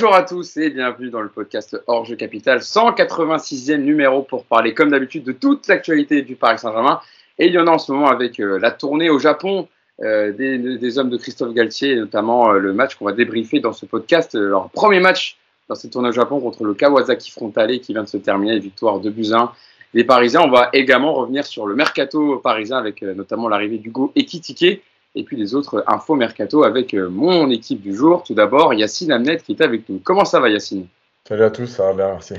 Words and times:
Bonjour 0.00 0.14
à 0.14 0.22
tous 0.22 0.56
et 0.58 0.70
bienvenue 0.70 1.10
dans 1.10 1.22
le 1.22 1.28
podcast 1.28 1.76
Jeu 2.04 2.14
Capital, 2.14 2.60
186e 2.60 3.78
numéro 3.78 4.22
pour 4.22 4.44
parler 4.44 4.72
comme 4.72 4.90
d'habitude 4.90 5.24
de 5.24 5.32
toute 5.32 5.66
l'actualité 5.66 6.22
du 6.22 6.36
Paris 6.36 6.60
Saint-Germain. 6.60 7.00
Et 7.36 7.46
il 7.46 7.52
y 7.52 7.58
en 7.58 7.66
a 7.66 7.72
en 7.72 7.78
ce 7.78 7.90
moment 7.90 8.06
avec 8.06 8.38
euh, 8.38 8.60
la 8.60 8.70
tournée 8.70 9.10
au 9.10 9.18
Japon 9.18 9.66
euh, 10.00 10.30
des, 10.30 10.98
hommes 10.98 11.10
de 11.10 11.16
Christophe 11.16 11.52
Galtier, 11.52 11.96
notamment 11.96 12.52
euh, 12.52 12.58
le 12.60 12.72
match 12.72 12.94
qu'on 12.94 13.06
va 13.06 13.12
débriefer 13.12 13.58
dans 13.58 13.72
ce 13.72 13.86
podcast, 13.86 14.36
leur 14.36 14.70
premier 14.70 15.00
match 15.00 15.36
dans 15.68 15.74
cette 15.74 15.90
tournée 15.90 16.10
au 16.10 16.12
Japon 16.12 16.38
contre 16.38 16.62
le 16.62 16.74
Kawasaki 16.74 17.32
Frontale 17.32 17.80
qui 17.80 17.92
vient 17.92 18.04
de 18.04 18.08
se 18.08 18.18
terminer, 18.18 18.56
victoire 18.60 19.00
de 19.00 19.10
Buzyn 19.10 19.50
des 19.94 20.04
Parisiens. 20.04 20.42
On 20.42 20.50
va 20.50 20.70
également 20.74 21.12
revenir 21.12 21.44
sur 21.44 21.66
le 21.66 21.74
mercato 21.74 22.38
parisien 22.38 22.78
avec 22.78 23.02
notamment 23.02 23.48
l'arrivée 23.48 23.78
d'Hugo 23.78 24.12
Ekitike 24.14 24.80
et 25.18 25.24
puis 25.24 25.36
les 25.36 25.54
autres 25.54 25.84
infos 25.88 26.14
mercato 26.14 26.62
avec 26.62 26.94
euh, 26.94 27.08
mon 27.10 27.50
équipe 27.50 27.82
du 27.82 27.94
jour. 27.94 28.22
Tout 28.22 28.34
d'abord, 28.34 28.72
Yacine 28.72 29.10
Amnet 29.10 29.38
qui 29.38 29.52
est 29.52 29.60
avec 29.60 29.88
nous. 29.88 29.98
Comment 29.98 30.24
ça 30.24 30.38
va, 30.38 30.48
Yacine? 30.48 30.86
Salut 31.26 31.42
à 31.42 31.50
tous, 31.50 31.66
ça 31.66 31.86
va 31.86 31.92
bien, 31.92 32.08
merci. 32.12 32.34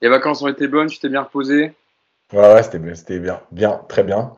Les 0.00 0.08
vacances 0.08 0.40
ont 0.42 0.48
été 0.48 0.66
bonnes, 0.66 0.88
tu 0.88 0.98
t'es 0.98 1.10
bien 1.10 1.22
reposé? 1.22 1.74
Ouais, 2.32 2.54
ouais, 2.54 2.62
c'était 2.62 3.18
bien, 3.18 3.40
bien, 3.52 3.80
très 3.88 4.02
bien. 4.02 4.32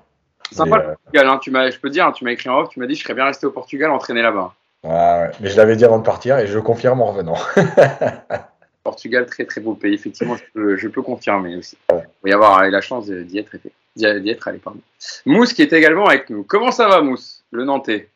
Sympa 0.50 0.78
le 0.78 0.82
Portugal, 0.96 1.28
hein, 1.28 1.38
tu 1.40 1.50
m'as, 1.52 1.70
je 1.70 1.78
peux 1.78 1.88
dire, 1.88 2.06
hein, 2.06 2.12
tu 2.12 2.24
m'as 2.24 2.32
écrit 2.32 2.48
en 2.48 2.58
off, 2.58 2.68
tu 2.70 2.80
m'as 2.80 2.86
dit 2.86 2.96
je 2.96 3.02
serais 3.02 3.14
bien 3.14 3.24
resté 3.24 3.46
au 3.46 3.52
Portugal, 3.52 3.90
entraîné 3.90 4.22
là-bas. 4.22 4.54
Ouais, 4.82 4.90
ouais, 4.90 5.30
mais 5.40 5.48
je 5.48 5.56
l'avais 5.56 5.76
dit 5.76 5.84
avant 5.84 5.98
de 5.98 6.04
partir 6.04 6.38
et 6.38 6.48
je 6.48 6.54
le 6.54 6.62
confirme 6.62 7.00
en 7.00 7.12
revenant. 7.12 7.36
Portugal, 8.82 9.26
très 9.26 9.44
très 9.44 9.60
beau 9.60 9.74
pays, 9.74 9.94
effectivement, 9.94 10.34
je 10.34 10.42
peux, 10.52 10.76
je 10.76 10.88
peux 10.88 11.02
confirmer 11.02 11.56
aussi. 11.56 11.78
Il 11.90 11.94
va 12.24 12.30
y 12.30 12.32
avoir 12.32 12.68
la 12.68 12.80
chance 12.80 13.06
d'y 13.08 13.38
être, 13.38 13.56
d'y 13.94 14.30
être 14.30 14.48
allé, 14.48 14.58
pardon. 14.58 14.80
Mousse 15.24 15.52
qui 15.52 15.62
est 15.62 15.72
également 15.72 16.06
avec 16.06 16.28
nous. 16.28 16.42
Comment 16.42 16.72
ça 16.72 16.88
va, 16.88 17.00
Mousse, 17.00 17.41
le 17.52 17.64
Nantais 17.64 18.10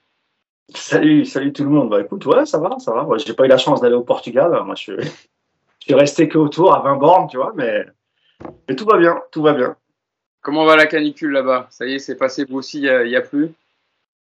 Salut, 0.74 1.24
salut 1.24 1.52
tout 1.52 1.62
le 1.62 1.70
monde. 1.70 1.90
Bah 1.90 2.00
écoute, 2.00 2.26
ouais, 2.26 2.44
ça 2.44 2.58
va, 2.58 2.76
ça 2.80 2.92
va. 2.92 3.04
Ouais, 3.04 3.20
j'ai 3.20 3.34
pas 3.34 3.44
eu 3.44 3.48
la 3.48 3.58
chance 3.58 3.80
d'aller 3.80 3.94
au 3.94 4.02
Portugal. 4.02 4.50
Moi, 4.64 4.74
je 4.74 4.82
suis, 4.82 4.96
je 5.00 5.84
suis 5.84 5.94
resté 5.94 6.28
que 6.28 6.38
autour 6.38 6.74
à 6.74 6.80
20 6.80 6.96
bornes, 6.96 7.28
tu 7.28 7.36
vois, 7.36 7.52
mais, 7.54 7.86
mais 8.68 8.74
tout 8.74 8.84
va 8.84 8.98
bien, 8.98 9.22
tout 9.30 9.42
va 9.42 9.52
bien. 9.52 9.76
Comment 10.40 10.64
va 10.64 10.74
la 10.74 10.86
canicule 10.86 11.30
là-bas? 11.30 11.68
Ça 11.70 11.86
y 11.86 11.94
est, 11.94 11.98
c'est 12.00 12.16
passé 12.16 12.44
vous 12.44 12.56
aussi, 12.56 12.78
il 12.78 12.82
n'y 12.82 13.14
a, 13.14 13.18
a, 13.18 13.22
plus? 13.22 13.52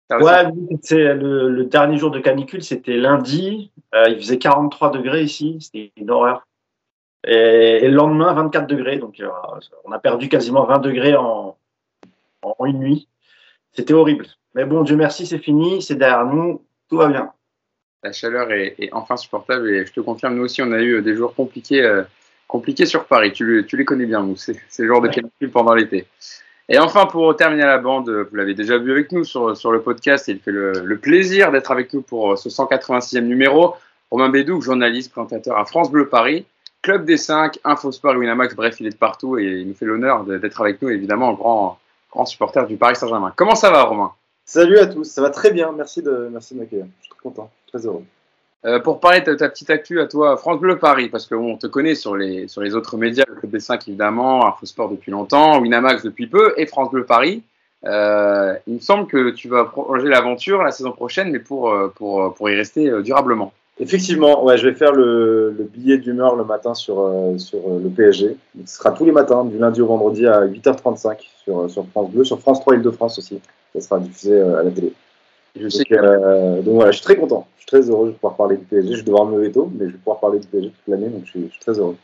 Ouais, 0.10 0.44
c'est 0.82 1.14
le, 1.14 1.50
le, 1.50 1.66
dernier 1.66 1.98
jour 1.98 2.10
de 2.10 2.20
canicule, 2.20 2.64
c'était 2.64 2.98
lundi. 2.98 3.72
Euh, 3.94 4.06
il 4.10 4.18
faisait 4.18 4.40
43 4.40 4.90
degrés 4.92 5.24
ici, 5.24 5.58
c'était 5.60 5.92
une 5.98 6.10
horreur. 6.10 6.48
Et, 7.26 7.80
et, 7.84 7.88
le 7.88 7.96
lendemain, 7.96 8.34
24 8.34 8.66
degrés. 8.66 8.98
Donc, 8.98 9.20
euh, 9.20 9.30
on 9.86 9.92
a 9.92 10.00
perdu 10.00 10.30
quasiment 10.30 10.66
20 10.66 10.80
degrés 10.80 11.16
en, 11.16 11.58
en 12.42 12.66
une 12.66 12.80
nuit. 12.80 13.08
C'était 13.74 13.94
horrible. 13.94 14.28
Mais 14.56 14.66
bon, 14.66 14.84
Dieu 14.84 14.96
merci, 14.96 15.26
c'est 15.26 15.40
fini, 15.40 15.82
c'est 15.82 15.96
derrière 15.96 16.26
nous, 16.26 16.62
tout 16.90 16.98
va 16.98 17.08
bien. 17.08 17.32
La 18.04 18.12
chaleur 18.12 18.52
est, 18.52 18.76
est, 18.80 18.94
enfin 18.94 19.18
supportable 19.18 19.70
et 19.70 19.86
je 19.86 19.94
te 19.94 20.00
confirme, 20.00 20.36
nous 20.36 20.44
aussi, 20.44 20.62
on 20.62 20.72
a 20.72 20.82
eu 20.82 21.02
des 21.02 21.16
jours 21.16 21.34
compliqués, 21.34 21.82
euh, 21.82 22.04
compliqués 22.48 22.86
sur 22.86 23.06
Paris. 23.06 23.32
Tu, 23.32 23.66
tu, 23.68 23.78
les 23.78 23.86
connais 23.86 24.06
bien, 24.06 24.22
nous, 24.22 24.36
ces, 24.36 24.60
ces 24.70 24.86
jours 24.86 25.02
de 25.02 25.08
canicule 25.08 25.50
pendant 25.50 25.74
l'été. 25.74 26.06
Et 26.70 26.78
enfin, 26.80 27.06
pour 27.06 27.36
terminer 27.36 27.64
la 27.64 27.78
bande, 27.78 28.10
vous 28.10 28.36
l'avez 28.36 28.54
déjà 28.54 28.78
vu 28.78 28.92
avec 28.92 29.12
nous 29.12 29.24
sur, 29.24 29.56
sur 29.58 29.72
le 29.72 29.82
podcast, 29.82 30.28
il 30.28 30.40
fait 30.40 30.52
le, 30.52 30.72
le 30.84 30.98
plaisir 30.98 31.52
d'être 31.52 31.72
avec 31.72 31.94
nous 31.94 32.02
pour 32.02 32.38
ce 32.38 32.50
186e 32.50 33.22
numéro. 33.22 33.76
Romain 34.12 34.30
Bédou, 34.30 34.62
journaliste, 34.62 35.12
présentateur 35.12 35.58
à 35.58 35.66
France 35.66 35.92
Bleu 35.92 36.08
Paris, 36.08 36.46
Club 36.84 37.06
des 37.06 37.18
5, 37.18 37.60
Infosport, 37.64 38.16
Winamax, 38.16 38.56
bref, 38.56 38.80
il 38.80 38.88
est 38.88 38.92
de 38.92 38.96
partout 38.96 39.40
et 39.40 39.46
il 39.46 39.68
nous 39.68 39.74
fait 39.74 39.86
l'honneur 39.86 40.24
d'être 40.26 40.62
avec 40.62 40.82
nous, 40.82 40.90
évidemment, 40.90 41.34
grand, 41.34 41.80
grand 42.14 42.26
supporter 42.26 42.68
du 42.68 42.78
Paris 42.78 42.96
Saint-Germain. 42.96 43.34
Comment 43.36 43.56
ça 43.56 43.72
va, 43.72 43.84
Romain? 43.84 44.12
Salut 44.46 44.78
à 44.78 44.86
tous, 44.88 45.06
ça 45.06 45.22
va 45.22 45.30
très 45.30 45.52
bien, 45.52 45.72
merci 45.72 46.04
de, 46.04 46.30
merci 46.32 46.54
de 46.54 46.60
m'accueillir. 46.60 46.86
Je 47.00 47.06
suis 47.06 47.10
très 47.10 47.20
content, 47.22 47.50
très 47.68 47.86
heureux. 47.86 48.04
Euh, 48.66 48.80
pour 48.80 49.00
parler 49.00 49.22
de 49.22 49.34
ta 49.34 49.50
petite 49.50 49.70
actu 49.70 50.00
à 50.00 50.06
toi, 50.06 50.38
France 50.38 50.60
Bleu 50.60 50.78
Paris, 50.78 51.10
parce 51.10 51.26
qu'on 51.26 51.58
te 51.58 51.68
connaît 51.68 51.96
sur 51.96 52.16
les, 52.16 52.48
sur 52.48 52.62
les 52.62 52.76
autres 52.76 52.98
médias, 52.98 53.24
le 53.28 53.36
Club 53.36 53.52
des 53.52 53.60
5 53.60 53.88
évidemment, 53.88 54.46
Infosport 54.46 54.90
depuis 54.90 55.12
longtemps, 55.12 55.60
Winamax 55.60 56.04
depuis 56.04 56.28
peu, 56.28 56.54
et 56.58 56.66
France 56.66 56.92
Bleu 56.92 57.06
Paris. 57.06 57.44
Euh, 57.86 58.56
il 58.68 58.76
me 58.76 58.80
semble 58.80 59.08
que 59.08 59.32
tu 59.32 59.50
vas 59.50 59.66
prolonger 59.66 60.08
l'aventure 60.08 60.62
la 60.62 60.72
saison 60.72 60.92
prochaine, 60.92 61.32
mais 61.32 61.40
pour, 61.40 61.76
pour, 61.96 62.34
pour 62.34 62.50
y 62.50 62.56
rester 62.56 62.90
euh, 62.90 63.02
durablement. 63.02 63.54
Effectivement, 63.80 64.44
ouais, 64.46 64.58
je 64.58 64.68
vais 64.68 64.76
faire 64.76 64.92
le, 64.92 65.50
le 65.58 65.64
billet 65.64 65.98
d'humeur 65.98 66.36
le 66.36 66.44
matin 66.44 66.76
sur, 66.76 67.00
euh, 67.00 67.38
sur 67.40 67.60
le 67.68 67.90
PSG. 67.90 68.38
Ce 68.66 68.78
sera 68.78 68.92
tous 68.92 69.04
les 69.04 69.12
matins, 69.12 69.46
du 69.46 69.58
lundi 69.58 69.82
au 69.82 69.88
vendredi 69.88 70.28
à 70.28 70.46
8h35 70.46 71.18
sur, 71.44 71.70
sur 71.70 71.88
France 71.88 72.12
Bleu, 72.12 72.24
sur 72.24 72.40
France 72.40 72.60
3 72.62 72.76
Île-de-France 72.76 73.18
aussi. 73.18 73.42
Ça 73.74 73.82
sera 73.82 74.00
diffusé 74.00 74.40
à 74.40 74.62
la 74.62 74.70
télé. 74.70 74.94
Je 75.60 75.70
sais 75.70 75.86
que... 75.86 75.96
euh, 75.96 76.62
donc 76.62 76.76
voilà, 76.76 76.92
je 76.92 76.98
suis 76.98 77.04
très 77.04 77.16
content. 77.16 77.48
Je 77.56 77.62
suis 77.62 77.68
très 77.68 77.90
heureux 77.90 78.08
de 78.08 78.12
pouvoir 78.14 78.36
parler 78.36 78.58
du 78.58 78.66
PSG. 78.66 78.94
Je 78.94 78.98
vais 78.98 79.04
devoir 79.04 79.26
me 79.26 79.38
lever 79.38 79.52
tôt, 79.52 79.72
mais 79.74 79.86
je 79.86 79.92
vais 79.92 79.98
pouvoir 79.98 80.20
parler 80.20 80.40
du 80.40 80.48
PSG 80.48 80.70
toute 80.70 80.88
l'année, 80.88 81.10
donc 81.10 81.26
je 81.26 81.30
suis, 81.32 81.46
je 81.48 81.52
suis, 81.52 81.60
très 81.60 81.80
heureux. 81.80 81.96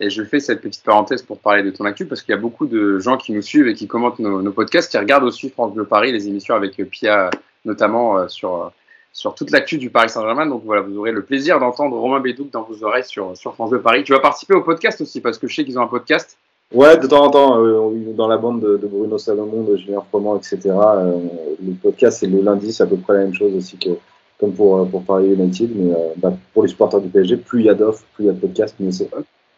Et 0.00 0.10
je 0.10 0.22
fais 0.22 0.40
cette 0.40 0.60
petite 0.60 0.82
parenthèse 0.82 1.22
pour 1.22 1.38
parler 1.38 1.62
de 1.62 1.70
ton 1.70 1.84
actu, 1.84 2.06
parce 2.06 2.22
qu'il 2.22 2.34
y 2.34 2.38
a 2.38 2.40
beaucoup 2.40 2.66
de 2.66 2.98
gens 2.98 3.16
qui 3.16 3.32
nous 3.32 3.42
suivent 3.42 3.68
et 3.68 3.74
qui 3.74 3.86
commentent 3.86 4.18
nos, 4.18 4.42
nos, 4.42 4.52
podcasts, 4.52 4.90
qui 4.90 4.98
regardent 4.98 5.24
aussi 5.24 5.50
France 5.50 5.74
Bleu 5.74 5.84
Paris, 5.84 6.12
les 6.12 6.26
émissions 6.28 6.54
avec 6.54 6.76
Pia, 6.90 7.30
notamment 7.64 8.18
euh, 8.18 8.28
sur, 8.28 8.72
sur 9.12 9.34
toute 9.34 9.50
l'actu 9.50 9.78
du 9.78 9.90
Paris 9.90 10.08
Saint-Germain. 10.08 10.46
Donc 10.46 10.62
voilà, 10.64 10.82
vous 10.82 10.96
aurez 10.98 11.12
le 11.12 11.22
plaisir 11.22 11.58
d'entendre 11.58 11.96
Romain 11.96 12.20
Bédouc 12.20 12.50
dans 12.50 12.62
vos 12.62 12.84
oreilles 12.84 13.04
sur, 13.04 13.36
sur 13.36 13.54
France 13.54 13.70
Bleu 13.70 13.80
Paris. 13.80 14.04
Tu 14.04 14.12
vas 14.12 14.20
participer 14.20 14.54
au 14.54 14.62
podcast 14.62 15.00
aussi, 15.00 15.20
parce 15.20 15.38
que 15.38 15.46
je 15.46 15.54
sais 15.54 15.64
qu'ils 15.64 15.78
ont 15.78 15.82
un 15.82 15.88
podcast. 15.88 16.38
Ouais, 16.72 16.96
de 16.96 17.06
temps 17.06 17.24
en 17.24 17.30
temps, 17.30 17.64
euh, 17.64 18.12
dans 18.14 18.28
la 18.28 18.36
bande 18.36 18.60
de, 18.60 18.76
de 18.76 18.86
Bruno 18.86 19.18
Salomon, 19.18 19.64
de 19.64 19.76
Julien 19.76 20.02
Froment, 20.08 20.36
etc. 20.36 20.58
Euh, 20.66 21.18
le 21.60 21.72
podcast, 21.72 22.18
c'est 22.20 22.28
le 22.28 22.40
lundi, 22.40 22.72
c'est 22.72 22.84
à 22.84 22.86
peu 22.86 22.96
près 22.96 23.14
la 23.14 23.18
même 23.20 23.34
chose 23.34 23.52
aussi 23.56 23.76
que 23.76 23.90
comme 24.38 24.52
pour, 24.52 24.88
pour 24.88 25.02
Paris 25.02 25.32
United. 25.32 25.70
Mais 25.74 25.92
euh, 25.92 26.12
bah, 26.16 26.32
pour 26.54 26.62
les 26.62 26.68
supporters 26.68 27.00
du 27.00 27.08
PSG, 27.08 27.38
plus 27.38 27.60
il 27.60 27.66
y 27.66 27.70
a 27.70 27.74
d'offres, 27.74 28.04
plus 28.14 28.24
il 28.24 28.26
y 28.28 28.30
a 28.30 28.32
de 28.32 28.38
podcasts, 28.38 28.78
mieux 28.78 28.92
c'est. 28.92 29.10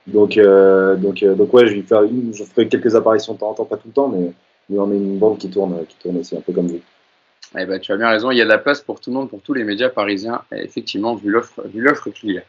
Donc, 0.06 0.38
euh, 0.38 0.96
donc, 0.96 1.22
donc, 1.22 1.52
ouais, 1.52 1.66
je 1.66 1.74
vais 1.74 1.82
faire 1.82 2.02
je 2.32 2.44
ferai 2.44 2.66
quelques 2.66 2.96
apparitions 2.96 3.34
de 3.34 3.38
temps 3.38 3.50
en 3.50 3.54
temps, 3.54 3.64
pas 3.66 3.76
tout 3.76 3.88
le 3.88 3.92
temps, 3.92 4.08
mais, 4.08 4.32
mais 4.70 4.78
on 4.78 4.90
est 4.90 4.96
une 4.96 5.18
bande 5.18 5.38
qui 5.38 5.50
tourne, 5.50 5.84
qui 5.86 5.96
tourne 5.96 6.16
aussi, 6.16 6.34
un 6.36 6.40
peu 6.40 6.52
comme 6.52 6.66
vous. 6.66 6.80
Eh 7.58 7.66
ben, 7.66 7.78
tu 7.78 7.92
as 7.92 7.96
bien 7.96 8.08
raison, 8.08 8.30
il 8.30 8.38
y 8.38 8.40
a 8.40 8.44
de 8.44 8.48
la 8.48 8.58
place 8.58 8.80
pour 8.80 9.00
tout 9.00 9.10
le 9.10 9.16
monde, 9.16 9.28
pour 9.28 9.42
tous 9.42 9.52
les 9.52 9.64
médias 9.64 9.90
parisiens, 9.90 10.40
effectivement, 10.52 11.14
vu 11.14 11.30
l'offre 11.30 12.10
qu'il 12.10 12.30
y 12.32 12.38
a. 12.38 12.42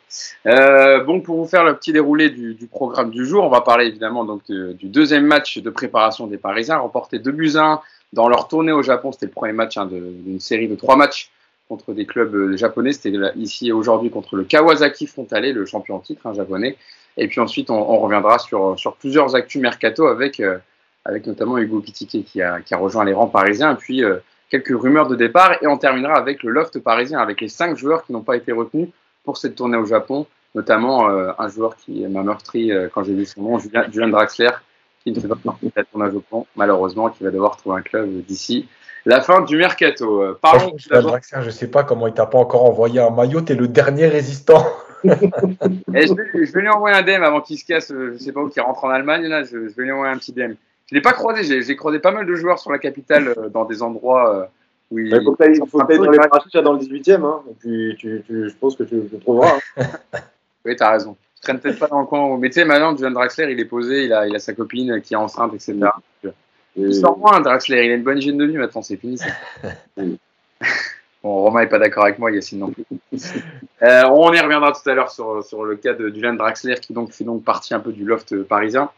Euh, 0.48 1.04
bon, 1.04 1.20
pour 1.20 1.38
vous 1.38 1.48
faire 1.48 1.66
le 1.66 1.76
petit 1.76 1.92
déroulé 1.92 2.30
du, 2.30 2.54
du, 2.54 2.68
programme 2.68 3.12
du 3.12 3.26
jour, 3.26 3.44
on 3.44 3.50
va 3.50 3.62
parler 3.62 3.88
évidemment 3.88 4.24
donc 4.24 4.44
du 4.50 4.88
deuxième 4.88 5.26
match 5.26 5.58
de 5.58 5.70
préparation 5.70 6.28
des 6.28 6.38
Parisiens, 6.38 6.78
remporté 6.78 7.20
2 7.20 7.32
buts 7.32 7.58
1 7.58 7.82
dans 8.14 8.30
leur 8.30 8.48
tournée 8.48 8.72
au 8.72 8.82
Japon. 8.82 9.12
C'était 9.12 9.26
le 9.26 9.32
premier 9.32 9.54
match 9.54 9.78
hein, 9.78 9.88
d'une 9.88 10.40
série 10.40 10.68
de 10.68 10.76
trois 10.76 10.96
matchs 10.96 11.32
contre 11.68 11.94
des 11.94 12.06
clubs 12.06 12.56
japonais. 12.56 12.94
C'était 12.94 13.18
ici 13.36 13.72
aujourd'hui 13.72 14.10
contre 14.10 14.36
le 14.38 14.44
Kawasaki 14.44 15.08
Frontale, 15.08 15.52
le 15.52 15.66
champion 15.66 16.00
titre 16.00 16.26
hein, 16.26 16.34
japonais. 16.34 16.78
Et 17.18 17.28
puis 17.28 17.40
ensuite, 17.40 17.70
on, 17.70 17.76
on, 17.76 18.00
reviendra 18.00 18.40
sur, 18.40 18.80
sur 18.80 18.96
plusieurs 18.96 19.36
actus 19.36 19.62
mercato 19.62 20.08
avec, 20.08 20.40
euh, 20.40 20.58
avec 21.06 21.28
notamment 21.28 21.58
Hugo 21.58 21.82
Kitike 21.82 22.26
qui 22.26 22.42
a, 22.42 22.62
qui 22.62 22.74
a 22.74 22.78
rejoint 22.78 23.06
les 23.06 23.14
rangs 23.14 23.28
parisiens. 23.28 23.74
Et 23.74 23.78
puis, 23.78 24.04
euh, 24.04 24.18
quelques 24.50 24.80
rumeurs 24.80 25.08
de 25.08 25.16
départ 25.16 25.58
et 25.62 25.68
on 25.68 25.78
terminera 25.78 26.16
avec 26.16 26.44
le 26.44 26.52
loft 26.52 26.80
parisien, 26.80 27.20
avec 27.20 27.42
les 27.42 27.48
cinq 27.48 27.78
joueurs 27.78 28.06
qui 28.06 28.14
n'ont 28.14 28.22
pas 28.22 28.36
été 28.36 28.52
retenus 28.52 28.90
pour 29.24 29.38
cette 29.38 29.56
tournée 29.56 29.78
au 29.78 29.86
Japon, 29.86 30.28
notamment 30.56 31.10
euh, 31.10 31.32
un 31.40 31.48
joueur 31.48 31.76
qui 31.76 32.06
m'a 32.08 32.24
meurtri 32.24 32.72
euh, 32.72 32.90
quand 32.94 33.04
j'ai 33.04 33.14
vu 33.14 33.26
son 33.26 33.42
nom, 33.42 33.60
Julien, 33.60 33.86
Julien, 33.92 34.10
Draxler, 34.10 34.52
qui 35.04 35.12
ne 35.12 35.20
fait 35.20 35.28
pas 35.28 35.36
partie 35.36 35.66
de 35.66 35.72
la 35.76 35.84
tournée 35.84 36.08
au 36.08 36.14
Japon, 36.14 36.46
malheureusement, 36.56 37.10
qui 37.10 37.24
va 37.24 37.32
devoir 37.32 37.58
trouver 37.58 37.80
un 37.80 37.82
club 37.82 38.10
d'ici 38.26 38.68
la 39.06 39.22
fin 39.22 39.42
du 39.42 39.58
mercato. 39.58 40.22
Euh, 40.22 40.38
parlons 40.42 40.78
Julien 40.78 41.02
Draxler, 41.02 41.42
je 41.44 41.50
sais 41.50 41.70
pas 41.70 41.84
comment 41.84 42.08
il 42.08 42.14
t'a 42.14 42.26
pas 42.26 42.38
encore 42.38 42.66
envoyé 42.66 43.00
un 43.00 43.10
maillot, 43.10 43.42
t'es 43.42 43.56
le 43.56 43.68
dernier 43.68 44.08
résistant. 44.08 44.66
et 45.04 46.08
je, 46.08 46.14
vais, 46.14 46.46
je 46.46 46.52
vais 46.54 46.62
lui 46.62 46.70
envoyer 46.70 46.96
un 46.96 47.02
DM 47.02 47.24
avant 47.24 47.42
qu'il 47.42 47.58
se 47.58 47.66
casse, 47.66 47.92
je 47.92 48.18
sais 48.18 48.32
pas 48.32 48.42
où, 48.42 48.50
qu'il 48.50 48.62
rentre 48.62 48.86
en 48.86 48.90
Allemagne, 48.90 49.26
là, 49.26 49.44
je, 49.44 49.68
je 49.68 49.76
vais 49.76 49.84
lui 49.84 49.92
envoyer 49.92 50.14
un 50.14 50.18
petit 50.18 50.32
DM. 50.32 50.54
Je 50.88 50.96
l'ai 50.96 51.02
pas 51.02 51.14
croisé, 51.14 51.62
j'ai 51.62 51.76
croisé 51.76 52.00
pas 52.00 52.12
mal 52.12 52.26
de 52.26 52.36
joueurs 52.36 52.60
sur 52.60 52.72
la 52.72 52.78
capitale 52.78 53.30
euh, 53.30 53.50
dans 53.50 53.66
des 53.66 53.82
endroits 53.82 54.36
euh, 54.36 54.46
où 54.92 55.00
il 55.00 55.10
faut 55.24 55.34
que 55.34 55.92
tu 55.92 55.98
dans 55.98 56.12
les 56.12 56.18
parachutes 56.18 56.58
dans 56.58 56.74
le 56.74 56.80
18e, 56.80 57.24
hein, 57.24 57.42
et 57.50 57.54
puis 57.54 57.96
tu, 57.98 58.22
tu, 58.28 58.50
je 58.50 58.56
pense 58.56 58.76
que 58.76 58.84
tu 58.84 58.96
le 58.96 59.20
trouveras. 59.20 59.58
Hein. 59.78 59.84
oui, 60.66 60.76
tu 60.76 60.84
as 60.84 60.92
raison. 60.92 61.16
Je 61.38 61.42
traîne 61.42 61.60
peut-être 61.60 61.80
pas 61.80 61.88
dans 61.88 62.02
le 62.02 62.06
coin. 62.06 62.38
Mais 62.38 62.50
tu 62.50 62.56
sais, 62.56 62.66
maintenant, 62.66 62.96
John 62.96 63.14
Draxler, 63.14 63.52
il 63.52 63.60
est 63.60 63.66
posé, 63.66 64.06
il 64.06 64.14
a, 64.14 64.28
il 64.28 64.36
a 64.36 64.40
sa 64.40 64.54
copine 64.54 65.02
qui 65.02 65.14
est 65.14 65.18
enceinte, 65.18 65.54
etc. 65.54 65.78
Et... 66.24 66.30
Il 66.76 66.96
sort 66.96 67.18
moins, 67.18 67.40
Draxler, 67.42 67.86
il 67.86 67.92
a 67.92 67.96
une 67.96 68.04
bonne 68.04 68.18
hygiène 68.18 68.38
de 68.38 68.46
vie 68.46 68.58
maintenant, 68.58 68.82
c'est 68.82 68.98
fini. 68.98 69.20
bon, 69.98 70.18
Romain 71.24 71.62
n'est 71.62 71.70
pas 71.70 71.80
d'accord 71.80 72.04
avec 72.04 72.20
moi, 72.20 72.32
Yacine 72.32 72.60
non 72.60 72.72
plus. 72.72 72.86
euh, 73.82 74.04
on 74.10 74.34
y 74.34 74.40
reviendra 74.40 74.72
tout 74.72 74.90
à 74.90 74.94
l'heure 74.94 75.12
sur, 75.12 75.44
sur 75.44 75.64
le 75.66 75.76
cas 75.76 75.94
de 75.94 76.10
Dylan 76.10 76.38
Draxler 76.38 76.76
qui 76.76 76.94
donc 76.94 77.12
fait 77.12 77.24
donc 77.24 77.44
partie 77.44 77.74
un 77.74 77.80
peu 77.80 77.92
du 77.92 78.06
loft 78.06 78.44
parisien. 78.44 78.90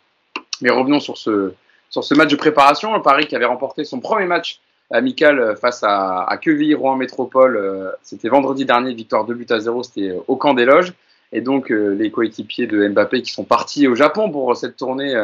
Mais 0.62 0.70
revenons 0.70 1.00
sur 1.00 1.18
ce, 1.18 1.54
sur 1.96 2.04
ce 2.04 2.14
match 2.14 2.30
de 2.30 2.36
préparation. 2.36 3.00
Paris 3.00 3.26
qui 3.26 3.38
avait 3.38 3.46
remporté 3.46 3.86
son 3.86 4.02
premier 4.02 4.26
match 4.26 4.60
amical 4.92 5.56
face 5.56 5.82
à, 5.82 6.24
à 6.24 6.40
Rouen 6.76 6.98
Métropole. 6.98 7.96
C'était 8.04 8.28
vendredi 8.28 8.66
dernier, 8.66 8.94
victoire 8.94 9.24
2 9.24 9.34
buts 9.34 9.48
à 9.50 9.60
0, 9.60 9.84
c'était 9.84 10.14
au 10.28 10.36
camp 10.36 10.54
des 10.54 10.66
loges. 10.66 10.92
Et 11.32 11.40
donc 11.40 11.70
les 11.70 12.12
coéquipiers 12.12 12.68
de 12.68 12.86
Mbappé 12.90 13.22
qui 13.22 13.32
sont 13.32 13.46
partis 13.46 13.88
au 13.88 13.96
Japon 13.96 14.30
pour 14.30 14.58
cette 14.58 14.76
tournée 14.76 15.16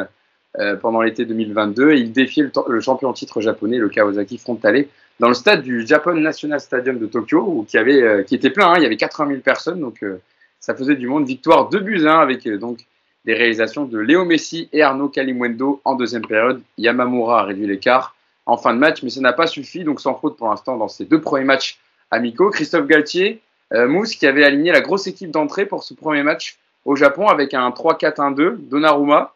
euh, 0.59 0.77
pendant 0.77 1.01
l'été 1.01 1.25
2022 1.25 1.91
et 1.91 1.99
ils 1.99 2.13
défiaient 2.13 2.49
le, 2.67 2.79
champion 2.79 3.11
titre 3.11 3.41
japonais, 3.41 3.77
le 3.77 3.89
Kawasaki 3.89 4.37
Frontale, 4.37 4.85
dans 5.21 5.27
le 5.27 5.33
stade 5.33 5.61
du 5.61 5.85
Japan 5.85 6.13
National 6.13 6.59
Stadium 6.59 6.99
de 6.99 7.05
Tokyo, 7.05 7.39
où, 7.39 7.63
qui, 7.63 7.77
avait, 7.77 8.01
euh, 8.01 8.23
qui 8.23 8.35
était 8.35 8.49
plein, 8.49 8.69
hein, 8.69 8.73
il 8.77 8.83
y 8.83 8.85
avait 8.85 8.97
80 8.97 9.29
000 9.29 9.41
personnes, 9.41 9.79
donc 9.79 10.03
euh, 10.03 10.19
ça 10.59 10.73
faisait 10.75 10.95
du 10.95 11.07
monde. 11.07 11.25
Victoire 11.25 11.69
2 11.69 11.79
buts 11.79 12.07
1 12.07 12.19
avec 12.19 12.47
euh, 12.47 12.57
donc 12.57 12.79
des 13.25 13.33
réalisations 13.33 13.85
de 13.85 13.99
Léo 13.99 14.25
Messi 14.25 14.69
et 14.73 14.81
Arnaud 14.81 15.09
Kalimwendo 15.09 15.81
en 15.85 15.95
deuxième 15.95 16.25
période. 16.25 16.61
Yamamura 16.77 17.41
a 17.41 17.43
réduit 17.43 17.67
l'écart 17.67 18.15
en 18.45 18.57
fin 18.57 18.73
de 18.73 18.79
match, 18.79 19.03
mais 19.03 19.09
ça 19.09 19.21
n'a 19.21 19.33
pas 19.33 19.47
suffi, 19.47 19.83
donc 19.83 20.01
sans 20.01 20.15
faute 20.15 20.37
pour 20.37 20.49
l'instant 20.49 20.77
dans 20.77 20.87
ces 20.87 21.05
deux 21.05 21.21
premiers 21.21 21.45
matchs 21.45 21.79
amicaux. 22.09 22.49
Christophe 22.49 22.87
Galtier, 22.87 23.41
euh, 23.73 23.87
Mousse 23.87 24.15
qui 24.15 24.25
avait 24.25 24.43
aligné 24.43 24.71
la 24.71 24.81
grosse 24.81 25.07
équipe 25.07 25.31
d'entrée 25.31 25.65
pour 25.65 25.83
ce 25.83 25.93
premier 25.93 26.23
match 26.23 26.57
au 26.85 26.95
Japon 26.95 27.27
avec 27.27 27.53
un 27.53 27.69
3-4-1-2, 27.69 28.57
Donnarumma, 28.57 29.33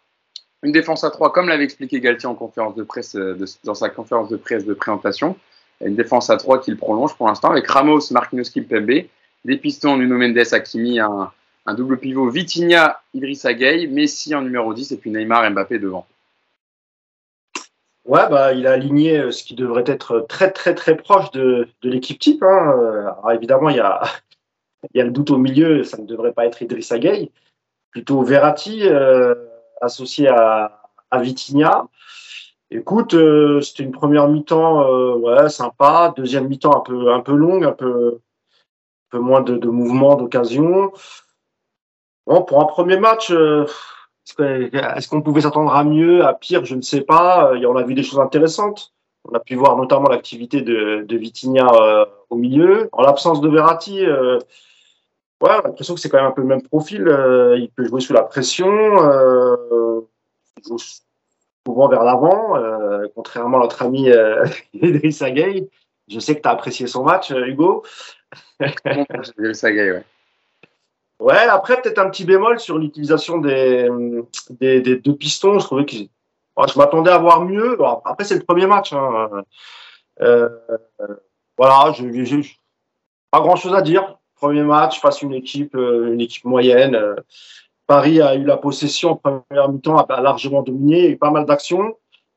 une 0.63 0.71
défense 0.71 1.03
à 1.03 1.11
3 1.11 1.31
comme 1.31 1.47
l'avait 1.47 1.63
expliqué 1.63 1.99
Galtier 2.01 2.27
en 2.27 2.33
conférence 2.33 2.75
de 2.75 2.83
presse, 2.83 3.15
euh, 3.15 3.37
dans 3.63 3.75
sa 3.75 3.89
conférence 3.89 4.29
de 4.29 4.37
presse 4.37 4.65
de 4.65 4.73
présentation, 4.73 5.37
une 5.81 5.95
défense 5.95 6.29
à 6.29 6.37
3 6.37 6.61
qu'il 6.61 6.75
prolonge 6.77 7.15
pour 7.15 7.27
l'instant 7.27 7.51
avec 7.51 7.67
Ramos, 7.67 8.11
Marquinhos, 8.11 8.49
Kimpembe, 8.51 9.05
des 9.45 9.57
pistons 9.57 9.97
Nuno 9.97 10.17
Mendes, 10.17 10.53
Hakimi, 10.53 10.99
un, 10.99 11.31
un 11.65 11.73
double 11.73 11.97
pivot 11.97 12.29
Vitinha, 12.29 13.01
Idrissa 13.13 13.53
Gueye, 13.53 13.87
Messi 13.87 14.35
en 14.35 14.41
numéro 14.41 14.73
10 14.73 14.91
et 14.91 14.97
puis 14.97 15.11
Neymar, 15.11 15.49
Mbappé 15.49 15.79
devant. 15.79 16.05
Ouais, 18.05 18.29
bah, 18.29 18.53
il 18.53 18.67
a 18.67 18.73
aligné 18.73 19.17
euh, 19.17 19.31
ce 19.31 19.43
qui 19.43 19.55
devrait 19.55 19.83
être 19.87 20.19
très, 20.29 20.51
très, 20.51 20.75
très 20.75 20.95
proche 20.95 21.31
de, 21.31 21.67
l'équipe 21.81 22.19
type. 22.19 22.43
Hein. 22.43 22.71
Alors, 23.17 23.31
évidemment, 23.31 23.69
il 23.69 23.77
y, 23.77 23.79
a, 23.79 24.03
il 24.93 25.01
le 25.01 25.09
doute 25.09 25.31
au 25.31 25.37
milieu, 25.37 25.83
ça 25.83 25.97
ne 25.97 26.05
devrait 26.05 26.33
pas 26.33 26.45
être 26.45 26.61
Idrissa 26.61 26.99
Gueye. 26.99 27.31
Plutôt 27.89 28.21
Verratti, 28.21 28.81
euh, 28.83 29.33
associé 29.81 30.27
à, 30.27 30.83
à 31.09 31.19
Vitinha. 31.19 31.87
Écoute, 32.69 33.15
euh, 33.15 33.61
c'était 33.61 33.83
une 33.83 33.91
première 33.91 34.27
mi-temps 34.27 34.87
ouais, 35.15 35.49
sympa, 35.49 36.13
deuxième 36.15 36.47
mi-temps 36.47 36.77
un 36.77 36.81
peu, 36.81 37.11
un 37.11 37.21
peu 37.21 37.33
longue, 37.33 37.63
un 37.63 37.71
peu, 37.71 38.19
moins 39.13 39.41
de, 39.41 39.55
de 39.55 39.69
mouvements, 39.69 40.15
d'occasion. 40.15 40.91
Bon, 42.27 42.41
pour 42.41 42.61
un 42.61 42.65
premier 42.65 42.97
match, 42.97 43.31
euh, 43.31 43.65
est-ce 44.39 45.07
qu'on 45.07 45.21
pouvait 45.21 45.41
s'attendre 45.41 45.73
à 45.73 45.83
mieux, 45.83 46.25
à 46.25 46.33
pire? 46.33 46.65
Je 46.65 46.75
ne 46.75 46.81
sais 46.81 47.01
pas. 47.01 47.51
Euh, 47.51 47.65
on 47.67 47.75
a 47.75 47.83
vu 47.83 47.93
des 47.93 48.03
choses 48.03 48.19
intéressantes. 48.19 48.93
On 49.25 49.35
a 49.35 49.39
pu 49.39 49.55
voir 49.55 49.77
notamment 49.77 50.09
l'activité 50.09 50.61
de, 50.61 51.03
de 51.07 51.17
Vitinha 51.17 51.67
euh, 51.67 52.05
au 52.29 52.35
milieu. 52.35 52.89
En 52.91 53.01
l'absence 53.01 53.41
de 53.41 53.49
Verratti, 53.49 54.05
ouais, 54.05 55.61
l'impression 55.63 55.95
que 55.95 55.99
c'est 55.99 56.09
quand 56.09 56.17
même 56.17 56.27
un 56.27 56.31
peu 56.31 56.41
le 56.41 56.47
même 56.47 56.61
profil. 56.61 57.01
Il 57.57 57.69
peut 57.75 57.85
jouer 57.85 58.01
sous 58.01 58.13
la 58.13 58.23
pression. 58.23 58.71
Il 60.57 60.63
joue 60.67 60.77
souvent 61.67 61.87
vers 61.87 62.03
l'avant, 62.03 62.53
contrairement 63.15 63.57
à 63.57 63.61
notre 63.61 63.81
ami 63.83 64.09
Idrissa 64.73 65.31
Gueye. 65.31 65.69
Je 66.07 66.19
sais 66.19 66.35
que 66.35 66.41
tu 66.41 66.47
as 66.47 66.51
apprécié 66.51 66.85
son 66.85 67.03
match, 67.03 67.31
Hugo. 67.31 67.83
Ouais. 68.59 68.75
Ouais, 71.19 71.37
après, 71.37 71.81
peut-être 71.81 71.99
un 71.99 72.09
petit 72.09 72.25
bémol 72.25 72.59
sur 72.59 72.77
l'utilisation 72.77 73.37
des, 73.37 73.89
des, 74.49 74.81
des, 74.81 74.97
deux 74.97 75.15
pistons. 75.15 75.59
Je 75.59 75.65
trouvais 75.65 75.85
que 75.85 75.95
je 75.95 76.77
m'attendais 76.77 77.11
à 77.11 77.17
voir 77.17 77.41
mieux. 77.41 77.75
Bon, 77.77 78.01
après, 78.03 78.25
c'est 78.25 78.35
le 78.35 78.43
premier 78.43 78.67
match. 78.67 78.91
Hein. 78.93 79.43
Euh, 80.21 80.49
voilà, 81.57 81.93
j'ai 81.93 82.41
pas 83.31 83.39
grand-chose 83.39 83.73
à 83.73 83.81
dire. 83.81 84.17
Premier 84.35 84.63
match 84.63 84.99
face 84.99 85.23
à 85.23 85.25
une 85.25 85.33
équipe, 85.33 85.75
euh, 85.75 86.13
une 86.13 86.21
équipe 86.21 86.43
moyenne. 86.43 86.99
Paris 87.87 88.21
a 88.21 88.35
eu 88.35 88.43
la 88.43 88.57
possession 88.57 89.11
en 89.11 89.15
première 89.15 89.69
mi-temps, 89.69 89.97
a 89.97 90.21
largement 90.21 90.63
dominé, 90.63 91.09
eu 91.09 91.17
pas 91.17 91.31
mal 91.31 91.45
d'actions. 91.45 91.95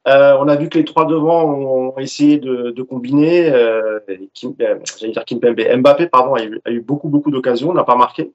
Euh, 0.08 0.36
on 0.40 0.48
a 0.48 0.56
vu 0.56 0.68
que 0.68 0.78
les 0.78 0.84
trois 0.84 1.04
devant 1.04 1.44
ont 1.44 1.98
essayé 1.98 2.38
de, 2.38 2.70
de 2.70 2.82
combiner. 2.82 3.50
Euh, 3.50 4.00
Kim, 4.32 4.54
euh, 4.60 4.76
j'allais 4.98 5.12
dire 5.12 5.24
Kimpembe, 5.24 5.60
Mbappé, 5.76 6.06
pardon, 6.06 6.34
a 6.34 6.42
eu, 6.42 6.60
a 6.64 6.70
eu 6.70 6.80
beaucoup 6.80 7.08
beaucoup 7.08 7.30
d'occasions, 7.30 7.74
n'a 7.74 7.84
pas 7.84 7.96
marqué. 7.96 8.32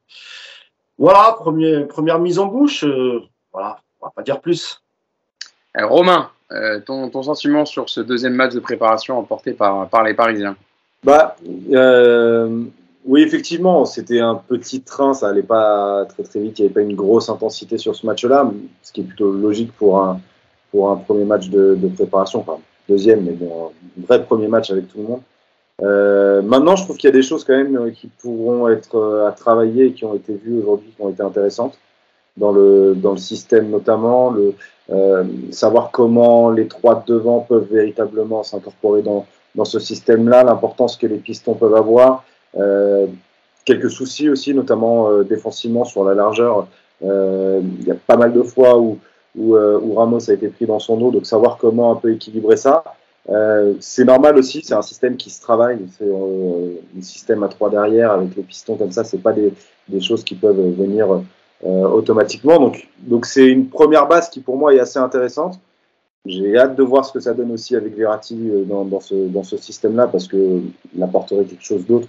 Voilà, 1.00 1.36
premier, 1.40 1.86
première 1.86 2.20
mise 2.20 2.38
en 2.38 2.46
bouche. 2.46 2.84
Euh, 2.84 3.22
voilà, 3.52 3.80
on 4.02 4.06
va 4.06 4.12
pas 4.16 4.22
dire 4.22 4.40
plus. 4.40 4.84
Euh, 5.78 5.88
Romain, 5.88 6.30
ton, 6.86 7.10
ton, 7.10 7.24
sentiment 7.24 7.66
sur 7.66 7.90
ce 7.90 8.02
deuxième 8.02 8.34
match 8.34 8.54
de 8.54 8.60
préparation 8.60 9.18
emporté 9.18 9.54
par, 9.54 9.90
par 9.90 10.04
les 10.04 10.14
Parisiens? 10.14 10.56
Bah, 11.04 11.36
oui, 13.06 13.22
effectivement, 13.22 13.84
c'était 13.86 14.20
un 14.20 14.36
petit 14.36 14.82
train, 14.82 15.14
ça 15.16 15.30
allait 15.30 15.42
pas 15.42 16.06
très 16.06 16.24
très 16.24 16.40
vite, 16.40 16.60
il 16.60 16.62
n'y 16.62 16.66
avait 16.68 16.74
pas 16.74 16.82
une 16.82 16.96
grosse 16.96 17.30
intensité 17.30 17.80
sur 17.80 17.96
ce 17.96 18.06
match-là, 18.06 18.50
ce 18.84 18.94
qui 18.94 19.02
est 19.02 19.04
plutôt 19.04 19.32
logique 19.32 19.74
pour 19.74 20.00
un 20.00 20.22
pour 20.74 20.90
un 20.90 20.96
premier 20.96 21.24
match 21.24 21.50
de, 21.50 21.78
préparation, 21.96 22.40
enfin 22.40 22.58
deuxième, 22.90 23.24
mais 23.24 23.34
bon, 23.34 23.68
un 23.68 24.06
vrai 24.06 24.24
premier 24.26 24.48
match 24.48 24.72
avec 24.72 24.88
tout 24.90 24.98
le 24.98 25.04
monde. 25.04 25.22
Euh, 25.84 26.42
maintenant, 26.42 26.76
je 26.76 26.84
trouve 26.84 26.98
qu'il 26.98 27.08
y 27.08 27.14
a 27.14 27.16
des 27.16 27.22
choses 27.22 27.44
quand 27.44 27.56
même 27.56 27.92
qui 27.94 28.08
pourront 28.08 28.68
être 28.68 28.96
euh, 28.96 29.28
à 29.28 29.32
travailler 29.32 29.86
et 29.86 29.94
qui 29.94 30.04
ont 30.04 30.16
été 30.16 30.34
vues 30.34 30.60
aujourd'hui, 30.60 30.90
qui 30.96 31.02
ont 31.02 31.10
été 31.10 31.22
intéressantes 31.22 31.78
dans 32.38 32.52
le, 32.52 32.96
dans 32.96 33.12
le 33.12 33.18
système 33.18 33.70
notamment, 33.70 34.32
le, 34.32 34.56
euh, 34.90 35.24
savoir 35.52 35.92
comment 35.92 36.50
les 36.50 36.68
trois 36.68 37.04
de 37.06 37.14
devant 37.14 37.42
peuvent 37.42 37.68
véritablement 37.72 38.42
s'incorporer 38.42 39.04
dans, 39.04 39.28
dans 39.54 39.66
ce 39.66 39.80
système-là, 39.80 40.44
l'importance 40.44 40.98
que 40.98 41.06
les 41.06 41.18
pistons 41.18 41.54
peuvent 41.54 41.76
avoir, 41.76 42.24
euh, 42.58 43.06
quelques 43.66 43.92
soucis 43.92 44.30
aussi, 44.30 44.54
notamment 44.54 45.10
euh, 45.10 45.24
défensivement 45.24 45.86
sur 45.86 46.04
la 46.04 46.16
largeur. 46.16 46.68
Euh, 47.04 47.62
il 47.80 47.86
y 47.86 47.92
a 47.92 47.96
pas 47.96 48.18
mal 48.18 48.34
de 48.34 48.44
fois 48.44 48.80
où 48.80 49.00
où, 49.36 49.56
euh, 49.56 49.80
où, 49.82 49.96
Ramos 49.96 50.30
a 50.30 50.34
été 50.34 50.48
pris 50.50 50.66
dans 50.66 50.80
son 50.80 50.98
dos, 50.98 51.12
donc 51.12 51.26
savoir 51.26 51.58
comment 51.58 51.92
un 51.92 51.96
peu 51.96 52.12
équilibrer 52.12 52.58
ça. 52.58 52.84
Euh, 53.30 53.76
c'est 53.80 54.04
normal 54.04 54.38
aussi, 54.38 54.62
c'est 54.64 54.74
un 54.74 54.82
système 54.82 55.16
qui 55.16 55.30
se 55.30 55.42
travaille, 55.42 55.80
c'est 55.98 56.04
euh, 56.06 56.76
un 56.98 57.02
système 57.02 57.42
à 57.44 57.48
trois 57.48 57.70
derrière 57.70 58.12
avec 58.12 58.36
les 58.36 58.44
pistons 58.44 58.76
comme 58.76 58.92
ça, 58.92 59.06
c'est 59.06 59.20
pas 59.20 59.32
des, 59.32 59.54
des, 59.88 60.02
choses 60.02 60.26
qui 60.26 60.36
peuvent 60.36 60.60
venir 60.76 61.08
euh, 61.66 61.88
automatiquement. 61.88 62.60
Donc, 62.60 62.90
donc 63.00 63.26
c'est 63.26 63.48
une 63.48 63.70
première 63.70 64.08
base 64.08 64.30
qui 64.30 64.42
pour 64.42 64.58
moi 64.58 64.74
est 64.74 64.80
assez 64.80 65.00
intéressante. 65.00 65.60
J'ai 66.26 66.58
hâte 66.58 66.76
de 66.76 66.84
voir 66.84 67.06
ce 67.06 67.14
que 67.14 67.20
ça 67.20 67.34
donne 67.34 67.52
aussi 67.52 67.76
avec 67.76 67.96
Verratti 67.96 68.50
dans, 68.66 68.86
dans 68.86 69.00
ce, 69.00 69.16
dans 69.16 69.44
ce 69.44 69.58
système-là 69.58 70.08
parce 70.08 70.28
que 70.28 70.62
il 70.96 71.04
apporterait 71.04 71.46
quelque 71.46 71.64
chose 71.64 71.86
d'autre 71.86 72.08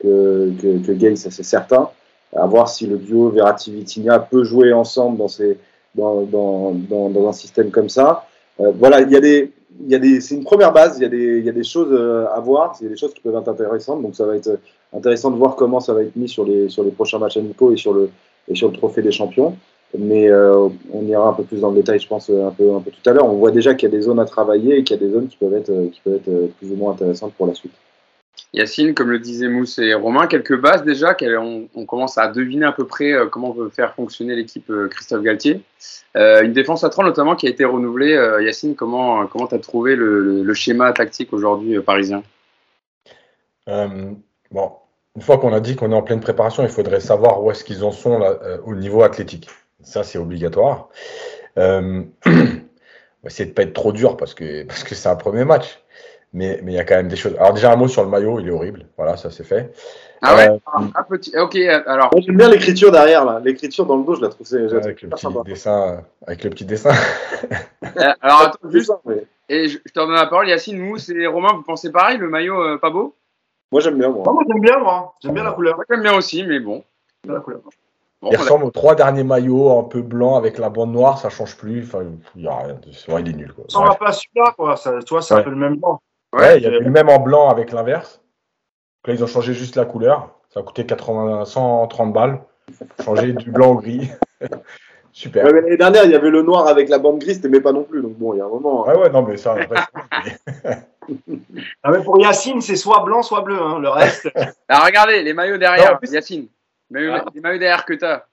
que, 0.00 0.52
que, 0.60 0.84
que 0.84 0.92
Gay, 0.92 1.16
ça 1.16 1.30
c'est 1.30 1.42
certain. 1.42 1.90
À 2.34 2.46
voir 2.46 2.68
si 2.68 2.86
le 2.86 2.96
duo 2.96 3.30
Verratti-Vitinha 3.30 4.18
peut 4.18 4.44
jouer 4.44 4.72
ensemble 4.72 5.16
dans 5.18 5.28
ces 5.28 5.58
dans, 5.96 6.22
dans, 6.22 6.72
dans, 6.72 7.10
dans, 7.10 7.28
un 7.28 7.32
système 7.32 7.70
comme 7.70 7.88
ça. 7.88 8.26
Euh, 8.60 8.72
voilà, 8.74 9.00
il 9.00 9.10
y 9.10 9.16
a 9.16 9.20
des, 9.20 9.52
il 9.80 9.90
y 9.90 9.94
a 9.94 9.98
des, 9.98 10.20
c'est 10.20 10.34
une 10.34 10.44
première 10.44 10.72
base. 10.72 10.98
Il 10.98 11.02
y 11.02 11.06
a 11.06 11.08
des, 11.08 11.38
il 11.38 11.44
y 11.44 11.48
a 11.48 11.52
des 11.52 11.64
choses 11.64 11.88
euh, 11.90 12.26
à 12.34 12.40
voir. 12.40 12.76
Il 12.80 12.84
y 12.84 12.86
a 12.86 12.90
des 12.90 12.96
choses 12.96 13.14
qui 13.14 13.20
peuvent 13.20 13.36
être 13.36 13.48
intéressantes. 13.48 14.02
Donc 14.02 14.14
ça 14.14 14.26
va 14.26 14.36
être 14.36 14.58
intéressant 14.92 15.30
de 15.30 15.36
voir 15.36 15.56
comment 15.56 15.80
ça 15.80 15.94
va 15.94 16.02
être 16.02 16.16
mis 16.16 16.28
sur 16.28 16.44
les, 16.44 16.68
sur 16.68 16.84
les 16.84 16.90
prochains 16.90 17.18
matchs 17.18 17.36
amicaux 17.36 17.72
et 17.72 17.76
sur 17.76 17.92
le, 17.92 18.10
et 18.48 18.54
sur 18.54 18.68
le 18.68 18.74
trophée 18.74 19.02
des 19.02 19.12
champions. 19.12 19.56
Mais 19.96 20.28
euh, 20.28 20.68
on 20.92 21.02
ira 21.06 21.28
un 21.28 21.32
peu 21.32 21.44
plus 21.44 21.60
dans 21.60 21.70
le 21.70 21.76
détail, 21.76 22.00
je 22.00 22.08
pense, 22.08 22.28
un 22.28 22.50
peu, 22.50 22.74
un 22.74 22.80
peu 22.80 22.90
tout 22.90 23.08
à 23.08 23.12
l'heure. 23.12 23.26
On 23.26 23.36
voit 23.36 23.50
déjà 23.50 23.74
qu'il 23.74 23.88
y 23.88 23.92
a 23.92 23.96
des 23.96 24.02
zones 24.02 24.18
à 24.18 24.24
travailler 24.24 24.78
et 24.78 24.84
qu'il 24.84 24.96
y 24.96 25.00
a 25.00 25.06
des 25.06 25.12
zones 25.12 25.28
qui 25.28 25.36
peuvent 25.36 25.54
être, 25.54 25.90
qui 25.90 26.00
peuvent 26.02 26.16
être 26.16 26.50
plus 26.58 26.70
ou 26.72 26.76
moins 26.76 26.92
intéressantes 26.92 27.32
pour 27.34 27.46
la 27.46 27.54
suite. 27.54 27.72
Yacine, 28.52 28.94
comme 28.94 29.10
le 29.10 29.18
disaient 29.18 29.48
Mousse 29.48 29.78
et 29.78 29.94
Romain, 29.94 30.26
quelques 30.26 30.58
bases 30.58 30.82
déjà, 30.82 31.16
on, 31.40 31.84
commence 31.86 32.16
à 32.18 32.28
deviner 32.28 32.64
à 32.64 32.72
peu 32.72 32.86
près 32.86 33.14
comment 33.30 33.52
veut 33.52 33.68
faire 33.68 33.94
fonctionner 33.94 34.34
l'équipe 34.34 34.70
Christophe 34.90 35.22
Galtier. 35.22 35.62
Euh, 36.16 36.42
une 36.42 36.52
défense 36.52 36.82
à 36.84 36.88
3 36.88 37.04
notamment 37.04 37.36
qui 37.36 37.46
a 37.46 37.50
été 37.50 37.64
renouvelée. 37.64 38.14
Euh, 38.14 38.42
Yacine, 38.42 38.74
comment 38.74 39.26
comment 39.26 39.46
as 39.46 39.58
trouvé 39.58 39.96
le, 39.96 40.54
schéma 40.54 40.92
tactique 40.92 41.32
aujourd'hui 41.32 41.76
euh, 41.76 41.82
parisien? 41.82 42.22
Bon, 43.66 44.72
une 45.16 45.22
fois 45.22 45.38
qu'on 45.38 45.52
a 45.52 45.60
dit 45.60 45.76
qu'on 45.76 45.90
est 45.90 45.94
en 45.94 46.02
pleine 46.02 46.20
préparation, 46.20 46.62
il 46.62 46.68
faudrait 46.68 47.00
savoir 47.00 47.42
où 47.42 47.50
est-ce 47.50 47.64
qu'ils 47.64 47.84
en 47.84 47.90
sont 47.90 48.20
au 48.64 48.74
niveau 48.74 49.02
athlétique. 49.02 49.50
Ça, 49.82 50.04
c'est 50.04 50.18
obligatoire. 50.18 50.88
Euh, 51.58 52.02
essayer 53.24 53.48
de 53.48 53.54
pas 53.54 53.62
être 53.62 53.72
trop 53.72 53.92
dur 53.92 54.16
parce 54.16 54.34
que 54.34 54.62
parce 54.64 54.84
que 54.84 54.94
c'est 54.94 55.08
un 55.08 55.16
premier 55.16 55.44
match 55.44 55.80
mais 56.32 56.60
il 56.62 56.72
y 56.72 56.78
a 56.78 56.84
quand 56.84 56.96
même 56.96 57.08
des 57.08 57.16
choses. 57.16 57.34
Alors 57.38 57.54
déjà 57.54 57.72
un 57.72 57.76
mot 57.76 57.88
sur 57.88 58.02
le 58.02 58.10
maillot, 58.10 58.40
il 58.40 58.48
est 58.48 58.50
horrible. 58.50 58.86
Voilà, 58.96 59.16
ça 59.16 59.30
c'est 59.30 59.44
fait. 59.44 59.72
Ah 60.22 60.34
ouais. 60.34 60.48
Euh, 60.48 60.58
un 60.94 61.02
petit. 61.04 61.36
Ok. 61.38 61.56
Alors. 61.56 62.10
J'aime 62.18 62.36
bien 62.36 62.48
l'écriture 62.48 62.90
derrière 62.90 63.24
là. 63.24 63.40
L'écriture 63.44 63.86
dans 63.86 63.96
le 63.96 64.04
dos, 64.04 64.14
je 64.16 64.22
la 64.22 64.28
trouve. 64.28 64.46
c'est 64.46 64.60
avec, 64.72 65.02
le 65.02 65.08
petit 65.08 65.26
dessin, 65.44 66.04
avec 66.26 66.44
le 66.44 66.50
petit 66.50 66.64
dessin. 66.64 66.90
alors 68.20 68.42
attends, 68.42 68.70
juste. 68.70 68.92
Mais... 69.04 69.26
Et 69.48 69.68
je, 69.68 69.78
je 69.84 69.92
te 69.92 69.98
donne 69.98 70.12
la 70.12 70.26
parole, 70.26 70.48
Yacine, 70.48 70.78
Mousse 70.78 71.08
et 71.08 71.26
Romain, 71.26 71.52
vous 71.54 71.62
pensez 71.62 71.92
pareil, 71.92 72.18
le 72.18 72.28
maillot 72.28 72.60
euh, 72.60 72.78
pas 72.78 72.90
beau? 72.90 73.14
Moi 73.70 73.80
j'aime 73.80 73.98
bien. 73.98 74.08
Moi, 74.08 74.24
moi 74.24 74.42
j'aime 74.48 74.60
bien, 74.60 74.78
moi. 74.78 75.14
J'aime 75.22 75.34
bien 75.34 75.44
la 75.44 75.52
couleur. 75.52 75.76
Moi 75.76 75.84
j'aime 75.88 76.02
bien 76.02 76.16
aussi, 76.16 76.44
mais 76.44 76.60
bon. 76.60 76.82
La 77.26 77.40
couleur. 77.40 77.60
Bon, 78.22 78.30
il 78.30 78.36
ressemble 78.36 78.64
aux 78.64 78.70
trois 78.70 78.94
derniers 78.94 79.24
maillots 79.24 79.78
un 79.78 79.84
peu 79.84 80.00
blanc 80.00 80.36
avec 80.36 80.58
la 80.58 80.70
bande 80.70 80.92
noire, 80.92 81.18
ça 81.18 81.28
change 81.28 81.56
plus. 81.56 81.82
Enfin, 81.82 82.04
il 82.34 82.42
y 82.42 82.48
a 82.48 82.56
rien. 82.56 82.80
C'est 82.92 83.10
vrai, 83.10 83.20
il 83.20 83.28
est 83.28 83.34
nul. 83.34 83.52
Quoi. 83.52 83.64
Ça 83.68 83.80
va 83.80 83.94
pas 83.94 84.12
celui-là, 84.12 84.54
quoi. 84.56 84.76
Ça, 84.76 84.98
tu 85.02 85.10
vois, 85.10 85.22
c'est 85.22 85.34
ouais. 85.34 85.40
un 85.40 85.44
peu 85.44 85.50
le 85.50 85.56
même 85.56 85.76
blanc. 85.76 86.00
Ouais, 86.36 86.58
il 86.58 86.62
y 86.62 86.66
a 86.66 86.70
le 86.70 86.90
même 86.90 87.08
en 87.08 87.18
blanc 87.18 87.48
avec 87.48 87.72
l'inverse. 87.72 88.20
Là, 89.06 89.14
ils 89.14 89.22
ont 89.22 89.26
changé 89.28 89.54
juste 89.54 89.76
la 89.76 89.84
couleur. 89.84 90.30
Ça 90.50 90.60
a 90.60 90.62
coûté 90.62 90.84
80, 90.84 91.44
130 91.44 92.12
balles. 92.12 92.40
Changer 93.04 93.32
du 93.32 93.50
blanc 93.50 93.70
au 93.72 93.74
gris. 93.76 94.10
Super. 95.12 95.46
Ouais, 95.46 95.52
L'année 95.52 95.76
dernière, 95.78 96.04
il 96.04 96.10
y 96.10 96.14
avait 96.14 96.28
le 96.28 96.42
noir 96.42 96.66
avec 96.68 96.90
la 96.90 96.98
bande 96.98 97.18
grise, 97.20 97.40
t'aimais 97.40 97.60
pas 97.62 97.72
non 97.72 97.84
plus. 97.84 98.02
Donc 98.02 98.18
bon, 98.18 98.34
il 98.34 98.38
y 98.38 98.40
a 98.40 98.44
un 98.44 98.48
moment. 98.48 98.86
Hein. 98.86 98.92
Ouais, 98.92 99.02
ouais, 99.02 99.10
non, 99.10 99.22
mais 99.22 99.38
ça. 99.38 99.56
ah, 101.82 101.90
mais 101.90 102.02
pour 102.04 102.20
Yacine, 102.20 102.60
c'est 102.60 102.76
soit 102.76 103.02
blanc, 103.02 103.22
soit 103.22 103.40
bleu. 103.40 103.58
Hein, 103.58 103.78
le 103.78 103.88
reste. 103.88 104.28
Alors 104.68 104.84
regardez, 104.86 105.22
les 105.22 105.32
maillots 105.32 105.56
derrière, 105.56 105.92
non, 105.92 105.98
plus... 105.98 106.12
Yacine. 106.12 106.48
Mais 106.90 107.08
Ah. 107.08 107.24
les 107.34 107.40
maillots 107.40 107.58
derrière 107.58 107.86
que 107.86 107.94
t'as. 107.94 108.24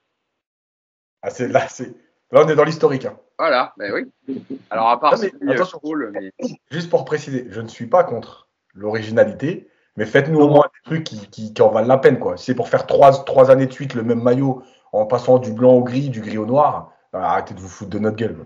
Ah, 1.22 1.30
c'est, 1.30 1.48
là, 1.48 1.66
c'est... 1.68 1.94
là, 2.34 2.42
on 2.44 2.48
est 2.48 2.54
dans 2.54 2.64
l'historique. 2.64 3.06
hein. 3.06 3.14
Voilà, 3.38 3.72
ben 3.78 3.92
oui. 3.94 4.42
Alors 4.70 4.88
à 4.90 5.00
part 5.00 5.14
Non, 5.14 5.18
mais 5.40 5.50
euh, 5.50 5.54
attention. 5.54 5.78
Paul, 5.82 6.10
mais 6.12 6.32
Juste 6.70 6.90
pour 6.90 7.04
préciser, 7.04 7.46
je 7.50 7.60
ne 7.60 7.68
suis 7.68 7.86
pas 7.86 8.04
contre 8.04 8.48
l'originalité, 8.74 9.68
mais 9.96 10.04
faites-nous 10.04 10.40
au 10.40 10.48
moins 10.48 10.64
des 10.66 10.90
trucs 10.90 11.04
qui, 11.04 11.28
qui, 11.28 11.54
qui 11.54 11.62
en 11.62 11.68
valent 11.70 11.88
la 11.88 11.98
peine. 11.98 12.18
Quoi. 12.18 12.36
Si 12.36 12.46
c'est 12.46 12.54
pour 12.54 12.68
faire 12.68 12.86
trois, 12.86 13.12
trois 13.24 13.50
années 13.50 13.66
de 13.66 13.72
suite 13.72 13.94
le 13.94 14.02
même 14.02 14.22
maillot 14.22 14.62
en 14.92 15.06
passant 15.06 15.38
du 15.38 15.52
blanc 15.52 15.72
au 15.72 15.82
gris, 15.82 16.08
du 16.10 16.20
gris 16.20 16.38
au 16.38 16.46
noir, 16.46 16.92
euh, 17.14 17.18
arrêtez 17.18 17.54
de 17.54 17.60
vous 17.60 17.68
foutre 17.68 17.90
de 17.90 17.98
notre 17.98 18.16
gueule. 18.16 18.36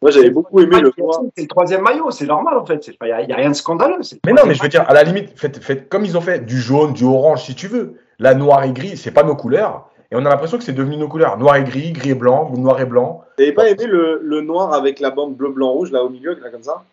Moi, 0.00 0.10
j'avais 0.10 0.30
beaucoup 0.30 0.60
aimé 0.60 0.80
le 0.80 0.92
noir. 0.98 1.20
C'est 1.36 1.42
le 1.42 1.48
troisième 1.48 1.82
maillot, 1.82 2.10
c'est 2.10 2.26
normal 2.26 2.56
en 2.58 2.64
fait. 2.66 2.86
Il 2.88 2.96
n'y 3.02 3.12
a, 3.12 3.22
y 3.22 3.32
a 3.32 3.36
rien 3.36 3.50
de 3.50 3.54
scandaleux. 3.54 4.00
Mais 4.26 4.32
non, 4.32 4.42
mais 4.46 4.54
je 4.54 4.62
veux 4.62 4.68
dire, 4.68 4.84
à 4.88 4.92
la 4.94 5.02
limite, 5.02 5.38
faites, 5.38 5.62
faites 5.62 5.88
comme 5.88 6.04
ils 6.04 6.16
ont 6.16 6.20
fait, 6.22 6.40
du 6.44 6.58
jaune, 6.58 6.92
du 6.92 7.04
orange, 7.04 7.44
si 7.44 7.54
tu 7.54 7.68
veux. 7.68 7.96
La 8.18 8.34
noir 8.34 8.64
et 8.64 8.72
gris, 8.72 8.96
c'est 8.96 9.12
pas 9.12 9.22
nos 9.22 9.36
couleurs. 9.36 9.90
Et 10.10 10.16
on 10.16 10.24
a 10.24 10.28
l'impression 10.30 10.56
que 10.58 10.64
c'est 10.64 10.72
devenu 10.72 10.96
nos 10.96 11.08
couleurs. 11.08 11.36
Noir 11.36 11.56
et 11.56 11.64
gris, 11.64 11.92
gris 11.92 12.10
et 12.10 12.14
blanc, 12.14 12.50
ou 12.50 12.58
noir 12.58 12.80
et 12.80 12.86
blanc. 12.86 13.24
T'avais 13.36 13.52
pas 13.52 13.68
aimé 13.68 13.84
le, 13.86 14.20
le 14.22 14.40
noir 14.40 14.72
avec 14.72 15.00
la 15.00 15.10
bande 15.10 15.36
bleu, 15.36 15.50
blanc, 15.50 15.70
rouge 15.72 15.92
là 15.92 16.02
au 16.02 16.08
milieu, 16.08 16.34
là 16.40 16.50
comme 16.50 16.62
ça? 16.62 16.84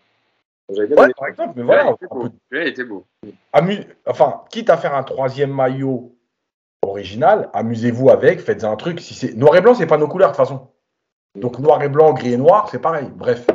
J'avais 0.69 0.87
bien 0.87 0.97
Ouais, 0.97 1.03
aimé. 1.05 1.13
par 1.17 1.27
exemple, 1.29 1.53
mais 1.55 1.63
voilà, 1.63 1.95
il 2.51 2.67
était 2.67 2.83
beau. 2.83 3.05
peut 3.21 3.29
amu- 3.53 3.85
Enfin, 4.07 4.41
quitte 4.49 4.69
à 4.69 4.77
faire 4.77 4.95
un 4.95 5.03
troisième 5.03 5.53
maillot 5.53 6.15
original, 6.81 7.49
amusez-vous 7.53 8.09
avec, 8.09 8.39
faites 8.41 8.63
un 8.63 8.75
truc. 8.75 8.99
Si 8.99 9.13
c'est 9.13 9.33
noir 9.35 9.55
et 9.55 9.61
blanc, 9.61 9.75
c'est 9.75 9.87
pas 9.87 9.97
nos 9.97 10.07
couleurs 10.07 10.31
de 10.31 10.35
toute 10.35 10.45
façon. 10.45 10.67
Donc 11.35 11.59
noir 11.59 11.81
et 11.83 11.89
blanc, 11.89 12.13
gris 12.13 12.33
et 12.33 12.37
noir, 12.37 12.67
c'est 12.69 12.79
pareil. 12.79 13.07
Bref. 13.13 13.45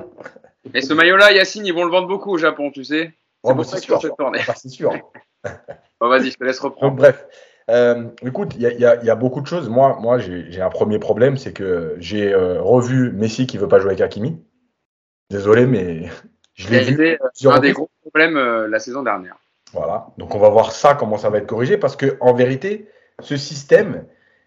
Et 0.75 0.81
ce 0.83 0.93
maillot-là, 0.95 1.33
Yacine, 1.33 1.67
ils 1.67 1.73
vont 1.75 1.85
le 1.85 1.91
vendre 1.91 2.07
beaucoup 2.09 2.31
au 2.31 2.39
Japon, 2.39 2.71
tu 2.71 2.85
sais. 2.85 3.05
C'est 3.07 3.15
Oh, 3.43 3.49
pour 3.49 3.57
bah, 3.57 3.65
ça 3.65 3.79
sûr. 3.79 4.01
cette 4.01 4.17
tournée. 4.17 4.41
Ah, 4.49 4.55
c'est 4.55 4.69
sûr. 4.69 4.93
Bon, 6.01 6.09
vas-y, 6.09 6.31
je 6.31 6.37
te 6.37 6.45
laisse 6.45 6.61
Donc, 6.61 6.73
reprendre. 6.75 6.97
bref, 6.97 7.27
Euh, 7.71 8.09
écoute, 8.27 8.55
il 8.57 8.63
y, 8.63 8.67
a- 8.67 9.03
y 9.03 9.07
y 9.07 9.17
beaucoup 9.17 9.41
de 9.41 9.47
choses. 9.47 9.69
Moi, 9.69 9.97
moi 10.01 10.19
j'ai 10.19 10.61
un 10.61 10.71
premier 10.71 10.99
problème, 10.99 11.37
c'est 11.37 11.53
que 11.53 11.97
j'ai 11.99 12.33
euh, 12.33 12.61
revu 12.61 13.13
Messi 13.13 13.47
qui 13.47 13.59
veut 13.59 13.69
pas 13.69 13.79
jouer 13.79 13.91
avec 13.91 14.01
Hakimi. 14.01 14.43
Désolé, 15.31 15.67
mais 15.67 16.09
je 16.55 16.69
l'ai 16.69 16.81
vu. 16.81 16.91
C'était 16.93 17.19
plusieurs 17.33 17.55
un 17.55 17.61
des 17.61 17.73
gros 17.73 17.89
problèmes 18.03 18.37
euh, 18.37 18.67
la 18.69 18.81
saison 18.81 19.03
dernière. 19.03 19.37
Voilà. 19.73 20.09
Donc, 20.19 20.35
on 20.35 20.39
va 20.41 20.49
voir 20.49 20.73
ça, 20.73 20.95
comment 20.95 21.17
ça 21.17 21.31
va 21.31 21.39
être 21.39 21.47
corrigé, 21.47 21.79
parce 21.79 21.95
que 21.95 22.17
en 22.21 22.35
vérité, 22.35 22.89
ce 23.21 23.37
système, 23.37 24.05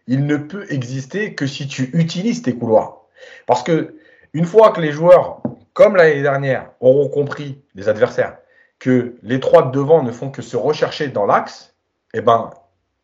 il 0.08 0.26
ne 0.26 0.36
peut 0.36 0.66
exister 0.70 1.34
que 1.34 1.48
si 1.48 1.68
tu 1.68 1.90
utilises 1.94 2.42
tes 2.42 2.56
couloirs. 2.56 3.04
Parce 3.46 3.64
que 3.64 3.96
une 4.34 4.46
fois 4.46 4.72
que 4.72 4.82
les 4.82 4.92
joueurs, 4.92 5.42
comme 5.72 5.96
l'année 5.96 6.22
dernière, 6.22 6.72
auront 6.82 7.08
compris, 7.08 7.62
les 7.74 7.88
adversaires, 7.88 8.38
que 8.80 9.16
les 9.24 9.40
trois 9.40 9.62
de 9.64 9.72
devant 9.72 10.04
ne 10.04 10.12
font 10.12 10.30
que 10.30 10.42
se 10.42 10.58
rechercher 10.58 11.08
dans 11.08 11.26
l'axe, 11.26 11.74
eh 12.14 12.20
ben, 12.20 12.52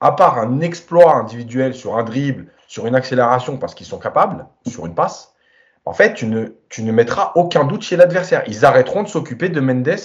à 0.02 0.12
part 0.14 0.38
un 0.38 0.62
exploit 0.62 1.16
individuel 1.16 1.74
sur 1.74 1.98
un 1.98 2.04
dribble, 2.04 2.48
sur 2.68 2.86
une 2.88 2.96
accélération 2.96 3.58
parce 3.58 3.76
qu'ils 3.76 3.88
sont 3.88 4.00
capables, 4.00 4.46
sur 4.68 4.86
une 4.86 4.96
passe, 4.96 5.34
en 5.86 5.94
fait, 5.94 6.14
tu 6.14 6.28
ne, 6.28 6.50
tu 6.70 6.84
ne 6.84 6.92
mettras 6.92 7.32
aucun 7.36 7.64
doute 7.64 7.82
chez 7.82 7.98
l'adversaire. 7.98 8.44
Ils 8.48 8.66
arrêteront 8.66 9.04
de 9.04 9.08
s'occuper 9.08 9.50
de 9.50 9.60
Mendes 9.60 10.00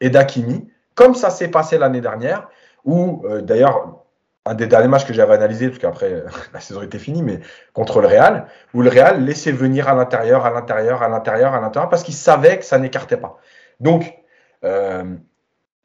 et 0.00 0.10
d'Akimi, 0.10 0.68
comme 0.94 1.14
ça 1.14 1.30
s'est 1.30 1.48
passé 1.48 1.78
l'année 1.78 2.00
dernière, 2.00 2.48
où 2.84 3.22
euh, 3.26 3.42
d'ailleurs, 3.42 4.02
un 4.46 4.54
des 4.54 4.66
derniers 4.66 4.88
matchs 4.88 5.04
que 5.04 5.12
j'avais 5.12 5.34
analysé, 5.34 5.68
parce 5.68 5.78
qu'après 5.78 6.12
euh, 6.12 6.26
la 6.54 6.60
saison 6.60 6.82
était 6.82 6.98
finie, 6.98 7.22
mais 7.22 7.40
contre 7.74 8.00
le 8.00 8.06
Real, 8.06 8.46
où 8.72 8.80
le 8.80 8.88
Real 8.88 9.24
laissait 9.24 9.52
venir 9.52 9.88
à 9.88 9.94
l'intérieur, 9.94 10.46
à 10.46 10.50
l'intérieur, 10.50 11.02
à 11.02 11.08
l'intérieur, 11.08 11.54
à 11.54 11.60
l'intérieur, 11.60 11.90
parce 11.90 12.02
qu'il 12.02 12.14
savait 12.14 12.58
que 12.58 12.64
ça 12.64 12.78
n'écartait 12.78 13.18
pas. 13.18 13.38
Donc, 13.80 14.16
euh, 14.64 15.16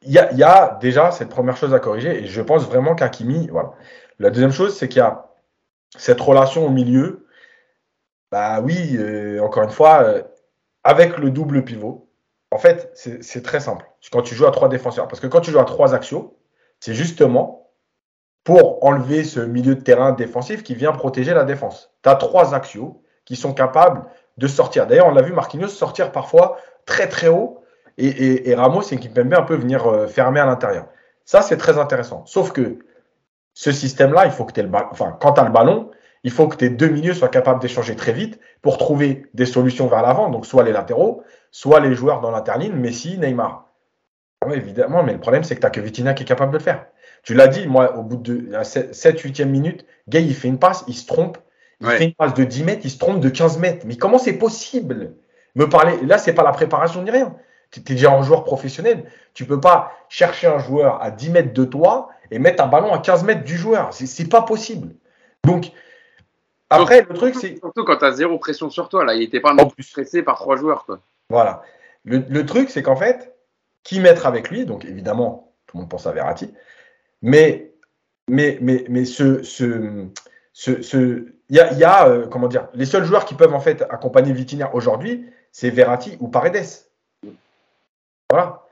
il 0.04 0.12
y, 0.12 0.42
a, 0.42 0.78
déjà 0.80 1.10
cette 1.10 1.28
première 1.28 1.56
chose 1.56 1.74
à 1.74 1.78
corriger, 1.78 2.24
et 2.24 2.26
je 2.26 2.42
pense 2.42 2.66
vraiment 2.66 2.94
qu'Akimi, 2.94 3.48
voilà. 3.48 3.72
La 4.18 4.30
deuxième 4.30 4.52
chose, 4.52 4.76
c'est 4.76 4.88
qu'il 4.88 4.98
y 4.98 5.02
a 5.02 5.28
cette 5.96 6.20
relation 6.20 6.66
au 6.66 6.70
milieu. 6.70 7.26
Bah 8.30 8.60
oui, 8.60 8.96
euh, 8.96 9.40
encore 9.40 9.62
une 9.62 9.70
fois, 9.70 10.02
euh, 10.02 10.22
avec 10.84 11.18
le 11.18 11.30
double 11.30 11.64
pivot, 11.64 12.08
en 12.50 12.58
fait, 12.58 12.90
c'est 12.94 13.22
c'est 13.22 13.42
très 13.42 13.60
simple. 13.60 13.86
Quand 14.10 14.22
tu 14.22 14.34
joues 14.34 14.46
à 14.46 14.50
trois 14.50 14.68
défenseurs, 14.68 15.08
parce 15.08 15.20
que 15.20 15.26
quand 15.26 15.40
tu 15.40 15.50
joues 15.50 15.60
à 15.60 15.64
trois 15.64 15.94
axiaux, 15.94 16.38
c'est 16.80 16.94
justement 16.94 17.70
pour 18.44 18.84
enlever 18.84 19.24
ce 19.24 19.40
milieu 19.40 19.74
de 19.74 19.80
terrain 19.80 20.12
défensif 20.12 20.62
qui 20.62 20.74
vient 20.74 20.92
protéger 20.92 21.34
la 21.34 21.44
défense. 21.44 21.92
Tu 22.02 22.08
as 22.08 22.16
trois 22.16 22.54
axiaux 22.54 23.02
qui 23.24 23.36
sont 23.36 23.54
capables 23.54 24.04
de 24.38 24.46
sortir. 24.48 24.86
D'ailleurs, 24.86 25.06
on 25.06 25.12
l'a 25.14 25.22
vu 25.22 25.32
Marquinhos 25.32 25.68
sortir 25.68 26.10
parfois 26.10 26.58
très 26.86 27.08
très 27.08 27.28
haut 27.28 27.61
et, 27.98 28.06
et, 28.06 28.50
et 28.50 28.54
Ramos 28.54 28.82
et 28.82 28.96
Kimpembe 28.98 29.34
un 29.34 29.42
peu 29.42 29.54
venir 29.54 29.86
euh, 29.86 30.06
fermer 30.06 30.40
à 30.40 30.46
l'intérieur. 30.46 30.86
Ça, 31.24 31.42
c'est 31.42 31.56
très 31.56 31.78
intéressant. 31.78 32.24
Sauf 32.26 32.52
que 32.52 32.78
ce 33.54 33.70
système-là, 33.72 34.26
il 34.26 34.32
faut 34.32 34.44
que 34.44 34.52
tu 34.52 34.62
le 34.62 34.68
ballon. 34.68 34.88
Enfin, 34.90 35.16
quand 35.20 35.34
tu 35.34 35.40
as 35.40 35.44
le 35.44 35.50
ballon, 35.52 35.90
il 36.24 36.30
faut 36.30 36.48
que 36.48 36.56
tes 36.56 36.70
deux 36.70 36.88
milieux 36.88 37.14
soient 37.14 37.28
capables 37.28 37.60
d'échanger 37.60 37.96
très 37.96 38.12
vite 38.12 38.38
pour 38.62 38.78
trouver 38.78 39.26
des 39.34 39.46
solutions 39.46 39.86
vers 39.88 40.02
l'avant, 40.02 40.30
donc 40.30 40.46
soit 40.46 40.62
les 40.62 40.72
latéraux, 40.72 41.22
soit 41.50 41.80
les 41.80 41.94
joueurs 41.94 42.20
dans 42.20 42.30
l'interligne, 42.30 42.72
Messi, 42.74 43.18
Neymar. 43.18 43.66
Oui, 44.46 44.54
évidemment, 44.56 45.02
mais 45.02 45.12
le 45.12 45.20
problème, 45.20 45.44
c'est 45.44 45.54
que 45.54 45.60
tu 45.60 45.66
n'as 45.66 45.70
que 45.70 45.80
Vitinha 45.80 46.14
qui 46.14 46.22
est 46.24 46.26
capable 46.26 46.52
de 46.52 46.58
le 46.58 46.62
faire. 46.62 46.86
Tu 47.22 47.34
l'as 47.34 47.46
dit, 47.46 47.66
moi, 47.68 47.96
au 47.96 48.02
bout 48.02 48.16
de 48.16 48.46
la 48.50 48.62
7-8e 48.62 49.44
minute, 49.44 49.84
Gay, 50.08 50.22
il 50.24 50.34
fait 50.34 50.48
une 50.48 50.58
passe, 50.58 50.84
il 50.88 50.94
se 50.94 51.06
trompe. 51.06 51.38
Il 51.80 51.86
Ouais. 51.86 51.96
fait 51.98 52.04
une 52.04 52.14
passe 52.14 52.34
de 52.34 52.44
10 52.44 52.64
mètres, 52.64 52.80
il 52.84 52.90
se 52.90 52.98
trompe 52.98 53.20
de 53.20 53.28
15 53.28 53.58
mètres. 53.58 53.84
Mais 53.86 53.96
comment 53.96 54.18
c'est 54.18 54.32
possible? 54.34 55.14
Me 55.54 55.68
parler, 55.68 55.94
là, 56.06 56.18
c'est 56.18 56.32
pas 56.32 56.42
la 56.44 56.52
préparation 56.52 57.02
ni 57.02 57.10
rien. 57.10 57.34
Tu 57.72 57.80
es 57.80 57.82
déjà 57.82 58.12
un 58.12 58.22
joueur 58.22 58.44
professionnel. 58.44 59.04
Tu 59.34 59.46
peux 59.46 59.60
pas 59.60 59.92
chercher 60.08 60.46
un 60.46 60.58
joueur 60.58 61.02
à 61.02 61.10
10 61.10 61.30
mètres 61.30 61.52
de 61.54 61.64
toi 61.64 62.10
et 62.30 62.38
mettre 62.38 62.62
un 62.62 62.66
ballon 62.68 62.92
à 62.92 62.98
15 62.98 63.24
mètres 63.24 63.44
du 63.44 63.56
joueur. 63.56 63.92
C'est- 63.92 64.28
pas 64.30 64.42
possible. 64.42 64.94
Donc, 65.44 65.72
après, 66.70 67.02
le 67.08 67.14
truc, 67.14 67.34
c'est. 67.34 67.56
Surtout 67.58 67.84
quand 67.84 67.96
tu 67.96 68.04
as 68.04 68.12
zéro 68.12 68.38
pression 68.38 68.70
sur 68.70 68.88
toi. 68.88 69.04
Là, 69.04 69.14
il 69.14 69.22
était 69.22 69.40
pas 69.40 69.54
non 69.54 69.68
plus 69.68 69.82
stressé 69.82 70.22
par 70.22 70.36
trois 70.36 70.56
joueurs. 70.56 70.84
Quoi. 70.84 71.00
Voilà. 71.30 71.62
Le, 72.04 72.18
le 72.28 72.46
truc, 72.46 72.70
c'est 72.70 72.82
qu'en 72.82 72.96
fait, 72.96 73.34
qui 73.82 74.00
mettre 74.00 74.26
avec 74.26 74.50
lui, 74.50 74.64
donc 74.66 74.84
évidemment, 74.84 75.52
tout 75.66 75.76
le 75.76 75.82
monde 75.82 75.90
pense 75.90 76.06
à 76.06 76.12
Verratti, 76.12 76.52
mais, 77.22 77.72
mais, 78.28 78.58
mais, 78.60 78.84
mais 78.88 79.04
ce, 79.04 79.42
ce, 79.42 80.06
ce, 80.52 80.82
ce- 80.82 81.26
il 81.48 81.56
y 81.56 81.60
a, 81.60 81.72
il 81.72 81.78
y 81.78 81.84
a, 81.84 82.06
euh, 82.08 82.26
comment 82.26 82.48
dire, 82.48 82.68
les 82.74 82.86
seuls 82.86 83.04
joueurs 83.04 83.24
qui 83.24 83.34
peuvent 83.34 83.54
en 83.54 83.60
fait 83.60 83.82
accompagner 83.90 84.32
Vitinha 84.32 84.70
aujourd'hui, 84.74 85.26
c'est 85.52 85.70
Verratti 85.70 86.16
ou 86.20 86.28
Paredes. 86.28 86.64
Voilà. 88.32 88.62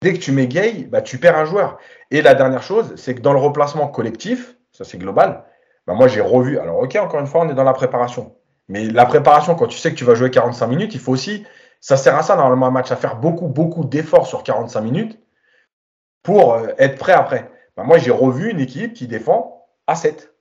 Dès 0.00 0.14
que 0.14 0.18
tu 0.18 0.32
Gay, 0.46 0.88
bah, 0.88 1.02
tu 1.02 1.18
perds 1.18 1.36
un 1.36 1.44
joueur. 1.44 1.76
Et 2.10 2.22
la 2.22 2.32
dernière 2.34 2.62
chose, 2.62 2.94
c'est 2.96 3.14
que 3.14 3.20
dans 3.20 3.34
le 3.34 3.38
replacement 3.38 3.86
collectif, 3.86 4.56
ça 4.72 4.82
c'est 4.82 4.96
global, 4.96 5.44
bah, 5.86 5.92
moi 5.92 6.08
j'ai 6.08 6.22
revu. 6.22 6.58
Alors, 6.58 6.78
ok, 6.78 6.96
encore 6.96 7.20
une 7.20 7.26
fois, 7.26 7.42
on 7.42 7.50
est 7.50 7.54
dans 7.54 7.64
la 7.64 7.74
préparation. 7.74 8.34
Mais 8.68 8.86
la 8.86 9.04
préparation, 9.04 9.54
quand 9.56 9.66
tu 9.66 9.76
sais 9.76 9.90
que 9.90 9.96
tu 9.96 10.04
vas 10.04 10.14
jouer 10.14 10.30
45 10.30 10.66
minutes, 10.68 10.94
il 10.94 11.00
faut 11.00 11.12
aussi 11.12 11.44
ça 11.80 11.98
sert 11.98 12.16
à 12.16 12.22
ça, 12.22 12.34
normalement, 12.34 12.66
un 12.66 12.70
match, 12.70 12.90
à 12.92 12.96
faire 12.96 13.16
beaucoup, 13.16 13.46
beaucoup 13.46 13.84
d'efforts 13.84 14.26
sur 14.26 14.42
45 14.42 14.80
minutes 14.80 15.18
pour 16.22 16.54
euh, 16.54 16.68
être 16.78 16.98
prêt 16.98 17.12
après. 17.12 17.50
Ben, 17.76 17.84
moi, 17.84 17.98
j'ai 17.98 18.10
revu 18.10 18.50
une 18.50 18.60
équipe 18.60 18.94
qui 18.94 19.06
défend 19.06 19.66
à 19.86 19.96
7. 19.96 20.34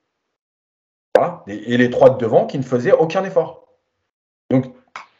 Voilà. 1.16 1.44
Et, 1.48 1.74
et 1.74 1.78
les 1.78 1.90
trois 1.90 2.12
de 2.12 2.18
devant 2.18 2.46
qui 2.46 2.58
ne 2.58 2.64
faisaient 2.64 2.94
aucun 2.94 3.26
effort. 3.26 3.68
Donc, 4.50 4.74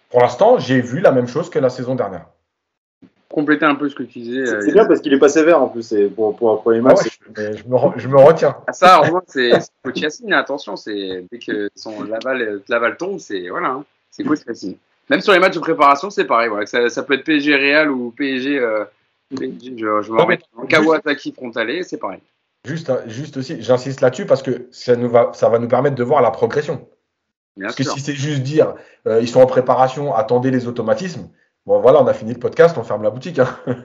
pour 0.10 0.22
l'instant, 0.22 0.60
j'ai 0.60 0.80
vu 0.80 1.02
la 1.02 1.12
même 1.12 1.28
chose 1.28 1.50
que 1.50 1.60
la 1.60 1.70
saison 1.70 1.96
dernière. 1.96 2.28
Compléter 3.32 3.66
un 3.66 3.76
peu 3.76 3.88
ce 3.90 3.96
que 3.96 4.04
tu 4.04 4.20
disais. 4.20 4.46
C'est 4.46 4.54
euh, 4.56 4.62
c'est 4.66 4.72
bien 4.72 4.86
parce 4.86 5.02
qu'il 5.02 5.14
est 5.14 5.20
pas 5.20 5.30
sévère 5.30 5.62
en 5.62 5.68
plus. 5.68 5.94
Pour, 6.16 6.36
pour 6.36 6.52
un 6.52 6.58
premier 6.58 6.80
Ah 6.80 6.82
match, 6.82 7.20
ouais, 7.38 7.54
je, 7.56 7.64
me, 7.68 7.76
re- 7.76 7.94
je 7.98 8.08
me 8.08 8.18
retiens. 8.18 8.58
Ah, 8.68 8.74
ça, 8.74 9.02
au 9.02 9.12
moins, 9.12 9.22
c'est 9.28 9.52
Yacine. 9.96 10.34
Attention, 10.34 10.76
c'est 10.76 11.26
dès 11.32 11.38
que 11.38 11.70
son 11.76 12.04
Laval, 12.04 12.62
Laval 12.68 12.98
tombe, 12.98 13.20
c'est 13.20 13.50
voilà, 13.50 13.70
hein, 13.70 13.86
c'est 14.10 14.24
coach 14.24 14.40
Yacine. 14.48 14.78
Même 15.12 15.22
sur 15.22 15.34
les 15.34 15.40
matchs 15.40 15.54
de 15.56 15.60
préparation, 15.60 16.10
c'est 16.10 16.26
pareil. 16.26 16.50
Voilà, 16.50 16.66
ça, 16.66 16.90
ça 16.90 17.04
peut 17.04 17.14
être 17.14 17.24
PSG 17.24 17.56
Real 17.56 17.92
ou 17.92 18.12
PSG. 18.18 18.58
euh, 18.60 18.84
PSG, 19.36 19.74
je, 19.78 20.02
je 20.02 20.12
me 20.12 20.20
remets 20.22 20.40
en 20.58 20.66
Kawasaki 20.66 21.32
frontalé, 21.32 21.84
c'est 21.84 21.98
pareil. 21.98 22.20
Juste, 22.66 22.92
juste 23.08 23.38
aussi, 23.38 23.62
j'insiste 23.62 24.02
là-dessus 24.02 24.26
parce 24.26 24.42
que 24.42 24.68
ça, 24.72 24.96
nous 24.96 25.10
va, 25.10 25.32
ça 25.34 25.50
va 25.50 25.60
nous 25.60 25.68
permettre 25.68 25.96
de 25.96 26.04
voir 26.04 26.22
la 26.24 26.32
progression. 26.32 26.88
Bien 27.56 27.68
Parce 27.68 27.76
que 27.76 27.84
si 27.84 28.00
c'est 28.00 28.14
juste 28.14 28.42
dire 28.42 28.74
euh, 29.08 29.22
ils 29.22 29.28
sont 29.30 29.40
en 29.40 29.46
préparation, 29.46 30.14
attendez 30.16 30.50
les 30.52 30.68
automatismes, 30.68 31.30
bon 31.70 31.80
voilà, 31.80 32.02
on 32.02 32.08
a 32.08 32.14
fini 32.14 32.34
le 32.34 32.40
podcast, 32.40 32.76
on 32.80 32.84
ferme 32.84 33.04
la 33.04 33.12
boutique. 33.12 33.40
hein. 33.40 33.56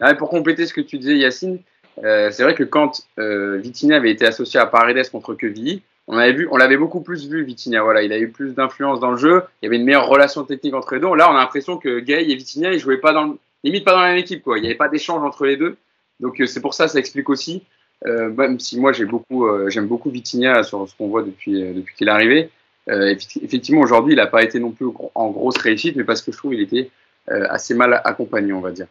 Ah, 0.00 0.14
pour 0.14 0.28
compléter 0.28 0.64
ce 0.66 0.72
que 0.72 0.80
tu 0.80 0.98
disais, 0.98 1.16
Yacine, 1.16 1.58
euh, 2.04 2.30
c'est 2.30 2.44
vrai 2.44 2.54
que 2.54 2.62
quand 2.62 3.02
euh, 3.18 3.56
Vitinha 3.56 3.96
avait 3.96 4.12
été 4.12 4.24
associé 4.24 4.60
à 4.60 4.66
Paredes 4.66 5.10
contre 5.10 5.34
Quevilly, 5.34 5.82
on 6.06 6.16
avait 6.16 6.34
vu, 6.34 6.48
on 6.52 6.56
l'avait 6.56 6.76
beaucoup 6.76 7.00
plus 7.00 7.28
vu 7.28 7.42
Vitinha. 7.42 7.82
Voilà, 7.82 8.02
il 8.02 8.12
a 8.12 8.18
eu 8.18 8.28
plus 8.28 8.54
d'influence 8.54 9.00
dans 9.00 9.10
le 9.10 9.16
jeu. 9.16 9.42
Il 9.60 9.66
y 9.66 9.68
avait 9.68 9.76
une 9.76 9.84
meilleure 9.84 10.06
relation 10.06 10.44
technique 10.44 10.74
entre 10.74 10.94
les 10.94 11.00
deux. 11.00 11.12
Là, 11.16 11.28
on 11.28 11.34
a 11.34 11.40
l'impression 11.40 11.78
que 11.78 11.98
Gay 11.98 12.30
et 12.30 12.34
Vitinha, 12.36 12.72
ils 12.72 12.78
jouaient 12.78 12.98
pas 12.98 13.12
dans, 13.12 13.36
limite 13.64 13.84
pas 13.84 13.90
dans 13.92 14.02
la 14.02 14.10
même 14.10 14.18
équipe. 14.18 14.44
Quoi. 14.44 14.58
Il 14.58 14.60
n'y 14.60 14.68
avait 14.68 14.76
pas 14.76 14.88
d'échange 14.88 15.24
entre 15.24 15.46
les 15.46 15.56
deux. 15.56 15.76
Donc 16.20 16.40
euh, 16.40 16.46
c'est 16.46 16.60
pour 16.60 16.74
ça, 16.74 16.86
ça 16.86 17.00
explique 17.00 17.28
aussi. 17.28 17.64
euh, 18.06 18.28
même 18.28 18.60
si 18.60 18.78
moi 18.78 18.92
j'aime 18.92 19.08
beaucoup 19.08 20.10
Vitinha 20.10 20.62
sur 20.62 20.88
ce 20.88 20.94
qu'on 20.96 21.08
voit 21.08 21.24
depuis 21.24 21.84
qu'il 21.96 22.06
est 22.06 22.12
arrivé. 22.12 22.50
Euh, 22.88 23.14
effectivement, 23.42 23.80
aujourd'hui, 23.82 24.14
il 24.14 24.16
n'a 24.16 24.26
pas 24.26 24.42
été 24.42 24.58
non 24.60 24.70
plus 24.70 24.86
en 25.14 25.30
grosse 25.30 25.58
réussite, 25.58 25.96
mais 25.96 26.04
parce 26.04 26.22
que 26.22 26.32
je 26.32 26.36
trouve 26.38 26.52
qu'il 26.52 26.60
était 26.62 26.90
euh, 27.30 27.46
assez 27.50 27.74
mal 27.74 28.00
accompagné, 28.04 28.52
on 28.52 28.60
va 28.60 28.70
dire. 28.70 28.86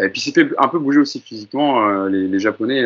Et 0.00 0.08
puis, 0.08 0.20
il 0.20 0.32
s'est 0.32 0.44
fait 0.44 0.48
un 0.58 0.68
peu 0.68 0.78
bouger 0.78 0.98
aussi 1.00 1.20
physiquement. 1.20 1.88
euh, 1.88 2.08
les, 2.08 2.26
les 2.26 2.38
Japonais, 2.40 2.82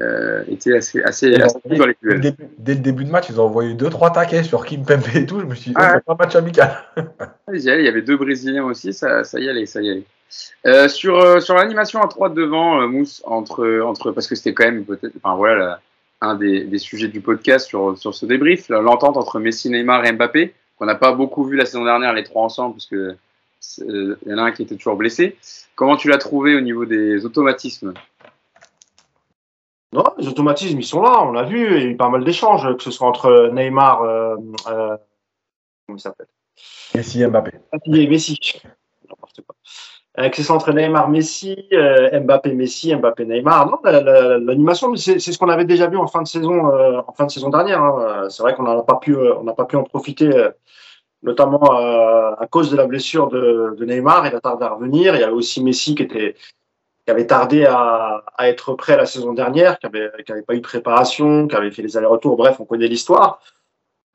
euh, 0.00 0.42
était 0.48 0.74
assez, 0.76 1.02
assez, 1.02 1.34
assez 1.34 1.58
dès, 1.66 1.76
dans 1.76 1.86
les 1.86 1.94
dès 2.02 2.08
le 2.14 2.18
duels. 2.18 2.20
début, 2.20 2.48
dès 2.58 2.74
le 2.74 2.80
début 2.80 3.04
de 3.04 3.10
match, 3.10 3.26
ils 3.28 3.38
ont 3.40 3.44
envoyé 3.44 3.74
2-3 3.74 4.12
taquets 4.14 4.42
sur 4.42 4.64
Kim 4.64 4.84
Pembe 4.84 5.02
et 5.14 5.26
tout. 5.26 5.40
Je 5.40 5.44
me 5.44 5.54
suis 5.54 5.70
dit, 5.70 5.76
Ah 5.78 5.92
oh, 5.94 5.98
c'est 5.98 6.04
pas 6.04 6.12
un 6.14 6.16
match 6.16 6.34
amical. 6.36 6.76
Il 7.52 7.60
y 7.60 7.70
avait 7.88 8.00
deux 8.02 8.16
Brésiliens 8.16 8.64
aussi, 8.64 8.92
ça, 8.94 9.22
ça 9.24 9.38
y 9.38 9.48
allait, 9.50 9.66
ça 9.66 9.82
y 9.82 9.90
allait. 9.90 10.04
Euh, 10.66 10.88
sur 10.88 11.42
sur 11.42 11.54
l'animation 11.56 12.00
à 12.00 12.08
3 12.08 12.30
devant, 12.30 12.86
Mousse, 12.88 13.22
entre, 13.26 13.80
entre, 13.84 14.12
parce 14.12 14.26
que 14.26 14.34
c'était 14.34 14.54
quand 14.54 14.64
même 14.64 14.84
peut-être, 14.86 15.12
enfin 15.22 15.36
voilà, 15.36 15.56
la- 15.56 15.80
un 16.22 16.34
des, 16.36 16.64
des 16.64 16.78
sujets 16.78 17.08
du 17.08 17.20
podcast 17.20 17.66
sur, 17.66 17.98
sur 17.98 18.14
ce 18.14 18.26
débrief, 18.26 18.68
l'entente 18.68 19.16
entre 19.16 19.38
Messi, 19.40 19.68
Neymar 19.70 20.04
et 20.06 20.12
Mbappé, 20.12 20.54
qu'on 20.76 20.86
n'a 20.86 20.94
pas 20.94 21.12
beaucoup 21.12 21.44
vu 21.44 21.56
la 21.56 21.66
saison 21.66 21.84
dernière, 21.84 22.12
les 22.12 22.24
trois 22.24 22.42
ensemble, 22.44 22.74
parce 22.76 22.86
que 22.86 23.16
c'est- 23.60 23.82
euh, 23.88 24.16
il 24.24 24.30
y 24.30 24.34
en 24.34 24.38
a 24.38 24.42
un 24.42 24.52
qui 24.52 24.62
était 24.62 24.76
toujours 24.76 24.96
blessé. 24.96 25.36
Comment 25.74 25.96
tu 25.96 26.08
l'as 26.08 26.18
trouvé 26.18 26.54
au 26.54 26.60
niveau 26.60 26.84
des 26.84 27.24
automatismes? 27.26 27.92
Non, 29.92 30.04
les 30.16 30.26
automatismes, 30.26 30.78
ils 30.78 30.86
sont 30.86 31.02
là, 31.02 31.22
on 31.22 31.32
l'a 31.32 31.42
vu, 31.42 31.76
il 31.76 31.82
y 31.82 31.86
a 31.86 31.88
eu 31.90 31.96
pas 31.96 32.08
mal 32.08 32.24
d'échanges, 32.24 32.76
que 32.76 32.82
ce 32.82 32.90
soit 32.90 33.06
entre 33.06 33.50
Neymar, 33.52 34.02
euh, 34.02 34.36
euh, 34.68 34.96
comment 35.86 35.98
il 35.98 36.00
s'appelle? 36.00 36.28
Messi 36.94 37.26
Mbappé. 37.26 37.52
Messi. 37.86 38.38
N'importe 39.08 39.40
quoi. 39.46 39.54
Euh, 40.18 40.28
que 40.28 40.36
ce 40.36 40.42
soit 40.42 40.54
entre 40.56 40.72
Neymar, 40.72 41.08
Messi, 41.08 41.56
euh, 41.72 42.20
Mbappé, 42.20 42.52
Messi, 42.52 42.94
Mbappé, 42.94 43.24
Neymar. 43.24 43.70
Non, 43.70 43.78
la- 43.82 44.02
la- 44.02 44.38
l'animation, 44.38 44.94
c'est 44.94 45.18
ce 45.18 45.38
qu'on 45.38 45.48
avait 45.48 45.64
déjà 45.64 45.86
vu 45.86 45.96
en 45.96 46.06
fin 46.06 46.20
de 46.20 46.28
saison, 46.28 46.68
euh, 46.70 47.00
en 47.06 47.12
fin 47.14 47.24
de 47.24 47.30
saison 47.30 47.48
dernière. 47.48 47.82
hein. 47.82 48.28
C'est 48.28 48.42
vrai 48.42 48.54
qu'on 48.54 48.64
n'a 48.64 48.82
pas 48.82 48.96
pu, 48.96 49.16
euh, 49.16 49.34
on 49.38 49.44
n'a 49.44 49.54
pas 49.54 49.64
pu 49.64 49.76
en 49.76 49.84
profiter, 49.84 50.28
euh, 50.28 50.50
notamment 51.22 51.62
euh, 51.80 52.32
à 52.38 52.46
cause 52.46 52.70
de 52.70 52.76
la 52.76 52.86
blessure 52.86 53.28
de, 53.28 53.76
Neymar. 53.80 54.26
Il 54.26 54.34
a 54.34 54.40
tardé 54.40 54.64
à 54.66 54.70
revenir. 54.70 55.14
Il 55.14 55.20
y 55.20 55.24
avait 55.24 55.32
aussi 55.32 55.62
Messi 55.64 55.94
qui 55.94 56.02
était 56.02 56.34
qui 57.06 57.10
avait 57.10 57.26
tardé 57.26 57.64
à, 57.66 58.22
être 58.40 58.74
prêt 58.74 58.96
la 58.96 59.06
saison 59.06 59.32
dernière, 59.32 59.78
qui 59.80 59.86
avait, 59.86 60.10
qui 60.24 60.30
avait 60.32 60.42
pas 60.42 60.54
eu 60.54 60.58
de 60.58 60.62
préparation, 60.62 61.48
qui 61.48 61.56
avait 61.56 61.72
fait 61.72 61.82
les 61.82 61.96
allers-retours. 61.96 62.36
Bref, 62.36 62.60
on 62.60 62.64
connaît 62.64 62.86
l'histoire. 62.86 63.40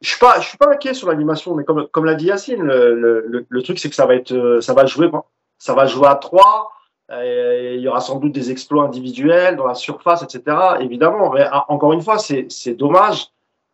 Je 0.01 0.09
suis 0.09 0.19
pas, 0.19 0.39
je 0.39 0.47
suis 0.47 0.57
pas 0.57 0.71
inquiet 0.71 0.93
sur 0.93 1.09
l'animation, 1.09 1.55
mais 1.55 1.63
comme, 1.65 1.87
comme 1.87 2.05
l'a 2.05 2.15
dit 2.15 2.27
Yacine, 2.27 2.63
le, 2.63 3.45
le, 3.49 3.63
truc 3.63 3.79
c'est 3.79 3.89
que 3.89 3.95
ça 3.95 4.05
va 4.05 4.15
être, 4.15 4.31
euh, 4.31 4.61
ça 4.61 4.73
va 4.73 4.85
jouer, 4.85 5.09
ça 5.57 5.73
va 5.73 5.85
jouer 5.85 6.07
à 6.07 6.15
trois. 6.15 6.71
euh, 7.11 7.73
Il 7.75 7.81
y 7.81 7.87
aura 7.87 7.99
sans 8.01 8.19
doute 8.19 8.31
des 8.33 8.51
exploits 8.51 8.83
individuels 8.83 9.55
dans 9.55 9.67
la 9.67 9.73
surface, 9.75 10.23
etc. 10.23 10.55
Évidemment, 10.81 11.31
mais 11.33 11.45
ah, 11.51 11.65
encore 11.69 11.93
une 11.93 12.01
fois, 12.01 12.17
c'est 12.17 12.73
dommage 12.75 13.27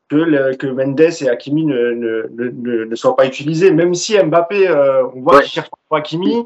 que, 0.09 0.15
le, 0.17 0.55
que 0.55 0.67
Mendes 0.67 0.99
et 0.99 1.29
Hakimi 1.29 1.65
ne, 1.65 1.91
ne, 1.91 2.29
ne, 2.31 2.49
ne, 2.49 2.83
ne 2.85 2.95
soient 2.95 3.15
pas 3.15 3.25
utilisés. 3.25 3.71
Même 3.71 3.93
si 3.95 4.17
Mbappé, 4.17 4.67
euh, 4.67 5.05
on 5.15 5.21
voit 5.21 5.35
Ouais. 5.37 5.41
qu'il 5.43 5.51
cherche 5.51 5.69
pas 5.89 5.97
Hakimi. 5.97 6.45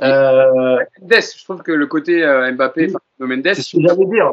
Euh, 0.00 0.76
Mendes, 1.00 1.22
je 1.38 1.44
trouve 1.44 1.62
que 1.62 1.72
le 1.72 1.86
côté 1.86 2.22
euh, 2.24 2.52
Mbappé, 2.52 2.82
Oui. 2.86 2.88
enfin, 2.90 3.00
de 3.18 3.26
Mendes, 3.26 3.54
c'est 3.54 3.62
ce 3.62 3.76
que 3.76 3.82
j'allais 3.82 4.04
dire. 4.06 4.30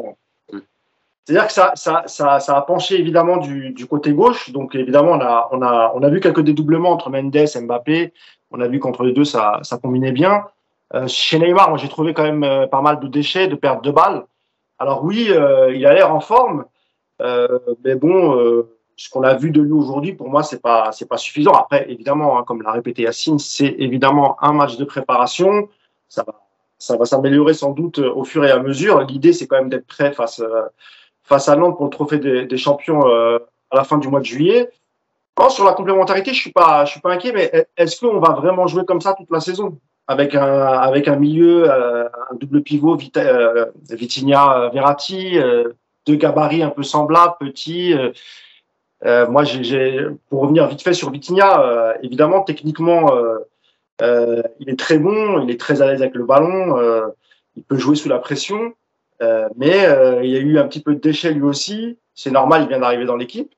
C'est-à-dire 1.24 1.46
que 1.48 1.52
ça, 1.52 1.72
ça, 1.74 2.04
ça, 2.06 2.38
ça 2.38 2.56
a 2.56 2.62
penché 2.62 3.00
évidemment 3.00 3.38
du, 3.38 3.70
du 3.70 3.86
côté 3.86 4.12
gauche. 4.12 4.52
Donc 4.52 4.76
évidemment, 4.76 5.10
on 5.12 5.20
a, 5.20 5.48
on, 5.50 5.60
a, 5.60 5.90
on 5.96 6.02
a 6.04 6.08
vu 6.08 6.20
quelques 6.20 6.42
dédoublements 6.42 6.90
entre 6.92 7.10
Mendes 7.10 7.34
et 7.34 7.60
Mbappé. 7.60 8.12
On 8.56 8.60
a 8.60 8.68
vu 8.68 8.80
qu'entre 8.80 9.04
les 9.04 9.12
deux, 9.12 9.24
ça, 9.24 9.60
combinait 9.82 10.12
bien. 10.12 10.44
Euh, 10.94 11.06
chez 11.08 11.38
Neymar, 11.38 11.68
moi 11.68 11.78
j'ai 11.78 11.88
trouvé 11.88 12.14
quand 12.14 12.22
même 12.22 12.44
euh, 12.44 12.66
pas 12.66 12.80
mal 12.80 13.00
de 13.00 13.08
déchets, 13.08 13.48
de 13.48 13.56
pertes 13.56 13.84
de 13.84 13.90
balles. 13.90 14.24
Alors 14.78 15.04
oui, 15.04 15.28
euh, 15.30 15.74
il 15.74 15.84
a 15.84 15.92
l'air 15.92 16.14
en 16.14 16.20
forme, 16.20 16.64
mais 17.20 17.94
bon, 17.96 18.64
ce 18.96 19.10
qu'on 19.10 19.22
a 19.22 19.34
vu 19.34 19.50
de 19.50 19.60
lui 19.60 19.72
aujourd'hui, 19.72 20.12
pour 20.12 20.28
moi, 20.28 20.42
c'est 20.42 20.60
pas, 20.60 20.92
c'est 20.92 21.08
pas 21.08 21.16
suffisant. 21.16 21.52
Après, 21.52 21.90
évidemment, 21.90 22.38
hein, 22.38 22.44
comme 22.46 22.62
l'a 22.62 22.72
répété 22.72 23.02
Yacine, 23.02 23.38
c'est 23.38 23.74
évidemment 23.78 24.36
un 24.42 24.52
match 24.52 24.76
de 24.76 24.84
préparation. 24.84 25.68
Ça 26.08 26.24
va, 26.96 27.04
s'améliorer 27.06 27.54
sans 27.54 27.72
doute 27.72 27.98
au 27.98 28.24
fur 28.24 28.44
et 28.44 28.50
à 28.50 28.58
mesure. 28.58 29.00
L'idée, 29.00 29.32
c'est 29.32 29.46
quand 29.46 29.56
même 29.56 29.70
d'être 29.70 29.86
prêt 29.86 30.12
face, 30.12 30.42
face 31.22 31.48
à 31.48 31.56
Nantes 31.56 31.76
pour 31.76 31.86
le 31.86 31.90
trophée 31.90 32.18
des, 32.18 32.58
champions 32.58 33.06
à 33.06 33.76
la 33.76 33.84
fin 33.84 33.96
du 33.96 34.08
mois 34.08 34.20
de 34.20 34.26
juillet. 34.26 34.70
Bon, 35.36 35.50
sur 35.50 35.66
la 35.66 35.74
complémentarité, 35.74 36.32
je 36.32 36.40
suis 36.40 36.52
pas, 36.52 36.86
je 36.86 36.92
suis 36.92 37.00
pas 37.00 37.12
inquiet, 37.12 37.32
mais 37.32 37.68
est-ce 37.76 38.00
qu'on 38.00 38.18
va 38.20 38.32
vraiment 38.32 38.66
jouer 38.66 38.86
comme 38.86 39.02
ça 39.02 39.12
toute 39.12 39.30
la 39.30 39.40
saison? 39.40 39.78
Avec 40.08 40.34
un, 40.34 40.42
avec 40.42 41.08
un 41.08 41.16
milieu, 41.16 41.70
euh, 41.70 42.08
un 42.30 42.34
double 42.36 42.62
pivot, 42.62 42.96
Vita, 42.96 43.20
euh, 43.20 43.66
euh, 43.90 44.68
Verratti, 44.72 45.38
euh, 45.38 45.74
deux 46.06 46.14
gabarits 46.14 46.62
un 46.62 46.70
peu 46.70 46.82
semblables, 46.82 47.34
petits. 47.38 47.92
euh, 47.92 48.12
euh, 49.04 49.26
moi, 49.28 49.42
pour 50.30 50.40
revenir 50.40 50.66
vite 50.68 50.80
fait 50.80 50.94
sur 50.94 51.10
Vitinha, 51.10 51.96
évidemment, 52.02 52.40
techniquement, 52.40 53.12
il 54.00 54.70
est 54.70 54.78
très 54.78 54.98
bon, 54.98 55.42
il 55.42 55.50
est 55.50 55.60
très 55.60 55.82
à 55.82 55.86
l'aise 55.86 56.00
avec 56.00 56.14
le 56.14 56.24
ballon, 56.24 56.80
il 57.56 57.62
peut 57.62 57.76
jouer 57.76 57.96
sous 57.96 58.08
la 58.08 58.18
pression, 58.18 58.72
mais 59.20 59.86
il 60.22 60.30
y 60.30 60.36
a 60.36 60.40
eu 60.40 60.58
un 60.58 60.66
petit 60.66 60.80
peu 60.80 60.94
de 60.94 61.00
déchet 61.00 61.32
lui 61.32 61.42
aussi. 61.42 61.98
C'est 62.14 62.30
normal, 62.30 62.62
il 62.62 62.68
vient 62.68 62.78
d'arriver 62.78 63.04
dans 63.04 63.16
l'équipe. 63.16 63.52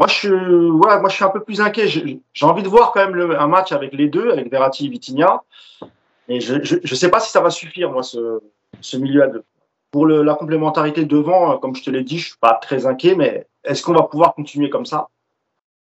Moi, 0.00 0.06
je 0.08 0.14
suis, 0.14 0.30
moi, 0.30 1.08
je 1.10 1.14
suis 1.14 1.24
un 1.24 1.28
peu 1.28 1.44
plus 1.44 1.60
inquiet. 1.60 1.86
J'ai 1.86 2.46
envie 2.46 2.62
de 2.62 2.68
voir 2.68 2.92
quand 2.92 3.06
même 3.06 3.32
un 3.32 3.46
match 3.46 3.70
avec 3.72 3.92
les 3.92 4.08
deux, 4.08 4.30
avec 4.30 4.50
Verratti 4.50 4.86
et 4.86 4.88
Vitinha. 4.88 5.42
Et 6.26 6.40
je 6.40 6.54
ne 6.54 6.94
sais 6.94 7.10
pas 7.10 7.20
si 7.20 7.30
ça 7.30 7.42
va 7.42 7.50
suffire, 7.50 7.92
moi, 7.92 8.02
ce, 8.02 8.40
ce 8.80 8.96
milieu 8.96 9.22
à 9.22 9.26
deux. 9.26 9.44
Pour 9.90 10.06
la 10.06 10.34
complémentarité 10.36 11.04
devant, 11.04 11.52
euh, 11.52 11.56
comme 11.58 11.76
je 11.76 11.82
te 11.84 11.90
l'ai 11.90 12.02
dit, 12.02 12.18
je 12.18 12.28
suis 12.28 12.38
pas 12.40 12.54
très 12.54 12.86
inquiet, 12.86 13.14
mais 13.14 13.46
est-ce 13.62 13.82
qu'on 13.82 13.92
va 13.92 14.04
pouvoir 14.04 14.34
continuer 14.34 14.70
comme 14.70 14.86
ça? 14.86 15.08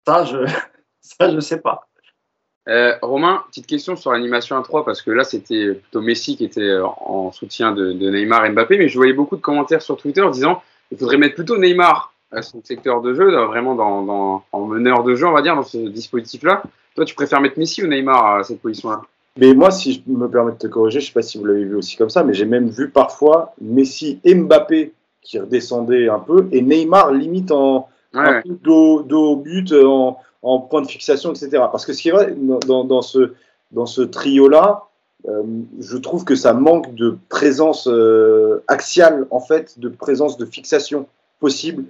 Ça, 0.04 0.24
je 0.24 0.46
ça, 1.00 1.30
je 1.32 1.38
sais 1.38 1.60
pas. 1.60 1.86
Euh, 2.68 2.96
Romain, 3.02 3.44
petite 3.50 3.68
question 3.68 3.94
sur 3.94 4.10
l'animation 4.10 4.58
à 4.58 4.62
3, 4.62 4.84
parce 4.84 5.00
que 5.00 5.12
là, 5.12 5.22
c'était 5.22 5.74
plutôt 5.74 6.00
Messi 6.00 6.36
qui 6.36 6.44
était 6.44 6.60
euh, 6.60 6.84
en 6.86 7.30
soutien 7.30 7.70
de, 7.70 7.92
de 7.92 8.10
Neymar 8.10 8.46
et 8.46 8.50
Mbappé, 8.50 8.78
mais 8.78 8.88
je 8.88 8.96
voyais 8.96 9.12
beaucoup 9.12 9.36
de 9.36 9.42
commentaires 9.42 9.82
sur 9.82 9.96
Twitter 9.96 10.26
disant 10.32 10.60
il 10.90 10.98
faudrait 10.98 11.18
mettre 11.18 11.36
plutôt 11.36 11.56
Neymar 11.56 12.11
à 12.32 12.42
son 12.42 12.60
secteur 12.64 13.00
de 13.02 13.14
jeu, 13.14 13.30
vraiment 13.46 13.74
dans, 13.74 14.02
dans- 14.02 14.44
en 14.52 14.60
meneur 14.66 15.02
de 15.04 15.14
jeu, 15.14 15.26
on 15.26 15.32
va 15.32 15.42
dire, 15.42 15.54
dans 15.56 15.62
ce 15.62 15.78
dispositif-là. 15.78 16.62
Toi, 16.94 17.04
tu 17.04 17.14
préfères 17.14 17.40
mettre 17.40 17.58
Messi 17.58 17.82
ou 17.82 17.86
Neymar 17.86 18.36
à 18.36 18.42
cette 18.44 18.60
position-là? 18.60 19.02
Mais 19.38 19.54
moi, 19.54 19.70
si 19.70 19.94
je 19.94 20.12
me 20.12 20.28
permets 20.28 20.52
de 20.52 20.58
te 20.58 20.66
corriger, 20.66 21.00
je 21.00 21.06
sais 21.06 21.12
pas 21.12 21.22
si 21.22 21.38
vous 21.38 21.44
l'avez 21.46 21.64
vu 21.64 21.74
aussi 21.76 21.96
comme 21.96 22.10
ça, 22.10 22.22
mais 22.22 22.34
j'ai 22.34 22.44
même 22.44 22.68
vu 22.68 22.90
parfois 22.90 23.54
Messi 23.60 24.20
et 24.24 24.34
Mbappé 24.34 24.92
qui 25.22 25.38
redescendaient 25.38 26.08
un 26.08 26.18
peu 26.18 26.48
et 26.52 26.60
Neymar 26.62 27.12
limite 27.12 27.50
en 27.52 27.88
Ouais, 28.14 28.42
dos, 28.44 29.06
au 29.10 29.36
but, 29.36 29.72
en, 29.72 30.18
en 30.42 30.58
point 30.60 30.82
de 30.82 30.86
fixation, 30.86 31.30
etc. 31.30 31.48
Parce 31.72 31.86
que 31.86 31.94
ce 31.94 32.02
qui 32.02 32.10
est 32.10 32.12
vrai, 32.12 32.34
dans, 32.36 32.84
dans- 32.84 33.00
ce, 33.00 33.32
dans 33.70 33.86
ce 33.86 34.02
trio-là, 34.02 34.82
euh, 35.28 35.42
je 35.80 35.96
trouve 35.96 36.24
que 36.26 36.34
ça 36.34 36.52
manque 36.52 36.94
de 36.94 37.16
présence 37.30 37.88
euh, 37.90 38.62
axiale, 38.68 39.26
en 39.30 39.40
fait, 39.40 39.78
de 39.78 39.88
présence 39.88 40.36
de 40.36 40.44
fixation 40.44 41.06
possible 41.40 41.84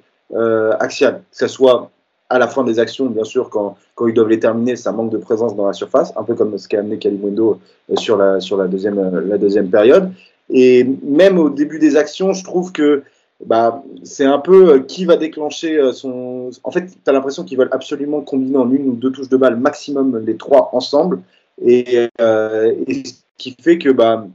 axiale. 0.81 1.23
Que 1.31 1.37
ce 1.37 1.47
soit 1.47 1.91
à 2.33 2.39
la 2.39 2.49
fin 2.49 2.65
des 2.65 2.79
actions, 2.79 3.07
bien 3.07 3.25
sûr, 3.25 3.51
quand, 3.51 3.77
quand 3.95 4.07
ils 4.07 4.15
doivent 4.15 4.31
les 4.31 4.41
terminer, 4.41 4.75
ça 4.75 4.91
manque 4.91 5.11
de 5.11 5.19
présence 5.19 5.55
dans 5.55 5.67
la 5.67 5.75
surface, 5.75 6.15
un 6.17 6.25
peu 6.25 6.35
comme 6.35 6.57
ce 6.57 6.67
qu'a 6.67 6.79
amené 6.79 6.99
Kalimundo 6.99 7.61
euh, 7.91 7.97
sur, 7.97 8.17
la, 8.17 8.41
sur 8.41 8.57
la, 8.57 8.69
deuxième, 8.69 8.99
euh, 8.99 9.21
la 9.21 9.37
deuxième 9.37 9.69
période. 9.69 10.11
Et 10.49 10.85
même 11.03 11.39
au 11.39 11.51
début 11.51 11.79
des 11.79 11.97
actions, 11.97 12.33
je 12.33 12.43
trouve 12.43 12.73
que 12.73 13.03
bah, 13.45 13.83
c'est 14.03 14.25
un 14.25 14.39
peu 14.39 14.71
euh, 14.71 14.79
qui 14.81 15.05
va 15.05 15.17
déclencher 15.17 15.77
euh, 15.77 15.93
son. 15.93 16.51
En 16.65 16.71
fait, 16.71 16.87
tu 16.87 16.97
as 17.07 17.13
l'impression 17.13 17.45
qu'ils 17.45 17.59
veulent 17.59 17.69
absolument 17.73 18.23
combiner 18.23 18.57
en 18.57 18.71
une 18.71 18.89
ou 18.89 18.93
deux 18.93 19.13
touches 19.13 19.29
de 19.29 19.37
balle 19.37 19.57
maximum 19.57 20.19
les 20.25 20.37
trois 20.37 20.71
ensemble. 20.73 21.21
Et, 21.61 22.09
euh, 22.21 22.75
et 22.87 23.05
ce 23.05 23.15
qui 23.37 23.55
fait 23.61 23.77
que 23.79 23.91
bah, 23.91 24.27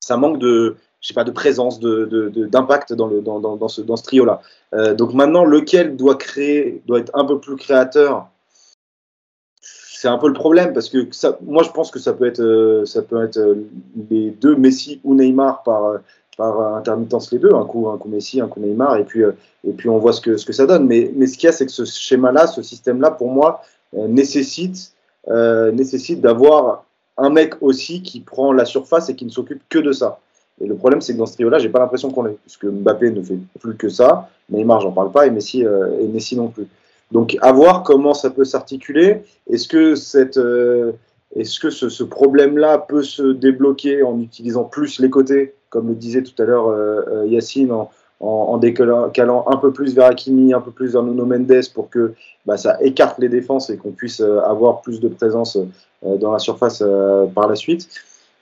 ça 0.00 0.16
manque 0.16 0.38
de, 0.38 0.76
je 1.04 1.08
sais 1.08 1.14
pas, 1.14 1.24
de 1.24 1.30
présence, 1.32 1.80
de, 1.80 2.06
de- 2.06 2.30
de- 2.30 2.46
d'impact 2.46 2.94
dans, 2.94 3.08
dans, 3.08 3.56
dans, 3.56 3.68
ce, 3.68 3.82
dans 3.82 3.94
ce 3.94 4.04
trio-là. 4.04 4.40
Euh, 4.72 4.94
donc 4.94 5.12
maintenant, 5.12 5.44
lequel 5.44 5.96
doit 5.96 6.14
créer, 6.14 6.82
doit 6.86 7.00
être 7.00 7.10
un 7.12 7.26
peu 7.26 7.38
plus 7.38 7.56
créateur? 7.56 8.26
C'est 9.60 10.08
un 10.08 10.16
peu 10.16 10.28
le 10.28 10.32
problème 10.32 10.72
parce 10.72 10.88
que 10.88 11.06
moi 11.42 11.62
je 11.62 11.70
pense 11.72 11.90
que 11.90 11.98
ça 11.98 12.14
peut 12.14 12.24
être, 12.24 12.40
euh, 12.40 12.86
ça 12.86 13.02
peut 13.02 13.22
être 13.22 13.36
euh, 13.36 13.66
les 14.10 14.30
deux 14.30 14.56
Messi 14.56 15.02
ou 15.04 15.14
Neymar 15.14 15.62
par, 15.62 15.98
par 16.38 16.74
intermittence 16.74 17.30
les 17.32 17.38
deux, 17.38 17.52
un 17.52 17.66
coup, 17.66 17.90
un 17.90 17.98
coup 17.98 18.08
Messi, 18.08 18.40
un 18.40 18.48
coup 18.48 18.60
Neymar, 18.60 18.96
et 18.96 19.04
puis, 19.04 19.20
et 19.22 19.72
puis 19.72 19.90
on 19.90 19.98
voit 19.98 20.14
ce 20.14 20.22
que, 20.22 20.38
ce 20.38 20.46
que 20.46 20.54
ça 20.54 20.64
donne. 20.64 20.86
Mais, 20.86 21.12
mais 21.14 21.26
ce 21.26 21.36
qu'il 21.36 21.48
y 21.48 21.50
a, 21.50 21.52
c'est 21.52 21.66
que 21.66 21.72
ce 21.72 21.84
schéma-là, 21.84 22.46
ce 22.46 22.62
système-là, 22.62 23.10
pour 23.10 23.30
moi, 23.30 23.62
nécessite, 23.92 24.94
nécessite 25.28 26.22
d'avoir 26.22 26.84
un 27.18 27.28
mec 27.30 27.54
aussi 27.60 28.02
qui 28.02 28.20
prend 28.20 28.52
la 28.52 28.64
surface 28.64 29.10
et 29.10 29.14
qui 29.14 29.26
ne 29.26 29.30
s'occupe 29.30 29.62
que 29.68 29.78
de 29.78 29.92
ça. 29.92 30.18
Et 30.60 30.66
le 30.66 30.76
problème, 30.76 31.00
c'est 31.00 31.14
que 31.14 31.18
dans 31.18 31.26
ce 31.26 31.34
trio-là, 31.34 31.58
j'ai 31.58 31.68
pas 31.68 31.80
l'impression 31.80 32.10
qu'on 32.10 32.22
l'ait, 32.22 32.36
parce 32.44 32.56
que 32.56 32.68
Mbappé 32.68 33.10
ne 33.10 33.22
fait 33.22 33.38
plus 33.58 33.76
que 33.76 33.88
ça, 33.88 34.28
Neymar, 34.50 34.80
j'en 34.80 34.92
parle 34.92 35.10
pas, 35.10 35.26
et 35.26 35.30
Messi, 35.30 35.64
euh, 35.64 36.06
Messi 36.12 36.36
non 36.36 36.48
plus. 36.48 36.66
Donc, 37.10 37.36
à 37.42 37.52
voir 37.52 37.82
comment 37.82 38.14
ça 38.14 38.30
peut 38.30 38.44
s'articuler. 38.44 39.22
Est-ce 39.50 39.68
que 39.68 39.94
cette, 39.94 40.36
euh, 40.36 40.92
est-ce 41.36 41.58
que 41.58 41.70
ce, 41.70 42.04
problème-là 42.04 42.78
peut 42.78 43.02
se 43.02 43.22
débloquer 43.22 44.02
en 44.02 44.20
utilisant 44.20 44.64
plus 44.64 45.00
les 45.00 45.10
côtés, 45.10 45.54
comme 45.70 45.88
le 45.88 45.94
disait 45.94 46.22
tout 46.22 46.40
à 46.40 46.46
l'heure 46.46 46.68
euh, 46.68 47.24
Yacine, 47.26 47.72
en, 48.20 48.56
décalant 48.56 49.10
calant 49.10 49.44
un 49.48 49.56
peu 49.56 49.72
plus 49.72 49.94
vers 49.94 50.06
Hakimi, 50.06 50.54
un 50.54 50.60
peu 50.60 50.70
plus 50.70 50.92
vers 50.92 51.02
Nuno 51.02 51.26
Mendes 51.26 51.68
pour 51.74 51.90
que 51.90 52.14
bah, 52.46 52.56
ça 52.56 52.78
écarte 52.80 53.18
les 53.18 53.28
défenses 53.28 53.68
et 53.70 53.76
qu'on 53.76 53.90
puisse 53.90 54.20
avoir 54.20 54.80
plus 54.80 54.98
de 55.00 55.08
présence 55.08 55.58
dans 56.02 56.32
la 56.32 56.38
surface 56.38 56.82
par 57.34 57.48
la 57.48 57.54
suite? 57.54 57.88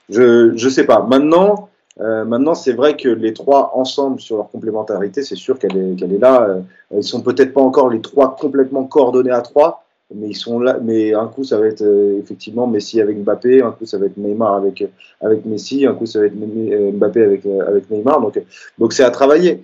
Je 0.09 0.51
ne 0.51 0.69
sais 0.69 0.85
pas. 0.85 1.03
Maintenant, 1.03 1.69
Euh, 2.01 2.25
maintenant, 2.25 2.55
c'est 2.55 2.73
vrai 2.73 2.97
que 2.97 3.09
les 3.09 3.33
trois 3.33 3.71
ensemble 3.75 4.19
sur 4.19 4.37
leur 4.37 4.49
complémentarité, 4.49 5.21
c'est 5.21 5.35
sûr 5.35 5.59
qu'elle 5.59 5.77
est, 5.77 5.95
qu'elle 5.95 6.13
est 6.13 6.19
là. 6.19 6.41
Euh, 6.43 6.61
ils 6.95 7.03
sont 7.03 7.21
peut-être 7.21 7.53
pas 7.53 7.61
encore 7.61 7.89
les 7.89 8.01
trois 8.01 8.35
complètement 8.35 8.85
coordonnés 8.85 9.31
à 9.31 9.41
trois, 9.41 9.85
mais 10.13 10.29
ils 10.29 10.35
sont 10.35 10.59
là. 10.59 10.79
Mais 10.81 11.13
un 11.13 11.27
coup, 11.27 11.43
ça 11.43 11.59
va 11.59 11.67
être 11.67 11.83
euh, 11.83 12.19
effectivement 12.19 12.65
Messi 12.65 12.99
avec 12.99 13.17
Mbappé, 13.19 13.61
un 13.61 13.71
coup, 13.71 13.85
ça 13.85 13.99
va 13.99 14.07
être 14.07 14.17
Neymar 14.17 14.55
avec 14.55 14.83
avec 15.21 15.45
Messi, 15.45 15.85
un 15.85 15.93
coup, 15.93 16.07
ça 16.07 16.19
va 16.19 16.25
être 16.25 16.35
Mbappé 16.35 17.23
avec 17.23 17.45
avec 17.45 17.89
Neymar. 17.91 18.21
Donc 18.21 18.41
donc 18.79 18.93
c'est 18.93 19.03
à 19.03 19.11
travailler. 19.11 19.63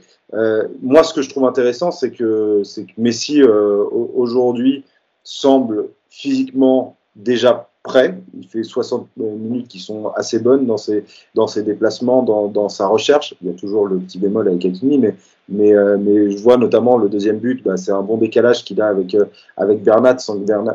moi, 0.84 1.04
ce 1.04 1.14
que 1.14 1.24
je 1.24 1.30
trouve 1.30 1.46
intéressant, 1.46 1.92
c'est 1.92 2.12
que 2.12 2.62
c'est 2.64 2.84
que 2.84 2.92
Messi 2.98 3.42
aujourd'hui 3.44 4.84
semble 5.24 5.90
physiquement 6.10 6.96
déjà 7.16 7.69
prêt. 7.84 8.20
Il 8.38 8.48
fait 8.48 8.64
60 8.64 9.08
minutes 9.18 9.68
qui 9.68 9.80
sont 9.80 10.12
assez 10.16 10.40
bonnes 10.40 10.66
dans 10.66 10.78
ses, 10.78 11.06
dans 11.36 11.48
ses 11.48 11.64
déplacements, 11.64 12.24
dans, 12.24 12.48
dans 12.48 12.70
sa 12.70 12.88
recherche. 12.88 13.36
Il 13.42 13.48
y 13.48 13.52
a 13.52 13.54
toujours 13.54 13.88
le 13.88 13.98
petit 14.00 14.20
bémol 14.20 14.48
avec 14.48 14.66
Hakimi, 14.66 14.98
mais, 14.98 15.16
mais, 15.48 15.74
euh, 15.74 15.98
mais 16.00 16.32
je 16.32 16.38
vois 16.38 16.58
notamment 16.58 16.98
le 16.98 17.10
deuxième 17.10 17.38
but, 17.38 17.64
bah, 17.64 17.78
c'est 17.78 17.92
un 17.92 18.02
bon 18.02 18.18
décalage 18.18 18.64
qu'il 18.66 18.82
a 18.82 18.88
avec, 18.88 19.16
euh, 19.16 19.26
avec 19.58 19.84
Bernat, 19.84 20.18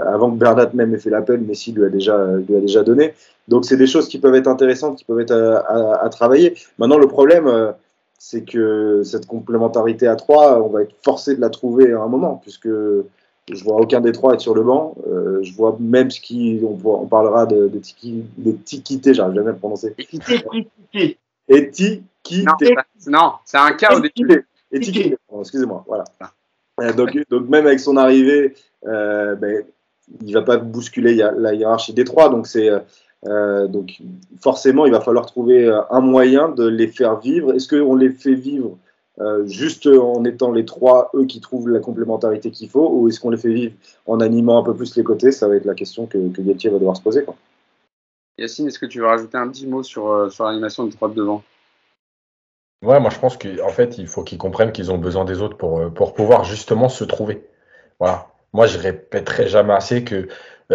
avant 0.07 0.31
que 0.31 0.37
Bernat 0.37 0.71
même 0.75 0.95
ait 0.95 0.99
fait 0.99 1.11
l'appel, 1.11 1.41
Messi 1.41 1.73
lui 1.73 1.85
a 1.85 1.89
déjà, 1.91 2.27
lui 2.49 2.57
a 2.57 2.61
déjà 2.61 2.83
donné. 2.83 3.15
Donc 3.49 3.67
c'est 3.67 3.77
des 3.77 3.87
choses 3.87 4.09
qui 4.09 4.19
peuvent 4.19 4.35
être 4.35 4.49
intéressantes, 4.49 4.99
qui 4.99 5.05
peuvent 5.05 5.21
être 5.21 5.33
à, 5.33 6.09
travailler. 6.09 6.55
Maintenant, 6.79 6.99
le 6.99 7.09
problème, 7.09 7.47
euh, 7.47 7.73
c'est 8.19 8.43
que 8.43 9.03
cette 9.05 9.27
complémentarité 9.27 10.07
à 10.07 10.17
trois, 10.17 10.63
on 10.63 10.69
va 10.69 10.83
être 10.83 10.95
forcé 11.03 11.37
de 11.37 11.41
la 11.43 11.51
trouver 11.51 11.93
à 11.93 12.01
un 12.01 12.09
moment, 12.09 12.41
puisque 12.43 12.69
je 13.53 13.63
vois 13.63 13.77
aucun 13.77 14.01
des 14.01 14.13
trois 14.13 14.35
être 14.35 14.41
sur 14.41 14.55
le 14.55 14.63
banc. 14.63 14.97
Euh, 15.07 15.43
je 15.43 15.53
vois 15.55 15.77
même 15.79 16.11
ce 16.11 16.21
qui. 16.21 16.61
On, 16.63 16.79
on 16.85 17.07
parlera 17.07 17.47
de, 17.47 17.69
de, 17.69 17.79
tiki, 17.79 18.25
de 18.39 18.53
Tikité, 18.53 19.13
j'arrive 19.13 19.35
jamais 19.35 19.51
à 19.51 19.53
le 19.53 19.59
prononcer. 19.59 19.95
Et 21.49 21.71
Tikité. 21.71 22.75
Non, 23.07 23.33
c'est 23.45 23.59
un 23.59 23.73
cas 23.73 23.95
au 23.95 24.01
début. 24.01 24.47
Et 24.73 24.81
Tikité. 24.81 25.17
Excusez-moi, 25.39 25.85
voilà. 25.87 26.05
Euh, 26.81 26.93
donc, 26.93 27.17
donc, 27.29 27.49
même 27.49 27.67
avec 27.67 27.81
son 27.81 27.97
arrivée, 27.97 28.55
euh, 28.87 29.35
ben, 29.35 29.63
il 30.25 30.33
va 30.33 30.43
pas 30.43 30.57
bousculer 30.57 31.15
la 31.15 31.55
hiérarchie 31.55 31.93
des 31.93 32.05
trois. 32.05 32.31
Donc, 32.31 32.47
c'est. 32.47 32.71
Euh, 33.27 33.67
donc 33.69 34.03
forcément, 34.43 34.85
il 34.85 34.93
va 34.93 35.01
falloir 35.01 35.25
trouver 35.25 35.67
un 35.91 36.01
moyen 36.01 36.51
de 36.51 36.67
les 36.67 36.89
faire 36.89 37.21
vivre. 37.21 37.55
Est-ce 37.55 37.69
qu'on 37.69 37.95
les 37.95 38.11
fait 38.11 38.35
vivre 38.35 38.77
euh, 39.21 39.47
juste 39.47 39.87
en 39.87 40.25
étant 40.25 40.51
les 40.51 40.65
trois, 40.65 41.11
eux, 41.15 41.25
qui 41.25 41.41
trouvent 41.41 41.69
la 41.69 41.81
complémentarité 41.81 42.51
qu'il 42.51 42.69
faut, 42.69 42.89
ou 42.89 43.09
est-ce 43.09 43.21
qu'on 43.21 43.31
les 43.31 43.37
fait 43.37 43.53
vivre 43.53 43.75
en 44.07 44.21
animant 44.21 44.59
un 44.59 44.65
peu 44.65 44.75
plus 44.75 44.97
les 44.97 45.05
côtés? 45.05 45.31
Ça 45.31 45.47
va 45.47 45.57
être 45.57 45.65
la 45.65 45.75
question 45.75 46.07
que, 46.07 46.19
que 46.33 46.43
va 46.43 46.79
devoir 46.79 46.97
se 46.97 47.03
poser. 47.03 47.25
Quoi. 47.25 47.37
Yacine, 48.39 48.67
est-ce 48.67 48.79
que 48.79 48.87
tu 48.87 48.99
veux 48.99 49.07
rajouter 49.07 49.39
un 49.39 49.49
petit 49.49 49.67
mot 49.67 49.83
sur, 49.83 50.09
euh, 50.09 50.31
sur 50.31 50.45
l'animation 50.45 50.85
de 50.85 50.91
trois 50.91 51.09
de 51.09 51.15
devant? 51.15 51.43
Ouais, 52.83 52.99
moi 53.01 53.11
je 53.11 53.19
pense 53.19 53.37
qu'en 53.37 53.69
fait, 53.69 53.97
il 53.99 54.09
faut 54.09 54.25
qu'ils 54.25 54.39
comprennent 54.39 54.73
qu'ils 54.73 54.91
ont 54.91 54.99
besoin 54.99 55.25
des 55.25 55.41
autres 55.41 55.57
pour, 55.57 55.79
euh, 55.79 55.91
pour 55.91 56.13
pouvoir 56.13 56.45
justement 56.45 56.89
se 56.89 57.05
trouver. 57.05 57.47
Voilà. 58.01 58.29
Moi, 58.53 58.67
je 58.67 58.79
répéterai 58.79 59.49
jamais 59.49 59.73
assez 59.73 60.05
que 60.05 60.29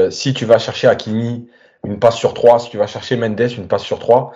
si 0.10 0.34
tu 0.34 0.46
vas 0.46 0.60
chercher 0.60 0.88
Hakimi 0.88 1.50
une 1.86 2.00
passe 2.00 2.16
sur 2.16 2.34
trois, 2.34 2.60
si 2.60 2.70
tu 2.70 2.78
vas 2.78 2.88
chercher 2.88 3.16
Mendes 3.16 3.40
une 3.40 3.68
passe 3.68 3.84
sur 3.84 4.00
trois, 4.00 4.34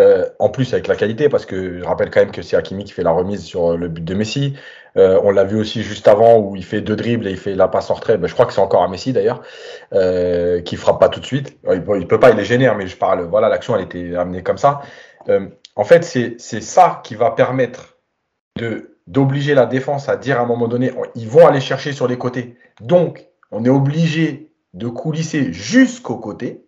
euh, 0.00 0.28
en 0.38 0.48
plus 0.48 0.72
avec 0.72 0.88
la 0.88 0.96
qualité, 0.96 1.28
parce 1.28 1.46
que 1.46 1.78
je 1.78 1.84
rappelle 1.84 2.10
quand 2.10 2.20
même 2.20 2.32
que 2.32 2.42
c'est 2.42 2.56
Hakimi 2.56 2.84
qui 2.84 2.92
fait 2.92 3.02
la 3.02 3.12
remise 3.12 3.44
sur 3.44 3.72
euh, 3.72 3.76
le 3.76 3.88
but 3.88 4.04
de 4.04 4.14
Messi. 4.14 4.54
Euh, 4.96 5.20
on 5.22 5.30
l'a 5.30 5.44
vu 5.44 5.56
aussi 5.56 5.82
juste 5.82 6.08
avant 6.08 6.38
où 6.38 6.56
il 6.56 6.64
fait 6.64 6.80
deux 6.80 6.96
dribbles 6.96 7.26
et 7.26 7.30
il 7.30 7.36
fait 7.36 7.54
la 7.54 7.68
passe 7.68 7.90
en 7.90 7.94
retrait. 7.94 8.16
Ben, 8.18 8.26
je 8.26 8.34
crois 8.34 8.46
que 8.46 8.52
c'est 8.52 8.60
encore 8.60 8.82
à 8.82 8.88
Messi 8.88 9.12
d'ailleurs, 9.12 9.42
euh, 9.92 10.60
qui 10.62 10.76
frappe 10.76 11.00
pas 11.00 11.08
tout 11.08 11.20
de 11.20 11.26
suite. 11.26 11.58
Il, 11.70 11.84
il 11.96 12.06
peut 12.06 12.20
pas, 12.20 12.30
il 12.30 12.38
est 12.38 12.44
gêné, 12.44 12.66
hein, 12.66 12.74
mais 12.76 12.86
je 12.86 12.96
parle. 12.96 13.22
Voilà, 13.22 13.48
l'action 13.48 13.76
elle 13.76 13.84
était 13.84 14.16
amenée 14.16 14.42
comme 14.42 14.58
ça. 14.58 14.82
en 15.76 15.84
fait, 15.84 16.04
c'est 16.04 16.60
ça 16.60 17.00
qui 17.04 17.14
va 17.14 17.30
permettre 17.30 17.98
de 18.56 18.90
d'obliger 19.06 19.54
la 19.54 19.66
défense 19.66 20.08
à 20.08 20.16
dire 20.16 20.38
à 20.38 20.42
un 20.42 20.46
moment 20.46 20.66
donné, 20.68 20.92
ils 21.14 21.28
vont 21.28 21.46
aller 21.46 21.60
chercher 21.60 21.92
sur 21.92 22.08
les 22.08 22.16
côtés. 22.16 22.56
Donc, 22.80 23.26
on 23.50 23.64
est 23.64 23.70
obligé 23.70 24.50
de 24.72 24.88
coulisser 24.88 25.52
jusqu'au 25.52 26.16
côté 26.16 26.63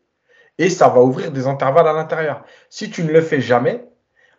et 0.59 0.71
ça 0.71 0.89
va 0.89 1.01
ouvrir 1.01 1.31
des 1.31 1.47
intervalles 1.47 1.89
à 1.89 1.93
l'intérieur. 1.93 2.43
Si 2.71 2.91
tu 2.91 3.05
ne 3.05 3.13
le 3.13 3.21
fais 3.21 3.41
jamais, 3.41 3.85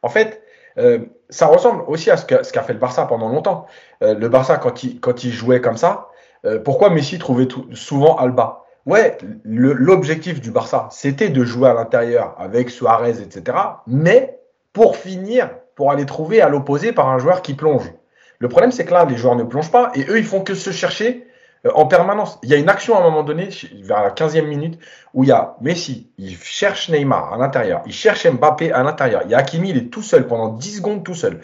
en 0.01 0.09
fait, 0.09 0.41
euh, 0.77 0.99
ça 1.29 1.47
ressemble 1.47 1.83
aussi 1.87 2.11
à 2.11 2.17
ce 2.17 2.25
qu'a 2.25 2.63
fait 2.63 2.73
le 2.73 2.79
Barça 2.79 3.05
pendant 3.05 3.29
longtemps. 3.29 3.65
Euh, 4.03 4.13
le 4.13 4.29
Barça, 4.29 4.57
quand 4.57 4.83
il, 5.23 5.31
jouait 5.31 5.61
comme 5.61 5.77
ça, 5.77 6.09
euh, 6.45 6.59
pourquoi 6.59 6.89
Messi 6.89 7.19
trouvait 7.19 7.47
souvent 7.73 8.15
Alba? 8.17 8.63
Ouais, 8.85 9.17
l'objectif 9.43 10.39
du 10.39 10.49
Barça, 10.49 10.87
c'était 10.91 11.27
de 11.27 11.43
jouer 11.43 11.69
à 11.69 11.73
l'intérieur 11.73 12.35
avec 12.39 12.69
Suarez, 12.69 13.21
etc. 13.21 13.57
Mais 13.85 14.39
pour 14.71 14.95
finir, 14.95 15.49
pour 15.75 15.91
aller 15.91 16.05
trouver 16.05 16.41
à 16.41 16.47
l'opposé 16.47 16.93
par 16.93 17.09
un 17.09 17.19
joueur 17.19 17.41
qui 17.41 17.53
plonge. 17.53 17.91
Le 18.39 18.47
problème, 18.47 18.71
c'est 18.71 18.85
que 18.85 18.93
là, 18.93 19.03
les 19.03 19.17
joueurs 19.17 19.35
ne 19.35 19.43
plongent 19.43 19.71
pas 19.71 19.91
et 19.93 20.05
eux, 20.09 20.17
ils 20.17 20.25
font 20.25 20.41
que 20.41 20.53
se 20.53 20.69
chercher 20.69 21.26
en 21.73 21.85
permanence. 21.85 22.39
Il 22.43 22.49
y 22.49 22.53
a 22.53 22.57
une 22.57 22.69
action 22.69 22.95
à 22.95 22.99
un 22.99 23.03
moment 23.03 23.23
donné, 23.23 23.49
vers 23.81 24.03
la 24.03 24.11
15e 24.11 24.45
minute, 24.45 24.79
où 25.13 25.23
il 25.23 25.29
y 25.29 25.31
a 25.31 25.55
Messi, 25.61 26.11
il 26.17 26.37
cherche 26.37 26.89
Neymar 26.89 27.33
à 27.33 27.37
l'intérieur, 27.37 27.81
il 27.85 27.93
cherche 27.93 28.27
Mbappé 28.27 28.71
à 28.71 28.83
l'intérieur. 28.83 29.21
Il 29.25 29.31
y 29.31 29.35
a 29.35 29.39
Hakimi, 29.39 29.69
il 29.69 29.77
est 29.77 29.89
tout 29.89 30.01
seul 30.01 30.27
pendant 30.27 30.49
10 30.49 30.77
secondes 30.77 31.03
tout 31.03 31.15
seul. 31.15 31.41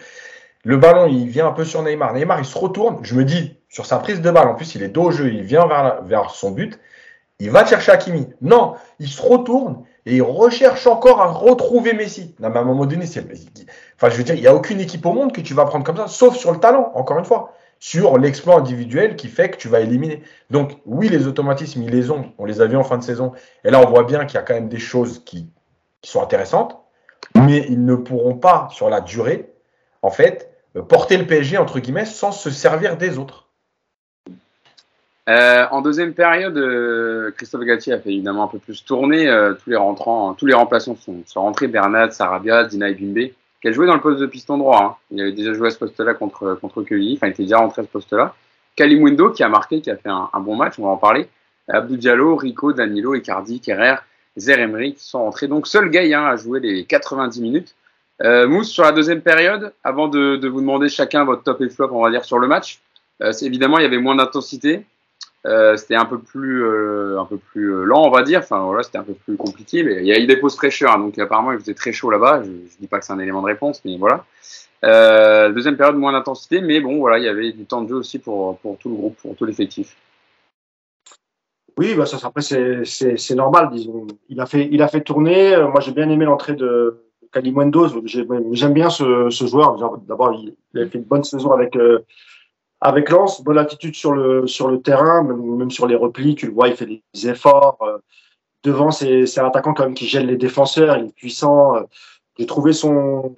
Le 0.63 0.77
ballon, 0.77 1.07
il 1.07 1.27
vient 1.27 1.47
un 1.47 1.51
peu 1.51 1.65
sur 1.65 1.81
Neymar. 1.83 2.13
Neymar, 2.13 2.39
il 2.39 2.45
se 2.45 2.57
retourne. 2.57 2.99
Je 3.01 3.15
me 3.15 3.25
dis, 3.25 3.57
sur 3.69 3.85
sa 3.85 3.97
prise 3.97 4.21
de 4.21 4.31
balle, 4.31 4.47
en 4.47 4.55
plus, 4.55 4.75
il 4.75 4.83
est 4.83 4.89
dos 4.89 5.03
au 5.03 5.11
jeu, 5.11 5.33
il 5.33 5.43
vient 5.43 5.67
vers, 5.67 6.03
vers 6.03 6.29
son 6.31 6.51
but. 6.51 6.79
Il 7.39 7.49
va 7.49 7.65
chercher 7.65 7.91
Hakimi. 7.91 8.27
Non, 8.41 8.75
il 8.99 9.09
se 9.09 9.21
retourne 9.21 9.83
et 10.05 10.15
il 10.15 10.21
recherche 10.21 10.87
encore 10.87 11.21
à 11.21 11.25
retrouver 11.25 11.93
Messi. 11.93 12.35
Non, 12.39 12.49
mais 12.49 12.57
à 12.57 12.61
un 12.61 12.65
moment 12.65 12.85
donné, 12.85 13.05
c'est. 13.05 13.25
Enfin, 13.95 14.09
je 14.09 14.17
veux 14.17 14.23
dire, 14.23 14.35
il 14.35 14.41
n'y 14.41 14.47
a 14.47 14.55
aucune 14.55 14.79
équipe 14.79 15.05
au 15.05 15.11
monde 15.11 15.33
que 15.33 15.41
tu 15.41 15.53
vas 15.53 15.65
prendre 15.65 15.83
comme 15.83 15.97
ça, 15.97 16.07
sauf 16.07 16.35
sur 16.35 16.51
le 16.51 16.59
talent, 16.59 16.91
encore 16.95 17.19
une 17.19 17.25
fois 17.25 17.53
sur 17.79 18.17
l'exploit 18.17 18.55
individuel 18.55 19.15
qui 19.15 19.27
fait 19.27 19.49
que 19.49 19.57
tu 19.57 19.67
vas 19.67 19.81
éliminer. 19.81 20.23
Donc 20.49 20.79
oui, 20.85 21.09
les 21.09 21.27
automatismes, 21.27 21.83
ils 21.83 21.91
les 21.91 22.11
ont. 22.11 22.31
On 22.37 22.45
les 22.45 22.61
a 22.61 22.65
vus 22.65 22.77
en 22.77 22.83
fin 22.83 22.97
de 22.97 23.03
saison. 23.03 23.33
Et 23.63 23.71
là, 23.71 23.81
on 23.81 23.89
voit 23.89 24.03
bien 24.03 24.25
qu'il 24.25 24.35
y 24.35 24.37
a 24.37 24.43
quand 24.43 24.53
même 24.53 24.69
des 24.69 24.79
choses 24.79 25.23
qui, 25.25 25.49
sont 26.03 26.21
intéressantes, 26.21 26.77
mais 27.35 27.65
ils 27.69 27.85
ne 27.85 27.95
pourront 27.95 28.35
pas, 28.35 28.67
sur 28.71 28.89
la 28.89 28.99
durée, 28.99 29.53
en 30.01 30.09
fait, 30.09 30.51
porter 30.89 31.15
le 31.15 31.25
PSG, 31.25 31.57
entre 31.57 31.79
guillemets, 31.79 32.03
sans 32.03 32.33
se 32.33 32.49
servir 32.49 32.97
des 32.97 33.17
autres. 33.17 33.47
Euh, 35.29 35.65
en 35.71 35.81
deuxième 35.81 36.13
période, 36.13 36.57
euh, 36.57 37.31
Christophe 37.31 37.63
Gatti 37.63 37.93
a 37.93 37.99
fait 37.99 38.09
évidemment 38.09 38.43
un 38.43 38.47
peu 38.47 38.59
plus 38.59 38.83
tourner. 38.83 39.29
Euh, 39.29 39.53
tous 39.53 39.69
les 39.69 39.77
rentrants, 39.77 40.33
tous 40.33 40.45
les 40.45 40.53
remplaçants 40.53 40.97
sont, 40.97 41.23
rentrés. 41.35 41.67
Bernat, 41.67 42.11
Sarabia, 42.11 42.65
Dina 42.65 42.91
Bimbe 42.91 43.31
qui 43.63 43.69
a 43.69 43.71
joué 43.71 43.87
dans 43.87 43.95
le 43.95 44.01
poste 44.01 44.19
de 44.19 44.25
piston 44.25 44.57
droit. 44.57 44.83
Hein. 44.83 44.95
Il 45.09 45.21
avait 45.21 45.31
déjà 45.31 45.53
joué 45.53 45.69
à 45.69 45.71
ce 45.71 45.77
poste-là 45.77 46.15
contre, 46.15 46.57
contre 46.59 46.81
enfin 46.81 46.87
il 46.91 47.13
était 47.13 47.43
déjà 47.43 47.59
rentré 47.59 47.81
à 47.81 47.85
ce 47.85 47.89
poste-là. 47.89 48.35
Kalimundo 48.75 49.29
qui 49.29 49.41
a 49.41 49.47
marqué, 49.47 49.79
qui 49.79 49.89
a 49.89 49.95
fait 49.95 50.09
un, 50.09 50.29
bon 50.41 50.57
match, 50.57 50.73
on 50.79 50.83
va 50.83 50.89
en 50.89 50.97
parler. 50.97 51.29
Abdou 51.69 51.95
Diallo, 51.95 52.35
Rico, 52.35 52.73
Danilo, 52.73 53.15
Icardi, 53.15 53.61
Kerrer, 53.61 53.95
Zeremri 54.35 54.95
qui 54.95 55.05
sont 55.05 55.19
rentrés. 55.19 55.47
Donc 55.47 55.67
seul 55.67 55.89
gars 55.89 56.01
hein, 56.01 56.25
a 56.25 56.35
joué 56.35 56.59
les 56.59 56.83
90 56.83 57.41
minutes. 57.41 57.75
Euh, 58.21 58.49
Mousse, 58.49 58.69
sur 58.69 58.83
la 58.83 58.91
deuxième 58.91 59.21
période, 59.21 59.73
avant 59.81 60.09
de, 60.09 60.35
de, 60.35 60.47
vous 60.49 60.59
demander 60.59 60.89
chacun 60.89 61.23
votre 61.23 61.43
top 61.43 61.61
et 61.61 61.69
flop, 61.69 61.87
on 61.93 62.03
va 62.03 62.11
dire, 62.11 62.25
sur 62.25 62.39
le 62.39 62.47
match, 62.47 62.81
euh, 63.21 63.31
évidemment, 63.41 63.77
il 63.77 63.83
y 63.83 63.85
avait 63.85 63.97
moins 63.97 64.15
d'intensité. 64.15 64.85
Euh, 65.45 65.75
c'était 65.75 65.95
un 65.95 66.05
peu 66.05 66.19
plus 66.19 66.63
euh, 66.63 67.19
un 67.19 67.25
peu 67.25 67.37
plus 67.37 67.73
euh, 67.73 67.83
lent 67.83 68.03
on 68.05 68.09
va 68.09 68.23
dire. 68.23 68.39
Enfin 68.39 68.63
voilà 68.63 68.81
c'était 68.81 68.97
un 68.97 69.03
peu 69.03 69.13
plus 69.13 69.35
compliqué 69.35 69.83
mais 69.83 69.97
il 69.97 70.05
y 70.05 70.13
a 70.13 70.19
eu 70.19 70.25
des 70.25 70.37
pauses 70.37 70.55
fraîcheurs 70.55 70.93
hein, 70.93 70.99
donc 70.99 71.19
apparemment 71.19 71.51
il 71.51 71.59
faisait 71.59 71.73
très 71.73 71.91
chaud 71.91 72.09
là-bas. 72.09 72.43
Je, 72.43 72.49
je 72.49 72.77
dis 72.79 72.87
pas 72.87 72.99
que 72.99 73.05
c'est 73.05 73.11
un 73.11 73.19
élément 73.19 73.41
de 73.41 73.47
réponse 73.47 73.81
mais 73.83 73.97
voilà. 73.97 74.25
Euh, 74.85 75.51
deuxième 75.51 75.75
période 75.75 75.97
moins 75.97 76.13
d'intensité 76.13 76.61
mais 76.61 76.79
bon 76.79 76.97
voilà 76.97 77.17
il 77.17 77.25
y 77.25 77.27
avait 77.27 77.51
du 77.51 77.65
temps 77.65 77.81
de 77.81 77.89
jeu 77.89 77.95
aussi 77.95 78.19
pour 78.19 78.57
pour 78.59 78.77
tout 78.77 78.89
le 78.89 78.95
groupe 78.95 79.17
pour 79.17 79.35
tout 79.35 79.43
l'effectif. 79.43 79.97
Oui 81.77 81.93
bah 81.95 82.05
ça 82.05 82.17
après 82.25 82.41
c'est 82.41 83.35
normal 83.35 83.69
disons. 83.73 84.07
Il 84.29 84.39
a 84.39 84.45
fait 84.45 84.69
il 84.71 84.81
a 84.81 84.87
fait 84.87 85.01
tourner. 85.01 85.57
Moi 85.57 85.81
j'ai 85.81 85.91
bien 85.91 86.09
aimé 86.09 86.23
l'entrée 86.23 86.53
de 86.53 87.03
Kalimundo 87.33 87.87
j'aime 88.05 88.73
bien 88.73 88.89
ce, 88.89 89.29
ce 89.29 89.45
joueur. 89.45 89.75
D'abord 90.07 90.33
il, 90.35 90.55
il, 90.73 90.83
a 90.83 90.87
fait 90.87 90.99
une 90.99 91.03
bonne 91.03 91.25
saison 91.25 91.51
avec 91.51 91.75
avec 92.83 93.09
Lens, 93.09 93.41
bonne 93.41 93.57
attitude 93.57 93.95
sur 93.95 94.11
le, 94.11 94.45
sur 94.45 94.67
le 94.67 94.81
terrain, 94.81 95.23
même, 95.23 95.71
sur 95.71 95.87
les 95.87 95.95
replis, 95.95 96.35
tu 96.35 96.47
le 96.47 96.53
vois, 96.53 96.67
il 96.67 96.75
fait 96.75 96.85
des 96.85 97.01
efforts. 97.29 97.77
Euh, 97.81 97.97
devant, 98.63 98.91
c'est 98.91 99.39
un 99.39 99.47
attaquant 99.47 99.73
quand 99.73 99.85
même 99.85 99.93
qui 99.93 100.05
gêne 100.05 100.27
les 100.27 100.35
défenseurs, 100.35 100.97
il 100.97 101.05
est 101.05 101.15
puissant. 101.15 101.77
Euh, 101.77 101.83
j'ai 102.37 102.45
trouvé 102.45 102.73
son, 102.73 103.33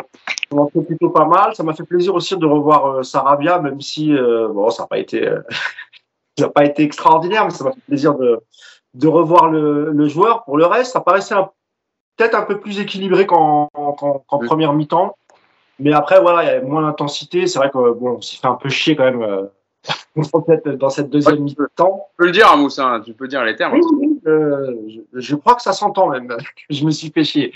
son 0.52 0.58
entrée 0.58 0.82
plutôt 0.82 1.12
pas 1.12 1.26
mal. 1.26 1.54
Ça 1.54 1.62
m'a 1.62 1.76
fait 1.76 1.84
plaisir 1.84 2.16
aussi 2.16 2.36
de 2.36 2.46
revoir 2.46 2.88
euh, 2.88 3.04
Sarabia, 3.04 3.60
même 3.60 3.82
si 3.82 4.14
bon, 4.14 4.72
ça 4.72 4.84
n'a 4.84 4.88
pas 4.88 4.98
été 4.98 5.30
ça 6.40 6.50
pas 6.50 6.66
été 6.66 6.82
extraordinaire, 6.82 7.46
mais 7.46 7.52
ça 7.52 7.66
m'a 7.66 7.72
fait 7.72 7.86
plaisir 7.88 8.16
de, 8.16 8.40
de 8.96 9.08
revoir 9.08 9.52
le, 9.52 9.92
le 9.92 10.08
joueur. 10.08 10.44
Pour 10.46 10.58
le 10.58 10.66
reste, 10.66 10.94
ça 10.94 11.02
paraissait 11.02 11.36
peut-être 12.18 12.36
un 12.36 12.44
peu 12.44 12.60
plus 12.60 12.80
équilibré 12.80 13.28
qu'en 13.28 13.70
première 14.28 14.74
mi-temps. 14.74 15.16
Mais 15.80 15.94
après, 15.94 16.22
voilà, 16.22 16.44
il 16.44 16.48
y 16.48 16.50
avait 16.50 16.66
moins 16.66 16.84
d'intensité. 16.84 17.48
C'est 17.48 17.60
vrai 17.60 17.70
que 17.70 17.78
bon, 17.94 18.18
on 18.18 18.22
s'est 18.22 18.38
fait 18.38 18.48
un 18.48 18.56
peu 18.56 18.70
chier 18.70 18.96
quand 18.96 19.04
même 19.04 19.22
euh, 19.22 19.46
dans 20.78 20.90
cette 20.90 21.10
deuxième 21.10 21.42
mi-temps. 21.42 22.08
Tu 22.12 22.18
peux 22.18 22.26
le 22.26 22.32
dire, 22.32 22.52
hein, 22.52 22.58
Moussa, 22.58 23.02
tu 23.06 23.14
peux 23.14 23.28
dire 23.28 23.44
les 23.44 23.56
termes. 23.56 23.74
Oui, 23.74 24.20
euh, 24.28 24.76
je, 24.88 25.20
je, 25.20 25.36
crois 25.36 25.56
que 25.56 25.62
ça 25.62 25.74
s'entend 25.74 26.10
même. 26.10 26.36
je 26.70 26.86
me 26.86 26.92
suis 26.92 27.12
fait 27.12 27.24
chier. 27.24 27.54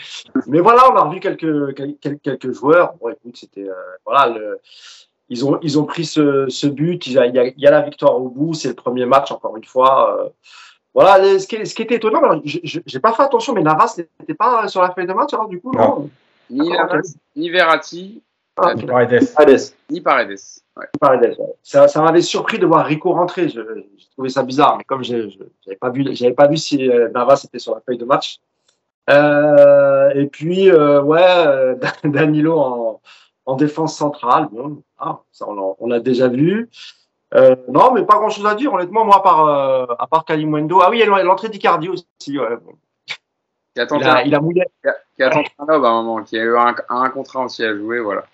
Mais 0.48 0.60
voilà, 0.60 0.92
on 0.92 0.96
a 0.96 1.04
revu 1.04 1.20
quelques, 1.20 1.76
quelques, 1.76 2.22
quelques 2.22 2.52
joueurs. 2.52 2.94
Bon, 3.00 3.10
écoute, 3.10 3.38
c'était. 3.38 3.68
Euh, 3.68 3.74
voilà, 4.06 4.34
le, 4.38 4.60
ils, 5.30 5.46
ont, 5.46 5.60
ils 5.62 5.80
ont 5.80 5.86
pris 5.86 6.06
ce, 6.06 6.48
ce 6.50 6.68
but. 6.68 7.08
Il 7.08 7.14
y, 7.14 7.20
a, 7.20 7.26
il 7.26 7.54
y, 7.58 7.68
a, 7.68 7.72
la 7.72 7.82
victoire 7.82 8.20
au 8.20 8.30
bout. 8.30 8.54
C'est 8.54 8.70
le 8.70 8.76
premier 8.76 9.06
match, 9.06 9.32
encore 9.32 9.56
une 9.58 9.66
fois. 9.66 10.20
Euh, 10.20 10.30
voilà, 10.94 11.40
ce 11.40 11.48
qui, 11.48 11.66
ce 11.66 11.76
qui 11.76 11.84
était 11.84 11.96
étonnant, 11.96 12.42
j'ai 12.44 13.00
pas 13.00 13.14
fait 13.14 13.22
attention, 13.22 13.54
mais 13.54 13.62
Navas 13.62 13.96
n'était 14.20 14.34
pas 14.34 14.68
sur 14.68 14.82
la 14.82 14.92
feuille 14.92 15.06
de 15.06 15.14
match, 15.14 15.32
alors 15.34 15.48
du 15.48 15.62
coup, 15.62 15.72
non. 15.72 16.10
Ni 16.50 16.70
Navas, 16.70 17.16
ni 17.36 17.50
Verratti, 17.50 18.24
ah, 18.58 18.74
ni 18.74 18.86
Paredes. 18.86 19.74
Ni 19.90 20.02
Paredes. 20.02 20.40
Ouais. 20.76 20.86
Paredes 21.00 21.36
ouais. 21.40 21.54
Ça, 21.64 21.88
ça 21.88 22.02
m'avait 22.02 22.22
surpris 22.22 22.60
de 22.60 22.66
voir 22.66 22.86
Rico 22.86 23.12
rentrer. 23.12 23.50
J'ai 23.50 23.62
trouvé 24.14 24.30
ça 24.30 24.44
bizarre, 24.44 24.78
mais 24.78 24.84
comme 24.84 25.04
je 25.04 25.16
n'avais 25.16 25.78
pas 25.80 25.90
vu, 25.90 26.06
j'avais 26.12 26.34
pas 26.34 26.48
vu 26.48 26.58
si 26.58 26.90
euh, 26.90 27.10
Navas 27.10 27.44
était 27.46 27.60
sur 27.60 27.76
la 27.76 27.82
feuille 27.82 27.98
de 27.98 28.06
match. 28.06 28.40
Euh, 29.10 30.12
et 30.14 30.28
puis, 30.28 30.70
euh, 30.70 31.02
ouais, 31.02 31.22
euh, 31.22 31.76
Danilo 32.04 32.60
en, 32.60 33.02
en, 33.46 33.56
défense 33.56 33.98
centrale. 33.98 34.48
Bon, 34.52 34.84
ah, 34.98 35.22
ça 35.32 35.46
on 35.48 35.88
l'a 35.88 36.00
déjà 36.00 36.28
vu. 36.28 36.70
Euh, 37.36 37.56
non, 37.68 37.94
mais 37.94 38.04
pas 38.04 38.16
grand 38.16 38.30
chose 38.30 38.46
à 38.46 38.56
dire, 38.56 38.74
honnêtement, 38.74 39.06
moi, 39.06 39.18
à 39.18 39.20
part, 39.22 39.46
euh, 39.46 39.86
à 40.00 40.08
part 40.08 40.26
Kalimwendo. 40.26 40.80
Ah 40.82 40.90
oui, 40.90 41.04
l'entrée 41.06 41.50
d'Icardi 41.50 41.90
aussi. 41.90 42.06
Ouais, 42.28 42.58
bon. 42.64 42.74
Qui 43.76 43.82
a 43.82 43.86
tenté 43.86 44.06
il, 44.06 44.10
a, 44.10 44.26
il 44.26 44.36
a 44.36 44.40
mouillé. 44.40 44.64
Qui 44.82 44.90
a, 44.90 44.96
qui 45.16 45.24
a 45.24 45.30
tenté 45.30 45.52
un 45.60 45.66
lob 45.66 45.86
à 45.86 45.90
un 45.90 46.04
moment, 46.04 46.24
qui 46.24 46.38
a 46.38 46.44
eu 46.44 46.58
un, 46.58 46.76
un 46.90 47.10
contrat 47.10 47.46
aussi 47.46 47.64
à 47.64 47.76
jouer, 47.76 48.00
voilà. 48.00 48.26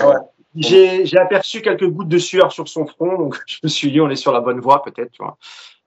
Ouais. 0.00 0.16
J'ai 0.54 1.18
aperçu 1.18 1.62
quelques 1.62 1.88
gouttes 1.88 2.08
de 2.08 2.18
sueur 2.18 2.52
sur 2.52 2.68
son 2.68 2.86
front, 2.86 3.16
donc 3.16 3.40
je 3.46 3.58
me 3.62 3.68
suis 3.68 3.90
dit, 3.90 4.00
on 4.00 4.10
est 4.10 4.16
sur 4.16 4.32
la 4.32 4.40
bonne 4.40 4.60
voie, 4.60 4.82
peut-être, 4.82 5.12
tu 5.12 5.22
vois. 5.22 5.36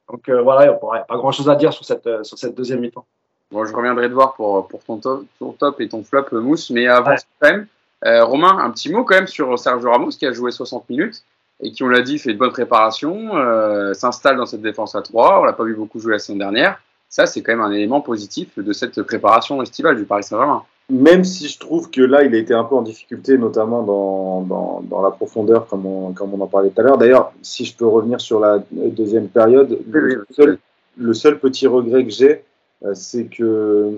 Donc 0.10 0.30
euh, 0.30 0.42
voilà, 0.42 0.66
il 0.66 0.70
n'y 0.70 1.00
a 1.00 1.04
pas 1.04 1.18
grand-chose 1.18 1.50
à 1.50 1.56
dire 1.56 1.74
sur 1.74 1.84
cette, 1.84 2.06
euh, 2.08 2.24
sur 2.24 2.38
cette 2.38 2.56
deuxième 2.56 2.80
mi-temps. 2.80 3.06
Bon, 3.52 3.66
je 3.66 3.76
reviendrai 3.76 4.08
te 4.08 4.14
voir 4.14 4.34
pour, 4.34 4.68
pour 4.68 4.84
ton, 4.84 4.98
top, 4.98 5.26
ton 5.40 5.52
top 5.52 5.82
et 5.82 5.88
ton 5.88 6.04
flop 6.04 6.26
mousse, 6.34 6.70
mais 6.72 6.88
avant 6.88 7.12
ouais. 7.12 7.18
quand 7.40 7.50
même, 7.50 7.68
euh, 8.06 8.24
Romain, 8.24 8.58
un 8.60 8.72
petit 8.72 8.92
mot 8.92 9.04
quand 9.04 9.16
même 9.16 9.28
sur 9.28 9.58
Sergio 9.58 9.90
Ramos 9.90 10.10
qui 10.10 10.26
a 10.26 10.32
joué 10.32 10.52
60 10.52 10.90
minutes 10.90 11.24
et 11.62 11.72
qui, 11.72 11.84
on 11.84 11.88
l'a 11.88 12.02
dit, 12.02 12.20
fait 12.20 12.34
de 12.34 12.38
bonne 12.38 12.52
préparation, 12.52 13.36
euh, 13.36 13.94
s'installe 13.94 14.38
dans 14.38 14.46
cette 14.46 14.62
défense 14.62 14.96
à 14.96 15.02
3. 15.02 15.42
On 15.42 15.44
l'a 15.46 15.54
pas 15.54 15.64
vu 15.64 15.76
beaucoup 15.76 16.00
jouer 16.00 16.14
la 16.14 16.20
semaine 16.20 16.40
dernière. 16.40 16.82
Ça, 17.10 17.26
c'est 17.26 17.42
quand 17.42 17.54
même 17.54 17.62
un 17.62 17.72
élément 17.72 18.02
positif 18.02 18.58
de 18.58 18.74
cette 18.74 19.02
préparation 19.04 19.62
estivale 19.62 19.96
du 19.96 20.06
Paris 20.06 20.24
Saint-Germain. 20.24 20.64
Même 20.90 21.24
si 21.24 21.48
je 21.48 21.58
trouve 21.58 21.90
que 21.90 22.02
là, 22.02 22.24
il 22.24 22.36
a 22.36 22.38
été 22.38 22.54
un 22.54 22.64
peu 22.64 22.76
en 22.76 22.84
difficulté, 22.84 23.38
notamment 23.38 23.82
dans, 23.82 24.42
dans, 24.42 24.82
dans 24.82 25.02
la 25.02 25.10
profondeur, 25.10 25.66
comme 25.68 25.86
on, 25.86 26.14
comme 26.14 26.34
on 26.34 26.42
en 26.42 26.48
parlait 26.48 26.70
tout 26.70 26.82
à 26.82 26.84
l'heure. 26.84 26.98
D'ailleurs, 26.98 27.34
si 27.42 27.66
je 27.66 27.76
peux 27.76 27.88
revenir 27.88 28.22
sur 28.22 28.40
la 28.40 28.64
deuxième 28.72 29.28
période, 29.28 29.80
le, 29.90 30.26
seul, 30.30 30.60
le 30.98 31.14
seul 31.14 31.40
petit 31.40 31.66
regret 31.66 32.04
que 32.04 32.12
j'ai, 32.12 32.44
euh, 32.84 32.94
c'est 32.94 33.26
que 33.26 33.94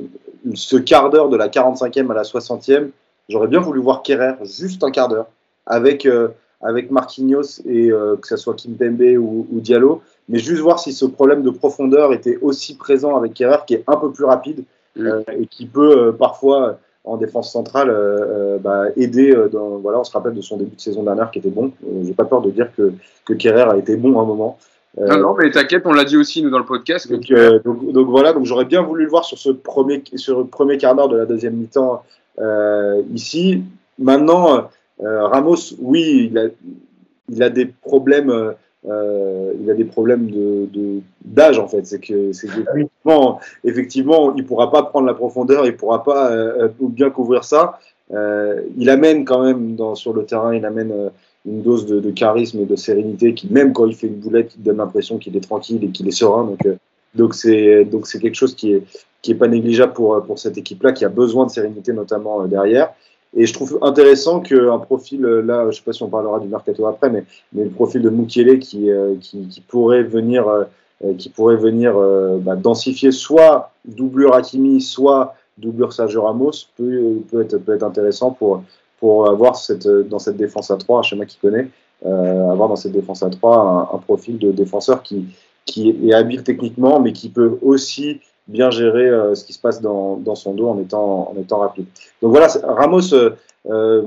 ce 0.54 0.78
quart 0.78 1.10
d'heure 1.10 1.30
de 1.30 1.36
la 1.36 1.50
45e 1.50 2.10
à 2.10 2.14
la 2.14 2.24
60e, 2.24 2.90
j'aurais 3.28 3.48
bien 3.48 3.60
voulu 3.60 3.82
voir 3.82 4.02
Kerrer 4.02 4.36
juste 4.46 4.84
un 4.84 4.92
quart 4.92 5.10
d'heure 5.10 5.28
avec, 5.66 6.06
euh, 6.06 6.30
avec 6.62 6.92
Marquinhos 6.92 7.62
et 7.66 7.92
euh, 7.92 8.16
que 8.16 8.28
ce 8.28 8.38
soit 8.38 8.56
Kimpembe 8.56 9.18
ou, 9.18 9.48
ou, 9.52 9.60
Diallo, 9.60 10.02
mais 10.30 10.40
juste 10.40 10.62
voir 10.62 10.80
si 10.80 10.92
ce 10.94 11.06
problème 11.06 11.44
de 11.44 11.50
profondeur 11.50 12.14
était 12.14 12.38
aussi 12.42 12.76
présent 12.76 13.16
avec 13.16 13.34
Kerrer 13.34 13.60
qui 13.68 13.76
est 13.76 13.84
un 13.88 13.98
peu 13.98 14.12
plus 14.12 14.26
rapide 14.26 14.64
euh, 14.98 15.22
et 15.38 15.46
qui 15.46 15.66
peut 15.66 16.08
euh, 16.08 16.12
parfois 16.12 16.80
en 17.04 17.18
défense 17.18 17.52
centrale 17.52 17.90
euh, 17.90 18.58
bah, 18.58 18.86
aider. 18.98 19.34
Dans, 19.52 19.78
voilà, 19.78 20.00
on 20.00 20.04
se 20.04 20.12
rappelle 20.12 20.34
de 20.34 20.42
son 20.42 20.58
début 20.58 20.76
de 20.76 20.82
saison 20.82 21.04
dernière 21.04 21.32
qui 21.32 21.40
était 21.40 21.50
bon. 21.50 21.72
J'ai 22.04 22.14
pas 22.14 22.26
peur 22.26 22.42
de 22.42 22.50
dire 22.50 22.70
que 22.76 22.92
que 23.24 23.34
Kerrer 23.34 23.70
a 23.70 23.78
été 23.78 23.96
bon 23.96 24.20
à 24.20 24.24
un 24.24 24.26
moment. 24.26 24.58
Non, 25.00 25.20
non, 25.20 25.36
mais 25.36 25.52
t'inquiète, 25.52 25.84
on 25.86 25.94
l'a 25.94 26.06
dit 26.06 26.18
aussi 26.18 26.42
nous 26.42 26.50
dans 26.50 26.58
le 26.58 26.66
podcast. 26.66 27.12
Donc, 27.12 27.30
euh, 27.30 27.60
donc, 27.64 27.92
donc, 27.92 28.08
voilà, 28.08 28.34
donc 28.34 28.46
j'aurais 28.46 28.66
bien 28.66 28.82
voulu 28.82 29.04
le 29.04 29.10
voir 29.10 29.26
sur 29.26 29.38
ce 29.38 29.52
premier, 29.52 30.04
sur 30.16 30.40
le 30.40 30.46
premier 30.46 30.78
quart 30.78 30.96
d'heure 30.96 31.10
de 31.10 31.18
la 31.18 31.26
deuxième 31.26 31.54
mi-temps 31.54 32.04
euh, 32.40 33.02
ici. 33.14 33.64
Maintenant, 34.00 34.58
euh, 34.58 34.62
Ramos, 35.00 35.76
oui, 35.80 36.32
il 37.30 37.44
a, 37.44 37.50
des 37.50 37.66
problèmes 37.66 38.54
euh, 38.86 39.54
il 39.60 39.70
a 39.70 39.74
des 39.74 39.86
problèmes 39.86 40.30
de 40.30 41.02
d'âge 41.24 41.60
en 41.60 41.68
fait. 41.68 41.86
C'est 41.86 42.00
que, 42.00 42.30
effectivement, 42.30 43.40
effectivement, 43.64 44.36
il 44.36 44.46
pourra 44.46 44.72
pas 44.72 44.84
prendre 44.84 45.06
la 45.06 45.14
profondeur, 45.14 45.66
il 45.66 45.76
pourra 45.76 46.04
pas 46.04 46.32
euh, 46.32 46.70
bien 46.80 47.10
couvrir 47.10 47.44
ça. 47.44 47.80
Euh, 48.14 48.62
il 48.78 48.90
amène 48.90 49.26
quand 49.26 49.44
même 49.44 49.78
sur 49.96 50.14
le 50.14 50.26
terrain, 50.26 50.56
il 50.56 50.66
amène 50.66 50.92
euh, 50.92 51.10
une 51.46 51.62
dose 51.62 51.86
de, 51.86 52.12
charisme 52.12 52.62
et 52.62 52.66
de 52.66 52.76
sérénité 52.76 53.34
qui, 53.34 53.52
même 53.52 53.74
quand 53.74 53.86
il 53.86 53.96
fait 53.96 54.08
une 54.08 54.16
boulette, 54.20 54.56
il 54.56 54.64
donne 54.64 54.78
l'impression 54.78 55.18
qu'il 55.18 55.36
est 55.36 55.42
tranquille 55.42 55.84
et 55.84 55.90
qu'il 55.90 56.08
est 56.08 56.12
serein. 56.12 56.46
Donc, 56.46 56.66
euh, 56.66 56.76
donc 57.16 57.34
c'est 57.34 57.84
donc 57.86 58.08
c'est 58.08 58.20
quelque 58.20 58.36
chose 58.36 58.56
qui 58.56 58.74
est 58.74 58.84
qui 59.22 59.32
est 59.32 59.36
pas 59.36 59.48
négligeable 59.48 59.94
pour 59.94 60.22
pour 60.24 60.40
cette 60.40 60.58
équipe-là, 60.58 60.94
qui 60.94 61.04
a 61.04 61.10
besoin 61.10 61.46
de 61.46 61.52
sérénité 61.52 61.92
notamment 61.92 62.46
derrière. 62.46 62.94
Et 63.36 63.46
je 63.46 63.54
trouve 63.54 63.80
intéressant 63.82 64.40
qu'un 64.40 64.80
profil, 64.80 65.22
là, 65.22 65.64
je 65.64 65.68
ne 65.68 65.72
sais 65.72 65.82
pas 65.84 65.94
si 65.94 66.04
on 66.04 66.08
parlera 66.08 66.40
du 66.40 66.48
mercato 66.48 66.86
après, 66.88 67.10
mais, 67.10 67.26
mais 67.54 67.66
le 67.66 67.70
profil 67.70 68.02
de 68.02 68.10
Mukiele 68.10 68.60
qui, 68.60 68.90
euh, 68.90 69.16
qui, 69.20 69.48
qui, 69.48 69.62
pourrait 69.62 70.04
venir, 70.04 70.48
euh, 70.48 71.14
qui 71.18 71.30
pourrait 71.30 71.58
venir 71.58 71.98
euh, 71.98 72.38
bah, 72.38 72.56
densifier 72.56 73.12
soit 73.12 73.72
doublure 73.86 74.34
Hakimi, 74.34 74.82
soit 74.82 75.36
doublure 75.58 75.94
Sergio 75.94 76.24
Ramos, 76.24 76.52
peut, 76.78 77.18
peut, 77.30 77.42
être, 77.42 77.58
peut 77.58 77.76
être 77.76 77.84
intéressant 77.84 78.32
pour, 78.32 78.64
pour 79.00 79.30
avoir 79.30 79.56
cette, 79.56 79.88
dans 79.88 80.20
cette 80.20 80.38
défense 80.38 80.72
à 80.72 80.78
3, 80.78 81.00
un 81.00 81.04
schéma 81.04 81.26
qu'il 81.26 81.40
connaît, 81.40 81.70
euh, 82.06 82.50
avoir 82.50 82.70
dans 82.70 82.76
cette 82.76 82.92
défense 82.92 83.24
à 83.24 83.30
3 83.30 83.58
un, 83.58 83.96
un, 83.96 84.00
profil 84.00 84.38
de 84.38 84.52
défenseur 84.52 85.04
qui, 85.04 85.26
qui 85.66 85.90
est 85.90 86.14
habile 86.14 86.44
techniquement, 86.44 87.00
mais 87.00 87.14
qui 87.14 87.30
peut 87.30 87.58
aussi 87.62 88.22
bien 88.48 88.72
gérer 88.72 89.08
euh, 89.08 89.36
ce 89.36 89.44
qui 89.44 89.54
se 89.54 89.60
passe 89.60 89.82
dans, 89.82 90.18
dans, 90.18 90.36
son 90.36 90.54
dos 90.54 90.68
en 90.68 90.80
étant, 90.80 91.32
en 91.32 91.40
étant 91.40 91.60
rapide. 91.60 91.86
Donc 92.22 92.32
voilà, 92.32 92.48
Ramos, 92.64 93.14
euh, 93.14 93.32
euh, 93.70 94.04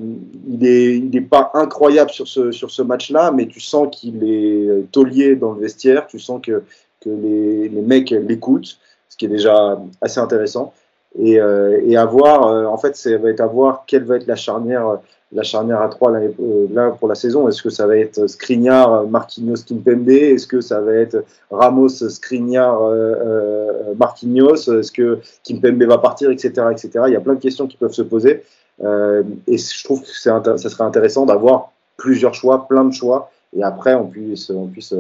il 0.48 0.58
n'est 0.58 0.96
il 0.96 1.16
est 1.16 1.20
pas 1.20 1.50
incroyable 1.54 2.10
sur 2.10 2.26
ce, 2.26 2.50
sur 2.50 2.70
ce 2.70 2.82
match-là, 2.82 3.30
mais 3.32 3.46
tu 3.46 3.60
sens 3.60 3.88
qu'il 3.90 4.24
est 4.24 4.90
taulier 4.92 5.36
dans 5.36 5.52
le 5.52 5.60
vestiaire, 5.60 6.06
tu 6.06 6.18
sens 6.18 6.40
que, 6.42 6.62
que 7.00 7.10
les, 7.10 7.68
les 7.68 7.82
mecs 7.82 8.10
l'écoutent, 8.10 8.78
ce 9.08 9.16
qui 9.16 9.26
est 9.26 9.28
déjà 9.28 9.80
assez 10.00 10.20
intéressant. 10.20 10.72
Et, 11.18 11.40
euh, 11.40 11.80
et 11.84 11.96
à 11.96 12.04
voir, 12.04 12.46
euh, 12.46 12.64
en 12.66 12.78
fait, 12.78 12.96
ça 12.96 13.16
va 13.18 13.30
être 13.30 13.40
à 13.40 13.46
voir 13.46 13.84
quelle 13.86 14.04
va 14.04 14.16
être 14.16 14.26
la 14.26 14.36
charnière, 14.36 15.00
la 15.32 15.42
charnière 15.42 15.80
à 15.80 15.88
3 15.88 16.12
là, 16.12 16.18
euh, 16.18 16.66
là 16.72 16.90
pour 16.90 17.08
la 17.08 17.14
saison. 17.14 17.48
Est-ce 17.48 17.62
que 17.62 17.70
ça 17.70 17.86
va 17.86 17.96
être 17.96 18.26
Skriniar, 18.26 19.06
Marquinhos, 19.06 19.62
Kimpembe? 19.66 20.08
Est-ce 20.08 20.46
que 20.46 20.60
ça 20.60 20.80
va 20.80 20.92
être 20.94 21.24
Ramos, 21.50 21.88
Skriniar, 21.88 22.80
euh, 22.82 23.94
Marquinhos? 23.98 24.54
Est-ce 24.54 24.92
que 24.92 25.18
Kimpembe 25.44 25.82
va 25.84 25.98
partir, 25.98 26.30
etc., 26.30 26.66
etc. 26.70 26.90
Il 27.08 27.12
y 27.12 27.16
a 27.16 27.20
plein 27.20 27.34
de 27.34 27.40
questions 27.40 27.66
qui 27.66 27.76
peuvent 27.76 27.92
se 27.92 28.02
poser. 28.02 28.42
Euh, 28.82 29.22
et 29.46 29.58
je 29.58 29.84
trouve 29.84 30.02
que 30.02 30.08
ça 30.08 30.40
serait 30.56 30.84
intéressant 30.84 31.26
d'avoir 31.26 31.72
plusieurs 31.96 32.34
choix, 32.34 32.66
plein 32.66 32.84
de 32.84 32.92
choix, 32.92 33.30
et 33.54 33.62
après 33.62 33.94
on 33.94 34.06
puisse, 34.06 34.48
on 34.48 34.66
puisse 34.68 34.94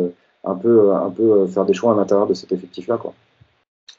un 0.44 0.54
peu, 0.54 0.92
un 0.92 1.08
peu 1.08 1.46
faire 1.46 1.64
des 1.64 1.72
choix 1.72 1.92
à 1.92 1.96
l'intérieur 1.96 2.26
de 2.26 2.34
cet 2.34 2.52
effectif-là, 2.52 2.98
quoi. 2.98 3.14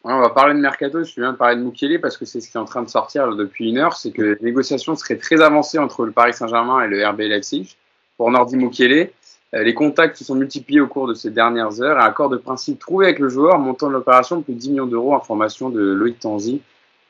On 0.03 0.19
va 0.19 0.29
parler 0.29 0.55
de 0.55 0.59
Mercato, 0.59 1.03
je 1.03 1.13
viens 1.15 1.33
de 1.33 1.37
parler 1.37 1.57
de 1.57 1.61
Mukiele 1.61 2.01
parce 2.01 2.17
que 2.17 2.25
c'est 2.25 2.41
ce 2.41 2.49
qui 2.49 2.57
est 2.57 2.59
en 2.59 2.65
train 2.65 2.81
de 2.81 2.89
sortir 2.89 3.35
depuis 3.35 3.69
une 3.69 3.77
heure, 3.77 3.95
c'est 3.95 4.11
que 4.11 4.21
les 4.21 4.37
négociations 4.41 4.95
seraient 4.95 5.17
très 5.17 5.41
avancées 5.41 5.77
entre 5.77 6.05
le 6.05 6.11
Paris 6.11 6.33
Saint-Germain 6.33 6.83
et 6.83 6.87
le 6.87 7.07
RB 7.07 7.19
Leipzig 7.19 7.75
pour 8.17 8.31
Nordi 8.31 8.55
Mukiele. 8.55 9.11
Euh, 9.53 9.63
les 9.63 9.73
contacts 9.73 10.15
se 10.17 10.23
sont 10.23 10.35
multipliés 10.35 10.81
au 10.81 10.87
cours 10.87 11.07
de 11.07 11.13
ces 11.13 11.29
dernières 11.29 11.81
heures. 11.81 11.99
Un 11.99 12.05
accord 12.05 12.29
de 12.29 12.37
principe 12.37 12.79
trouvé 12.79 13.05
avec 13.05 13.19
le 13.19 13.29
joueur, 13.29 13.59
montant 13.59 13.87
de 13.87 13.93
l'opération 13.93 14.41
plus 14.41 14.53
de 14.53 14.59
10 14.59 14.69
millions 14.71 14.87
d'euros, 14.87 15.13
information 15.13 15.69
de 15.69 15.81
Loïc 15.81 16.19
Tanzi. 16.19 16.61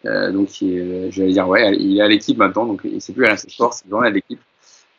Euh, 0.06 0.32
donc, 0.32 0.50
j'allais 0.50 1.32
dire, 1.32 1.48
ouais, 1.48 1.76
il 1.78 1.98
est 1.98 2.02
à 2.02 2.08
l'équipe 2.08 2.38
maintenant, 2.38 2.65
donc 2.65 2.82
il 2.84 3.00
c'est 3.00 3.13
plus 3.13 3.26
à 3.26 3.38
Sport, 3.38 3.74
c'est 3.74 3.88
journal 3.88 4.10
de 4.10 4.15
l'équipe. 4.15 4.39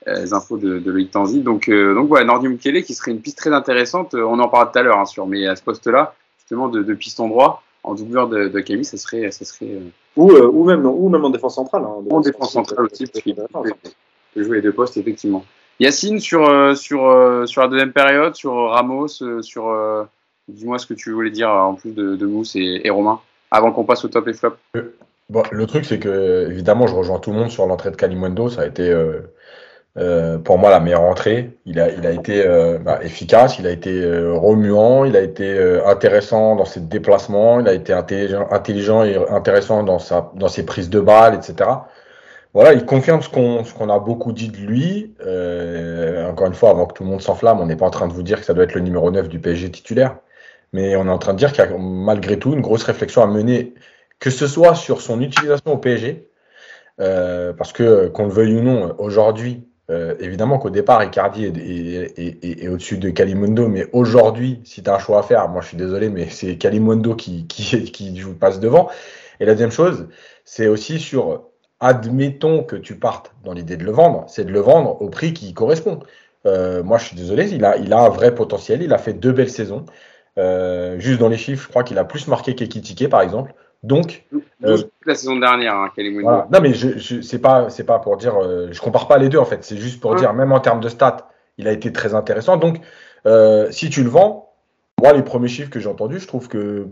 Euh, 0.09 0.23
les 0.23 0.33
infos 0.33 0.57
de, 0.57 0.79
de 0.81 0.91
Loïc 0.91 1.11
Tanzi. 1.11 1.41
Donc, 1.43 1.69
euh, 1.69 1.95
donc 1.95 2.11
ouais, 2.11 2.25
Nordi 2.25 2.49
Mukiele 2.49 2.83
qui 2.83 2.95
serait 2.95 3.13
une 3.13 3.21
piste 3.21 3.39
très 3.39 3.53
intéressante. 3.53 4.15
On 4.15 4.39
en 4.41 4.49
parlera 4.49 4.73
tout 4.73 4.79
à 4.79 4.83
l'heure 4.83 4.99
hein, 4.99 5.05
sur, 5.05 5.27
mais 5.27 5.47
à 5.47 5.55
ce 5.55 5.63
poste-là, 5.63 6.15
justement, 6.39 6.69
de, 6.69 6.83
de 6.83 6.95
piston 6.95 7.29
droit 7.29 7.63
en 7.83 7.95
doubleur 7.95 8.29
de, 8.29 8.49
de 8.49 8.61
Camille, 8.61 8.85
ça 8.85 8.97
serait, 8.97 9.31
ça 9.31 9.45
serait. 9.45 9.73
Euh... 9.73 9.81
Ou, 10.17 10.31
euh, 10.31 10.47
ou 10.47 10.65
même 10.65 10.83
non, 10.83 10.95
ou 10.97 11.09
même 11.09 11.25
en 11.25 11.31
défense 11.31 11.55
centrale. 11.55 11.83
Hein, 11.85 12.05
en 12.11 12.21
défense 12.21 12.53
centrale 12.53 12.87
aussi, 12.87 13.07
parce 13.07 13.23
qu'il 13.23 13.35
peut 13.35 14.43
jouer 14.43 14.57
les 14.57 14.63
deux 14.63 14.73
postes 14.73 14.97
effectivement. 14.97 15.45
Yacine 15.81 16.21
sur 16.21 16.49
euh, 16.49 16.75
sur 16.75 17.07
euh, 17.07 17.47
sur 17.47 17.63
la 17.63 17.69
deuxième 17.69 17.93
période, 17.93 18.35
sur 18.35 18.71
Ramos, 18.71 19.09
sur 19.09 20.07
dis-moi 20.49 20.79
ce 20.79 20.87
que 20.87 20.95
tu 20.95 21.13
voulais 21.13 21.31
dire 21.31 21.49
en 21.49 21.75
plus 21.75 21.93
de, 21.93 22.15
de 22.15 22.27
Mousse 22.27 22.57
et, 22.57 22.83
et, 22.85 22.91
Romain, 22.91 23.21
avant 23.51 23.73
qu'on 23.73 23.85
passe 23.85 24.05
au 24.05 24.09
top 24.09 24.29
et 24.29 24.35
flop. 24.35 24.55
Bon, 25.31 25.43
le 25.51 25.67
truc 25.67 25.85
c'est 25.87 25.99
que 25.99 26.49
évidemment 26.51 26.87
je 26.87 26.95
rejoins 26.95 27.19
tout 27.19 27.31
le 27.31 27.39
monde 27.39 27.51
sur 27.51 27.65
l'entrée 27.67 27.91
de 27.91 27.97
Kalimundo, 27.97 28.51
ça 28.51 28.63
a 28.63 28.67
été 28.67 28.91
euh, 28.91 29.21
pour 29.95 30.59
moi, 30.59 30.71
la 30.71 30.81
meilleure 30.81 31.03
entrée. 31.03 31.59
Il 31.67 31.79
a, 31.79 31.91
il 31.91 32.07
a 32.07 32.13
été 32.13 32.47
euh, 32.47 32.79
bah, 32.79 33.01
efficace, 33.03 33.59
il 33.59 33.67
a 33.67 33.71
été 33.71 34.03
euh, 34.03 34.35
remuant, 34.35 35.05
il 35.05 35.17
a 35.17 35.21
été 35.21 35.45
euh, 35.45 35.87
intéressant 35.87 36.57
dans 36.57 36.65
ses 36.65 36.81
déplacements, 36.81 37.61
il 37.61 37.69
a 37.69 37.75
été 37.75 37.93
intelligent, 37.93 38.49
intelligent 38.51 39.05
et 39.05 39.17
intéressant 39.31 39.83
dans, 39.83 39.99
sa, 39.99 40.33
dans 40.35 40.49
ses 40.49 40.65
prises 40.65 40.89
de 40.91 41.01
balles, 41.01 41.35
etc. 41.35 41.71
Voilà, 42.55 42.75
il 42.75 42.85
confirme 42.85 43.23
ce 43.23 43.29
qu'on 43.29 43.65
qu'on 43.65 43.89
a 43.89 43.99
beaucoup 43.99 44.33
dit 44.33 44.49
de 44.49 44.59
lui. 44.59 45.15
encore 46.29 46.47
une 46.47 46.55
fois, 46.55 46.71
avant 46.71 46.87
que 46.87 46.95
tout 46.95 47.05
le 47.05 47.11
monde 47.11 47.23
s'enflamme, 47.23 47.61
on 47.61 47.67
n'est 47.67 47.77
pas 47.77 47.87
en 47.87 47.91
train 47.91 48.09
de 48.09 48.13
vous 48.13 48.23
dire 48.23 48.41
que 48.41 48.45
ça 48.47 48.55
doit 48.55 48.65
être 48.65 48.75
le 48.75 48.83
numéro 48.83 49.11
9 49.11 49.29
du 49.29 49.39
PSG 49.41 49.71
titulaire. 49.71 50.17
Mais 50.73 50.97
on 50.97 51.07
est 51.07 51.11
en 51.11 51.19
train 51.19 51.35
de 51.35 51.39
dire 51.39 51.53
qu'il 51.53 51.65
y 51.65 51.67
a 51.67 51.79
malgré 51.79 52.39
tout 52.39 52.53
une 52.55 52.61
grosse 52.61 52.85
réflexion 52.85 53.23
à 53.23 53.27
mener, 53.27 53.75
que 54.21 54.31
ce 54.31 54.47
soit 54.47 54.75
sur 54.75 55.01
son 55.03 55.21
utilisation 55.21 55.73
au 55.73 55.79
PSG, 55.79 56.29
euh, 57.01 57.53
parce 57.53 57.73
que 57.73 58.09
qu'on 58.09 58.25
le 58.25 58.31
veuille 58.31 58.57
ou 58.57 58.63
non, 58.63 58.95
aujourd'hui, 58.99 59.67
euh, 59.91 60.15
évidemment 60.21 60.59
qu'au 60.59 60.71
départ, 60.71 61.03
Icardi 61.03 61.47
est, 61.47 62.69
au-dessus 62.69 62.99
de 62.99 63.11
Kalimundo, 63.11 63.69
mais 63.69 63.87
aujourd'hui, 63.93 64.61
si 64.65 64.83
tu 64.83 64.89
as 64.89 64.95
un 64.95 64.99
choix 64.99 65.19
à 65.19 65.23
faire, 65.23 65.49
moi 65.49 65.61
je 65.61 65.69
suis 65.69 65.77
désolé, 65.77 66.09
mais 66.09 66.29
c'est 66.31 66.57
Kalimundo 66.57 67.15
qui, 67.15 67.47
qui, 67.47 67.91
qui 67.91 68.21
vous 68.21 68.35
passe 68.35 68.61
devant. 68.61 68.89
Et 69.41 69.45
la 69.45 69.53
deuxième 69.53 69.73
chose, 69.73 70.09
c'est 70.45 70.69
aussi 70.69 71.01
sur, 71.01 71.51
admettons 71.81 72.63
que 72.63 72.77
tu 72.77 72.97
partes 72.97 73.35
dans 73.45 73.53
l'idée 73.53 73.77
de 73.77 73.85
le 73.85 73.91
vendre, 73.91 74.25
c'est 74.29 74.45
de 74.45 74.53
le 74.53 74.61
vendre 74.61 75.03
au 75.03 75.09
prix 75.09 75.35
qui 75.35 75.53
correspond. 75.53 76.01
Euh, 76.47 76.83
moi, 76.83 76.99
je 76.99 77.07
suis 77.07 77.17
désolé, 77.17 77.51
il 77.53 77.65
a, 77.65 77.77
il 77.77 77.93
a 77.93 78.01
un 78.01 78.09
vrai 78.09 78.35
potentiel, 78.35 78.83
il 78.83 78.93
a 78.93 78.99
fait 78.99 79.13
deux 79.13 79.33
belles 79.33 79.51
saisons. 79.51 79.85
Euh, 80.39 80.99
juste 80.99 81.21
dans 81.21 81.29
les 81.29 81.37
chiffres, 81.37 81.65
je 81.65 81.69
crois 81.69 81.85
qu'il 81.85 81.99
a 81.99 82.05
plus 82.05 82.29
marqué 82.29 82.55
qu'Ekitike, 82.55 83.09
par 83.09 83.21
exemple. 83.21 83.55
Donc, 83.83 84.25
euh, 84.65 84.79
la 85.05 85.15
saison 85.17 85.37
dernière, 85.37 85.75
hein, 85.75 85.91
voilà. 86.23 86.47
Non, 86.53 86.61
mais 86.61 86.73
je, 86.73 86.99
je 86.99 87.21
c'est 87.21 87.41
pas, 87.41 87.69
c'est 87.69 87.85
pas 87.85 87.99
pour 87.99 88.17
dire, 88.17 88.37
euh, 88.37 88.69
je 88.71 88.81
compare 88.81 89.09
pas 89.09 89.19
les 89.19 89.29
deux 89.29 89.39
en 89.39 89.45
fait. 89.45 89.65
C'est 89.65 89.77
juste 89.77 90.01
pour 90.01 90.15
dire, 90.15 90.33
même 90.35 90.53
en 90.53 90.61
termes 90.61 90.81
de 90.81 90.89
stats, 90.89 91.29
il 91.59 91.67
a 91.67 91.73
été 91.73 91.93
très 91.93 92.15
intéressant. 92.15 92.57
Donc, 92.57 92.81
euh, 93.27 93.71
si 93.71 93.91
tu 93.91 94.03
le 94.03 94.09
vends, 94.09 94.53
moi, 95.01 95.13
les 95.13 95.23
premiers 95.23 95.49
chiffres 95.49 95.71
que 95.71 95.81
j'ai 95.81 95.89
entendus, 95.89 96.21
je 96.21 96.29
trouve 96.29 96.49
que 96.49 96.87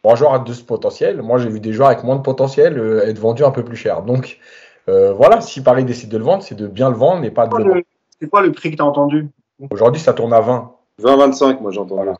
pour 0.00 0.12
un 0.12 0.16
joueur 0.16 0.34
a 0.34 0.38
de 0.38 0.52
ce 0.52 0.64
potentiel, 0.64 1.22
moi, 1.22 1.38
j'ai 1.38 1.48
vu 1.48 1.60
des 1.60 1.72
joueurs 1.72 1.88
avec 1.88 2.02
moins 2.02 2.16
de 2.16 2.22
potentiel 2.22 2.78
euh, 2.78 3.06
être 3.06 3.18
vendus 3.18 3.44
un 3.44 3.50
peu 3.50 3.64
plus 3.64 3.76
cher. 3.76 4.02
Donc, 4.02 4.38
euh, 4.88 5.12
voilà, 5.12 5.40
si 5.40 5.62
Paris 5.62 5.84
décide 5.84 6.08
de 6.08 6.18
le 6.18 6.24
vendre, 6.24 6.42
c'est 6.42 6.54
de 6.54 6.66
bien 6.66 6.90
le 6.90 6.96
vendre 6.96 7.24
et 7.24 7.30
pas 7.30 7.46
de 7.46 7.56
le. 7.56 7.84
C'est 8.20 8.28
quoi 8.28 8.42
le 8.42 8.52
prix 8.52 8.70
que 8.70 8.76
tu 8.76 8.82
as 8.82 8.86
entendu 8.86 9.28
Aujourd'hui, 9.70 10.00
ça 10.00 10.12
tourne 10.12 10.32
à 10.32 10.40
20. 10.40 10.72
20-25, 11.00 11.60
moi, 11.60 11.70
j'ai 11.70 11.80
entendu. 11.80 12.10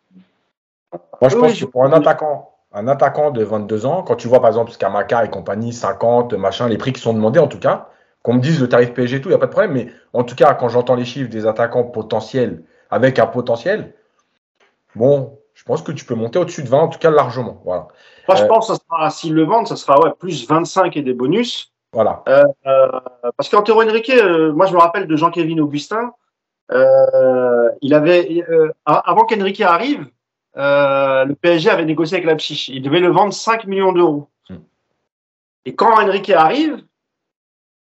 Moi, 1.20 1.30
je 1.30 1.36
pense 1.36 1.58
que 1.58 1.64
pour 1.64 1.84
un 1.84 1.92
attaquant 1.92 2.51
un 2.74 2.88
attaquant 2.88 3.30
de 3.30 3.44
22 3.44 3.86
ans, 3.86 4.02
quand 4.02 4.16
tu 4.16 4.28
vois 4.28 4.40
par 4.40 4.48
exemple 4.48 4.70
Skamaka 4.70 5.24
et 5.24 5.30
compagnie, 5.30 5.72
50, 5.72 6.34
machin, 6.34 6.68
les 6.68 6.78
prix 6.78 6.92
qui 6.92 7.00
sont 7.00 7.12
demandés 7.12 7.38
en 7.38 7.48
tout 7.48 7.58
cas, 7.58 7.88
qu'on 8.22 8.34
me 8.34 8.40
dise 8.40 8.60
le 8.60 8.68
tarif 8.68 8.94
PSG 8.94 9.16
et 9.16 9.20
tout, 9.20 9.28
il 9.28 9.32
n'y 9.32 9.36
a 9.36 9.38
pas 9.38 9.46
de 9.46 9.52
problème, 9.52 9.72
mais 9.72 9.88
en 10.12 10.24
tout 10.24 10.34
cas, 10.34 10.54
quand 10.54 10.68
j'entends 10.68 10.94
les 10.94 11.04
chiffres 11.04 11.30
des 11.30 11.46
attaquants 11.46 11.84
potentiels 11.84 12.62
avec 12.90 13.18
un 13.18 13.26
potentiel, 13.26 13.94
bon, 14.94 15.38
je 15.54 15.64
pense 15.64 15.82
que 15.82 15.92
tu 15.92 16.04
peux 16.04 16.14
monter 16.14 16.38
au-dessus 16.38 16.62
de 16.62 16.68
20, 16.68 16.78
en 16.78 16.88
tout 16.88 16.98
cas 16.98 17.10
largement. 17.10 17.60
Voilà. 17.64 17.88
Moi, 18.28 18.36
je 18.36 18.44
euh, 18.44 18.46
pense 18.46 18.68
que 18.68 19.10
s'ils 19.10 19.34
le 19.34 19.44
vendent, 19.44 19.66
ça 19.66 19.76
sera 19.76 20.00
ouais, 20.00 20.12
plus 20.18 20.48
25 20.48 20.96
et 20.96 21.02
des 21.02 21.14
bonus. 21.14 21.72
Voilà. 21.92 22.22
Euh, 22.28 22.44
euh, 22.66 22.88
parce 23.36 23.48
qu'Antero 23.50 23.82
Henrique, 23.82 24.12
moi 24.54 24.66
je 24.66 24.72
me 24.72 24.78
rappelle 24.78 25.06
de 25.06 25.16
Jean-Kévin 25.16 25.58
Augustin, 25.58 26.12
il 26.70 27.92
avait, 27.92 28.44
avant 28.86 29.24
qu'Henrique 29.24 29.60
arrive, 29.60 30.06
euh, 30.56 31.24
le 31.24 31.34
PSG 31.34 31.70
avait 31.70 31.84
négocié 31.84 32.16
avec 32.16 32.26
Leipzig. 32.26 32.66
Il 32.68 32.82
devait 32.82 33.00
le 33.00 33.08
vendre 33.08 33.32
5 33.32 33.66
millions 33.66 33.92
d'euros. 33.92 34.28
Hmm. 34.48 34.58
Et 35.64 35.74
quand 35.74 35.92
Enrique 35.92 36.30
arrive, 36.30 36.84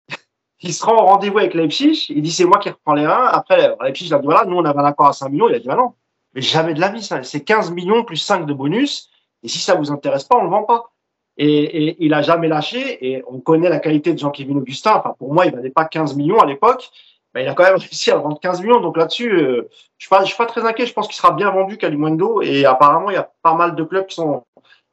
il 0.61 0.75
se 0.75 0.85
rend 0.85 1.03
au 1.03 1.07
rendez-vous 1.07 1.39
avec 1.39 1.55
Leipzig. 1.55 2.07
Il 2.11 2.23
dit 2.23 2.31
c'est 2.31 2.45
moi 2.45 2.59
qui 2.59 2.69
reprends 2.69 2.95
les 2.95 3.07
reins. 3.07 3.27
Après, 3.27 3.75
Leipzig 3.81 4.13
a 4.13 4.19
dit 4.19 4.27
voilà, 4.27 4.45
nous 4.45 4.57
on 4.57 4.65
avait 4.65 4.81
un 4.81 4.85
accord 4.85 5.09
à 5.09 5.13
5 5.13 5.31
millions. 5.31 5.49
Il 5.49 5.55
a 5.55 5.59
dit 5.61 5.67
bah 5.67 5.77
non, 5.77 5.95
mais 6.35 6.43
jamais 6.43 6.75
de 6.75 6.81
la 6.81 6.89
vie. 6.89 7.07
C'est 7.23 7.45
15 7.45 7.71
millions 7.71 8.05
plus 8.05 8.17
5 8.17 8.47
de 8.47 8.53
bonus. 8.53 9.11
Et 9.43 9.49
si 9.49 9.59
ça 9.59 9.75
vous 9.75 9.91
intéresse 9.91 10.25
pas, 10.25 10.37
on 10.37 10.45
le 10.45 10.51
vend 10.51 10.65
pas. 10.65 10.91
Et, 11.37 11.87
et 11.87 11.97
il 12.05 12.13
a 12.13 12.23
jamais 12.23 12.49
lâché. 12.49 13.09
Et 13.09 13.23
on 13.29 13.41
connaît 13.41 13.69
la 13.69 13.79
qualité 13.79 14.13
de 14.13 14.19
Jean-Kévin 14.19 14.57
Augustin. 14.57 14.97
Enfin, 14.97 15.15
pour 15.19 15.33
moi, 15.33 15.47
il 15.47 15.55
valait 15.55 15.71
pas 15.71 15.85
15 15.85 16.17
millions 16.17 16.41
à 16.41 16.47
l'époque. 16.47 16.91
Ben, 17.35 17.43
il 17.43 17.49
a 17.49 17.55
quand 17.55 17.65
même 17.65 17.77
réussi 17.77 18.11
à 18.11 18.17
vendre 18.17 18.39
15 18.41 18.61
millions. 18.63 18.81
Donc 18.81 18.97
là-dessus, 18.97 19.31
euh, 19.31 19.69
je 19.99 20.07
suis 20.07 20.11
pas, 20.11 20.25
suis 20.25 20.37
pas 20.37 20.47
très 20.47 20.65
inquiet. 20.65 20.87
Je 20.87 20.93
pense 20.93 21.07
qu'il 21.07 21.17
sera 21.17 21.33
bien 21.33 21.51
vendu 21.51 21.77
Kalimundo. 21.77 22.43
Et 22.43 22.65
apparemment, 22.65 23.11
il 23.11 23.15
y 23.15 23.19
a 23.19 23.31
pas 23.43 23.55
mal 23.55 23.75
de 23.75 23.85
clubs 23.85 24.07
qui 24.07 24.17
sont, 24.17 24.45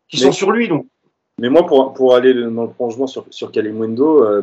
qui 0.08 0.18
sont 0.18 0.32
sur 0.32 0.52
lui. 0.52 0.68
Donc. 0.68 0.88
Mais 1.40 1.50
moi, 1.50 1.66
pour, 1.66 1.94
pour 1.94 2.16
aller 2.16 2.34
dans 2.34 2.64
le 2.64 2.70
prolongement 2.70 3.08
sur, 3.08 3.26
sur 3.30 3.52
Kalimundo, 3.52 4.24
euh, 4.24 4.42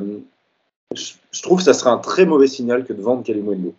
je, 0.95 1.43
trouve 1.43 1.59
que 1.59 1.65
ça 1.65 1.73
serait 1.73 1.91
un 1.91 1.99
très 1.99 2.27
mauvais 2.27 2.47
signal 2.47 2.85
que 2.85 2.93
de 2.93 3.01
vendre 3.01 3.23
Kalimundo. 3.23 3.73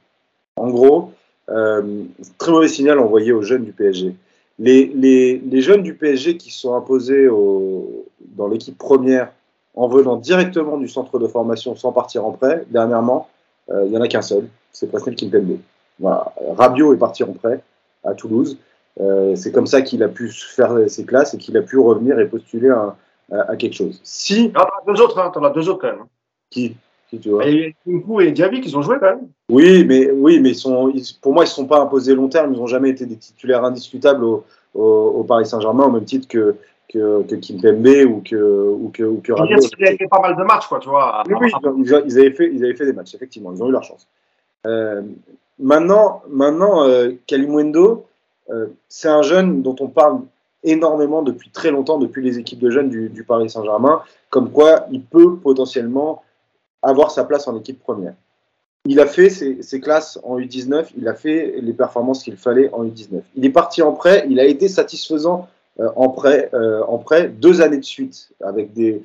En 0.55 0.69
gros, 0.69 1.11
euh, 1.49 2.03
très 2.37 2.51
mauvais 2.51 2.67
signal 2.67 2.99
envoyé 2.99 3.31
aux 3.31 3.43
jeunes 3.43 3.65
du 3.65 3.71
PSG. 3.71 4.15
Les, 4.59 4.85
les, 4.95 5.39
les 5.39 5.61
jeunes 5.61 5.83
du 5.83 5.95
PSG 5.95 6.37
qui 6.37 6.51
sont 6.51 6.75
imposés 6.75 7.27
au, 7.27 8.05
dans 8.35 8.47
l'équipe 8.47 8.77
première 8.77 9.31
en 9.75 9.87
venant 9.87 10.15
directement 10.15 10.77
du 10.77 10.87
centre 10.87 11.17
de 11.19 11.27
formation 11.27 11.75
sans 11.75 11.91
partir 11.91 12.25
en 12.25 12.31
prêt, 12.31 12.63
dernièrement, 12.69 13.27
il 13.69 13.89
n'y 13.89 13.97
en 13.97 14.01
a 14.01 14.07
qu'un 14.07 14.21
seul, 14.21 14.47
c'est 14.71 14.87
Presnel 14.87 15.15
Kimpembe. 15.15 15.57
Voilà. 15.99 16.33
Rabiot 16.57 16.93
est 16.93 16.97
parti 16.97 17.23
en 17.23 17.33
prêt 17.33 17.61
à 18.03 18.13
Toulouse. 18.13 18.57
Euh, 18.99 19.35
c'est 19.35 19.51
comme 19.51 19.67
ça 19.67 19.81
qu'il 19.81 20.03
a 20.03 20.07
pu 20.07 20.29
faire 20.29 20.77
ses 20.87 21.05
classes 21.05 21.33
et 21.33 21.37
qu'il 21.37 21.57
a 21.57 21.61
pu 21.61 21.77
revenir 21.77 22.19
et 22.19 22.27
postuler 22.27 22.69
à, 22.69 22.95
à, 23.31 23.55
quelque 23.55 23.75
chose. 23.75 23.99
Si. 24.03 24.51
Ah, 24.55 24.67
deux 24.87 25.01
autres, 25.01 25.17
hein, 25.19 25.31
t'en 25.33 25.43
as 25.43 25.49
deux 25.49 25.67
autres 25.69 25.81
quand 25.81 25.95
même. 25.95 26.05
Qui? 26.49 26.75
Qui 27.09 27.19
tu 27.19 27.29
vois? 27.29 27.47
Et 27.47 27.75
Kunku 27.85 28.21
et 28.21 28.31
Diaby, 28.31 28.61
ils 28.63 28.77
ont 28.77 28.81
joué 28.81 28.97
quand 28.99 29.15
même. 29.15 29.27
Oui, 29.49 29.85
mais, 29.85 30.11
oui, 30.11 30.39
mais 30.39 30.49
ils 30.49 30.55
sont, 30.55 30.93
pour 31.21 31.33
moi, 31.33 31.43
ils 31.43 31.47
ne 31.47 31.51
sont 31.51 31.65
pas 31.65 31.79
imposés 31.79 32.13
long 32.13 32.27
terme. 32.27 32.53
Ils 32.53 32.59
n'ont 32.59 32.67
jamais 32.67 32.89
été 32.89 33.05
des 33.05 33.17
titulaires 33.17 33.63
indiscutables 33.63 34.23
au, 34.23 34.43
au, 34.75 34.83
au 34.83 35.23
Paris 35.23 35.45
Saint-Germain, 35.45 35.85
au 35.85 35.91
même 35.91 36.05
titre 36.05 36.27
que, 36.27 36.55
que, 36.89 37.23
que 37.23 37.35
Kimpembe 37.35 38.09
ou 38.09 38.21
que, 38.21 38.35
ou 38.35 38.89
que, 38.93 39.03
ou 39.03 39.21
que 39.21 39.31
Rabiot. 39.31 39.57
Ils 39.59 39.85
avaient 39.87 39.97
fait 39.97 40.07
pas 40.07 40.19
mal 40.19 40.35
de 40.35 40.43
matchs, 40.43 40.67
quoi, 40.67 40.79
tu 40.79 40.89
vois. 40.89 41.23
Oui, 41.27 41.33
oui 41.41 41.51
ils, 41.79 42.19
avaient 42.19 42.31
fait, 42.31 42.51
ils 42.53 42.63
avaient 42.63 42.75
fait 42.75 42.85
des 42.85 42.93
matchs, 42.93 43.15
effectivement. 43.15 43.51
Ils 43.53 43.63
ont 43.63 43.69
eu 43.69 43.71
leur 43.71 43.83
chance. 43.83 44.07
Euh, 44.65 45.01
maintenant, 45.59 46.21
maintenant 46.29 46.87
euh, 46.87 47.11
Kalimundo, 47.27 48.05
euh, 48.49 48.67
c'est 48.89 49.09
un 49.09 49.21
jeune 49.21 49.61
dont 49.61 49.75
on 49.79 49.87
parle 49.87 50.21
énormément 50.63 51.21
depuis 51.21 51.49
très 51.49 51.71
longtemps, 51.71 51.97
depuis 51.97 52.23
les 52.23 52.39
équipes 52.39 52.59
de 52.59 52.69
jeunes 52.69 52.89
du, 52.89 53.09
du 53.09 53.23
Paris 53.23 53.49
Saint-Germain, 53.49 54.01
comme 54.29 54.51
quoi 54.51 54.85
il 54.91 55.01
peut 55.01 55.35
potentiellement 55.35 56.23
avoir 56.81 57.11
sa 57.11 57.23
place 57.23 57.47
en 57.47 57.57
équipe 57.57 57.81
première. 57.81 58.13
Il 58.85 58.99
a 58.99 59.05
fait 59.05 59.29
ses, 59.29 59.61
ses, 59.61 59.79
classes 59.79 60.19
en 60.23 60.37
U19, 60.37 60.87
il 60.97 61.07
a 61.07 61.13
fait 61.13 61.55
les 61.61 61.71
performances 61.71 62.23
qu'il 62.23 62.35
fallait 62.35 62.69
en 62.73 62.83
U19. 62.83 63.21
Il 63.35 63.45
est 63.45 63.49
parti 63.49 63.81
en 63.81 63.93
prêt, 63.93 64.25
il 64.29 64.39
a 64.39 64.45
été 64.45 64.67
satisfaisant 64.67 65.47
en, 65.79 66.09
prêt, 66.09 66.49
euh, 66.53 66.83
en 66.87 66.97
prêt 66.97 67.29
deux 67.29 67.61
années 67.61 67.77
de 67.77 67.85
suite, 67.85 68.29
avec 68.41 68.73
des, 68.73 69.03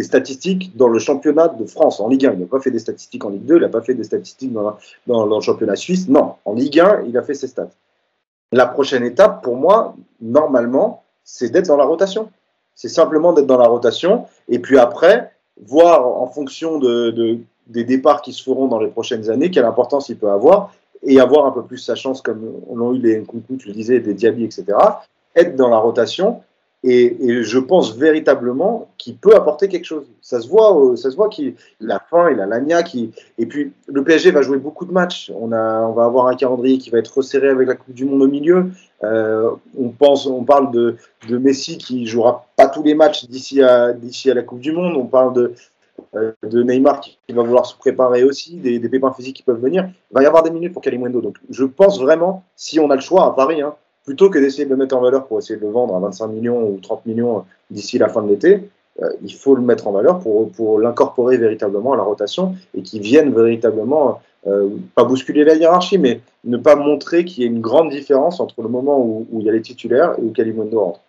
statistiques 0.00 0.76
dans 0.76 0.88
le 0.88 0.98
championnat 0.98 1.48
de 1.48 1.64
France, 1.64 2.00
en 2.00 2.08
Ligue 2.08 2.26
1. 2.26 2.32
Il 2.32 2.40
n'a 2.40 2.46
pas 2.46 2.60
fait 2.60 2.70
des 2.70 2.80
statistiques 2.80 3.24
en 3.24 3.30
Ligue 3.30 3.44
2, 3.44 3.56
il 3.56 3.60
n'a 3.60 3.68
pas 3.68 3.82
fait 3.82 3.94
des 3.94 4.04
statistiques 4.04 4.52
dans, 4.52 4.76
le 5.06 5.40
championnat 5.40 5.76
suisse. 5.76 6.08
Non, 6.08 6.34
en 6.44 6.54
Ligue 6.54 6.80
1, 6.80 7.04
il 7.08 7.16
a 7.16 7.22
fait 7.22 7.34
ses 7.34 7.46
stats. 7.46 7.70
La 8.50 8.66
prochaine 8.66 9.04
étape, 9.04 9.42
pour 9.42 9.56
moi, 9.56 9.94
normalement, 10.20 11.04
c'est 11.24 11.50
d'être 11.50 11.68
dans 11.68 11.76
la 11.76 11.84
rotation. 11.84 12.30
C'est 12.74 12.88
simplement 12.88 13.32
d'être 13.32 13.46
dans 13.46 13.58
la 13.58 13.68
rotation. 13.68 14.26
Et 14.48 14.58
puis 14.58 14.78
après, 14.78 15.32
voir 15.64 16.06
en 16.06 16.26
fonction 16.26 16.78
de, 16.78 17.38
des 17.68 17.84
départs 17.84 18.22
qui 18.22 18.32
se 18.32 18.42
feront 18.42 18.66
dans 18.66 18.80
les 18.80 18.88
prochaines 18.88 19.30
années, 19.30 19.50
quelle 19.50 19.64
importance 19.64 20.08
il 20.08 20.18
peut 20.18 20.30
avoir, 20.30 20.74
et 21.04 21.20
avoir 21.20 21.46
un 21.46 21.52
peu 21.52 21.62
plus 21.62 21.78
sa 21.78 21.94
chance, 21.94 22.20
comme 22.20 22.52
l'ont 22.74 22.94
eu 22.94 22.98
les 22.98 23.20
Nkunku, 23.20 23.56
tu 23.56 23.68
le 23.68 23.74
disais, 23.74 24.00
des 24.00 24.14
Diaby, 24.14 24.44
etc 24.44 24.76
être 25.36 25.56
dans 25.56 25.68
la 25.68 25.78
rotation. 25.78 26.42
Et, 26.84 27.42
je 27.42 27.58
pense 27.60 27.96
véritablement 27.96 28.88
qu'il 28.98 29.16
peut 29.16 29.36
apporter 29.36 29.68
quelque 29.68 29.84
chose. 29.84 30.04
Ça 30.20 30.40
se 30.40 30.48
voit, 30.48 30.76
euh, 30.76 30.96
ça 30.96 31.12
se 31.12 31.16
voit 31.16 31.28
qu'il 31.28 31.54
a 31.88 32.00
faim, 32.10 32.30
il 32.32 32.40
a 32.40 32.46
l'agna. 32.46 32.82
Qui... 32.82 33.12
Et 33.38 33.46
puis, 33.46 33.72
le 33.86 34.02
PSG 34.02 34.32
va 34.32 34.42
jouer 34.42 34.58
beaucoup 34.58 34.84
de 34.84 34.92
matchs. 34.92 35.30
On, 35.38 35.52
a, 35.52 35.82
on 35.82 35.92
va 35.92 36.04
avoir 36.04 36.26
un 36.26 36.34
calendrier 36.34 36.78
qui 36.78 36.90
va 36.90 36.98
être 36.98 37.16
resserré 37.16 37.48
avec 37.48 37.68
la 37.68 37.76
Coupe 37.76 37.94
du 37.94 38.04
Monde 38.04 38.22
au 38.22 38.26
milieu. 38.26 38.70
Euh, 39.04 39.50
on, 39.78 39.90
pense, 39.90 40.26
on 40.26 40.42
parle 40.42 40.72
de, 40.72 40.96
de 41.28 41.38
Messi 41.38 41.78
qui 41.78 42.06
jouera 42.06 42.46
pas 42.56 42.66
tous 42.66 42.82
les 42.82 42.94
matchs 42.94 43.26
d'ici 43.26 43.62
à, 43.62 43.92
d'ici 43.92 44.28
à 44.30 44.34
la 44.34 44.42
Coupe 44.42 44.60
du 44.60 44.72
Monde. 44.72 44.96
On 44.96 45.06
parle 45.06 45.34
de, 45.34 45.54
euh, 46.16 46.32
de 46.42 46.64
Neymar 46.64 47.00
qui, 47.00 47.16
va 47.32 47.42
vouloir 47.42 47.64
se 47.64 47.76
préparer 47.76 48.24
aussi, 48.24 48.56
des, 48.56 48.80
des, 48.80 48.88
pépins 48.88 49.12
physiques 49.12 49.36
qui 49.36 49.42
peuvent 49.44 49.60
venir. 49.60 49.88
Il 50.10 50.14
va 50.14 50.22
y 50.24 50.26
avoir 50.26 50.42
des 50.42 50.50
minutes 50.50 50.72
pour 50.72 50.82
Kalimundo. 50.82 51.20
Donc, 51.20 51.36
je 51.48 51.64
pense 51.64 52.00
vraiment, 52.00 52.42
si 52.56 52.80
on 52.80 52.90
a 52.90 52.96
le 52.96 53.00
choix 53.00 53.24
à 53.26 53.30
Paris, 53.30 53.62
hein, 53.62 53.74
plutôt 54.04 54.30
que 54.30 54.38
d'essayer 54.38 54.64
de 54.64 54.70
le 54.70 54.76
mettre 54.76 54.96
en 54.96 55.00
valeur 55.00 55.26
pour 55.26 55.38
essayer 55.38 55.58
de 55.58 55.64
le 55.64 55.70
vendre 55.70 55.94
à 55.94 56.00
25 56.00 56.28
millions 56.28 56.62
ou 56.68 56.78
30 56.82 57.06
millions 57.06 57.44
d'ici 57.70 57.98
la 57.98 58.08
fin 58.08 58.22
de 58.22 58.28
l'été, 58.28 58.68
euh, 59.00 59.08
il 59.22 59.34
faut 59.34 59.54
le 59.54 59.62
mettre 59.62 59.86
en 59.86 59.92
valeur 59.92 60.18
pour, 60.18 60.50
pour 60.52 60.78
l'incorporer 60.78 61.38
véritablement 61.38 61.92
à 61.92 61.96
la 61.96 62.02
rotation 62.02 62.54
et 62.74 62.82
qu'il 62.82 63.02
vienne 63.02 63.32
véritablement, 63.32 64.20
euh, 64.46 64.68
pas 64.94 65.04
bousculer 65.04 65.44
la 65.44 65.54
hiérarchie, 65.54 65.98
mais 65.98 66.20
ne 66.44 66.56
pas 66.56 66.76
montrer 66.76 67.24
qu'il 67.24 67.42
y 67.42 67.46
a 67.46 67.50
une 67.50 67.60
grande 67.60 67.90
différence 67.90 68.40
entre 68.40 68.60
le 68.62 68.68
moment 68.68 69.00
où, 69.00 69.26
où 69.30 69.40
il 69.40 69.46
y 69.46 69.48
a 69.48 69.52
les 69.52 69.62
titulaires 69.62 70.14
et 70.18 70.22
où 70.22 70.30
Kalimundo 70.30 70.80
rentre. 70.80 71.00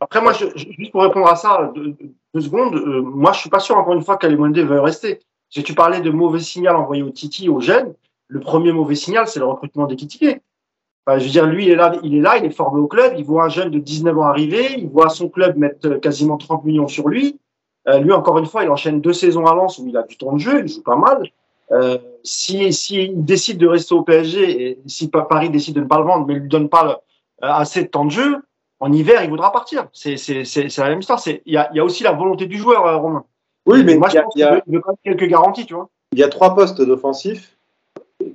Après, 0.00 0.20
moi, 0.20 0.32
je, 0.32 0.46
juste 0.54 0.92
pour 0.92 1.02
répondre 1.02 1.28
à 1.28 1.36
ça, 1.36 1.72
deux, 1.74 2.40
secondes, 2.40 2.74
euh, 2.74 3.02
moi, 3.02 3.32
je 3.32 3.40
suis 3.40 3.50
pas 3.50 3.60
sûr, 3.60 3.76
encore 3.76 3.94
une 3.94 4.02
fois, 4.02 4.18
qu'Alimundo 4.18 4.64
veut 4.64 4.80
rester. 4.80 5.20
Si 5.48 5.62
tu 5.62 5.74
parlais 5.74 6.00
de 6.00 6.10
mauvais 6.10 6.40
signal 6.40 6.76
envoyé 6.76 7.02
au 7.02 7.10
Titi, 7.10 7.48
aux 7.48 7.60
jeunes, 7.60 7.94
le 8.28 8.40
premier 8.40 8.72
mauvais 8.72 8.94
signal, 8.94 9.26
c'est 9.26 9.38
le 9.38 9.46
recrutement 9.46 9.86
des 9.86 9.96
Kitiké 9.96 10.40
je 11.08 11.24
veux 11.24 11.30
dire, 11.30 11.46
lui, 11.46 11.66
il 11.66 11.70
est 11.70 11.76
là, 11.76 11.92
il 12.02 12.16
est 12.16 12.20
là, 12.20 12.36
il 12.36 12.44
est 12.44 12.50
formé 12.50 12.80
au 12.80 12.88
club, 12.88 13.14
il 13.16 13.24
voit 13.24 13.44
un 13.44 13.48
jeune 13.48 13.70
de 13.70 13.78
19 13.78 14.18
ans 14.18 14.22
arriver, 14.22 14.74
il 14.76 14.88
voit 14.88 15.08
son 15.08 15.28
club 15.28 15.56
mettre 15.56 15.88
euh, 15.88 15.98
quasiment 15.98 16.36
30 16.36 16.64
millions 16.64 16.88
sur 16.88 17.08
lui. 17.08 17.38
Euh, 17.88 18.00
lui, 18.00 18.12
encore 18.12 18.38
une 18.38 18.46
fois, 18.46 18.64
il 18.64 18.70
enchaîne 18.70 19.00
deux 19.00 19.12
saisons 19.12 19.46
à 19.46 19.54
Lens 19.54 19.78
où 19.78 19.86
il 19.86 19.96
a 19.96 20.02
du 20.02 20.16
temps 20.16 20.32
de 20.32 20.38
jeu, 20.38 20.62
il 20.62 20.68
joue 20.68 20.82
pas 20.82 20.96
mal. 20.96 21.30
Euh, 21.70 21.98
si, 22.24 22.72
si 22.72 23.04
il 23.04 23.24
décide 23.24 23.58
de 23.58 23.68
rester 23.68 23.94
au 23.94 24.02
PSG 24.02 24.62
et 24.62 24.78
si 24.86 25.08
Paris 25.08 25.50
décide 25.50 25.76
de 25.76 25.80
ne 25.80 25.86
pas 25.86 25.98
le 25.98 26.04
vendre, 26.04 26.26
mais 26.26 26.34
lui 26.34 26.48
donne 26.48 26.68
pas 26.68 27.00
assez 27.40 27.82
de 27.82 27.88
temps 27.88 28.04
de 28.04 28.10
jeu, 28.10 28.38
en 28.80 28.92
hiver, 28.92 29.22
il 29.22 29.30
voudra 29.30 29.52
partir. 29.52 29.86
C'est 29.92 30.16
la 30.78 30.88
même 30.88 31.00
histoire. 31.00 31.20
Il 31.24 31.52
y 31.52 31.56
a, 31.56 31.70
y 31.72 31.78
a, 31.78 31.84
aussi 31.84 32.02
la 32.02 32.12
volonté 32.12 32.46
du 32.46 32.58
joueur, 32.58 33.00
Romain. 33.00 33.24
Oui, 33.66 33.84
mais 33.84 33.96
moi, 33.96 34.08
je 34.08 34.18
pense 34.18 34.34
qu'il 34.34 34.44
veut 34.44 34.80
quand 34.80 34.92
même 35.04 35.16
quelques 35.16 35.30
garanties, 35.30 35.66
tu 35.66 35.74
vois. 35.74 35.88
Il 36.12 36.18
y 36.18 36.24
a 36.24 36.28
trois 36.28 36.54
postes 36.54 36.80
d'offensif. 36.80 37.56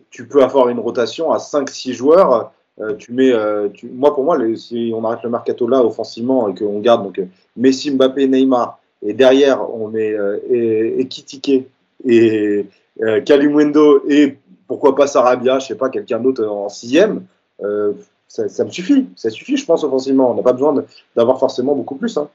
Tu 0.10 0.28
peux 0.28 0.44
avoir 0.44 0.70
une 0.70 0.80
rotation 0.80 1.32
à 1.32 1.38
5-6 1.38 1.94
joueurs. 1.94 2.52
Tu 2.98 3.14
mets, 3.14 3.32
tu, 3.74 3.88
moi, 3.88 4.14
pour 4.14 4.24
moi, 4.24 4.38
si 4.56 4.92
on 4.96 5.04
arrête 5.04 5.24
le 5.24 5.30
mercato 5.30 5.68
là 5.68 5.84
offensivement 5.84 6.50
et 6.50 6.56
qu'on 6.56 6.80
garde 6.80 7.04
donc, 7.04 7.22
Messi, 7.56 7.92
Mbappé, 7.92 8.28
Neymar, 8.28 8.80
et 9.04 9.14
derrière, 9.14 9.74
on 9.74 9.88
met 9.88 10.12
euh, 10.12 11.00
Ekitike 11.00 11.68
et 12.06 12.66
euh, 13.02 13.22
Kalimwendo 13.22 14.04
et 14.08 14.38
pourquoi 14.68 14.96
pas 14.96 15.08
Sarabia, 15.08 15.60
je 15.60 15.68
sais 15.68 15.76
pas, 15.76 15.90
quelqu'un 15.90 16.20
d'autre 16.20 16.46
en 16.46 16.70
sixième. 16.70 17.26
Euh, 17.64 17.94
ça, 18.28 18.64
me 18.64 18.70
suffit, 18.70 19.10
ça 19.16 19.30
suffit, 19.30 19.58
je 19.58 19.66
pense, 19.66 19.84
offensivement. 19.84 20.32
On 20.32 20.36
n'a 20.36 20.44
pas 20.44 20.54
besoin 20.54 20.74
d'avoir 21.16 21.38
forcément 21.38 21.76
beaucoup 21.76 21.96
plus. 21.96 22.18
Hein. 22.18 22.30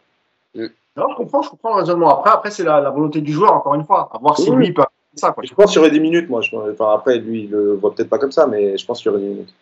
Non, 0.55 1.07
je 1.11 1.17
comprends, 1.17 1.43
je 1.43 1.51
comprends 1.51 1.75
le 1.75 1.81
raisonnement. 1.81 2.11
Après, 2.11 2.31
après 2.31 2.51
c'est 2.51 2.65
la, 2.65 2.91
volonté 2.91 3.21
du 3.23 3.33
joueur, 3.33 3.53
encore 3.55 3.75
une 3.75 3.85
fois, 3.85 4.11
à 4.13 4.19
voir 4.19 4.37
si 4.39 4.51
lui 4.51 4.73
peut 4.73 4.83
ça. 5.15 5.35
Je 5.43 5.55
pense 5.55 5.71
qu'il 5.71 5.77
y 5.77 5.79
aurait 5.79 5.91
des 5.91 6.01
minutes, 6.01 6.29
moi. 6.29 6.43
enfin, 6.53 6.93
après, 6.95 7.19
lui, 7.19 7.45
il 7.45 7.51
le 7.51 7.73
voit 7.75 7.95
peut-être 7.95 8.11
pas 8.11 8.19
comme 8.19 8.33
ça, 8.33 8.47
mais 8.47 8.77
je 8.77 8.85
pense 8.85 9.01
qu'il 9.01 9.11
y 9.11 9.15
aurait 9.15 9.23
des 9.23 9.29
minutes. 9.29 9.55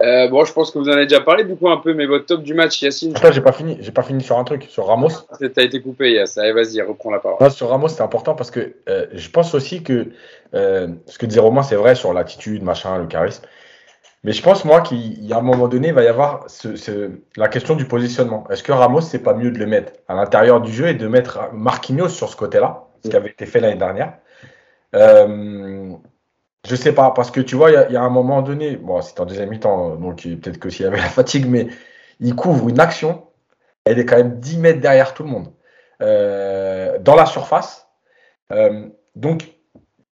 Euh, 0.00 0.28
bon, 0.28 0.44
je 0.44 0.52
pense 0.52 0.72
que 0.72 0.78
vous 0.78 0.88
en 0.88 0.92
avez 0.92 1.06
déjà 1.06 1.20
parlé 1.20 1.44
du 1.44 1.54
coup 1.54 1.68
un 1.68 1.76
peu, 1.76 1.94
mais 1.94 2.06
votre 2.06 2.26
top 2.26 2.42
du 2.42 2.54
match, 2.54 2.82
Yacine. 2.82 3.14
Attends, 3.14 3.30
j'ai 3.30 3.40
pas 3.40 3.52
fini. 3.52 3.76
J'ai 3.80 3.92
pas 3.92 4.02
fini 4.02 4.22
sur 4.22 4.38
un 4.38 4.44
truc, 4.44 4.64
sur 4.64 4.86
Ramos. 4.86 5.10
T'as 5.54 5.62
été 5.62 5.80
coupé, 5.80 6.12
Yass. 6.12 6.38
Allez, 6.38 6.52
vas-y, 6.52 6.80
reprends 6.82 7.10
la 7.10 7.20
parole. 7.20 7.50
sur 7.50 7.68
Ramos, 7.68 7.88
c'est 7.88 8.02
important 8.02 8.34
parce 8.34 8.50
que 8.50 8.74
euh, 8.88 9.06
je 9.12 9.28
pense 9.30 9.54
aussi 9.54 9.82
que 9.82 10.08
euh, 10.54 10.88
ce 11.06 11.18
que 11.18 11.26
disait 11.26 11.40
Romain, 11.40 11.62
c'est 11.62 11.76
vrai 11.76 11.94
sur 11.94 12.12
l'attitude, 12.12 12.62
machin, 12.62 12.98
le 12.98 13.06
charisme. 13.06 13.44
Mais 14.24 14.32
je 14.32 14.42
pense 14.42 14.64
moi 14.64 14.80
qu'il 14.80 15.24
y 15.24 15.32
a 15.32 15.38
un 15.38 15.42
moment 15.42 15.68
donné, 15.68 15.88
il 15.88 15.94
va 15.94 16.04
y 16.04 16.08
avoir 16.08 16.44
ce, 16.48 17.10
la 17.36 17.48
question 17.48 17.74
du 17.74 17.86
positionnement. 17.86 18.44
Est-ce 18.50 18.62
que 18.62 18.72
Ramos, 18.72 19.00
c'est 19.00 19.22
pas 19.22 19.34
mieux 19.34 19.50
de 19.50 19.58
le 19.58 19.66
mettre 19.66 19.92
à 20.08 20.14
l'intérieur 20.14 20.60
du 20.60 20.72
jeu 20.72 20.88
et 20.88 20.94
de 20.94 21.06
mettre 21.08 21.52
Marquinhos 21.52 22.08
sur 22.08 22.28
ce 22.28 22.36
côté-là, 22.36 22.84
ce 23.04 23.10
qui 23.10 23.16
avait 23.16 23.30
été 23.30 23.46
fait 23.46 23.60
l'année 23.60 23.78
dernière? 23.78 24.14
Je 26.68 26.76
sais 26.76 26.92
pas, 26.92 27.10
parce 27.10 27.30
que 27.30 27.40
tu 27.40 27.56
vois, 27.56 27.70
il 27.70 27.92
y, 27.92 27.96
a 27.96 28.02
un 28.02 28.08
moment 28.08 28.40
donné, 28.40 28.76
bon, 28.76 29.02
c'est 29.02 29.18
en 29.18 29.26
deuxième 29.26 29.48
mi-temps, 29.50 29.96
donc 29.96 30.22
peut-être 30.22 30.58
que 30.58 30.70
s'il 30.70 30.84
y 30.84 30.88
avait 30.88 30.98
la 30.98 31.08
fatigue, 31.08 31.46
mais 31.48 31.68
il 32.20 32.36
couvre 32.36 32.68
une 32.68 32.78
action, 32.78 33.26
elle 33.84 33.98
est 33.98 34.06
quand 34.06 34.16
même 34.16 34.38
10 34.38 34.58
mètres 34.58 34.80
derrière 34.80 35.12
tout 35.12 35.24
le 35.24 35.30
monde, 35.30 35.52
euh, 36.00 36.98
dans 37.00 37.16
la 37.16 37.26
surface. 37.26 37.88
Euh, 38.52 38.88
donc 39.16 39.52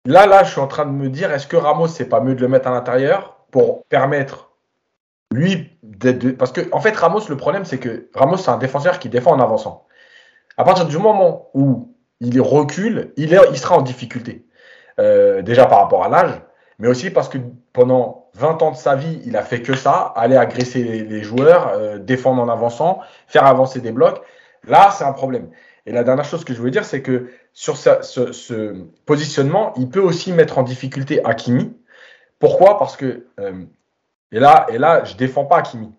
là, 0.06 0.28
là, 0.28 0.44
je 0.44 0.52
suis 0.52 0.62
en 0.62 0.68
train 0.68 0.86
de 0.86 0.92
me 0.92 1.10
dire, 1.10 1.32
est-ce 1.32 1.48
que 1.48 1.58
Ramos, 1.58 1.88
c'est 1.88 2.10
pas 2.10 2.22
mieux 2.22 2.36
de 2.36 2.42
le 2.42 2.48
mettre 2.48 2.68
à 2.68 2.72
l'intérieur 2.72 3.38
pour 3.50 3.84
permettre 3.86 4.52
lui 5.32 5.72
d'être. 5.84 6.32
Parce 6.38 6.52
que, 6.52 6.62
en 6.72 6.80
fait, 6.80 6.96
Ramos, 6.96 7.28
le 7.30 7.38
problème, 7.38 7.66
c'est 7.66 7.80
que 7.80 8.10
Ramos, 8.14 8.38
c'est 8.38 8.52
un 8.52 8.58
défenseur 8.58 9.00
qui 9.00 9.10
défend 9.10 9.32
en 9.32 9.40
avançant. 9.40 9.86
À 10.58 10.64
partir 10.64 10.86
du 10.86 10.98
moment 10.98 11.50
où 11.54 11.96
il 12.22 12.40
recule, 12.42 13.14
il, 13.18 13.30
sera 13.58 13.78
en 13.78 13.82
difficulté. 13.82 14.46
Euh, 14.98 15.42
déjà 15.42 15.66
par 15.66 15.80
rapport 15.80 16.06
à 16.06 16.10
l'âge, 16.10 16.42
mais 16.80 16.88
aussi 16.88 17.10
parce 17.10 17.28
que 17.28 17.38
pendant 17.74 18.30
20 18.36 18.62
ans 18.62 18.72
de 18.72 18.78
sa 18.78 18.96
vie, 18.96 19.22
il 19.26 19.36
a 19.36 19.42
fait 19.42 19.62
que 19.62 19.76
ça, 19.76 20.14
aller 20.16 20.38
agresser 20.38 20.84
les, 20.84 21.22
joueurs, 21.22 21.68
euh, 21.68 21.98
défendre 22.00 22.42
en 22.42 22.48
avançant, 22.48 23.02
faire 23.28 23.46
avancer 23.46 23.82
des 23.82 23.92
blocs. 23.92 24.22
Là, 24.66 24.92
c'est 24.92 25.04
un 25.04 25.12
problème. 25.12 25.50
Et 25.86 25.92
la 25.92 26.06
dernière 26.06 26.24
chose 26.24 26.46
que 26.46 26.54
je 26.54 26.60
voulais 26.60 26.72
dire, 26.72 26.86
c'est 26.86 27.02
que 27.02 27.30
sur 27.52 27.76
ce, 27.76 28.86
positionnement, 29.06 29.74
il 29.76 29.90
peut 29.90 30.00
aussi 30.00 30.32
mettre 30.32 30.58
en 30.60 30.64
difficulté 30.64 31.24
Hakimi. 31.26 31.76
Pourquoi? 32.40 32.80
Parce 32.80 32.96
que, 32.96 33.26
euh, 33.42 33.66
et, 34.32 34.40
là, 34.40 34.66
et 34.70 34.78
là, 34.78 35.04
je 35.04 35.16
défends 35.16 35.46
pas 35.46 35.58
Hakimi. 35.58 35.94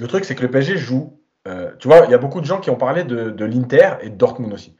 Le 0.00 0.06
truc, 0.06 0.24
c'est 0.24 0.34
que 0.34 0.42
le 0.42 0.50
PSG 0.50 0.78
joue. 0.78 1.12
tu 1.78 1.88
vois, 1.88 2.04
il 2.06 2.10
y 2.10 2.14
a 2.14 2.18
beaucoup 2.18 2.40
de 2.40 2.46
gens 2.46 2.60
qui 2.60 2.70
ont 2.70 2.76
parlé 2.76 3.04
de, 3.04 3.30
de 3.30 3.44
l'Inter 3.44 3.90
et 4.00 4.08
de 4.08 4.16
Dortmund 4.16 4.52
aussi 4.52 4.78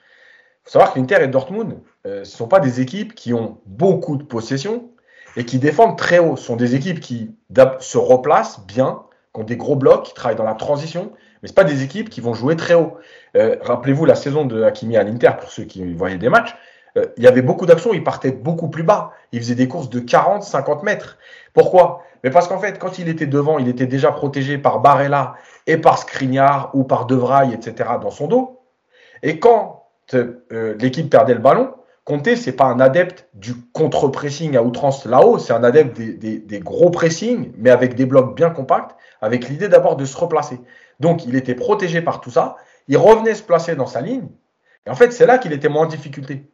faut 0.69 0.73
savoir 0.73 0.93
que 0.93 0.99
l'Inter 0.99 1.23
et 1.23 1.29
Dortmund, 1.29 1.81
euh, 2.07 2.25
ce 2.25 2.33
ne 2.33 2.37
sont 2.37 2.49
pas 2.49 2.61
des 2.61 2.81
équipes 2.81 3.15
qui 3.15 3.35
ont 3.35 3.59
beaucoup 3.67 4.17
de 4.17 4.23
possession 4.23 4.91
et 5.37 5.45
qui 5.45 5.59
défendent 5.59 5.99
très 5.99 6.19
haut. 6.19 6.37
Ce 6.37 6.45
sont 6.45 6.57
des 6.57 6.75
équipes 6.75 7.01
qui 7.01 7.35
se 7.81 7.99
replacent 7.99 8.65
bien, 8.67 9.03
qui 9.35 9.41
ont 9.41 9.45
des 9.45 9.57
gros 9.57 9.77
blocs, 9.77 10.05
qui 10.05 10.15
travaillent 10.15 10.37
dans 10.37 10.45
la 10.45 10.55
transition, 10.55 11.13
mais 11.43 11.49
ce 11.49 11.55
pas 11.55 11.65
des 11.65 11.83
équipes 11.83 12.09
qui 12.09 12.21
vont 12.21 12.35
jouer 12.35 12.57
très 12.57 12.75
haut. 12.75 12.97
Euh, 13.37 13.57
rappelez-vous 13.61 14.05
la 14.05 14.15
saison 14.15 14.45
de 14.45 14.63
Hakimi 14.63 14.97
à 14.97 15.03
l'Inter, 15.03 15.33
pour 15.41 15.51
ceux 15.51 15.65
qui 15.65 15.93
voyaient 15.95 16.19
des 16.19 16.29
matchs, 16.29 16.57
euh, 16.97 17.07
il 17.17 17.23
y 17.23 17.27
avait 17.27 17.43
beaucoup 17.43 17.67
d'actions, 17.67 17.93
il 17.93 18.03
partait 18.03 18.33
beaucoup 18.33 18.69
plus 18.69 18.83
bas. 18.83 19.13
Il 19.33 19.41
faisait 19.41 19.55
des 19.55 19.69
courses 19.69 19.91
de 19.91 20.01
40, 20.01 20.43
50 20.43 20.83
mètres. 20.83 21.19
Pourquoi? 21.53 22.03
Mais 22.25 22.31
parce 22.31 22.49
qu'en 22.49 22.59
fait, 22.59 22.79
quand 22.79 22.99
il 22.99 23.09
était 23.09 23.27
devant, 23.27 23.59
il 23.59 23.69
était 23.69 23.87
déjà 23.87 24.11
protégé 24.11 24.59
par 24.59 24.81
Barella 24.81 25.35
et 25.67 25.77
par 25.77 25.99
Skriniar 25.99 26.71
ou 26.75 26.85
par 26.85 27.07
Devraille, 27.07 27.53
etc. 27.55 27.91
dans 28.01 28.11
son 28.11 28.27
dos. 28.27 28.61
Et 29.23 29.39
quand 29.39 29.85
l'équipe 30.79 31.11
perdait 31.11 31.35
le 31.35 31.41
ballon, 31.41 31.75
Conte, 32.09 32.37
c'est 32.37 32.53
pas 32.53 32.65
un 32.65 32.81
adepte 32.81 33.29
du 33.35 33.55
contre-pressing 33.75 34.57
à 34.57 34.63
outrance 34.63 35.05
là-haut, 35.05 35.37
c'est 35.37 35.53
un 35.53 35.63
adepte 35.63 36.01
des, 36.01 36.61
gros 36.61 36.89
pressing, 36.89 37.53
mais 37.59 37.69
avec 37.69 37.97
des 37.97 38.07
blocs 38.07 38.35
bien 38.35 38.49
compacts, 38.49 38.97
avec 39.21 39.47
l'idée 39.51 39.69
d'abord 39.69 39.97
de 39.97 40.07
se 40.07 40.17
replacer. 40.17 40.59
Donc, 41.01 41.27
il 41.27 41.37
était 41.37 41.55
protégé 41.55 42.01
par 42.01 42.23
tout 42.23 42.31
ça. 42.31 42.57
Il 42.89 42.97
revenait 42.97 43.35
se 43.35 43.43
placer 43.43 43.77
dans 43.77 43.85
sa 43.85 44.01
ligne. 44.01 44.27
Et 44.87 44.91
en 44.91 44.95
fait, 44.95 45.13
c'est 45.13 45.27
là 45.27 45.37
qu'il 45.37 45.53
était 45.53 45.69
moins 45.69 45.83
en 45.83 45.87
difficulté. 45.87 46.51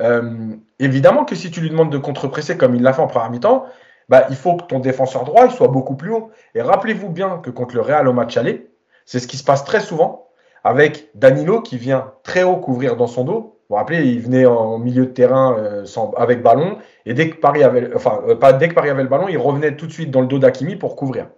Euh, 0.00 0.56
évidemment 0.78 1.26
que 1.26 1.34
si 1.34 1.50
tu 1.50 1.60
lui 1.60 1.68
demandes 1.68 1.92
de 1.92 1.98
contre-presser 1.98 2.56
comme 2.56 2.74
il 2.74 2.80
l'a 2.80 2.94
fait 2.94 3.02
en 3.02 3.06
première 3.06 3.30
mi-temps, 3.30 3.66
bah, 4.08 4.24
il 4.30 4.36
faut 4.36 4.56
que 4.56 4.64
ton 4.64 4.78
défenseur 4.78 5.24
droit 5.24 5.44
il 5.44 5.52
soit 5.52 5.68
beaucoup 5.68 5.96
plus 5.96 6.12
haut. 6.12 6.30
Et 6.54 6.62
rappelez-vous 6.62 7.10
bien 7.10 7.40
que 7.42 7.50
contre 7.50 7.74
le 7.74 7.82
Real 7.82 8.08
au 8.08 8.14
match 8.14 8.38
aller, 8.38 8.70
c'est 9.04 9.18
ce 9.18 9.26
qui 9.26 9.36
se 9.36 9.44
passe 9.44 9.66
très 9.66 9.80
souvent 9.80 10.30
avec 10.64 11.10
Danilo 11.14 11.60
qui 11.60 11.76
vient 11.76 12.12
très 12.22 12.42
haut 12.42 12.56
couvrir 12.56 12.96
dans 12.96 13.06
son 13.06 13.24
dos. 13.24 13.53
Vous 13.68 13.68
vous 13.70 13.76
rappelez, 13.76 14.04
il 14.04 14.20
venait 14.20 14.44
en 14.44 14.78
milieu 14.78 15.06
de 15.06 15.10
terrain 15.10 15.56
euh, 15.58 15.84
avec 16.16 16.42
ballon, 16.42 16.78
et 17.06 17.14
dès 17.14 17.30
que, 17.30 17.36
Paris 17.36 17.64
avait, 17.64 17.90
enfin, 17.94 18.20
euh, 18.28 18.34
le 18.34 19.08
ballon, 19.08 19.28
il 19.28 19.38
revenait 19.38 19.74
tout 19.74 19.86
de 19.86 19.92
suite 19.92 20.10
dans 20.10 20.20
le 20.20 20.26
dos 20.26 20.38
d'Akimi 20.38 20.76
pour 20.76 20.96
couvrir. 20.96 21.28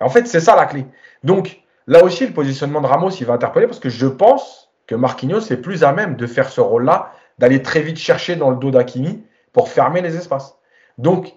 En 0.00 0.08
fait, 0.08 0.28
c'est 0.28 0.40
ça 0.40 0.54
la 0.54 0.66
clé. 0.66 0.86
Donc, 1.24 1.60
là 1.88 2.04
aussi, 2.04 2.24
le 2.26 2.32
positionnement 2.32 2.80
de 2.80 2.86
Ramos, 2.86 3.10
il 3.10 3.26
va 3.26 3.34
interpeller 3.34 3.66
parce 3.66 3.80
que 3.80 3.88
je 3.88 4.06
pense 4.06 4.70
que 4.86 4.94
Marquinhos 4.94 5.50
est 5.50 5.56
plus 5.56 5.82
à 5.82 5.92
même 5.92 6.14
de 6.14 6.26
faire 6.26 6.50
ce 6.50 6.60
rôle-là, 6.60 7.12
d'aller 7.38 7.62
très 7.62 7.80
vite 7.80 7.98
chercher 7.98 8.36
dans 8.36 8.50
le 8.50 8.56
dos 8.56 8.70
d'Akimi 8.70 9.24
pour 9.52 9.68
fermer 9.68 10.02
les 10.02 10.16
espaces. 10.16 10.56
Donc, 10.98 11.34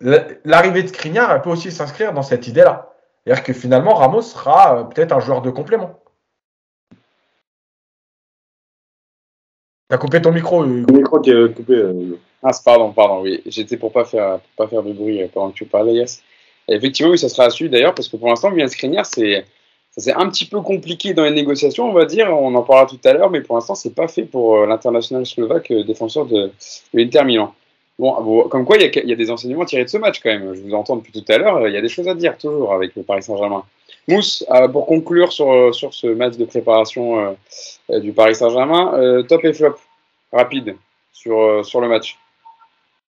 l'arrivée 0.00 0.82
de 0.82 0.88
Skriniar, 0.88 1.30
elle 1.32 1.42
peut 1.42 1.50
aussi 1.50 1.72
s'inscrire 1.72 2.12
dans 2.12 2.22
cette 2.22 2.46
idée-là. 2.46 2.92
C'est-à-dire 3.24 3.44
que 3.44 3.52
finalement, 3.52 3.94
Ramos 3.94 4.22
sera 4.22 4.78
euh, 4.78 4.84
peut-être 4.84 5.12
un 5.12 5.20
joueur 5.20 5.42
de 5.42 5.50
complément. 5.50 5.99
T'as 9.90 9.98
coupé 9.98 10.22
ton 10.22 10.30
micro. 10.30 10.62
Le 10.62 10.86
micro 10.92 11.18
qui 11.18 11.30
est 11.30 11.52
coupé. 11.52 11.74
Euh, 11.74 12.16
ah, 12.44 12.52
pardon, 12.64 12.92
pardon, 12.92 13.22
oui. 13.22 13.42
J'étais 13.44 13.76
pour 13.76 13.90
pas 13.90 14.04
pas 14.04 14.68
faire 14.68 14.82
de 14.84 14.92
bruit 14.92 15.20
pendant 15.34 15.50
que 15.50 15.56
tu 15.56 15.64
parlais, 15.66 15.94
Yes. 15.94 16.22
effectivement, 16.68 17.10
oui, 17.10 17.18
ça 17.18 17.28
sera 17.28 17.46
à 17.46 17.50
suivre 17.50 17.72
d'ailleurs, 17.72 17.92
parce 17.92 18.06
que 18.08 18.16
pour 18.16 18.28
l'instant, 18.28 18.52
bien 18.52 18.68
Skriniar, 18.68 19.04
c'est. 19.04 19.44
C'est 19.96 20.12
un 20.14 20.28
petit 20.28 20.44
peu 20.44 20.60
compliqué 20.60 21.14
dans 21.14 21.24
les 21.24 21.32
négociations, 21.32 21.90
on 21.90 21.92
va 21.92 22.04
dire. 22.04 22.28
On 22.30 22.54
en 22.54 22.62
parlera 22.62 22.86
tout 22.86 23.00
à 23.04 23.12
l'heure, 23.12 23.28
mais 23.28 23.40
pour 23.40 23.56
l'instant, 23.56 23.74
c'est 23.74 23.92
pas 23.92 24.06
fait 24.06 24.22
pour 24.22 24.58
euh, 24.58 24.66
l'international 24.66 25.26
slovaque, 25.26 25.72
euh, 25.72 25.82
défenseur 25.82 26.26
de, 26.26 26.52
l'Inter 26.94 27.24
Milan. 27.24 27.52
Bon, 27.98 28.44
comme 28.48 28.64
quoi, 28.64 28.76
il 28.76 28.82
y, 28.82 29.08
y, 29.08 29.12
a 29.12 29.16
des 29.16 29.30
enseignements 29.32 29.64
tirés 29.64 29.84
de 29.84 29.90
ce 29.90 29.98
match 29.98 30.20
quand 30.22 30.30
même. 30.30 30.54
Je 30.54 30.60
vous 30.62 30.74
entends 30.74 30.94
depuis 30.94 31.12
tout 31.12 31.24
à 31.30 31.38
l'heure. 31.38 31.66
Il 31.66 31.74
y 31.74 31.76
a 31.76 31.82
des 31.82 31.88
choses 31.88 32.06
à 32.06 32.14
dire 32.14 32.38
toujours 32.38 32.72
avec 32.72 32.94
le 32.94 33.02
Paris 33.02 33.24
Saint-Germain. 33.24 33.64
Mousse, 34.10 34.44
pour 34.72 34.86
conclure 34.86 35.32
sur, 35.32 35.74
sur 35.74 35.94
ce 35.94 36.06
match 36.08 36.36
de 36.36 36.44
préparation 36.44 37.36
du 37.98 38.12
Paris 38.12 38.34
Saint-Germain, 38.34 38.94
euh, 38.94 39.22
top 39.22 39.44
et 39.44 39.52
flop, 39.52 39.76
rapide, 40.32 40.76
sur, 41.12 41.40
euh, 41.40 41.62
sur 41.62 41.80
le 41.80 41.88
match. 41.88 42.18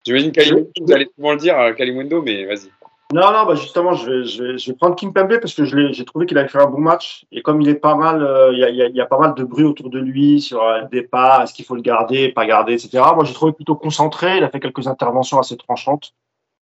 J'imagine 0.04 0.32
que 0.32 0.40
vous 0.80 0.92
allez 0.92 1.08
souvent 1.14 1.32
le 1.32 1.38
dire, 1.38 1.56
Kalimundo, 1.76 2.20
mais 2.22 2.44
vas-y. 2.44 2.70
Non, 3.12 3.32
non, 3.32 3.46
bah 3.46 3.54
justement, 3.54 3.92
je 3.92 4.10
vais, 4.10 4.24
je, 4.24 4.42
vais, 4.42 4.58
je 4.58 4.70
vais 4.70 4.76
prendre 4.76 4.96
Kim 4.96 5.12
Pembe 5.12 5.38
parce 5.38 5.54
que 5.54 5.64
j'ai 5.64 6.04
trouvé 6.04 6.26
qu'il 6.26 6.36
avait 6.36 6.48
fait 6.48 6.60
un 6.60 6.66
bon 6.66 6.80
match. 6.80 7.26
Et 7.30 7.42
comme 7.42 7.60
il 7.60 7.68
est 7.68 7.74
pas 7.74 7.94
mal, 7.94 8.22
euh, 8.22 8.52
il 8.52 8.58
y, 8.58 8.64
a, 8.64 8.88
y, 8.88 9.00
a, 9.00 9.06
pas 9.06 9.18
mal 9.18 9.34
de 9.34 9.44
bruit 9.44 9.64
autour 9.64 9.88
de 9.88 9.98
lui 9.98 10.40
sur 10.40 10.62
le 10.64 10.88
départ, 10.88 11.42
est-ce 11.42 11.54
qu'il 11.54 11.64
faut 11.64 11.76
le 11.76 11.82
garder, 11.82 12.30
pas 12.30 12.44
garder, 12.44 12.72
etc. 12.72 13.04
Moi, 13.14 13.24
j'ai 13.24 13.34
trouvé 13.34 13.52
plutôt 13.52 13.76
concentré. 13.76 14.38
Il 14.38 14.44
a 14.44 14.50
fait 14.50 14.60
quelques 14.60 14.88
interventions 14.88 15.38
assez 15.38 15.56
tranchantes. 15.56 16.12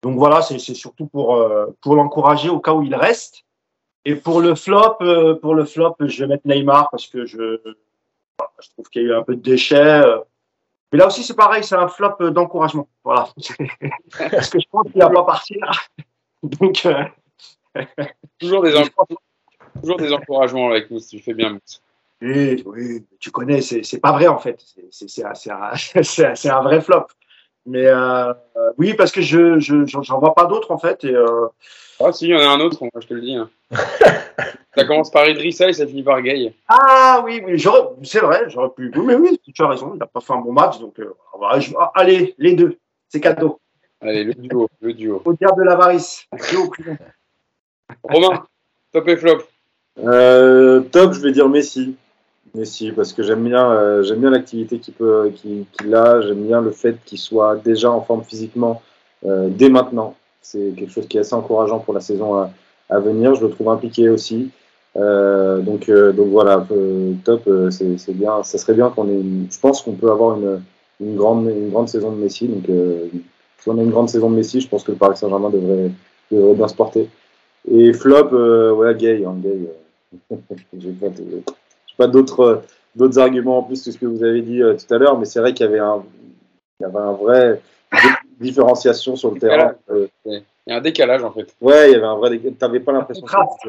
Donc 0.02 0.16
voilà, 0.16 0.40
c'est 0.40 0.58
surtout 0.58 1.06
pour, 1.06 1.38
pour 1.82 1.94
l'encourager 1.94 2.48
au 2.48 2.58
cas 2.58 2.72
où 2.72 2.82
il 2.82 2.94
reste. 2.94 3.44
Et 4.04 4.14
pour 4.14 4.40
le 4.40 4.54
flop, 4.54 4.96
euh, 5.02 5.34
pour 5.34 5.54
le 5.54 5.64
flop, 5.64 5.96
je 6.00 6.24
vais 6.24 6.28
mettre 6.28 6.46
Neymar 6.46 6.88
parce 6.90 7.06
que 7.06 7.26
je, 7.26 7.60
je 8.60 8.68
trouve 8.70 8.88
qu'il 8.88 9.02
y 9.02 9.04
a 9.06 9.08
eu 9.08 9.14
un 9.14 9.22
peu 9.22 9.36
de 9.36 9.42
déchets. 9.42 9.76
Euh. 9.76 10.18
Mais 10.92 10.98
là 10.98 11.06
aussi, 11.06 11.22
c'est 11.22 11.36
pareil, 11.36 11.62
c'est 11.62 11.76
un 11.76 11.88
flop 11.88 12.30
d'encouragement. 12.30 12.88
Voilà. 13.04 13.28
parce 14.18 14.50
que 14.50 14.58
je 14.58 14.66
pense 14.70 14.90
qu'il 14.90 15.00
va 15.00 15.10
pas 15.10 15.24
partir. 15.24 15.70
Donc, 16.42 16.86
euh, 16.86 17.04
toujours, 18.38 18.62
des 18.62 18.72
toujours 19.80 19.96
des 19.98 20.12
encouragements 20.12 20.70
avec 20.70 20.90
nous, 20.90 21.00
tu 21.00 21.20
fais 21.20 21.34
bien. 21.34 21.58
Oui, 22.22 22.62
oui, 22.66 23.06
tu 23.18 23.30
connais, 23.30 23.62
c'est 23.62 24.00
pas 24.00 24.12
vrai 24.12 24.26
en 24.26 24.38
fait. 24.38 24.62
C'est 24.90 25.24
un, 25.24 25.32
un, 25.32 26.62
vrai 26.62 26.80
flop. 26.82 27.06
Mais 27.66 27.86
euh, 27.86 28.32
oui, 28.78 28.94
parce 28.94 29.12
que 29.12 29.20
je 29.20 29.58
je 29.60 29.84
j'en 29.86 30.18
vois 30.18 30.34
pas 30.34 30.46
d'autres 30.46 30.70
en 30.70 30.78
fait. 30.78 31.04
Et, 31.04 31.14
euh, 31.14 31.46
Ah, 32.02 32.12
si, 32.12 32.26
il 32.26 32.30
y 32.30 32.34
en 32.34 32.38
a 32.40 32.46
un 32.48 32.60
autre, 32.60 32.78
moi, 32.80 32.90
je 33.00 33.06
te 33.06 33.14
le 33.14 33.20
dis. 33.20 33.34
hein. 33.34 33.50
ça 34.74 34.84
commence 34.86 35.10
par 35.10 35.28
Idrissa 35.28 35.68
et 35.68 35.72
ça 35.74 35.86
finit 35.86 36.02
par 36.02 36.22
Gay. 36.22 36.54
Ah 36.68 37.22
oui, 37.24 37.42
oui, 37.44 37.62
c'est 38.04 38.20
vrai, 38.20 38.44
j'aurais 38.48 38.70
pu. 38.70 38.90
Oui, 38.96 39.04
mais 39.06 39.14
oui, 39.14 39.38
tu 39.52 39.62
as 39.62 39.68
raison, 39.68 39.92
il 39.94 39.98
n'a 39.98 40.06
pas 40.06 40.20
fait 40.20 40.32
un 40.32 40.38
bon 40.40 40.52
match, 40.52 40.78
donc 40.80 40.98
euh, 41.00 41.14
va- 41.38 41.60
je- 41.60 41.74
ah, 41.78 41.92
allez, 41.94 42.34
les 42.38 42.54
deux, 42.54 42.78
c'est 43.08 43.20
cadeau. 43.20 43.60
Allez, 44.00 44.24
le 44.24 44.32
duo, 44.34 44.68
le 44.80 44.94
duo. 44.94 45.20
Au 45.24 45.32
diable 45.34 45.62
de 45.62 45.68
l'avarice. 45.68 46.26
Dieu 46.48 46.58
au 46.60 46.68
cul. 46.70 46.96
Romain, 48.04 48.44
top 48.92 49.08
et 49.08 49.16
flop. 49.16 49.42
Euh, 49.98 50.80
top, 50.80 51.12
je 51.12 51.20
vais 51.20 51.32
dire 51.32 51.48
Messi. 51.48 51.96
Messi, 52.54 52.92
parce 52.92 53.12
que 53.12 53.22
j'aime 53.22 53.44
bien, 53.44 53.70
euh, 53.70 54.02
j'aime 54.02 54.20
bien 54.20 54.30
l'activité 54.30 54.78
qu'il 54.78 54.94
peut, 54.94 55.30
qu'il 55.40 55.94
a. 55.94 56.20
J'aime 56.22 56.46
bien 56.46 56.60
le 56.60 56.70
fait 56.70 56.96
qu'il 57.04 57.18
soit 57.18 57.56
déjà 57.56 57.90
en 57.90 58.00
forme 58.02 58.24
physiquement 58.24 58.82
euh, 59.26 59.48
dès 59.50 59.68
maintenant. 59.68 60.14
C'est 60.42 60.72
quelque 60.76 60.90
chose 60.90 61.06
qui 61.06 61.16
est 61.16 61.20
assez 61.20 61.34
encourageant 61.34 61.78
pour 61.78 61.94
la 61.94 62.00
saison 62.00 62.34
à, 62.36 62.50
à 62.88 62.98
venir. 62.98 63.34
Je 63.34 63.42
le 63.46 63.50
trouve 63.50 63.68
impliqué 63.68 64.08
aussi. 64.08 64.50
Euh, 64.96 65.60
donc, 65.60 65.88
euh, 65.88 66.12
donc 66.12 66.28
voilà, 66.28 66.66
euh, 66.72 67.12
top. 67.24 67.42
euh, 67.46 67.70
c'est 67.70 68.12
bien. 68.14 68.42
Ça 68.42 68.58
serait 68.58 68.74
bien 68.74 68.90
qu'on 68.90 69.08
ait. 69.08 69.12
une- 69.20 69.46
je 69.50 69.58
pense 69.60 69.82
qu'on 69.82 69.92
peut 69.92 70.10
avoir 70.10 70.36
une, 70.38 70.62
une 71.00 71.16
grande, 71.16 71.46
une 71.46 71.70
grande 71.70 71.88
saison 71.88 72.10
de 72.10 72.16
Messi. 72.16 72.48
Donc, 72.48 72.64
si 73.58 73.68
on 73.68 73.78
a 73.78 73.82
une 73.82 73.90
grande 73.90 74.08
saison 74.08 74.30
de 74.30 74.36
Messi, 74.36 74.60
je 74.60 74.68
pense 74.68 74.82
que 74.84 74.92
le 74.92 74.98
Paris 74.98 75.16
Saint-Germain 75.16 75.50
devrait, 75.50 75.90
devrait 76.32 76.54
bien 76.54 76.68
se 76.68 76.74
porter. 76.74 77.08
Et 77.70 77.92
flop, 77.92 78.30
ouais, 78.76 78.94
gay, 78.96 79.24
hein, 79.24 79.36
gay. 79.42 79.58
euh. 82.00 82.06
Pas, 82.06 82.06
j'ai 82.06 82.06
pas 82.06 82.06
d'autres 82.12 82.62
d'autres 82.96 83.18
arguments 83.18 83.58
en 83.58 83.62
plus 83.62 83.84
que 83.84 83.90
ce 83.92 83.98
que 83.98 84.06
vous 84.06 84.24
avez 84.24 84.42
dit 84.42 84.62
euh, 84.62 84.74
tout 84.74 84.92
à 84.92 84.98
l'heure, 84.98 85.18
mais 85.18 85.24
c'est 85.24 85.40
vrai 85.40 85.54
qu'il 85.54 85.64
y 85.66 85.68
avait 85.68 85.78
un, 85.78 86.02
il 86.80 86.82
y 86.82 86.86
avait 86.86 86.98
un 86.98 87.12
vrai 87.12 87.60
différenciation 88.40 89.16
sur 89.16 89.32
le 89.32 89.38
terrain. 89.40 89.74
Euh, 89.90 90.06
Il 90.26 90.42
y 90.66 90.72
a 90.72 90.76
un 90.76 90.80
décalage 90.80 91.22
en 91.24 91.30
fait. 91.32 91.54
ouais, 91.60 91.90
il 91.90 91.92
y 91.92 91.96
avait 91.96 92.06
un 92.06 92.16
vrai. 92.16 92.36
dé- 92.38 92.52
T'avais 92.52 92.80
pas 92.80 92.92
l'impression 92.92 93.26
que. 93.26 93.68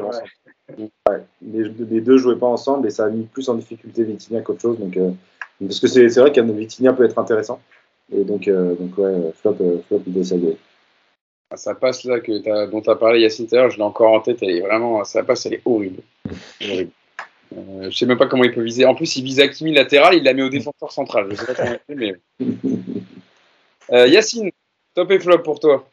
Ouais, 0.70 1.22
les, 1.42 1.64
les 1.90 2.00
deux 2.00 2.16
jouaient 2.18 2.36
pas 2.38 2.46
ensemble 2.46 2.86
et 2.86 2.90
ça 2.90 3.04
a 3.04 3.08
mis 3.10 3.24
plus 3.24 3.48
en 3.48 3.54
difficulté 3.54 4.04
Vitinha 4.04 4.40
qu'autre 4.40 4.60
chose. 4.62 4.78
Donc, 4.78 4.96
euh, 4.96 5.10
parce 5.60 5.80
que 5.80 5.86
c'est 5.86 6.08
c'est 6.08 6.20
vrai 6.20 6.32
qu'un 6.32 6.44
Vitinha 6.44 6.92
peut 6.92 7.04
être 7.04 7.18
intéressant. 7.18 7.60
Et 8.14 8.24
donc, 8.24 8.48
euh, 8.48 8.74
donc 8.74 8.96
ouais, 8.98 9.32
flop, 9.40 9.56
euh, 9.60 9.78
flop, 9.88 10.02
il 10.06 10.24
ça 10.26 10.36
gay. 10.36 10.56
Ah, 11.50 11.56
Ça 11.56 11.74
passe 11.74 12.04
là 12.04 12.20
que 12.20 12.38
t'as- 12.38 12.66
dont 12.66 12.80
tu 12.80 12.90
as 12.90 12.96
parlé 12.96 13.20
Yacine 13.20 13.46
tout 13.46 13.54
à 13.54 13.58
l'heure, 13.58 13.70
je 13.70 13.76
l'ai 13.76 13.82
encore 13.82 14.12
en 14.12 14.20
tête, 14.20 14.38
elle 14.42 14.50
est 14.50 14.60
vraiment, 14.60 15.02
ça 15.04 15.22
passe, 15.22 15.46
elle 15.46 15.54
est 15.54 15.62
horrible. 15.64 16.02
horrible. 16.62 16.90
Euh, 17.56 17.90
je 17.90 17.96
sais 17.96 18.06
même 18.06 18.18
pas 18.18 18.26
comment 18.26 18.44
il 18.44 18.52
peut 18.52 18.62
viser. 18.62 18.84
En 18.84 18.94
plus, 18.94 19.16
il 19.16 19.24
vise 19.24 19.40
Hakimi 19.40 19.72
latéral, 19.72 20.14
il 20.14 20.24
la 20.24 20.34
met 20.34 20.42
au 20.42 20.48
défenseur 20.48 20.92
central. 20.92 21.28
Je 21.30 21.36
sais 21.36 21.46
pas 21.46 21.54
comment 21.54 21.72
il 21.72 21.80
fait, 21.86 21.94
mais. 21.94 22.14
Euh, 23.92 24.06
Yacine, 24.06 24.50
top 24.94 25.10
et 25.10 25.20
flop 25.20 25.38
pour 25.38 25.60
toi. 25.60 25.88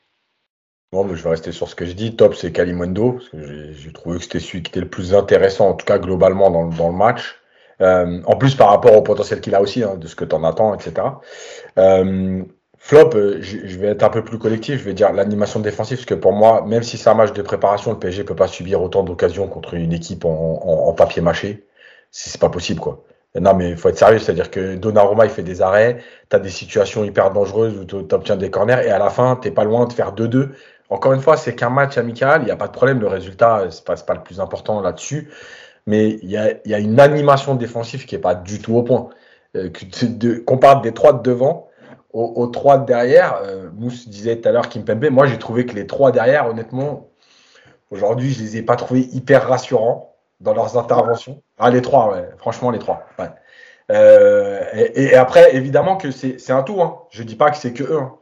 Bon, 0.91 1.03
mais 1.03 1.15
je 1.15 1.23
vais 1.23 1.29
rester 1.29 1.51
sur 1.51 1.67
ce 1.67 1.75
que 1.75 1.85
je 1.85 1.93
dis. 1.93 2.15
Top, 2.15 2.33
c'est 2.33 2.51
Kalimundo, 2.51 3.19
j'ai 3.33 3.91
trouvé 3.93 4.17
que 4.17 4.23
c'était 4.23 4.39
celui 4.39 4.63
qui 4.63 4.71
était 4.71 4.79
le 4.79 4.89
plus 4.89 5.13
intéressant, 5.13 5.69
en 5.69 5.73
tout 5.73 5.85
cas 5.85 5.99
globalement 5.99 6.49
dans, 6.49 6.89
le- 6.89 6.95
match. 6.95 7.35
Euh, 7.81 8.21
en 8.25 8.35
plus, 8.37 8.55
par 8.55 8.69
rapport 8.69 8.95
au 8.95 9.01
potentiel 9.01 9.39
qu'il 9.39 9.53
a 9.55 9.61
aussi, 9.61 9.83
hein, 9.83 9.95
de 9.95 10.07
ce 10.07 10.15
que 10.15 10.25
tu 10.25 10.35
en 10.35 10.43
attends, 10.43 10.73
etc. 10.73 10.93
flop, 12.79 13.11
euh, 13.15 13.37
je, 13.41 13.77
vais 13.77 13.87
être 13.87 14.03
un 14.03 14.09
peu 14.09 14.23
plus 14.23 14.39
collectif, 14.39 14.79
je 14.79 14.83
vais 14.85 14.93
dire 14.93 15.11
l'animation 15.13 15.59
défensive, 15.59 15.97
parce 15.97 16.05
que 16.05 16.13
pour 16.15 16.33
moi, 16.33 16.63
même 16.65 16.83
si 16.83 16.97
c'est 16.97 17.09
un 17.09 17.13
match 17.13 17.33
de 17.33 17.41
préparation, 17.41 17.91
le 17.91 17.99
PSG 17.99 18.23
peut 18.23 18.35
pas 18.35 18.47
subir 18.47 18.81
autant 18.81 19.03
d'occasions 19.03 19.47
contre 19.47 19.73
une 19.75 19.93
équipe 19.93 20.25
en, 20.25 20.29
en- 20.63 20.87
en 20.89 20.93
papier 20.93 21.21
mâché. 21.21 21.65
C'est 22.11 22.39
pas 22.41 22.49
possible, 22.49 22.79
quoi. 22.79 23.03
Non, 23.39 23.53
mais 23.53 23.69
il 23.69 23.77
faut 23.77 23.89
être 23.89 23.97
sérieux, 23.97 24.17
c'est-à-dire 24.19 24.49
que 24.49 24.75
Donnarumma, 24.75 25.25
il 25.25 25.31
fait 25.31 25.43
des 25.43 25.61
arrêts, 25.61 25.99
tu 26.29 26.35
as 26.35 26.39
des 26.39 26.49
situations 26.49 27.03
hyper 27.03 27.31
dangereuses 27.31 27.77
où 27.77 27.85
tu 27.85 27.95
obtiens 28.13 28.37
des 28.37 28.49
corners, 28.49 28.81
et 28.85 28.89
à 28.89 28.97
la 28.97 29.09
fin, 29.11 29.35
t'es 29.35 29.51
pas 29.51 29.63
loin 29.65 29.85
de 29.85 29.93
faire 29.93 30.13
2-2. 30.13 30.49
Encore 30.89 31.13
une 31.13 31.21
fois, 31.21 31.37
c'est 31.37 31.53
qu'un 31.55 31.69
match 31.69 31.97
amical, 31.99 32.41
il 32.41 32.45
n'y 32.45 32.51
a 32.51 32.55
pas 32.55 32.67
de 32.67 32.71
problème, 32.71 32.99
le 32.99 33.07
résultat, 33.07 33.65
c'est 33.69 33.83
pas, 33.85 33.95
c'est 33.95 34.05
pas 34.07 34.15
le 34.15 34.23
plus 34.23 34.39
important 34.39 34.81
là-dessus, 34.81 35.29
mais 35.87 36.19
il 36.21 36.29
y 36.29 36.37
a, 36.37 36.53
y 36.65 36.73
a 36.73 36.79
une 36.79 36.99
animation 36.99 37.55
défensive 37.55 38.05
qui 38.05 38.15
est 38.15 38.19
pas 38.19 38.35
du 38.35 38.59
tout 38.59 38.75
au 38.75 38.83
point. 38.83 39.09
Euh, 39.55 39.69
tu- 39.71 40.09
de- 40.09 40.35
qu'on 40.39 40.57
parle 40.57 40.81
des 40.83 40.93
trois 40.93 41.13
de 41.13 41.21
devant 41.23 41.68
aux, 42.13 42.33
aux 42.35 42.47
trois 42.47 42.77
de 42.77 42.85
derrière, 42.85 43.39
euh, 43.43 43.69
Mousse 43.73 44.07
disait 44.07 44.37
tout 44.37 44.49
à 44.49 44.51
l'heure 44.51 44.69
Kimpembe, 44.69 45.09
moi 45.09 45.27
j'ai 45.27 45.37
trouvé 45.37 45.65
que 45.65 45.75
les 45.75 45.87
trois 45.87 46.11
derrière, 46.11 46.47
honnêtement, 46.47 47.09
aujourd'hui, 47.91 48.31
je 48.31 48.41
les 48.41 48.57
ai 48.57 48.61
pas 48.61 48.75
trouvés 48.75 49.07
hyper 49.13 49.47
rassurants 49.47 50.15
dans 50.39 50.53
leurs 50.53 50.77
interventions. 50.77 51.41
Ah, 51.57 51.69
les 51.69 51.81
trois, 51.81 52.15
franchement, 52.37 52.71
les 52.71 52.79
trois. 52.79 53.05
Euh, 53.91 54.61
et, 54.73 55.15
après, 55.15 55.55
évidemment 55.55 55.97
que 55.97 56.11
c'est 56.11 56.51
un 56.51 56.63
tout. 56.63 56.81
Hein. 56.81 56.99
Je 57.09 57.23
dis 57.23 57.35
pas 57.35 57.51
que 57.51 57.57
c'est 57.57 57.73
que 57.73 57.83
eux. 57.83 57.99
hein. 57.99 58.13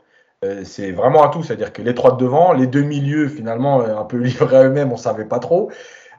Euh, 0.46 0.62
c'est 0.64 0.92
vraiment 0.92 1.24
un 1.24 1.30
tout. 1.30 1.44
C'est-à-dire 1.44 1.74
que 1.74 1.82
les 1.82 1.96
trois 1.96 2.12
de 2.12 2.18
devant, 2.18 2.54
les 2.54 2.68
deux 2.68 2.84
milieux, 2.84 3.28
finalement, 3.28 3.82
euh, 3.82 3.98
un 3.98 4.06
peu 4.06 4.18
livrés 4.22 4.58
à 4.58 4.64
eux-mêmes, 4.64 4.92
on 4.92 4.98
savait 4.98 5.26
pas 5.26 5.40
trop. 5.40 5.72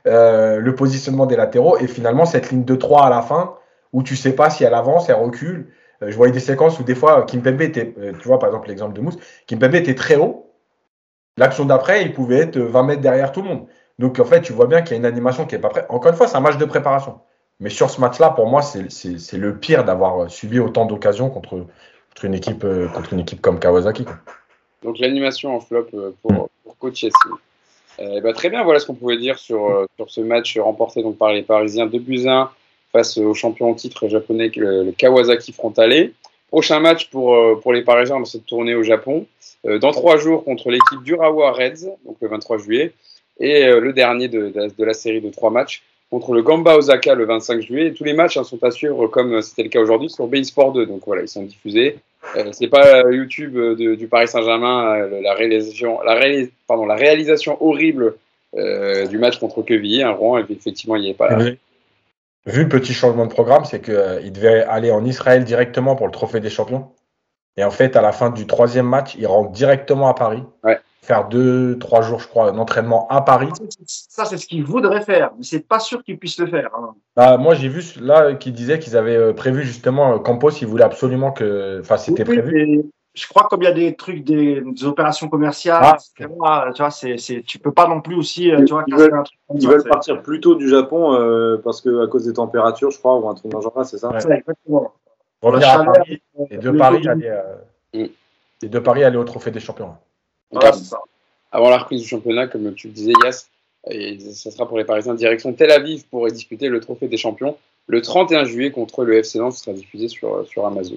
Le 0.05 0.71
positionnement 0.71 1.27
des 1.27 1.37
latéraux 1.37 1.77
et 1.77 1.87
finalement 1.87 2.25
cette 2.25 2.51
ligne 2.51 2.65
de 2.65 2.77
3 2.77 3.05
à 3.05 3.11
la 3.11 3.21
fin 3.21 3.57
où 3.93 4.03
tu 4.03 4.17
sais 4.17 4.33
pas 4.33 4.49
si 4.49 4.65
elle 4.65 4.73
avance, 4.73 5.11
elle 5.11 5.17
recule. 5.17 5.71
Euh, 6.03 6.11
je 6.11 6.17
voyais 6.17 6.33
des 6.33 6.41
séquences 6.41 6.79
où 6.79 6.85
des 6.85 6.95
fois 6.95 7.23
Kimpembe 7.23 7.61
était, 7.61 7.95
euh, 7.99 8.13
tu 8.21 8.29
vois 8.29 8.39
par 8.39 8.49
exemple 8.49 8.69
l'exemple 8.69 8.95
de 8.95 9.01
Mousse, 9.01 9.17
Kimpembe 9.47 9.75
était 9.75 9.95
très 9.95 10.17
haut. 10.17 10.51
L'action 11.37 11.65
d'après, 11.65 12.03
il 12.03 12.13
pouvait 12.13 12.39
être 12.39 12.59
20 12.59 12.83
mètres 12.83 13.01
derrière 13.01 13.33
tout 13.33 13.43
le 13.43 13.49
monde. 13.49 13.67
Donc 13.99 14.19
en 14.19 14.25
fait, 14.25 14.41
tu 14.43 14.53
vois 14.53 14.67
bien 14.67 14.83
qu'il 14.83 14.93
y 14.93 14.95
a 14.95 14.99
une 14.99 15.07
animation 15.07 15.47
qui 15.47 15.55
est 15.55 15.59
pas 15.59 15.69
prête. 15.69 15.87
Encore 15.89 16.11
une 16.11 16.17
fois, 16.17 16.27
c'est 16.29 16.37
un 16.37 16.41
match 16.41 16.57
de 16.57 16.65
préparation. 16.65 17.21
Mais 17.61 17.71
sur 17.71 17.91
ce 17.91 18.01
match-là, 18.01 18.31
pour 18.31 18.47
moi, 18.47 18.63
c'est- 18.63 19.33
le 19.37 19.59
pire 19.59 19.85
d'avoir 19.85 20.23
euh, 20.25 20.29
subi 20.29 20.61
autant 20.61 20.85
d'occasions 20.87 21.31
contre, 21.31 21.51
contre, 22.11 22.25
une 22.25 22.35
équipe, 22.35 22.65
euh, 22.65 22.89
contre 22.89 23.13
une 23.13 23.21
équipe 23.21 23.41
comme 23.41 23.59
Kawasaki. 23.59 24.05
quoi. 24.05 24.17
Donc 24.83 24.99
l'animation 24.99 25.57
en 25.57 25.61
flop 25.61 25.87
euh, 25.95 26.13
pour, 26.23 26.49
pour 26.63 26.79
coach. 26.79 27.05
Euh, 28.01 28.21
bah, 28.21 28.33
très 28.33 28.49
bien, 28.49 28.63
voilà 28.63 28.79
ce 28.79 28.87
qu'on 28.87 28.95
pouvait 28.95 29.19
dire 29.19 29.39
sur, 29.39 29.69
euh, 29.69 29.87
sur 29.97 30.09
ce 30.09 30.21
match 30.21 30.57
remporté 30.59 31.03
donc, 31.03 31.19
par 31.19 31.33
les 31.33 31.43
Parisiens 31.43 31.87
2 31.87 31.99
buts 31.99 32.29
1 32.29 32.51
face 32.93 33.19
au 33.19 33.35
champion 33.35 33.71
en 33.71 33.75
titre 33.75 34.09
japonais, 34.09 34.51
le, 34.57 34.93
Kawasaki 34.93 35.53
frontalais. 35.53 36.13
Prochain 36.49 36.81
match 36.81 37.11
pour, 37.11 37.35
euh, 37.35 37.61
pour 37.63 37.73
les 37.75 37.83
Parisiens 37.83 38.19
dans 38.19 38.25
cette 38.25 38.47
tournée 38.47 38.75
au 38.75 38.83
Japon, 38.83 39.27
euh, 39.67 39.79
dans 39.79 39.91
trois 39.91 40.17
jours 40.17 40.45
contre 40.45 40.71
l'équipe 40.71 41.03
d'Urawa 41.03 41.53
Reds, 41.53 41.87
donc 42.07 42.17
le 42.21 42.29
23 42.29 42.59
juillet, 42.59 42.93
et 43.39 43.67
euh, 43.67 43.81
le 43.81 43.93
dernier 43.93 44.29
de, 44.29 44.49
de, 44.49 44.85
la 44.85 44.95
série 44.95 45.21
de 45.21 45.31
trois 45.31 45.51
matchs 45.51 45.83
contre 46.11 46.33
le 46.33 46.43
Gamba 46.43 46.77
Osaka 46.77 47.15
le 47.15 47.27
25 47.27 47.61
juillet. 47.61 47.89
Et 47.89 47.93
tous 47.93 48.05
les 48.05 48.15
matchs 48.15 48.39
hein, 48.39 48.45
sont 48.45 48.63
à 48.65 48.71
suivre, 48.71 49.09
comme 49.09 49.43
c'était 49.43 49.65
le 49.65 49.69
cas 49.69 49.81
aujourd'hui, 49.81 50.09
sur 50.09 50.27
Bein 50.27 50.43
Sport 50.43 50.73
2. 50.73 50.87
Donc 50.87 51.03
voilà, 51.07 51.23
ils 51.23 51.29
sont 51.29 51.43
diffusés. 51.43 51.99
Euh, 52.37 52.49
c'est 52.53 52.69
pas 52.69 53.03
YouTube 53.11 53.59
du 53.77 54.07
Paris 54.09 54.29
Saint-Germain, 54.29 55.07
la 55.23 55.35
réalisation, 55.35 56.01
la, 56.03 56.19
pardon, 56.67 56.87
la 56.87 56.97
réalisation 56.97 57.63
horrible 57.63 58.17
du 58.55 59.19
match 59.19 59.39
contre 59.39 59.63
Quevilly, 59.63 60.03
un 60.03 60.13
Rouen. 60.13 60.39
Effectivement, 60.39 60.97
il 60.97 61.03
n'y 61.03 61.11
est 61.11 61.15
pas 61.15 61.37
là. 61.37 61.51
Vu 62.47 62.63
le 62.63 62.69
petit 62.69 62.95
changement 62.95 63.27
de 63.27 63.33
programme, 63.33 63.65
c'est 63.65 63.81
qu'il 63.81 64.33
devait 64.33 64.63
aller 64.65 64.91
en 64.91 65.05
Israël 65.05 65.45
directement 65.45 65.97
pour 65.97 66.07
le 66.07 66.13
trophée 66.13 66.41
des 66.41 66.51
champions. 66.51 66.93
Et 67.57 67.65
en 67.65 67.71
fait, 67.71 67.97
à 67.97 68.01
la 68.01 68.13
fin 68.13 68.31
du 68.31 68.47
troisième 68.47 68.87
match, 68.87 69.17
il 69.19 69.27
rentre 69.27 69.51
directement 69.51 70.09
à 70.09 70.15
Paris. 70.15 70.43
Ouais. 70.63 70.79
Faire 71.03 71.27
deux, 71.29 71.79
trois 71.79 72.03
jours, 72.03 72.21
je 72.21 72.29
crois, 72.29 72.53
d'entraînement 72.53 73.09
à 73.09 73.23
Paris. 73.23 73.49
Ça, 73.87 74.25
c'est 74.27 74.37
ce 74.37 74.47
qu'il 74.47 74.63
voudrait 74.63 75.01
faire, 75.01 75.31
mais 75.37 75.43
c'est 75.43 75.67
pas 75.67 75.79
sûr 75.81 76.05
qu'il 76.05 76.19
puisse 76.19 76.39
le 76.39 76.47
faire. 76.47 76.71
hein. 76.77 76.95
Bah, 77.17 77.37
moi, 77.39 77.55
j'ai 77.55 77.69
vu 77.69 77.83
là 78.01 78.35
qui 78.35 78.53
disait 78.53 78.79
qu'ils 78.79 78.97
avaient 78.97 79.17
euh, 79.17 79.33
prévu 79.33 79.65
justement 79.65 80.15
euh, 80.15 80.19
Campos, 80.19 80.51
il 80.51 80.67
voulait 80.67 80.85
absolument 80.85 81.33
que. 81.33 81.79
Enfin, 81.81 81.97
c'était 81.97 82.29
Oui, 82.29 82.39
prévu. 82.39 82.83
Je 83.19 83.27
crois 83.27 83.49
comme 83.51 83.63
il 83.63 83.65
y 83.65 83.69
a 83.69 83.73
des 83.73 83.97
trucs, 83.97 84.23
des, 84.23 84.61
des 84.61 84.85
opérations 84.85 85.29
commerciales, 85.29 85.81
Ah. 85.83 85.97
etc., 85.97 86.29
tu 86.75 86.83
vois, 86.83 86.91
c'est, 86.91 87.19
c'est, 87.19 87.43
tu 87.43 87.59
peux 87.59 87.73
pas 87.73 87.89
non 87.89 88.01
plus 88.01 88.15
aussi, 88.15 88.51
euh, 88.53 88.65
tu 88.65 88.73
vois, 88.73 88.85
Ils 88.87 88.93
casser 88.95 89.03
veulent- 89.05 89.15
un 89.19 89.23
truc 89.25 89.39
comme 89.49 89.57
Ils 89.57 89.63
ça, 89.63 89.69
veulent 89.71 89.85
partir 89.85 90.23
plus 90.23 90.41
tôt 90.41 90.55
du 90.55 90.69
Japon 90.69 91.15
euh, 91.15 91.57
parce 91.65 91.81
que 91.81 92.05
à 92.05 92.07
cause 92.07 92.25
des 92.27 92.33
températures, 92.35 92.91
je 92.91 92.99
crois, 92.99 93.17
ou 93.19 93.29
un 93.29 93.35
truc 93.35 93.51
dans 93.51 93.59
ce 93.61 93.65
genre-là, 93.65 93.85
c'est 93.85 93.99
ça 93.99 94.11
Ouais. 94.11 94.21
c'est 94.21 94.31
exactement. 94.31 94.93
Revenir 95.43 95.67
La 95.67 95.73
à 95.73 95.77
chaleur, 95.79 95.93
Paris 95.95 96.23
et 96.51 96.59
de 96.59 96.71
le 96.71 96.79
Paris 96.79 97.01
dos- 97.03 97.11
aller, 97.11 97.29
euh, 97.29 97.43
Mm. 97.95 98.07
et 98.63 98.69
de 98.69 98.79
Paris 98.79 99.05
aller 99.05 99.17
au 99.17 99.25
trophée 99.25 99.51
des 99.51 99.61
champions. 99.61 99.95
Voilà, 100.51 100.73
ça. 100.73 100.99
avant 101.51 101.71
la 101.71 101.79
reprise 101.79 102.03
du 102.03 102.09
championnat, 102.09 102.47
comme 102.47 102.73
tu 102.75 102.87
le 102.89 102.93
disais, 102.93 103.13
Yass, 103.25 103.49
et 103.91 104.19
ça 104.21 104.51
sera 104.51 104.67
pour 104.69 104.77
les 104.79 104.85
Parisiens, 104.85 105.15
direction 105.15 105.53
Tel 105.53 105.71
Aviv 105.71 106.05
pour 106.11 106.27
disputer 106.29 106.69
le 106.69 106.81
trophée 106.81 107.09
des 107.09 107.17
champions. 107.17 107.57
Le 107.87 108.03
31 108.03 108.45
juillet 108.45 108.71
contre 108.71 109.05
le 109.05 109.15
FC 109.19 109.39
Nantes, 109.39 109.55
ce 109.55 109.65
sera 109.65 109.75
diffusé 109.75 110.09
sur, 110.09 110.47
sur 110.47 110.67
Amazon. 110.67 110.97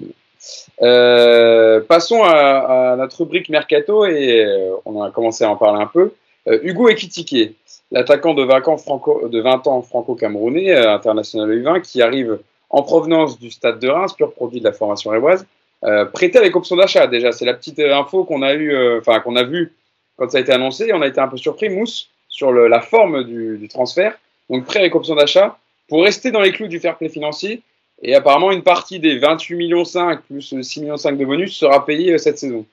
Euh, 0.82 1.80
passons 1.80 2.22
à, 2.24 2.96
notre 2.96 3.18
rubrique 3.18 3.48
Mercato 3.48 4.06
et 4.06 4.44
euh, 4.44 4.74
on 4.84 5.02
a 5.02 5.10
commencé 5.10 5.44
à 5.44 5.50
en 5.50 5.56
parler 5.56 5.82
un 5.82 5.86
peu. 5.86 6.12
Euh, 6.48 6.58
Hugo 6.62 6.88
Ekitike, 6.88 7.56
l'attaquant 7.90 8.34
de 8.34 8.42
20 8.42 8.68
ans 8.68 8.76
franco- 8.76 9.28
de 9.28 9.40
20 9.40 9.66
ans 9.66 9.82
franco-camerounais, 9.82 10.74
international 10.74 11.50
U20, 11.50 11.82
qui 11.82 12.02
arrive 12.02 12.38
en 12.70 12.82
provenance 12.82 13.38
du 13.38 13.50
stade 13.50 13.78
de 13.78 13.88
Reims, 13.88 14.14
pur 14.14 14.32
produit 14.32 14.60
de 14.60 14.64
la 14.64 14.72
formation 14.72 15.10
révoise, 15.10 15.46
euh, 15.84 16.04
prêté 16.06 16.38
avec 16.38 16.56
option 16.56 16.76
d'achat 16.76 17.06
déjà. 17.06 17.32
C'est 17.32 17.44
la 17.44 17.54
petite 17.54 17.78
info 17.78 18.24
qu'on 18.24 18.42
a 18.42 18.54
eu, 18.54 18.98
enfin 18.98 19.20
qu'on 19.20 19.36
a 19.36 19.44
vu 19.44 19.72
quand 20.16 20.30
ça 20.30 20.38
a 20.38 20.40
été 20.40 20.52
annoncé. 20.52 20.92
On 20.92 21.02
a 21.02 21.06
été 21.06 21.20
un 21.20 21.28
peu 21.28 21.36
surpris, 21.36 21.68
Mousse, 21.68 22.08
sur 22.28 22.52
la 22.52 22.80
forme 22.80 23.24
du, 23.24 23.58
du 23.58 23.68
transfert. 23.68 24.16
Donc 24.50 24.64
prêt 24.64 24.80
avec 24.80 24.94
option 24.94 25.14
d'achat 25.14 25.58
pour 25.88 26.02
rester 26.02 26.30
dans 26.30 26.40
les 26.40 26.52
clous 26.52 26.68
du 26.68 26.80
fair 26.80 26.96
play 26.96 27.08
financier 27.08 27.62
Et 28.02 28.14
apparemment, 28.14 28.50
une 28.50 28.62
partie 28.62 28.98
des 28.98 29.18
28 29.18 29.54
millions 29.54 29.84
5 29.84 30.22
plus 30.22 30.60
6 30.60 30.80
millions 30.80 30.96
5 30.96 31.16
de 31.16 31.24
bonus 31.24 31.56
sera 31.56 31.84
payée 31.84 32.18
cette 32.18 32.38
saison. 32.38 32.66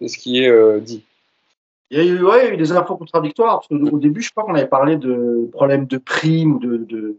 C'est 0.00 0.08
ce 0.08 0.18
qui 0.18 0.42
est 0.42 0.80
dit. 0.80 1.04
Il 1.90 1.98
y, 1.98 2.00
a 2.00 2.04
eu, 2.04 2.20
ouais, 2.24 2.40
il 2.42 2.48
y 2.48 2.50
a 2.50 2.54
eu 2.54 2.56
des 2.56 2.72
infos 2.72 2.96
contradictoires. 2.96 3.62
au 3.70 3.98
début, 3.98 4.20
je 4.20 4.30
crois 4.32 4.42
qu'on 4.42 4.56
avait 4.56 4.66
parlé 4.66 4.96
de 4.96 5.48
problèmes 5.52 5.86
de 5.86 5.98
primes 5.98 6.56
ou 6.56 6.58
de, 6.58 6.76
de 6.78 7.16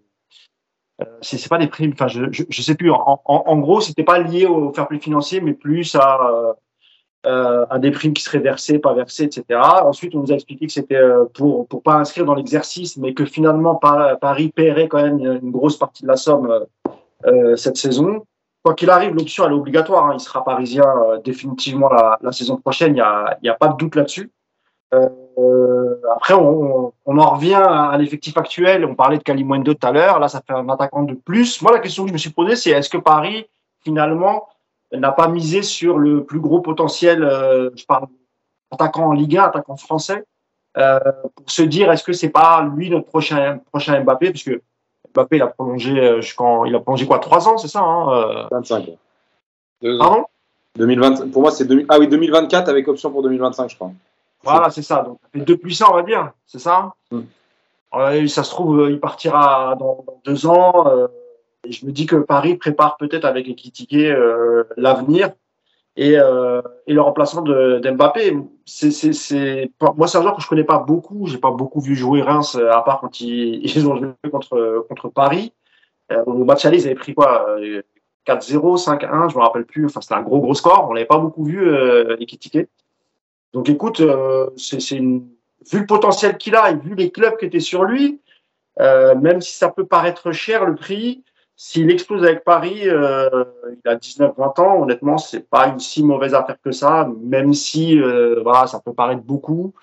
euh, 1.01 1.05
c'est 1.21 1.47
pas 1.47 1.57
des 1.57 1.67
primes. 1.67 1.93
Enfin, 1.93 2.07
je, 2.07 2.25
je, 2.31 2.61
sais 2.61 2.75
plus. 2.75 2.91
En, 2.91 3.21
en, 3.23 3.43
en 3.45 3.57
gros, 3.59 3.81
c'était 3.81 4.03
pas 4.03 4.19
lié 4.19 4.45
au 4.45 4.73
fair 4.73 4.87
play 4.87 4.99
financier, 4.99 5.41
mais 5.41 5.53
plus 5.53 5.95
à 5.95 6.55
euh, 7.25 7.65
des 7.79 7.91
primes 7.91 8.13
qui 8.13 8.23
seraient 8.23 8.39
versées, 8.39 8.79
pas 8.79 8.93
versées, 8.93 9.25
etc. 9.25 9.59
Ensuite, 9.83 10.15
on 10.15 10.19
nous 10.19 10.31
a 10.31 10.35
expliqué 10.35 10.67
que 10.67 10.71
c'était 10.71 10.95
euh, 10.95 11.25
pour 11.33 11.67
pour 11.67 11.83
pas 11.83 11.95
inscrire 11.95 12.25
dans 12.25 12.35
l'exercice, 12.35 12.97
mais 12.97 13.13
que 13.13 13.25
finalement 13.25 13.75
Paris 13.75 14.51
paierait 14.55 14.87
quand 14.87 15.01
même 15.01 15.19
une 15.19 15.51
grosse 15.51 15.77
partie 15.77 16.03
de 16.03 16.07
la 16.07 16.15
somme 16.15 16.49
euh, 16.49 16.65
cette 17.55 17.77
saison. 17.77 18.23
Quoi 18.63 18.73
qu'il 18.73 18.89
arrive, 18.89 19.13
l'option 19.15 19.45
elle 19.45 19.53
est 19.53 19.55
obligatoire. 19.55 20.07
Hein. 20.07 20.15
Il 20.15 20.19
sera 20.19 20.43
parisien 20.43 20.83
euh, 20.83 21.19
définitivement 21.19 21.89
la, 21.89 22.31
saison 22.31 22.57
prochaine. 22.57 22.95
Il 22.95 22.99
y 22.99 23.01
a, 23.01 23.37
a 23.49 23.53
pas 23.53 23.69
de 23.69 23.77
doute 23.77 23.95
là-dessus. 23.95 24.31
Euh, 24.93 25.95
après, 26.15 26.33
on, 26.33 26.93
en 27.05 27.29
revient 27.29 27.55
à 27.55 27.95
l'effectif 27.97 28.37
actuel. 28.37 28.85
On 28.85 28.95
parlait 28.95 29.17
de 29.17 29.23
Kalimundo 29.23 29.73
tout 29.73 29.87
à 29.87 29.91
l'heure. 29.91 30.19
Là, 30.19 30.27
ça 30.27 30.41
fait 30.45 30.53
un 30.53 30.67
attaquant 30.69 31.03
de 31.03 31.13
plus. 31.13 31.61
Moi, 31.61 31.71
la 31.71 31.79
question 31.79 32.03
que 32.03 32.09
je 32.09 32.13
me 32.13 32.17
suis 32.17 32.31
posée, 32.31 32.55
c'est 32.55 32.71
est-ce 32.71 32.89
que 32.89 32.97
Paris, 32.97 33.47
finalement, 33.83 34.47
n'a 34.91 35.11
pas 35.11 35.27
misé 35.27 35.61
sur 35.61 35.97
le 35.97 36.23
plus 36.23 36.39
gros 36.39 36.61
potentiel, 36.61 37.23
euh, 37.23 37.69
je 37.75 37.85
parle 37.85 38.07
attaquant 38.71 39.07
en 39.07 39.11
Ligue 39.11 39.37
1, 39.37 39.43
attaquant 39.43 39.77
français, 39.77 40.25
euh, 40.77 40.99
pour 41.35 41.49
se 41.49 41.61
dire 41.61 41.91
est-ce 41.91 42.03
que 42.03 42.13
c'est 42.13 42.29
pas 42.29 42.67
lui 42.75 42.89
notre 42.89 43.05
prochain 43.05 43.59
prochain 43.71 44.01
Mbappé, 44.01 44.31
puisque 44.31 44.59
Mbappé 45.17 45.37
il 45.37 45.41
a 45.41 45.47
prolongé 45.47 45.99
euh, 45.99 46.21
jusqu'en 46.21 46.65
il 46.65 46.75
a 46.75 46.79
prolongé 46.79 47.05
quoi 47.05 47.19
trois 47.19 47.47
ans, 47.47 47.57
c'est 47.57 47.67
ça 47.67 47.81
hein, 47.81 48.47
25. 48.51 48.89
Euh. 49.83 49.97
Pardon? 49.97 50.25
2020, 50.77 51.31
pour 51.31 51.41
moi 51.41 51.51
c'est 51.51 51.67
ah 51.89 51.97
oui 51.99 52.07
2024 52.07 52.69
avec 52.69 52.87
option 52.87 53.11
pour 53.11 53.23
2025 53.23 53.69
je 53.69 53.75
crois. 53.75 53.91
Voilà, 54.43 54.69
c'est 54.69 54.81
ça. 54.81 55.01
Donc, 55.01 55.19
ça 55.21 55.29
fait 55.33 55.39
deux 55.39 55.57
puissants, 55.57 55.91
on 55.91 55.95
va 55.95 56.03
dire. 56.03 56.31
C'est 56.45 56.59
ça? 56.59 56.93
Mm. 57.11 58.27
Ça 58.27 58.43
se 58.43 58.49
trouve, 58.49 58.87
il 58.89 58.99
partira 58.99 59.75
dans, 59.79 60.05
deux 60.25 60.45
ans. 60.45 60.87
Euh, 60.87 61.07
et 61.63 61.71
je 61.71 61.85
me 61.85 61.91
dis 61.91 62.05
que 62.05 62.15
Paris 62.15 62.55
prépare 62.55 62.97
peut-être 62.97 63.25
avec 63.25 63.47
Ekitike 63.47 63.95
euh, 63.95 64.63
l'avenir 64.77 65.31
et, 65.97 66.17
euh, 66.17 66.61
et, 66.85 66.93
le 66.93 67.01
remplacement 67.01 67.41
d'Mbappé. 67.41 68.37
c'est. 68.65 69.71
Moi, 69.95 70.07
c'est 70.07 70.17
un 70.17 70.21
joueur 70.21 70.35
que 70.35 70.41
je 70.41 70.47
connais 70.47 70.63
pas 70.63 70.79
beaucoup. 70.79 71.27
J'ai 71.27 71.39
pas 71.39 71.51
beaucoup 71.51 71.81
vu 71.81 71.95
jouer 71.95 72.21
Reims, 72.21 72.55
à 72.55 72.81
part 72.81 73.01
quand 73.01 73.19
ils, 73.19 73.65
ils 73.75 73.87
ont 73.87 73.95
joué 73.95 74.09
contre, 74.31 74.85
contre 74.87 75.09
Paris. 75.09 75.53
Euh, 76.11 76.23
au 76.25 76.45
match 76.45 76.65
aller, 76.65 76.83
ils 76.83 76.85
avaient 76.85 76.95
pris 76.95 77.13
quoi 77.13 77.57
4-0, 78.27 78.77
5-1, 78.77 79.29
je 79.29 79.37
me 79.37 79.41
rappelle 79.41 79.65
plus. 79.65 79.85
Enfin, 79.85 80.01
c'était 80.01 80.15
un 80.15 80.21
gros, 80.21 80.39
gros 80.39 80.53
score. 80.53 80.87
On 80.89 80.93
l'avait 80.93 81.05
pas 81.05 81.17
beaucoup 81.17 81.43
vu, 81.43 81.67
euh. 81.67 82.17
Donc 83.53 83.69
écoute, 83.69 84.01
euh, 84.01 84.49
c'est 84.57 84.91
une... 84.91 85.27
vu 85.71 85.79
le 85.79 85.85
potentiel 85.85 86.37
qu'il 86.37 86.55
a 86.55 86.69
et 86.71 86.75
vu 86.75 86.95
les 86.95 87.11
clubs 87.11 87.37
qui 87.37 87.45
étaient 87.45 87.59
sur 87.59 87.85
lui, 87.85 88.19
euh, 88.79 89.15
même 89.15 89.41
si 89.41 89.55
ça 89.55 89.69
peut 89.69 89.85
paraître 89.85 90.31
cher 90.31 90.65
le 90.65 90.75
prix, 90.75 91.23
s'il 91.59 91.89
explose 91.89 92.23
avec 92.23 92.43
Paris, 92.43 92.81
euh, 92.85 93.43
il 93.83 93.89
a 93.89 93.95
19-20 93.95 94.61
ans, 94.61 94.83
honnêtement, 94.83 95.17
c'est 95.17 95.49
pas 95.49 95.67
une 95.67 95.79
si 95.79 96.03
mauvaise 96.03 96.35
affaire 96.35 96.57
que 96.63 96.71
ça, 96.71 97.09
même 97.23 97.51
si 97.55 97.99
euh, 97.99 98.41
voilà, 98.43 98.67
ça 98.67 98.79
peut 98.79 98.93
paraître 98.93 99.23
beaucoup. 99.23 99.73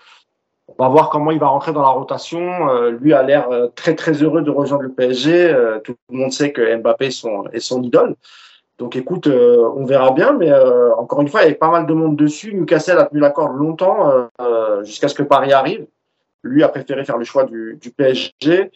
On 0.68 0.85
va 0.85 0.89
voir 0.89 1.11
comment 1.11 1.33
il 1.33 1.41
va 1.41 1.49
rentrer 1.49 1.72
dans 1.72 1.83
la 1.83 1.89
rotation. 1.89 2.68
Euh, 2.68 2.91
lui 2.93 3.12
a 3.12 3.25
l'air 3.25 3.51
euh, 3.51 3.66
très 3.75 3.97
très 3.97 4.12
heureux 4.22 4.43
de 4.43 4.53
rejoindre 4.53 4.85
le 4.85 4.93
PSG. 4.93 5.53
tout 5.83 5.97
le 6.11 6.16
monde 6.16 6.33
sait 6.33 6.53
que 6.53 6.77
Mbappé 6.77 7.07
est 7.07 7.61
son, 7.61 7.83
idole. 7.83 8.14
Donc 8.79 8.95
écoute, 8.95 9.27
on 9.27 9.85
verra 9.85 10.12
bien, 10.12 10.33
mais 10.33 10.53
encore 10.97 11.22
une 11.22 11.29
fois, 11.29 11.41
il 11.41 11.45
y 11.45 11.47
avait 11.47 11.57
pas 11.57 11.70
mal 11.70 11.87
de 11.87 11.93
monde 11.93 12.14
dessus. 12.14 12.55
Newcastle 12.55 12.99
a 12.99 13.07
tenu 13.07 13.20
la 13.20 13.31
corde 13.31 13.57
longtemps 13.57 14.29
jusqu'à 14.83 15.09
ce 15.09 15.14
que 15.14 15.25
Paris 15.25 15.53
arrive. 15.53 15.87
Lui 16.45 16.62
a 16.62 16.68
préféré 16.68 17.05
faire 17.05 17.18
le 17.18 17.25
choix 17.25 17.45
du, 17.45 17.79
du 17.81 17.91
PSG. 17.91 18.70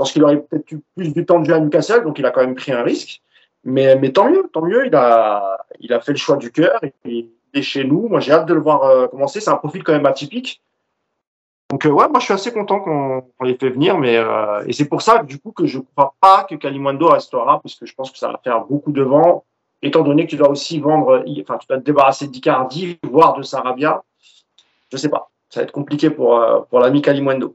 Pense 0.00 0.12
qu'il 0.12 0.24
aurait 0.24 0.40
peut-être 0.40 0.72
eu 0.72 0.80
plus 0.96 1.12
du 1.12 1.26
temps 1.26 1.40
de 1.40 1.44
jouer 1.44 1.56
à 1.56 1.60
Newcastle, 1.60 2.04
donc 2.04 2.18
il 2.18 2.24
a 2.24 2.30
quand 2.30 2.40
même 2.40 2.54
pris 2.54 2.72
un 2.72 2.82
risque. 2.82 3.20
Mais, 3.64 3.96
mais 3.96 4.12
tant 4.12 4.30
mieux, 4.30 4.48
tant 4.50 4.62
mieux. 4.62 4.86
Il 4.86 4.94
a, 4.94 5.58
il 5.78 5.92
a 5.92 6.00
fait 6.00 6.12
le 6.12 6.16
choix 6.18 6.36
du 6.36 6.50
cœur 6.50 6.80
il 7.04 7.28
est 7.52 7.60
chez 7.60 7.84
nous. 7.84 8.08
Moi, 8.08 8.20
j'ai 8.20 8.32
hâte 8.32 8.46
de 8.46 8.54
le 8.54 8.60
voir 8.60 9.10
commencer. 9.10 9.40
C'est 9.40 9.50
un 9.50 9.56
profil 9.56 9.84
quand 9.84 9.92
même 9.92 10.06
atypique. 10.06 10.62
Donc 11.70 11.84
ouais, 11.84 12.08
moi 12.08 12.18
je 12.18 12.24
suis 12.24 12.34
assez 12.34 12.52
content 12.52 12.80
qu'on 12.80 13.44
les 13.44 13.56
fait 13.56 13.70
venir, 13.70 13.96
mais 13.96 14.16
euh, 14.16 14.64
et 14.66 14.72
c'est 14.72 14.88
pour 14.88 15.02
ça 15.02 15.22
du 15.22 15.38
coup 15.38 15.52
que 15.52 15.66
je 15.66 15.78
ne 15.78 15.84
crois 15.94 16.14
pas 16.20 16.42
que 16.42 16.56
Kalimundo 16.56 17.06
restera, 17.08 17.60
parce 17.62 17.76
que 17.76 17.86
je 17.86 17.94
pense 17.94 18.10
que 18.10 18.18
ça 18.18 18.26
va 18.28 18.40
faire 18.42 18.64
beaucoup 18.64 18.90
de 18.90 19.02
vent, 19.02 19.44
étant 19.80 20.02
donné 20.02 20.24
que 20.24 20.30
tu 20.30 20.36
dois 20.36 20.48
aussi 20.48 20.80
vendre, 20.80 21.24
enfin 21.40 21.58
tu 21.58 21.68
dois 21.68 21.78
te 21.78 21.84
débarrasser 21.84 22.26
d'Icardi, 22.26 22.98
voire 23.04 23.34
de 23.34 23.42
Sarabia. 23.42 24.02
Je 24.90 24.96
sais 24.96 25.08
pas, 25.08 25.30
ça 25.48 25.60
va 25.60 25.64
être 25.64 25.70
compliqué 25.70 26.10
pour 26.10 26.38
euh, 26.38 26.60
pour 26.68 26.80
l'ami 26.80 27.02
Kalimundo. 27.02 27.54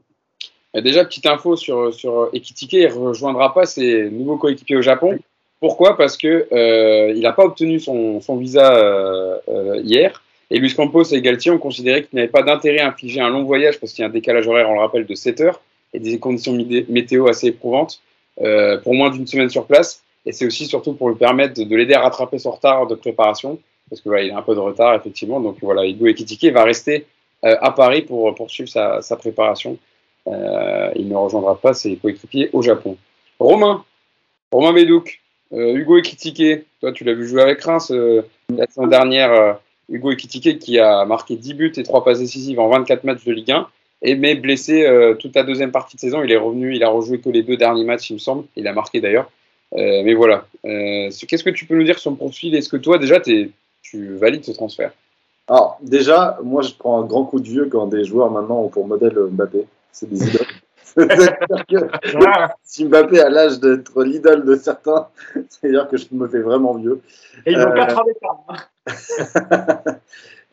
Déjà 0.82 1.04
petite 1.04 1.26
info 1.26 1.56
sur 1.56 1.94
sur 1.94 2.28
Ekitike, 2.32 2.74
il 2.74 2.88
rejoindra 2.88 3.54
pas 3.54 3.66
ses 3.66 4.10
nouveaux 4.10 4.36
coéquipiers 4.36 4.76
au 4.76 4.82
Japon. 4.82 5.18
Pourquoi? 5.60 5.96
Parce 5.96 6.16
que 6.16 6.46
euh, 6.52 7.12
il 7.14 7.22
n'a 7.22 7.32
pas 7.32 7.44
obtenu 7.44 7.80
son, 7.80 8.20
son 8.20 8.36
visa 8.36 8.76
euh, 8.76 9.38
euh 9.48 9.80
hier. 9.82 10.22
Et 10.50 10.58
Luis 10.58 10.74
Campos 10.74 11.04
et 11.04 11.20
Galtier 11.22 11.50
ont 11.50 11.58
considéré 11.58 12.02
qu'il 12.02 12.10
n'y 12.14 12.20
avait 12.20 12.30
pas 12.30 12.42
d'intérêt 12.42 12.78
à 12.78 12.88
infliger 12.88 13.20
un 13.20 13.30
long 13.30 13.42
voyage 13.42 13.80
parce 13.80 13.92
qu'il 13.92 14.02
y 14.02 14.04
a 14.04 14.08
un 14.08 14.12
décalage 14.12 14.46
horaire, 14.46 14.70
on 14.70 14.74
le 14.74 14.80
rappelle, 14.80 15.06
de 15.06 15.14
7 15.14 15.40
heures 15.40 15.60
et 15.92 15.98
des 15.98 16.18
conditions 16.18 16.52
météo 16.88 17.26
assez 17.26 17.48
éprouvantes 17.48 18.00
euh, 18.40 18.78
pour 18.78 18.94
moins 18.94 19.10
d'une 19.10 19.26
semaine 19.26 19.50
sur 19.50 19.66
place. 19.66 20.02
Et 20.24 20.32
c'est 20.32 20.46
aussi 20.46 20.66
surtout 20.66 20.92
pour 20.92 21.08
lui 21.08 21.16
permettre 21.16 21.54
de, 21.54 21.76
l'aider 21.76 21.94
à 21.94 22.00
rattraper 22.00 22.38
son 22.38 22.52
retard 22.52 22.86
de 22.86 22.94
préparation 22.94 23.58
parce 23.88 24.00
que 24.00 24.08
voilà, 24.08 24.24
il 24.24 24.30
a 24.32 24.38
un 24.38 24.42
peu 24.42 24.54
de 24.54 24.60
retard 24.60 24.94
effectivement. 24.94 25.40
Donc 25.40 25.56
voilà, 25.62 25.86
Hugo 25.86 26.06
Ekitike 26.06 26.52
va 26.52 26.64
rester 26.64 27.06
euh, 27.44 27.56
à 27.60 27.70
Paris 27.72 28.02
pour 28.02 28.32
poursuivre 28.34 28.68
sa, 28.68 29.02
sa 29.02 29.16
préparation. 29.16 29.78
Euh, 30.28 30.90
il 30.96 31.08
ne 31.08 31.14
rejoindra 31.14 31.60
pas 31.60 31.74
ses 31.74 31.96
coéquipiers 31.96 32.50
au 32.52 32.62
Japon. 32.62 32.96
Romain, 33.38 33.84
Romain 34.50 34.72
Bédouc, 34.72 35.20
euh, 35.52 35.74
Hugo 35.74 35.98
Ekitike, 35.98 36.64
toi 36.80 36.92
tu 36.92 37.04
l'as 37.04 37.14
vu 37.14 37.26
jouer 37.26 37.42
avec 37.42 37.62
Reims 37.62 37.90
euh, 37.92 38.22
la 38.48 38.66
semaine 38.66 38.90
dernière 38.90 39.58
Hugo 39.88 40.10
Ekitike 40.10 40.58
qui 40.58 40.78
a 40.80 41.04
marqué 41.04 41.36
10 41.36 41.54
buts 41.54 41.72
et 41.76 41.82
3 41.82 42.04
passes 42.04 42.18
décisives 42.18 42.58
en 42.58 42.68
24 42.68 43.04
matchs 43.04 43.24
de 43.24 43.32
Ligue 43.32 43.52
1, 43.52 43.68
et 44.02 44.16
mais 44.16 44.34
blessé 44.34 44.86
toute 45.20 45.34
la 45.34 45.42
deuxième 45.42 45.72
partie 45.72 45.96
de 45.96 46.00
saison. 46.00 46.22
Il 46.22 46.30
est 46.30 46.36
revenu, 46.36 46.74
il 46.74 46.84
a 46.84 46.88
rejoué 46.88 47.18
que 47.18 47.30
les 47.30 47.42
deux 47.42 47.56
derniers 47.56 47.84
matchs, 47.84 48.10
il 48.10 48.14
me 48.14 48.18
semble. 48.18 48.44
Il 48.54 48.68
a 48.68 48.72
marqué 48.72 49.00
d'ailleurs. 49.00 49.30
Mais 49.72 50.12
voilà. 50.14 50.46
Qu'est-ce 50.62 51.42
que 51.42 51.50
tu 51.50 51.64
peux 51.64 51.74
nous 51.74 51.84
dire 51.84 51.98
sur 51.98 52.10
le 52.10 52.16
profil? 52.16 52.54
Est-ce 52.54 52.68
que 52.68 52.76
toi, 52.76 52.98
déjà, 52.98 53.20
tu 53.20 54.14
valides 54.16 54.44
ce 54.44 54.52
transfert? 54.52 54.92
Alors, 55.48 55.78
déjà, 55.80 56.38
moi, 56.42 56.60
je 56.62 56.74
prends 56.74 57.00
un 57.00 57.06
grand 57.06 57.24
coup 57.24 57.40
de 57.40 57.48
vieux 57.48 57.66
quand 57.66 57.86
des 57.86 58.04
joueurs 58.04 58.30
maintenant 58.30 58.60
ont 58.60 58.68
pour 58.68 58.86
modèle 58.86 59.16
Mbappé. 59.30 59.66
C'est 59.96 60.10
des 60.10 60.28
idoles. 60.28 60.46
si 62.64 62.84
Mbappé 62.84 63.20
a 63.20 63.30
l'âge 63.30 63.60
d'être 63.60 64.02
l'idole 64.02 64.44
de 64.44 64.54
certains, 64.54 65.08
c'est-à-dire 65.48 65.88
que 65.88 65.96
je 65.96 66.06
me 66.12 66.28
fais 66.28 66.40
vraiment 66.40 66.74
vieux. 66.74 67.00
Et 67.46 67.52
ils 67.52 67.58
ont 67.58 67.72
4 67.72 67.98
ans 67.98 68.04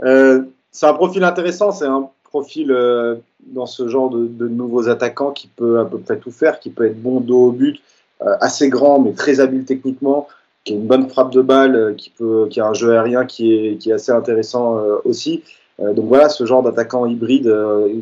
euh, 0.05 0.43
c'est 0.71 0.85
un 0.85 0.93
profil 0.93 1.25
intéressant, 1.25 1.71
c'est 1.71 1.85
un 1.85 2.09
profil 2.23 2.71
euh, 2.71 3.15
dans 3.45 3.65
ce 3.65 3.89
genre 3.89 4.09
de, 4.09 4.27
de, 4.27 4.47
nouveaux 4.47 4.87
attaquants 4.87 5.31
qui 5.31 5.47
peut 5.47 5.79
à 5.79 5.85
peu 5.85 5.99
près 5.99 6.17
tout 6.17 6.31
faire, 6.31 6.59
qui 6.61 6.69
peut 6.69 6.85
être 6.85 7.01
bon 7.01 7.19
dos 7.19 7.47
au 7.47 7.51
but, 7.51 7.81
euh, 8.21 8.35
assez 8.39 8.69
grand 8.69 8.99
mais 8.99 9.11
très 9.11 9.41
habile 9.41 9.65
techniquement, 9.65 10.29
qui 10.63 10.73
a 10.73 10.75
une 10.77 10.87
bonne 10.87 11.09
frappe 11.09 11.33
de 11.33 11.41
balle, 11.41 11.75
euh, 11.75 11.93
qui, 11.93 12.11
peut, 12.11 12.47
qui 12.49 12.61
a 12.61 12.67
un 12.67 12.73
jeu 12.73 12.93
aérien 12.93 13.25
qui 13.25 13.53
est, 13.53 13.77
qui 13.77 13.89
est 13.89 13.93
assez 13.93 14.13
intéressant 14.13 14.77
aussi. 15.03 15.43
Donc 15.79 16.05
voilà, 16.05 16.29
ce 16.29 16.45
genre 16.45 16.61
d'attaquant 16.61 17.05
hybride 17.05 17.51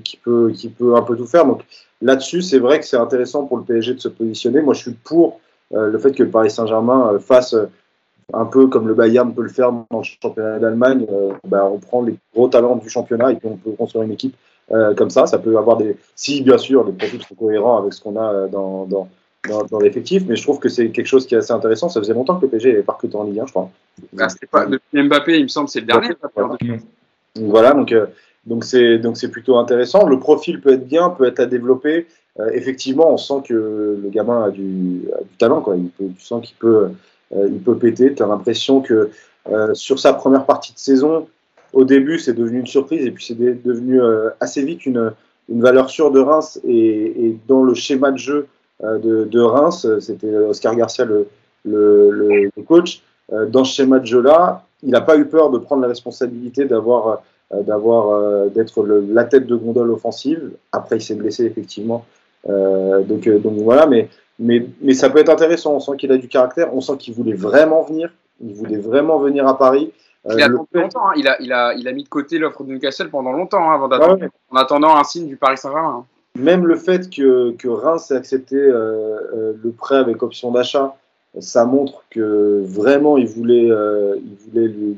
qui, 0.04 0.18
peut, 0.18 0.52
qui 0.54 0.68
peut 0.70 0.96
un 0.96 1.02
peu 1.02 1.16
tout 1.16 1.26
faire. 1.26 1.46
Donc 1.46 1.64
là-dessus, 2.02 2.42
c'est 2.42 2.60
vrai 2.60 2.80
que 2.80 2.86
c'est 2.86 2.98
intéressant 2.98 3.46
pour 3.46 3.58
le 3.58 3.64
PSG 3.64 3.94
de 3.94 4.00
se 4.00 4.10
positionner. 4.10 4.62
Moi, 4.62 4.74
je 4.74 4.82
suis 4.82 4.92
pour 4.92 5.40
le 5.74 5.98
fait 5.98 6.12
que 6.12 6.24
le 6.24 6.30
Paris 6.30 6.52
Saint-Germain 6.52 7.18
fasse 7.20 7.56
un 8.34 8.46
peu 8.46 8.68
comme 8.68 8.88
le 8.88 8.94
Bayern 8.94 9.34
peut 9.34 9.44
le 9.44 9.50
faire 9.50 9.72
dans 9.72 10.00
le 10.00 10.04
championnat 10.04 10.60
d'Allemagne. 10.60 11.06
Euh, 11.12 11.34
bah, 11.48 11.66
on 11.66 11.80
prend 11.80 12.02
les 12.02 12.16
gros 12.34 12.48
talents 12.48 12.76
du 12.76 12.90
championnat 12.90 13.32
et 13.32 13.36
puis 13.36 13.48
on 13.48 13.58
peut 13.58 13.72
construire 13.72 14.04
une 14.04 14.12
équipe 14.12 14.36
euh, 14.72 14.94
comme 14.96 15.10
ça. 15.10 15.26
Ça 15.26 15.38
peut 15.38 15.58
avoir 15.58 15.78
des. 15.78 15.98
Si, 16.16 16.42
bien 16.42 16.58
sûr, 16.58 16.84
les 16.86 16.94
profils 16.94 17.22
sont 17.24 17.36
cohérents 17.36 17.78
avec 17.78 17.94
ce 17.94 18.02
qu'on 18.02 18.16
a 18.16 18.34
euh, 18.34 18.48
dans, 18.48 18.86
dans, 18.86 19.10
dans, 19.48 19.64
dans 19.64 19.80
l'effectif, 19.80 20.24
mais 20.28 20.36
je 20.36 20.44
trouve 20.44 20.60
que 20.60 20.70
c'est 20.70 20.90
quelque 20.90 21.08
chose 21.08 21.26
qui 21.26 21.36
est 21.36 21.40
assez 21.40 21.52
intéressant. 21.52 21.90
Ça 21.90 22.00
faisait 22.00 22.14
longtemps 22.14 22.38
que 22.38 22.46
le 22.46 22.52
PSG 22.52 22.72
avait 22.72 22.84
pas 22.84 22.94
recruté 22.94 23.16
en 23.16 23.24
Ligue 23.24 23.40
1, 23.40 23.46
je 23.48 23.52
crois. 23.52 23.70
Ah, 24.18 24.28
pas, 24.50 24.66
depuis 24.66 25.04
Mbappé, 25.04 25.38
il 25.38 25.44
me 25.44 25.48
semble, 25.48 25.70
c'est 25.70 25.82
le 25.82 25.88
dernier. 25.88 26.10
Donc, 27.36 27.50
voilà, 27.50 27.74
donc. 27.74 27.94
donc 28.46 28.64
c'est 28.64 28.98
donc 28.98 29.18
c'est 29.18 29.30
plutôt 29.30 29.58
intéressant. 29.58 30.08
Le 30.08 30.20
profil 30.20 30.62
peut 30.62 30.74
être 30.74 30.88
bien, 30.88 31.10
peut 31.10 31.26
être 31.26 31.40
à 31.40 31.46
développer. 31.46 32.08
Euh, 32.40 32.50
effectivement, 32.54 33.12
on 33.14 33.18
sent 33.18 33.42
que 33.46 33.54
le 34.02 34.10
gamin 34.10 34.46
a 34.46 34.50
du, 34.50 34.62
du 34.62 35.38
talent. 35.38 35.62
Quoi. 35.62 35.76
Il 35.78 35.90
peut, 35.90 36.06
tu 36.18 36.24
sens 36.24 36.46
qu'il 36.46 36.56
peut 36.58 36.90
euh, 37.36 37.48
il 37.48 37.60
peut 37.60 37.78
péter. 37.78 38.14
Tu 38.14 38.24
as 38.24 38.28
l'impression 38.28 38.82
que 38.82 39.10
euh, 39.50 39.74
sur 39.74 40.00
sa 40.00 40.14
première 40.14 40.46
partie 40.46 40.74
de 40.74 40.80
saison, 40.80 41.28
au 41.74 41.84
début, 41.84 42.20
c'est 42.20 42.34
devenu 42.34 42.60
une 42.60 42.68
surprise 42.68 43.06
et 43.06 43.12
puis 43.12 43.26
c'est 43.26 43.36
devenu 43.36 44.02
euh, 44.02 44.30
assez 44.40 44.64
vite 44.64 44.86
une, 44.86 45.14
une, 45.50 45.62
valeur 45.62 45.90
sûre 45.90 46.12
de 46.12 46.20
Reims. 46.20 46.60
Et, 46.68 47.28
et, 47.28 47.38
dans 47.48 47.64
le 47.64 47.74
schéma 47.74 48.12
de 48.12 48.18
jeu 48.18 48.48
de, 48.84 49.26
de 49.26 49.40
Reims, 49.40 49.88
c'était 50.00 50.36
Oscar 50.36 50.76
Garcia, 50.76 51.06
le, 51.06 51.28
le, 51.66 52.50
le, 52.56 52.64
coach, 52.64 53.02
euh, 53.32 53.46
dans 53.46 53.64
ce 53.64 53.76
schéma 53.76 54.00
de 54.00 54.06
jeu-là, 54.06 54.64
il 54.84 54.90
n'a 54.90 55.02
pas 55.02 55.18
eu 55.18 55.26
peur 55.26 55.50
de 55.50 55.58
prendre 55.58 55.82
la 55.82 55.88
responsabilité 55.88 56.66
d'avoir, 56.66 57.22
euh, 57.54 57.62
d'avoir, 57.62 58.10
euh, 58.10 58.48
d'être 58.50 58.84
la 58.86 59.26
tête 59.26 59.46
de 59.46 59.56
gondole 59.56 59.92
offensive. 59.92 60.52
Après, 60.72 60.98
il 60.98 61.02
s'est 61.02 61.16
blessé 61.16 61.46
effectivement. 61.46 62.06
donc, 62.48 63.30
donc 63.30 63.54
voilà, 63.58 63.86
mais, 63.86 64.10
mais, 64.40 64.66
mais 64.82 64.94
ça 64.94 65.10
peut 65.10 65.20
être 65.20 65.30
intéressant. 65.30 65.76
On 65.76 65.80
sent 65.80 65.98
qu'il 65.98 66.12
a 66.12 66.18
du 66.18 66.28
caractère. 66.28 66.74
On 66.74 66.82
sent 66.82 66.98
qu'il 66.98 67.14
voulait 67.14 67.34
vraiment 67.34 67.84
venir. 67.84 68.12
Il 68.44 68.56
voulait 68.56 68.78
vraiment 68.78 69.20
venir 69.20 69.48
à 69.48 69.58
Paris. 69.58 69.92
Il 70.30 70.42
a, 70.42 70.48
longtemps, 70.48 70.80
hein. 70.80 71.14
il, 71.16 71.28
a, 71.28 71.42
il, 71.42 71.52
a, 71.52 71.74
il 71.74 71.88
a 71.88 71.92
mis 71.94 72.04
de 72.04 72.10
côté 72.10 72.38
l'offre 72.38 72.64
de 72.64 72.72
Newcastle 72.72 73.10
pendant 73.10 73.32
longtemps, 73.32 73.72
hein, 73.72 73.74
avant 73.74 73.90
en 74.52 74.56
attendant 74.56 74.96
un 74.96 75.04
signe 75.04 75.28
du 75.28 75.36
Paris 75.36 75.58
Saint-Germain. 75.58 76.04
Hein. 76.04 76.06
Même 76.40 76.68
le 76.68 76.76
fait 76.76 77.10
que, 77.10 77.52
que 77.54 77.68
Reims 77.68 78.12
ait 78.12 78.16
accepté 78.16 78.56
le 78.56 79.72
prêt 79.72 79.98
avec 79.98 80.22
option 80.22 80.52
d'achat, 80.52 80.96
ça 81.40 81.66
montre 81.66 82.04
que 82.10 82.62
vraiment 82.66 83.18
il 83.18 83.28
voulait, 83.28 83.72
euh, 83.72 84.16
il 84.18 84.36
voulait 84.50 84.68
lui, 84.68 84.98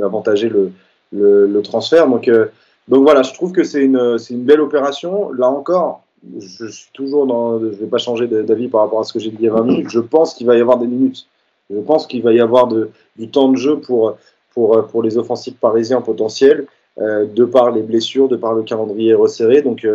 avantager 0.00 0.48
le, 0.48 0.72
le, 1.12 1.62
transfert. 1.62 2.08
Donc, 2.08 2.28
euh, 2.28 2.46
donc 2.88 3.02
voilà, 3.02 3.22
je 3.22 3.34
trouve 3.34 3.52
que 3.52 3.62
c'est 3.62 3.84
une, 3.84 4.16
une 4.30 4.44
belle 4.44 4.60
opération. 4.60 5.30
Là 5.32 5.48
encore, 5.50 6.02
je 6.38 6.66
suis 6.66 6.90
toujours 6.94 7.26
dans, 7.26 7.58
je 7.60 7.66
vais 7.66 7.86
pas 7.86 7.98
changer 7.98 8.26
d'avis 8.26 8.68
par 8.68 8.80
rapport 8.82 9.00
à 9.00 9.04
ce 9.04 9.12
que 9.12 9.18
j'ai 9.18 9.30
dit 9.30 9.36
il 9.40 9.44
y 9.44 9.48
a 9.48 9.52
20 9.52 9.64
minutes. 9.64 9.90
Je 9.90 10.00
pense 10.00 10.34
qu'il 10.34 10.46
va 10.46 10.56
y 10.56 10.60
avoir 10.60 10.78
des 10.78 10.86
minutes. 10.86 11.26
Je 11.70 11.78
pense 11.80 12.06
qu'il 12.06 12.22
va 12.22 12.32
y 12.32 12.40
avoir 12.40 12.68
de, 12.68 12.90
du 13.16 13.28
temps 13.28 13.48
de 13.48 13.56
jeu 13.56 13.78
pour, 13.78 14.16
pour, 14.54 14.86
pour 14.86 15.02
les 15.02 15.18
offensifs 15.18 15.56
parisiens 15.56 16.00
potentiels, 16.00 16.66
euh, 16.98 17.26
de 17.26 17.44
par 17.44 17.70
les 17.70 17.82
blessures, 17.82 18.28
de 18.28 18.36
par 18.36 18.54
le 18.54 18.62
calendrier 18.62 19.14
resserré. 19.14 19.62
Donc, 19.62 19.86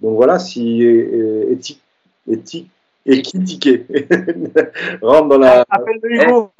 donc 0.00 0.16
voilà, 0.16 0.38
si 0.38 0.82
éthique, 0.82 1.80
éthique 2.28 2.70
et 3.06 3.22
qui 3.22 3.42
ticket 3.42 3.86
rentre 5.02 5.28
dans 5.28 5.38
la. 5.38 5.64
Appel 5.68 6.00
de 6.00 6.08
Hugo. 6.08 6.50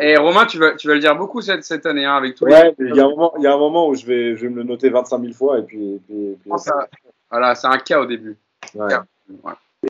et 0.00 0.16
Romain, 0.16 0.46
tu 0.46 0.58
vas, 0.58 0.72
tu 0.72 0.88
vas 0.88 0.94
le 0.94 1.00
dire 1.00 1.16
beaucoup 1.16 1.40
cette, 1.40 1.64
cette 1.64 1.86
année 1.86 2.04
hein, 2.04 2.16
avec 2.16 2.34
tous 2.34 2.44
ouais. 2.44 2.74
Il 2.78 2.94
y, 2.94 3.00
a 3.00 3.04
un 3.04 3.08
moment, 3.08 3.32
il 3.38 3.42
y 3.42 3.46
a 3.46 3.54
un 3.54 3.58
moment 3.58 3.88
où 3.88 3.94
je 3.94 4.06
vais, 4.06 4.36
je 4.36 4.42
vais 4.42 4.48
me 4.48 4.56
le 4.56 4.64
noter 4.64 4.90
25 4.90 5.20
000 5.20 5.32
fois 5.32 5.58
et 5.58 5.62
puis. 5.62 6.00
puis, 6.06 6.36
puis 6.40 6.52
ça, 6.58 6.86
voilà, 7.30 7.54
c'est 7.54 7.66
un 7.66 7.78
cas 7.78 8.00
au 8.00 8.06
début. 8.06 8.36
Ouais. 8.74 8.88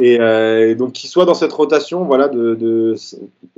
Et, 0.01 0.21
euh, 0.21 0.75
donc 0.75 0.93
qu'il 0.93 1.09
soit 1.09 1.25
dans 1.25 1.35
cette 1.35 1.53
rotation 1.53 2.05
voilà, 2.05 2.29
de, 2.29 2.55
de 2.55 2.95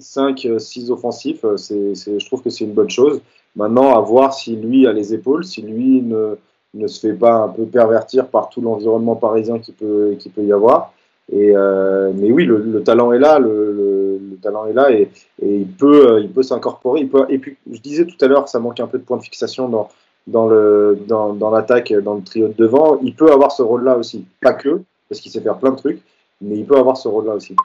5-6 0.00 0.90
offensifs, 0.90 1.44
euh, 1.44 1.56
c'est, 1.56 1.94
je 1.94 2.26
trouve 2.26 2.42
que 2.42 2.50
c'est 2.50 2.64
une 2.64 2.74
bonne 2.74 2.90
chose. 2.90 3.20
Maintenant, 3.56 3.96
à 3.96 4.00
voir 4.00 4.34
si 4.34 4.56
lui 4.56 4.86
a 4.86 4.92
les 4.92 5.14
épaules, 5.14 5.44
si 5.44 5.62
lui 5.62 6.02
ne, 6.02 6.36
ne 6.74 6.86
se 6.86 7.00
fait 7.00 7.14
pas 7.14 7.34
un 7.34 7.48
peu 7.48 7.64
pervertir 7.64 8.28
par 8.28 8.50
tout 8.50 8.60
l'environnement 8.60 9.16
parisien 9.16 9.58
qui 9.58 9.72
peut, 9.72 10.16
qui 10.18 10.28
peut 10.28 10.44
y 10.44 10.52
avoir. 10.52 10.92
Et, 11.30 11.52
euh, 11.54 12.10
mais 12.14 12.32
oui, 12.32 12.44
le, 12.46 12.82
talent 12.82 13.12
est 13.12 13.18
là, 13.18 13.38
le, 13.38 14.18
talent 14.42 14.66
est 14.66 14.72
là 14.72 14.90
et, 14.90 15.10
il 15.42 15.66
peut, 15.66 16.12
euh, 16.12 16.20
il 16.20 16.30
peut 16.30 16.42
s'incorporer. 16.42 17.08
Et 17.28 17.38
puis, 17.38 17.56
je 17.70 17.80
disais 17.80 18.06
tout 18.06 18.16
à 18.24 18.28
l'heure, 18.28 18.48
ça 18.48 18.60
manque 18.60 18.80
un 18.80 18.86
peu 18.86 18.98
de 18.98 19.04
point 19.04 19.18
de 19.18 19.22
fixation 19.22 19.68
dans, 19.68 19.90
dans 20.26 21.50
l'attaque, 21.50 21.92
dans 21.92 22.14
le 22.14 22.22
trio 22.22 22.48
de 22.48 22.54
devant. 22.54 22.98
Il 23.02 23.14
peut 23.14 23.30
avoir 23.30 23.52
ce 23.52 23.62
rôle-là 23.62 23.98
aussi, 23.98 24.24
pas 24.40 24.54
que 24.54 24.80
parce 25.08 25.20
qu'il 25.20 25.32
sait 25.32 25.40
faire 25.40 25.58
plein 25.58 25.70
de 25.70 25.76
trucs, 25.76 26.00
mais 26.40 26.56
il 26.56 26.66
peut 26.66 26.76
avoir 26.76 26.96
ce 26.96 27.08
rôle-là 27.08 27.34
aussi. 27.34 27.56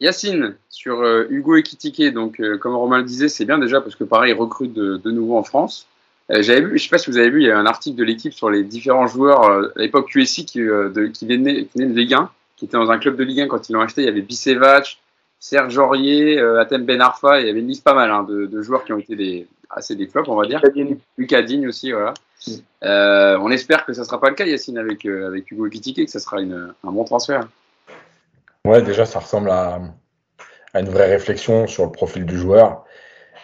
Yacine, 0.00 0.56
sur 0.68 1.00
euh, 1.00 1.26
Hugo 1.30 1.56
Ekitike, 1.56 2.12
donc 2.12 2.40
comme 2.60 2.74
Romain 2.74 2.98
le 2.98 3.04
disait, 3.04 3.28
c'est 3.28 3.44
bien 3.44 3.58
déjà 3.58 3.80
parce 3.80 3.96
que 3.96 4.04
pareil, 4.04 4.32
il 4.32 4.38
recrute 4.38 4.72
de, 4.72 5.10
nouveau 5.10 5.36
en 5.38 5.42
France. 5.42 5.86
J'avais 6.28 6.62
vu, 6.62 6.78
je 6.78 6.84
sais 6.84 6.88
pas 6.88 6.98
si 6.98 7.10
vous 7.10 7.18
avez 7.18 7.28
vu, 7.28 7.42
il 7.42 7.46
y 7.46 7.50
a 7.50 7.58
un 7.58 7.66
article 7.66 7.96
de 7.96 8.04
l'équipe 8.04 8.32
sur 8.32 8.48
les 8.48 8.62
différents 8.62 9.06
joueurs 9.06 9.44
à 9.44 9.60
l'époque 9.76 10.08
QSI 10.10 10.46
qui, 10.46 10.60
de, 10.60 10.90
de 10.94 11.84
Ligue 11.84 12.14
1 12.14 12.30
qui 12.62 12.66
était 12.66 12.76
dans 12.76 12.92
un 12.92 12.98
club 13.00 13.16
de 13.16 13.24
Ligue 13.24 13.40
1 13.40 13.48
quand 13.48 13.68
ils 13.68 13.72
l'ont 13.72 13.80
acheté. 13.80 14.02
Il 14.02 14.04
y 14.04 14.08
avait 14.08 14.20
Bicevac, 14.20 14.98
Serge 15.40 15.76
Aurier, 15.78 16.38
euh, 16.38 16.60
Atem 16.60 16.84
Ben 16.84 17.00
Arfa. 17.00 17.40
Il 17.40 17.48
y 17.48 17.50
avait 17.50 17.58
une 17.58 17.66
liste 17.66 17.82
pas 17.82 17.92
mal 17.92 18.08
hein, 18.08 18.22
de, 18.22 18.62
joueurs 18.62 18.84
qui 18.84 18.92
ont 18.92 18.98
été 18.98 19.16
des, 19.16 19.48
assez 19.68 19.96
des 19.96 20.06
flops, 20.06 20.28
on 20.28 20.36
va 20.36 20.46
dire. 20.46 20.62
Lucas 21.18 21.42
Digne 21.42 21.66
aussi, 21.66 21.90
voilà. 21.90 22.14
Mm. 22.46 22.52
Euh, 22.84 23.38
on 23.40 23.50
espère 23.50 23.84
que 23.84 23.92
ça 23.92 24.02
ne 24.02 24.06
sera 24.06 24.20
pas 24.20 24.28
le 24.28 24.36
cas, 24.36 24.46
Yacine, 24.46 24.78
avec, 24.78 25.04
euh, 25.06 25.26
avec 25.26 25.50
Hugo 25.50 25.66
Ekitike, 25.66 26.04
que 26.04 26.10
ça 26.10 26.20
sera 26.20 26.40
une, 26.40 26.72
un 26.84 26.92
bon 26.92 27.02
transfert. 27.02 27.48
Ouais, 28.64 28.80
déjà, 28.80 29.06
ça 29.06 29.18
ressemble 29.18 29.50
à, 29.50 29.80
à, 30.72 30.80
une 30.80 30.88
vraie 30.88 31.10
réflexion 31.10 31.66
sur 31.66 31.84
le 31.84 31.90
profil 31.90 32.24
du 32.24 32.38
joueur. 32.38 32.84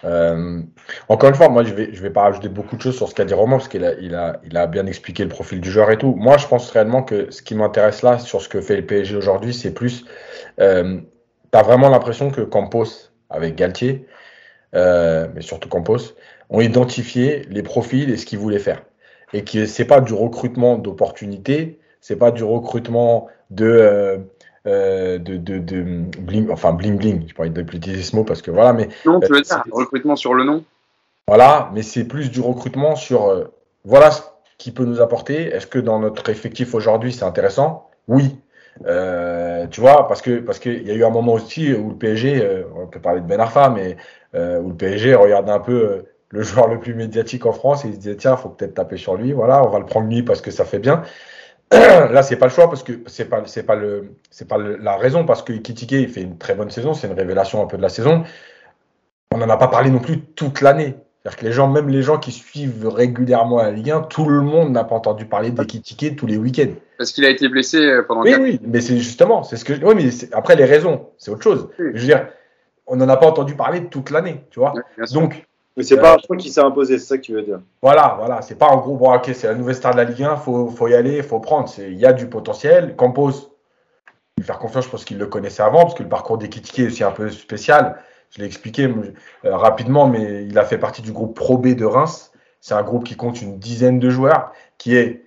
Euh, 0.04 0.62
encore 1.08 1.28
une 1.28 1.34
fois, 1.34 1.48
moi, 1.48 1.64
je 1.64 1.74
vais, 1.74 1.90
je 1.92 2.00
vais 2.02 2.10
pas 2.10 2.22
rajouter 2.22 2.48
beaucoup 2.48 2.76
de 2.76 2.82
choses 2.82 2.96
sur 2.96 3.08
ce 3.08 3.14
qu'a 3.14 3.24
dit 3.24 3.34
Romain, 3.34 3.56
parce 3.56 3.68
qu'il 3.68 3.84
a, 3.84 3.94
il 4.00 4.14
a, 4.14 4.40
il 4.44 4.56
a 4.56 4.66
bien 4.66 4.86
expliqué 4.86 5.22
le 5.22 5.28
profil 5.28 5.60
du 5.60 5.70
joueur 5.70 5.90
et 5.90 5.98
tout. 5.98 6.14
Moi, 6.14 6.36
je 6.36 6.46
pense 6.46 6.70
réellement 6.70 7.02
que 7.02 7.30
ce 7.30 7.42
qui 7.42 7.54
m'intéresse 7.54 8.02
là, 8.02 8.18
sur 8.18 8.40
ce 8.40 8.48
que 8.48 8.60
fait 8.60 8.76
le 8.76 8.86
PSG 8.86 9.16
aujourd'hui, 9.16 9.54
c'est 9.54 9.72
plus. 9.72 10.04
Euh, 10.60 11.00
vraiment 11.52 11.88
l'impression 11.88 12.30
que 12.30 12.42
Campos, 12.42 13.10
avec 13.30 13.56
Galtier, 13.56 14.06
euh, 14.74 15.28
mais 15.34 15.42
surtout 15.42 15.68
Campos, 15.68 16.14
ont 16.50 16.60
identifié 16.60 17.42
les 17.50 17.62
profils 17.62 18.10
et 18.10 18.16
ce 18.16 18.26
qu'ils 18.26 18.38
voulaient 18.38 18.58
faire. 18.58 18.82
Et 19.32 19.44
que 19.44 19.66
c'est 19.66 19.84
pas 19.84 20.00
du 20.00 20.14
recrutement 20.14 20.78
d'opportunités, 20.78 21.80
c'est 22.00 22.16
pas 22.16 22.30
du 22.30 22.44
recrutement 22.44 23.28
de. 23.50 24.20
Euh, 24.68 24.98
euh, 24.98 25.18
de, 25.18 25.36
de, 25.36 25.58
de, 25.58 25.82
bling, 26.20 26.50
enfin 26.50 26.72
bling 26.72 26.96
bling, 26.96 27.28
je 27.28 27.34
pourrais 27.34 27.48
utiliser 27.48 28.02
ce 28.02 28.14
mot 28.14 28.24
parce 28.24 28.42
que 28.42 28.50
voilà, 28.50 28.72
mais. 28.72 28.88
Non, 29.04 29.20
tu 29.20 29.32
veux 29.32 29.40
dire 29.40 29.62
recrutement 29.70 30.16
sur 30.16 30.34
le 30.34 30.44
nom 30.44 30.64
Voilà, 31.26 31.70
mais 31.74 31.82
c'est 31.82 32.04
plus 32.04 32.30
du 32.30 32.40
recrutement 32.40 32.94
sur 32.94 33.28
euh, 33.28 33.44
voilà 33.84 34.10
ce 34.10 34.22
qui 34.58 34.70
peut 34.70 34.84
nous 34.84 35.00
apporter. 35.00 35.48
Est-ce 35.48 35.66
que 35.66 35.78
dans 35.78 35.98
notre 35.98 36.28
effectif 36.28 36.74
aujourd'hui 36.74 37.12
c'est 37.12 37.24
intéressant? 37.24 37.88
Oui. 38.06 38.36
Euh, 38.86 39.66
tu 39.66 39.80
vois, 39.80 40.06
parce 40.06 40.22
que 40.22 40.38
parce 40.38 40.58
qu'il 40.58 40.86
y 40.86 40.90
a 40.90 40.94
eu 40.94 41.04
un 41.04 41.10
moment 41.10 41.32
aussi 41.32 41.72
où 41.72 41.90
le 41.90 41.96
PSG, 41.96 42.64
on 42.76 42.86
peut 42.86 43.00
parler 43.00 43.20
de 43.20 43.26
Ben 43.26 43.40
Arfa, 43.40 43.70
mais 43.70 43.96
où 44.34 44.68
le 44.68 44.74
PSG 44.74 45.14
regardait 45.14 45.52
un 45.52 45.60
peu 45.60 46.04
le 46.30 46.42
joueur 46.42 46.68
le 46.68 46.78
plus 46.78 46.94
médiatique 46.94 47.46
en 47.46 47.52
France 47.52 47.84
et 47.84 47.88
il 47.88 47.94
se 47.94 47.98
disait 47.98 48.16
tiens, 48.16 48.36
faut 48.36 48.50
peut-être 48.50 48.74
taper 48.74 48.98
sur 48.98 49.16
lui. 49.16 49.32
Voilà, 49.32 49.62
on 49.64 49.70
va 49.70 49.78
le 49.78 49.86
prendre 49.86 50.08
lui 50.08 50.22
parce 50.22 50.40
que 50.40 50.50
ça 50.50 50.64
fait 50.64 50.78
bien. 50.78 51.02
Là, 51.72 52.22
c'est 52.22 52.36
pas 52.36 52.46
le 52.46 52.52
choix 52.52 52.68
parce 52.68 52.82
que 52.82 52.92
c'est 53.06 53.26
pas 53.26 53.42
c'est 53.46 53.64
pas 53.64 53.74
le 53.74 54.14
c'est 54.30 54.48
pas 54.48 54.58
la 54.58 54.96
raison 54.96 55.24
parce 55.24 55.42
que 55.42 55.52
Kitike 55.52 55.92
il 55.92 56.08
fait 56.08 56.22
une 56.22 56.38
très 56.38 56.54
bonne 56.54 56.70
saison, 56.70 56.94
c'est 56.94 57.08
une 57.08 57.14
révélation 57.14 57.62
un 57.62 57.66
peu 57.66 57.76
de 57.76 57.82
la 57.82 57.88
saison. 57.88 58.24
On 59.32 59.38
n'en 59.38 59.48
a 59.50 59.56
pas 59.56 59.68
parlé 59.68 59.90
non 59.90 59.98
plus 59.98 60.20
toute 60.20 60.62
l'année. 60.62 60.96
C'est-à-dire 61.22 61.38
que 61.40 61.44
les 61.46 61.52
gens, 61.52 61.68
même 61.68 61.88
les 61.88 62.02
gens 62.02 62.18
qui 62.18 62.32
suivent 62.32 62.88
régulièrement 62.88 63.58
la 63.58 63.70
Ligue 63.70 63.90
1, 63.90 64.02
tout 64.02 64.26
le 64.26 64.40
monde 64.40 64.70
n'a 64.70 64.84
pas 64.84 64.94
entendu 64.94 65.26
parler 65.26 65.50
d'Ekitike 65.50 66.16
tous 66.16 66.26
les 66.26 66.38
week-ends. 66.38 66.72
Parce 66.96 67.12
qu'il 67.12 67.24
a 67.24 67.30
été 67.30 67.48
blessé 67.48 67.78
euh, 67.78 68.02
pendant. 68.02 68.22
Oui, 68.22 68.34
oui, 68.40 68.60
mais 68.62 68.80
c'est 68.80 68.96
justement, 68.96 69.42
c'est 69.42 69.56
ce 69.56 69.64
que. 69.64 69.72
Oui, 69.84 69.94
mais 69.94 70.08
après 70.32 70.56
les 70.56 70.64
raisons, 70.64 71.08
c'est 71.18 71.30
autre 71.30 71.42
chose. 71.42 71.68
Je 71.78 71.84
veux 71.84 71.92
dire, 71.92 72.28
on 72.86 72.96
n'en 72.96 73.08
a 73.08 73.16
pas 73.16 73.26
entendu 73.26 73.54
parler 73.54 73.86
toute 73.86 74.10
l'année, 74.10 74.44
tu 74.50 74.60
vois. 74.60 74.72
Donc 75.12 75.46
mais 75.78 75.84
c'est 75.84 75.96
pas 75.96 76.16
un 76.16 76.18
choix 76.18 76.36
qui 76.36 76.50
s'est 76.50 76.60
imposé, 76.60 76.98
c'est 76.98 77.06
ça 77.06 77.16
que 77.16 77.22
tu 77.22 77.32
veux 77.32 77.42
dire. 77.42 77.60
Voilà, 77.80 78.16
voilà. 78.18 78.42
C'est 78.42 78.56
pas 78.56 78.66
en 78.66 78.78
gros, 78.78 78.96
bon, 78.96 79.14
ok, 79.14 79.30
c'est 79.32 79.46
la 79.46 79.54
nouvelle 79.54 79.76
star 79.76 79.92
de 79.92 79.98
la 79.98 80.04
Ligue 80.04 80.24
1, 80.24 80.34
faut, 80.34 80.68
faut 80.70 80.88
y 80.88 80.94
aller, 80.94 81.22
faut 81.22 81.38
prendre. 81.38 81.70
Il 81.78 81.96
y 81.96 82.04
a 82.04 82.12
du 82.12 82.26
potentiel. 82.26 82.96
Campos, 82.96 83.54
lui 84.36 84.44
faire 84.44 84.58
confiance, 84.58 84.86
je 84.86 84.90
pense 84.90 85.04
qu'il 85.04 85.18
le 85.18 85.26
connaissait 85.26 85.62
avant, 85.62 85.82
parce 85.82 85.94
que 85.94 86.02
le 86.02 86.08
parcours 86.08 86.36
d'Ekitike 86.36 86.80
est 86.80 86.86
aussi 86.88 87.04
un 87.04 87.12
peu 87.12 87.30
spécial. 87.30 87.96
Je 88.30 88.40
l'ai 88.40 88.46
expliqué 88.46 88.86
euh, 88.86 89.56
rapidement, 89.56 90.08
mais 90.08 90.44
il 90.46 90.58
a 90.58 90.64
fait 90.64 90.78
partie 90.78 91.00
du 91.00 91.12
groupe 91.12 91.36
Pro 91.36 91.58
B 91.58 91.68
de 91.68 91.84
Reims. 91.84 92.32
C'est 92.60 92.74
un 92.74 92.82
groupe 92.82 93.04
qui 93.04 93.14
compte 93.14 93.40
une 93.40 93.60
dizaine 93.60 94.00
de 94.00 94.10
joueurs, 94.10 94.50
qui 94.78 94.96
est 94.96 95.22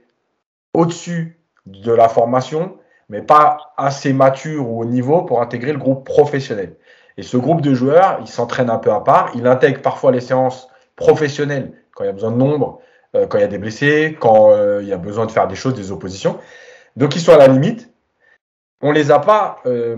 au-dessus 0.73 1.39
de 1.65 1.93
la 1.93 2.09
formation, 2.09 2.77
mais 3.07 3.21
pas 3.21 3.73
assez 3.77 4.11
mature 4.11 4.69
ou 4.69 4.81
au 4.81 4.85
niveau 4.85 5.21
pour 5.21 5.41
intégrer 5.41 5.71
le 5.71 5.79
groupe 5.79 6.05
professionnel. 6.05 6.75
Et 7.21 7.23
ce 7.23 7.37
groupe 7.37 7.61
de 7.61 7.75
joueurs, 7.75 8.17
il 8.21 8.27
s'entraîne 8.27 8.71
un 8.71 8.79
peu 8.79 8.91
à 8.91 8.99
part. 8.99 9.29
Il 9.35 9.45
intègre 9.45 9.79
parfois 9.83 10.11
les 10.11 10.21
séances 10.21 10.67
professionnelles 10.95 11.71
quand 11.93 12.03
il 12.03 12.07
y 12.07 12.09
a 12.09 12.13
besoin 12.13 12.31
de 12.31 12.37
nombre, 12.37 12.79
euh, 13.15 13.27
quand 13.27 13.37
il 13.37 13.41
y 13.41 13.43
a 13.43 13.47
des 13.47 13.59
blessés, 13.59 14.17
quand 14.19 14.49
euh, 14.49 14.79
il 14.81 14.87
y 14.87 14.91
a 14.91 14.97
besoin 14.97 15.27
de 15.27 15.31
faire 15.31 15.47
des 15.47 15.53
choses, 15.53 15.75
des 15.75 15.91
oppositions. 15.91 16.39
Donc 16.95 17.15
ils 17.15 17.19
sont 17.21 17.31
à 17.31 17.37
la 17.37 17.47
limite. 17.47 17.93
On 18.81 18.91
les 18.91 19.11
a 19.11 19.19
pas 19.19 19.57
euh, 19.67 19.97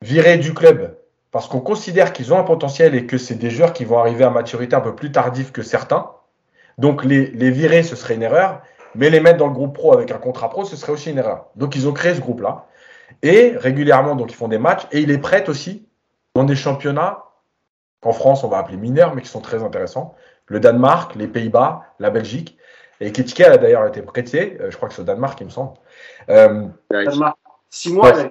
virés 0.00 0.36
du 0.36 0.52
club 0.52 0.96
parce 1.30 1.46
qu'on 1.46 1.60
considère 1.60 2.12
qu'ils 2.12 2.34
ont 2.34 2.38
un 2.40 2.42
potentiel 2.42 2.96
et 2.96 3.06
que 3.06 3.18
c'est 3.18 3.36
des 3.36 3.50
joueurs 3.50 3.72
qui 3.72 3.84
vont 3.84 4.00
arriver 4.00 4.24
à 4.24 4.30
maturité 4.30 4.74
un 4.74 4.80
peu 4.80 4.96
plus 4.96 5.12
tardive 5.12 5.52
que 5.52 5.62
certains. 5.62 6.10
Donc 6.76 7.04
les, 7.04 7.26
les 7.26 7.52
virer, 7.52 7.84
ce 7.84 7.94
serait 7.94 8.16
une 8.16 8.22
erreur, 8.24 8.62
mais 8.96 9.10
les 9.10 9.20
mettre 9.20 9.38
dans 9.38 9.46
le 9.46 9.54
groupe 9.54 9.74
pro 9.74 9.94
avec 9.94 10.10
un 10.10 10.18
contrat 10.18 10.50
pro, 10.50 10.64
ce 10.64 10.74
serait 10.74 10.90
aussi 10.90 11.12
une 11.12 11.18
erreur. 11.18 11.50
Donc 11.54 11.76
ils 11.76 11.86
ont 11.86 11.92
créé 11.92 12.16
ce 12.16 12.20
groupe-là. 12.20 12.66
Et 13.22 13.54
régulièrement, 13.56 14.16
donc 14.16 14.32
ils 14.32 14.36
font 14.36 14.48
des 14.48 14.58
matchs 14.58 14.88
et 14.90 14.98
il 14.98 15.12
est 15.12 15.18
prêt 15.18 15.48
aussi 15.48 15.86
dans 16.34 16.44
des 16.44 16.56
championnats 16.56 17.24
qu'en 18.00 18.12
France 18.12 18.44
on 18.44 18.48
va 18.48 18.58
appeler 18.58 18.76
mineurs, 18.76 19.14
mais 19.14 19.22
qui 19.22 19.28
sont 19.28 19.40
très 19.40 19.62
intéressants. 19.62 20.14
Le 20.46 20.60
Danemark, 20.60 21.14
les 21.14 21.28
Pays-Bas, 21.28 21.82
la 21.98 22.10
Belgique. 22.10 22.58
Et 23.00 23.10
Ketike 23.10 23.40
a 23.40 23.56
d'ailleurs 23.58 23.86
été 23.86 24.02
prêté, 24.02 24.58
euh, 24.60 24.70
je 24.70 24.76
crois 24.76 24.88
que 24.88 24.94
c'est 24.94 25.02
au 25.02 25.04
Danemark, 25.04 25.40
il 25.40 25.46
me 25.46 25.50
semble. 25.50 25.72
Euh, 26.28 26.66
Danemark, 26.90 27.36
six 27.70 27.92
mois. 27.92 28.12
Ouais, 28.12 28.30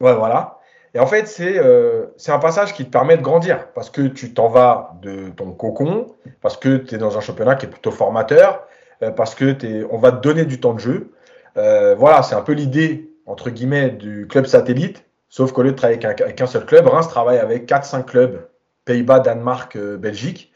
ouais, 0.00 0.14
voilà. 0.14 0.58
Et 0.94 1.00
en 1.00 1.06
fait, 1.06 1.28
c'est 1.28 1.58
euh, 1.58 2.06
un 2.28 2.38
passage 2.38 2.74
qui 2.74 2.84
te 2.84 2.90
permet 2.90 3.16
de 3.16 3.22
grandir 3.22 3.68
parce 3.72 3.90
que 3.90 4.02
tu 4.02 4.32
t'en 4.32 4.48
vas 4.48 4.96
de 5.02 5.28
ton 5.30 5.52
cocon, 5.52 6.14
parce 6.40 6.56
que 6.56 6.78
tu 6.78 6.94
es 6.94 6.98
dans 6.98 7.16
un 7.16 7.20
championnat 7.20 7.56
qui 7.56 7.66
est 7.66 7.68
plutôt 7.68 7.90
formateur, 7.90 8.66
euh, 9.02 9.10
parce 9.10 9.34
que 9.34 9.64
es, 9.64 9.84
on 9.90 9.98
va 9.98 10.12
te 10.12 10.20
donner 10.20 10.44
du 10.44 10.60
temps 10.60 10.74
de 10.74 10.80
jeu. 10.80 11.12
Euh, 11.56 11.94
voilà, 11.94 12.22
c'est 12.22 12.34
un 12.34 12.40
peu 12.40 12.52
l'idée, 12.52 13.10
entre 13.26 13.50
guillemets, 13.50 13.90
du 13.90 14.26
club 14.28 14.46
satellite 14.46 15.04
Sauf 15.28 15.52
qu'au 15.52 15.62
lieu 15.62 15.72
de 15.72 15.76
travailler 15.76 16.04
avec 16.04 16.36
qu'un 16.36 16.46
seul 16.46 16.64
club, 16.64 16.86
Reims 16.86 17.08
travaille 17.08 17.38
avec 17.38 17.68
4-5 17.68 18.04
clubs, 18.04 18.48
Pays-Bas, 18.84 19.20
Danemark, 19.20 19.76
Belgique, 19.76 20.52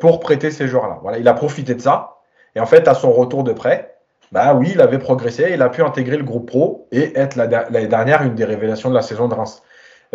pour 0.00 0.20
prêter 0.20 0.50
ces 0.50 0.66
joueurs-là. 0.68 0.98
Voilà, 1.02 1.18
il 1.18 1.28
a 1.28 1.34
profité 1.34 1.74
de 1.74 1.80
ça. 1.80 2.18
Et 2.54 2.60
en 2.60 2.66
fait, 2.66 2.86
à 2.88 2.94
son 2.94 3.12
retour 3.12 3.44
de 3.44 3.52
prêt, 3.52 3.98
bah 4.32 4.54
oui, 4.54 4.70
il 4.72 4.80
avait 4.80 4.98
progressé, 4.98 5.50
il 5.52 5.62
a 5.62 5.68
pu 5.68 5.82
intégrer 5.82 6.16
le 6.16 6.24
groupe 6.24 6.46
pro 6.46 6.86
et 6.92 7.18
être 7.18 7.36
l'année 7.36 7.86
dernière 7.86 8.22
une 8.22 8.34
des 8.34 8.44
révélations 8.44 8.90
de 8.90 8.94
la 8.94 9.02
saison 9.02 9.28
de 9.28 9.34
Reims. 9.34 9.62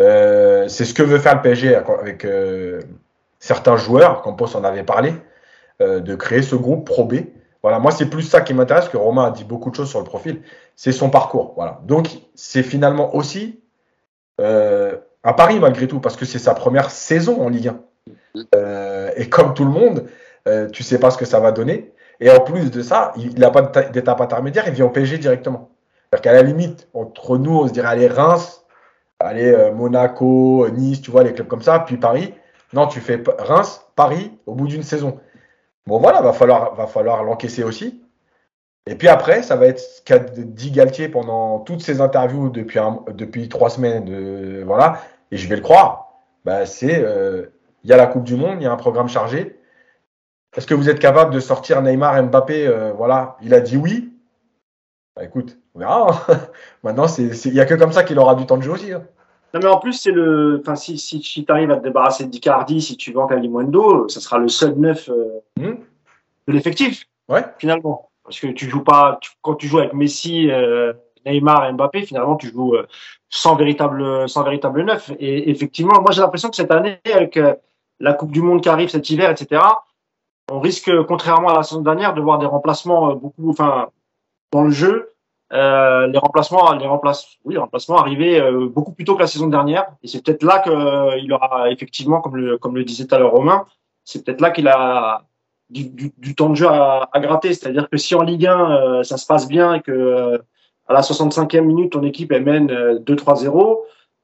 Euh, 0.00 0.68
c'est 0.68 0.84
ce 0.84 0.94
que 0.94 1.02
veut 1.02 1.18
faire 1.18 1.34
le 1.34 1.42
PSG 1.42 1.74
avec 1.74 2.24
euh, 2.24 2.80
certains 3.38 3.76
joueurs, 3.76 4.22
comme 4.22 4.36
Post 4.36 4.56
en 4.56 4.64
avait 4.64 4.82
parlé, 4.82 5.14
euh, 5.80 6.00
de 6.00 6.14
créer 6.14 6.42
ce 6.42 6.54
groupe 6.54 6.86
Pro 6.86 7.04
B. 7.04 7.14
Voilà, 7.62 7.78
moi 7.78 7.90
c'est 7.90 8.06
plus 8.06 8.22
ça 8.22 8.40
qui 8.40 8.54
m'intéresse, 8.54 8.88
que 8.88 8.96
Romain 8.96 9.24
a 9.24 9.30
dit 9.30 9.44
beaucoup 9.44 9.70
de 9.70 9.76
choses 9.76 9.88
sur 9.88 9.98
le 9.98 10.04
profil, 10.04 10.42
c'est 10.76 10.92
son 10.92 11.10
parcours. 11.10 11.54
Voilà. 11.56 11.80
Donc 11.84 12.08
c'est 12.34 12.62
finalement 12.62 13.14
aussi 13.16 13.60
un 14.38 15.32
pari 15.32 15.58
malgré 15.58 15.86
tout, 15.86 16.00
parce 16.00 16.16
que 16.16 16.24
c'est 16.24 16.38
sa 16.38 16.54
première 16.54 16.90
saison 16.90 17.40
en 17.42 17.48
Ligue 17.48 17.72
1. 18.52 19.10
et 19.16 19.28
comme 19.28 19.54
tout 19.54 19.64
le 19.64 19.70
monde, 19.70 20.06
tu 20.72 20.82
sais 20.82 20.98
pas 20.98 21.10
ce 21.10 21.18
que 21.18 21.24
ça 21.24 21.40
va 21.40 21.52
donner. 21.52 21.94
Et 22.20 22.30
en 22.30 22.40
plus 22.40 22.70
de 22.70 22.82
ça, 22.82 23.12
il 23.16 23.38
n'a 23.38 23.50
pas 23.50 23.62
d'étape 23.62 24.20
intermédiaire, 24.20 24.64
il 24.68 24.74
vient 24.74 24.86
au 24.86 24.90
PSG 24.90 25.18
directement. 25.18 25.70
C'est-à-dire 26.10 26.22
qu'à 26.22 26.32
la 26.32 26.42
limite, 26.42 26.88
entre 26.94 27.38
nous, 27.38 27.58
on 27.58 27.66
se 27.68 27.72
dirait, 27.72 27.88
allez, 27.88 28.06
Reims, 28.06 28.64
allez, 29.18 29.50
euh, 29.50 29.72
Monaco, 29.72 30.68
Nice, 30.70 31.00
tu 31.00 31.10
vois, 31.10 31.24
les 31.24 31.32
clubs 31.32 31.48
comme 31.48 31.62
ça, 31.62 31.80
puis 31.80 31.96
Paris. 31.96 32.34
Non, 32.72 32.86
tu 32.86 33.00
fais 33.00 33.22
Reims, 33.38 33.82
Paris, 33.96 34.32
au 34.46 34.54
bout 34.54 34.68
d'une 34.68 34.82
saison. 34.82 35.18
Bon, 35.86 35.98
voilà, 35.98 36.20
va 36.20 36.32
falloir, 36.32 36.74
va 36.74 36.86
falloir 36.86 37.24
l'encaisser 37.24 37.64
aussi. 37.64 38.03
Et 38.86 38.96
puis 38.96 39.08
après, 39.08 39.42
ça 39.42 39.56
va 39.56 39.66
être 39.66 39.80
ce 39.80 40.02
qu'a 40.02 40.18
dit 40.18 40.70
Galtier 40.70 41.08
pendant 41.08 41.60
toutes 41.60 41.80
ses 41.80 42.00
interviews 42.00 42.50
depuis, 42.50 42.78
depuis 43.14 43.48
trois 43.48 43.70
semaines. 43.70 44.62
voilà, 44.64 45.00
et 45.30 45.36
je 45.36 45.48
vais 45.48 45.56
le 45.56 45.62
croire. 45.62 46.04
Bah, 46.44 46.66
c'est, 46.66 47.02
euh, 47.02 47.46
il 47.82 47.90
y 47.90 47.92
a 47.92 47.96
la 47.96 48.06
Coupe 48.06 48.24
du 48.24 48.36
Monde, 48.36 48.56
il 48.60 48.64
y 48.64 48.66
a 48.66 48.72
un 48.72 48.76
programme 48.76 49.08
chargé. 49.08 49.58
Est-ce 50.56 50.66
que 50.66 50.74
vous 50.74 50.88
êtes 50.88 50.98
capable 50.98 51.32
de 51.34 51.40
sortir 51.40 51.82
Neymar, 51.82 52.22
Mbappé 52.24 52.66
euh, 52.66 52.92
Voilà, 52.92 53.36
il 53.42 53.54
a 53.54 53.60
dit 53.60 53.76
oui. 53.76 54.12
Bah, 55.16 55.24
écoute, 55.24 55.58
on 55.74 55.78
verra. 55.78 56.24
Hein. 56.28 56.40
Maintenant, 56.82 57.06
il 57.18 57.52
n'y 57.52 57.60
a 57.60 57.66
que 57.66 57.74
comme 57.74 57.92
ça 57.92 58.04
qu'il 58.04 58.18
aura 58.18 58.34
du 58.34 58.46
temps 58.46 58.58
de 58.58 58.62
jouer 58.62 58.74
aussi. 58.74 58.92
Hein. 58.92 59.04
Non, 59.54 59.60
mais 59.60 59.68
en 59.68 59.78
plus, 59.78 59.92
c'est 59.92 60.10
le. 60.10 60.58
Enfin, 60.60 60.74
si, 60.74 60.98
si, 60.98 61.20
tu 61.20 61.44
arrives 61.48 61.70
à 61.70 61.76
te 61.76 61.84
débarrasser 61.84 62.26
d'Icardi, 62.26 62.82
si 62.82 62.96
tu 62.96 63.12
vends 63.12 63.26
Kalimundo, 63.26 64.08
ça 64.08 64.20
sera 64.20 64.38
le 64.38 64.48
seul 64.48 64.74
neuf 64.74 65.08
euh, 65.08 65.40
hmm. 65.56 65.76
de 66.48 66.52
l'effectif. 66.52 67.04
Ouais. 67.28 67.44
Finalement. 67.58 68.10
Parce 68.24 68.40
que 68.40 68.48
tu 68.48 68.68
joues 68.68 68.82
pas. 68.84 69.20
quand 69.42 69.54
tu 69.54 69.68
joues 69.68 69.78
avec 69.78 69.92
Messi, 69.92 70.50
euh, 70.50 70.92
Neymar 71.26 71.66
et 71.66 71.72
Mbappé, 71.72 72.02
finalement, 72.02 72.36
tu 72.36 72.48
joues 72.48 72.74
sans 73.28 73.56
véritable, 73.56 74.28
sans 74.28 74.42
véritable 74.42 74.82
neuf. 74.82 75.10
Et 75.18 75.50
effectivement, 75.50 76.00
moi, 76.00 76.10
j'ai 76.10 76.20
l'impression 76.20 76.50
que 76.50 76.56
cette 76.56 76.70
année, 76.70 77.00
avec 77.12 77.38
la 78.00 78.12
Coupe 78.12 78.32
du 78.32 78.42
Monde 78.42 78.60
qui 78.62 78.68
arrive 78.68 78.88
cet 78.88 79.08
hiver, 79.10 79.30
etc., 79.30 79.60
on 80.50 80.60
risque, 80.60 80.90
contrairement 81.06 81.48
à 81.48 81.54
la 81.54 81.62
saison 81.62 81.80
dernière, 81.80 82.14
de 82.14 82.20
voir 82.20 82.38
des 82.38 82.46
remplacements 82.46 83.10
euh, 83.10 83.14
beaucoup, 83.14 83.50
enfin, 83.50 83.88
dans 84.52 84.62
le 84.62 84.70
jeu, 84.70 85.14
euh, 85.52 86.06
les 86.06 86.18
remplacements, 86.18 86.72
les 86.72 86.86
remplace, 86.86 87.38
oui, 87.44 87.54
les 87.54 87.60
remplacements 87.60 87.98
arriver 87.98 88.40
euh, 88.40 88.68
beaucoup 88.68 88.92
plus 88.92 89.04
tôt 89.04 89.14
que 89.14 89.20
la 89.20 89.26
saison 89.26 89.46
dernière. 89.46 89.86
Et 90.02 90.08
c'est 90.08 90.22
peut-être 90.22 90.42
là 90.42 90.60
qu'il 90.60 91.32
aura 91.32 91.70
effectivement, 91.70 92.20
comme 92.20 92.36
le, 92.36 92.58
comme 92.58 92.76
le 92.76 92.84
disait 92.84 93.06
tout 93.06 93.14
à 93.14 93.18
l'heure 93.18 93.32
Romain, 93.32 93.66
c'est 94.04 94.24
peut-être 94.24 94.40
là 94.40 94.50
qu'il 94.50 94.68
a 94.68 95.24
du, 95.74 96.34
temps 96.34 96.50
de 96.50 96.54
jeu 96.54 96.68
à, 96.68 97.08
gratter. 97.16 97.54
C'est-à-dire 97.54 97.88
que 97.90 97.96
si 97.96 98.14
en 98.14 98.22
Ligue 98.22 98.46
1 98.46 99.02
ça 99.02 99.16
se 99.16 99.26
passe 99.26 99.48
bien 99.48 99.74
et 99.74 99.80
que 99.80 100.40
à 100.86 100.92
la 100.92 101.00
65e 101.00 101.62
minute 101.62 101.92
ton 101.92 102.02
équipe 102.02 102.32
elle 102.32 102.44
mène 102.44 102.66
2-3-0, 102.66 103.80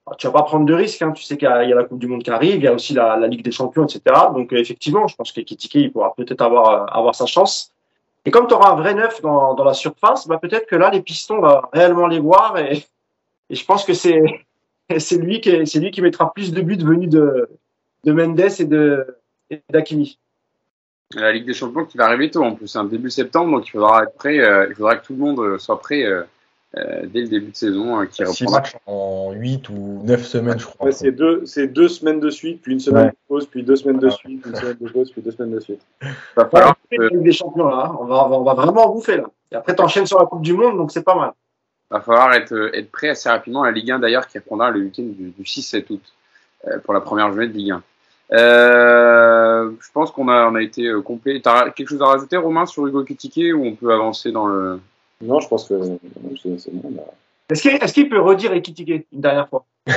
bah, 0.06 0.16
tu 0.18 0.26
vas 0.26 0.32
pas 0.32 0.42
prendre 0.42 0.66
de 0.66 0.74
risques. 0.74 1.02
Hein. 1.02 1.12
Tu 1.12 1.22
sais 1.22 1.36
qu'il 1.36 1.48
y, 1.48 1.52
a 1.52 1.74
la 1.74 1.84
Coupe 1.84 1.98
du 1.98 2.06
Monde 2.06 2.22
qui 2.22 2.30
arrive, 2.30 2.56
il 2.56 2.64
y 2.64 2.66
a 2.66 2.72
aussi 2.72 2.94
la, 2.94 3.16
Ligue 3.26 3.44
des 3.44 3.52
Champions, 3.52 3.84
etc. 3.84 4.02
Donc 4.34 4.52
euh, 4.52 4.56
effectivement, 4.56 5.06
je 5.06 5.16
pense 5.16 5.32
qu'Ekitike, 5.32 5.74
il 5.74 5.92
pourra 5.92 6.14
peut-être 6.14 6.42
avoir, 6.42 6.68
euh, 6.68 6.86
avoir 6.86 7.14
sa 7.14 7.26
chance. 7.26 7.72
Et 8.24 8.30
comme 8.30 8.46
tu 8.46 8.54
auras 8.54 8.72
un 8.72 8.76
vrai 8.76 8.94
neuf 8.94 9.22
dans, 9.22 9.54
dans 9.54 9.64
la 9.64 9.72
surface, 9.72 10.26
bah, 10.26 10.38
peut-être 10.38 10.66
que 10.66 10.76
là, 10.76 10.90
les 10.90 11.00
pistons 11.00 11.40
va 11.40 11.68
réellement 11.72 12.06
les 12.06 12.18
voir. 12.18 12.58
Et, 12.58 12.84
et 13.48 13.54
je 13.54 13.64
pense 13.64 13.84
que 13.84 13.94
c'est 13.94 14.22
lui 15.16 15.40
qui 15.40 15.50
lui 15.52 15.90
qui 15.90 16.02
mettra 16.02 16.32
plus 16.32 16.52
de 16.52 16.60
buts 16.60 16.76
venus 16.76 17.08
de 17.08 17.48
de 18.04 18.12
Mendes 18.12 18.40
et 18.40 18.64
de 18.64 19.06
d'Akimi. 19.68 20.18
La 21.14 21.32
Ligue 21.32 21.46
des 21.46 21.54
Champions 21.54 21.84
qui 21.84 21.96
va 21.98 22.06
arriver 22.06 22.30
tôt 22.30 22.44
en 22.44 22.54
plus, 22.54 22.76
un 22.76 22.80
hein, 22.80 22.84
début 22.84 23.10
septembre, 23.10 23.58
donc 23.58 23.66
il 23.66 23.70
faudra 23.70 24.04
être 24.04 24.14
prêt. 24.14 24.38
Euh, 24.38 24.66
il 24.68 24.76
faudra 24.76 24.96
que 24.96 25.04
tout 25.04 25.14
le 25.14 25.18
monde 25.18 25.58
soit 25.58 25.80
prêt 25.80 26.04
euh, 26.04 26.22
dès 27.06 27.22
le 27.22 27.28
début 27.28 27.50
de 27.50 27.56
saison 27.56 27.98
hein, 27.98 28.06
qui 28.06 28.22
reprendra. 28.22 28.60
matchs 28.60 28.76
en 28.86 29.32
8 29.32 29.68
ou 29.70 30.02
9 30.04 30.24
semaines, 30.24 30.60
je 30.60 30.66
crois. 30.66 30.92
c'est 30.92 31.10
deux, 31.10 31.42
deux, 31.66 31.88
semaines 31.88 32.20
de 32.20 32.30
suite, 32.30 32.62
puis 32.62 32.74
une 32.74 32.80
semaine 32.80 33.08
de 33.08 33.16
pause, 33.26 33.46
puis 33.46 33.64
deux 33.64 33.74
semaines 33.74 33.98
de 33.98 34.08
suite, 34.08 34.46
une 34.46 34.54
semaine 34.54 34.76
de 34.80 34.88
pause, 34.88 35.10
puis 35.10 35.20
deux 35.20 35.32
semaines 35.32 35.50
de 35.50 35.60
suite. 35.60 35.80
Va 36.36 36.46
falloir 36.46 36.76
des 36.90 37.32
champions 37.32 37.66
là, 37.66 37.92
on 37.98 38.04
va, 38.04 38.28
on 38.28 38.44
va 38.44 38.54
vraiment 38.54 38.92
bouffer 38.92 39.16
là. 39.16 39.24
Et 39.50 39.56
après, 39.56 39.74
t'enchaînes 39.74 40.06
sur 40.06 40.20
la 40.20 40.26
Coupe 40.26 40.42
du 40.42 40.52
Monde, 40.52 40.76
donc 40.76 40.92
c'est 40.92 41.02
pas 41.02 41.16
mal. 41.16 41.32
Va 41.90 42.00
falloir 42.00 42.32
être, 42.34 42.70
être 42.72 42.92
prêt 42.92 43.08
assez 43.08 43.28
rapidement. 43.28 43.64
La 43.64 43.72
Ligue 43.72 43.90
1 43.90 43.98
d'ailleurs 43.98 44.28
qui 44.28 44.38
reprendra 44.38 44.70
le 44.70 44.80
week-end 44.80 45.02
du, 45.02 45.32
6-7 45.42 45.86
août 45.90 46.02
euh, 46.68 46.78
pour 46.78 46.94
la 46.94 47.00
première 47.00 47.32
journée 47.32 47.48
de 47.48 47.52
Ligue 47.52 47.72
1. 47.72 47.82
Euh, 48.32 49.70
je 49.80 49.88
pense 49.92 50.10
qu'on 50.12 50.28
a, 50.28 50.48
on 50.48 50.54
a 50.54 50.62
été 50.62 50.86
euh, 50.86 51.02
complet. 51.02 51.40
T'as 51.42 51.70
quelque 51.70 51.88
chose 51.88 52.02
à 52.02 52.06
rajouter, 52.06 52.36
Romain, 52.36 52.66
sur 52.66 52.86
Hugo 52.86 53.04
Kitike 53.04 53.54
ou 53.54 53.64
on 53.64 53.74
peut 53.74 53.92
avancer 53.92 54.30
dans 54.30 54.46
le. 54.46 54.80
Non, 55.20 55.40
je 55.40 55.48
pense 55.48 55.68
que 55.68 55.74
c'est 56.58 56.72
bon. 56.72 56.94
Est-ce 57.50 57.92
qu'il 57.92 58.08
peut 58.08 58.20
redire 58.20 58.52
Ekitike 58.52 59.06
une 59.12 59.20
dernière 59.20 59.48
fois? 59.48 59.64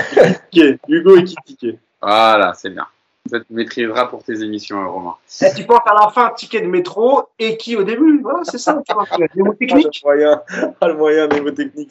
Hugo 0.88 1.18
Ekitike. 1.18 1.78
Voilà, 2.02 2.54
c'est 2.56 2.72
bien. 2.72 2.88
Ça 3.30 3.40
te 3.40 3.46
maîtrisera 3.50 4.10
pour 4.10 4.24
tes 4.24 4.44
émissions, 4.44 4.82
hein, 4.82 4.88
Romain. 4.88 5.16
Et 5.42 5.54
tu 5.56 5.64
portes 5.66 5.88
à 5.88 5.94
la 5.94 6.10
fin 6.12 6.26
un 6.26 6.30
ticket 6.32 6.62
de 6.62 6.68
métro 6.68 7.24
et 7.40 7.58
qui 7.58 7.76
au 7.78 7.84
début? 7.84 8.22
Voilà, 8.22 8.40
c'est 8.44 8.58
ça. 8.58 8.82
Tu 8.88 8.94
vois, 8.94 9.06
techniques. 9.60 10.04
Ah, 10.06 10.10
le 10.12 10.16
moyen, 10.16 10.42
ah, 10.82 10.88
le 10.88 10.96
moyen 10.96 11.30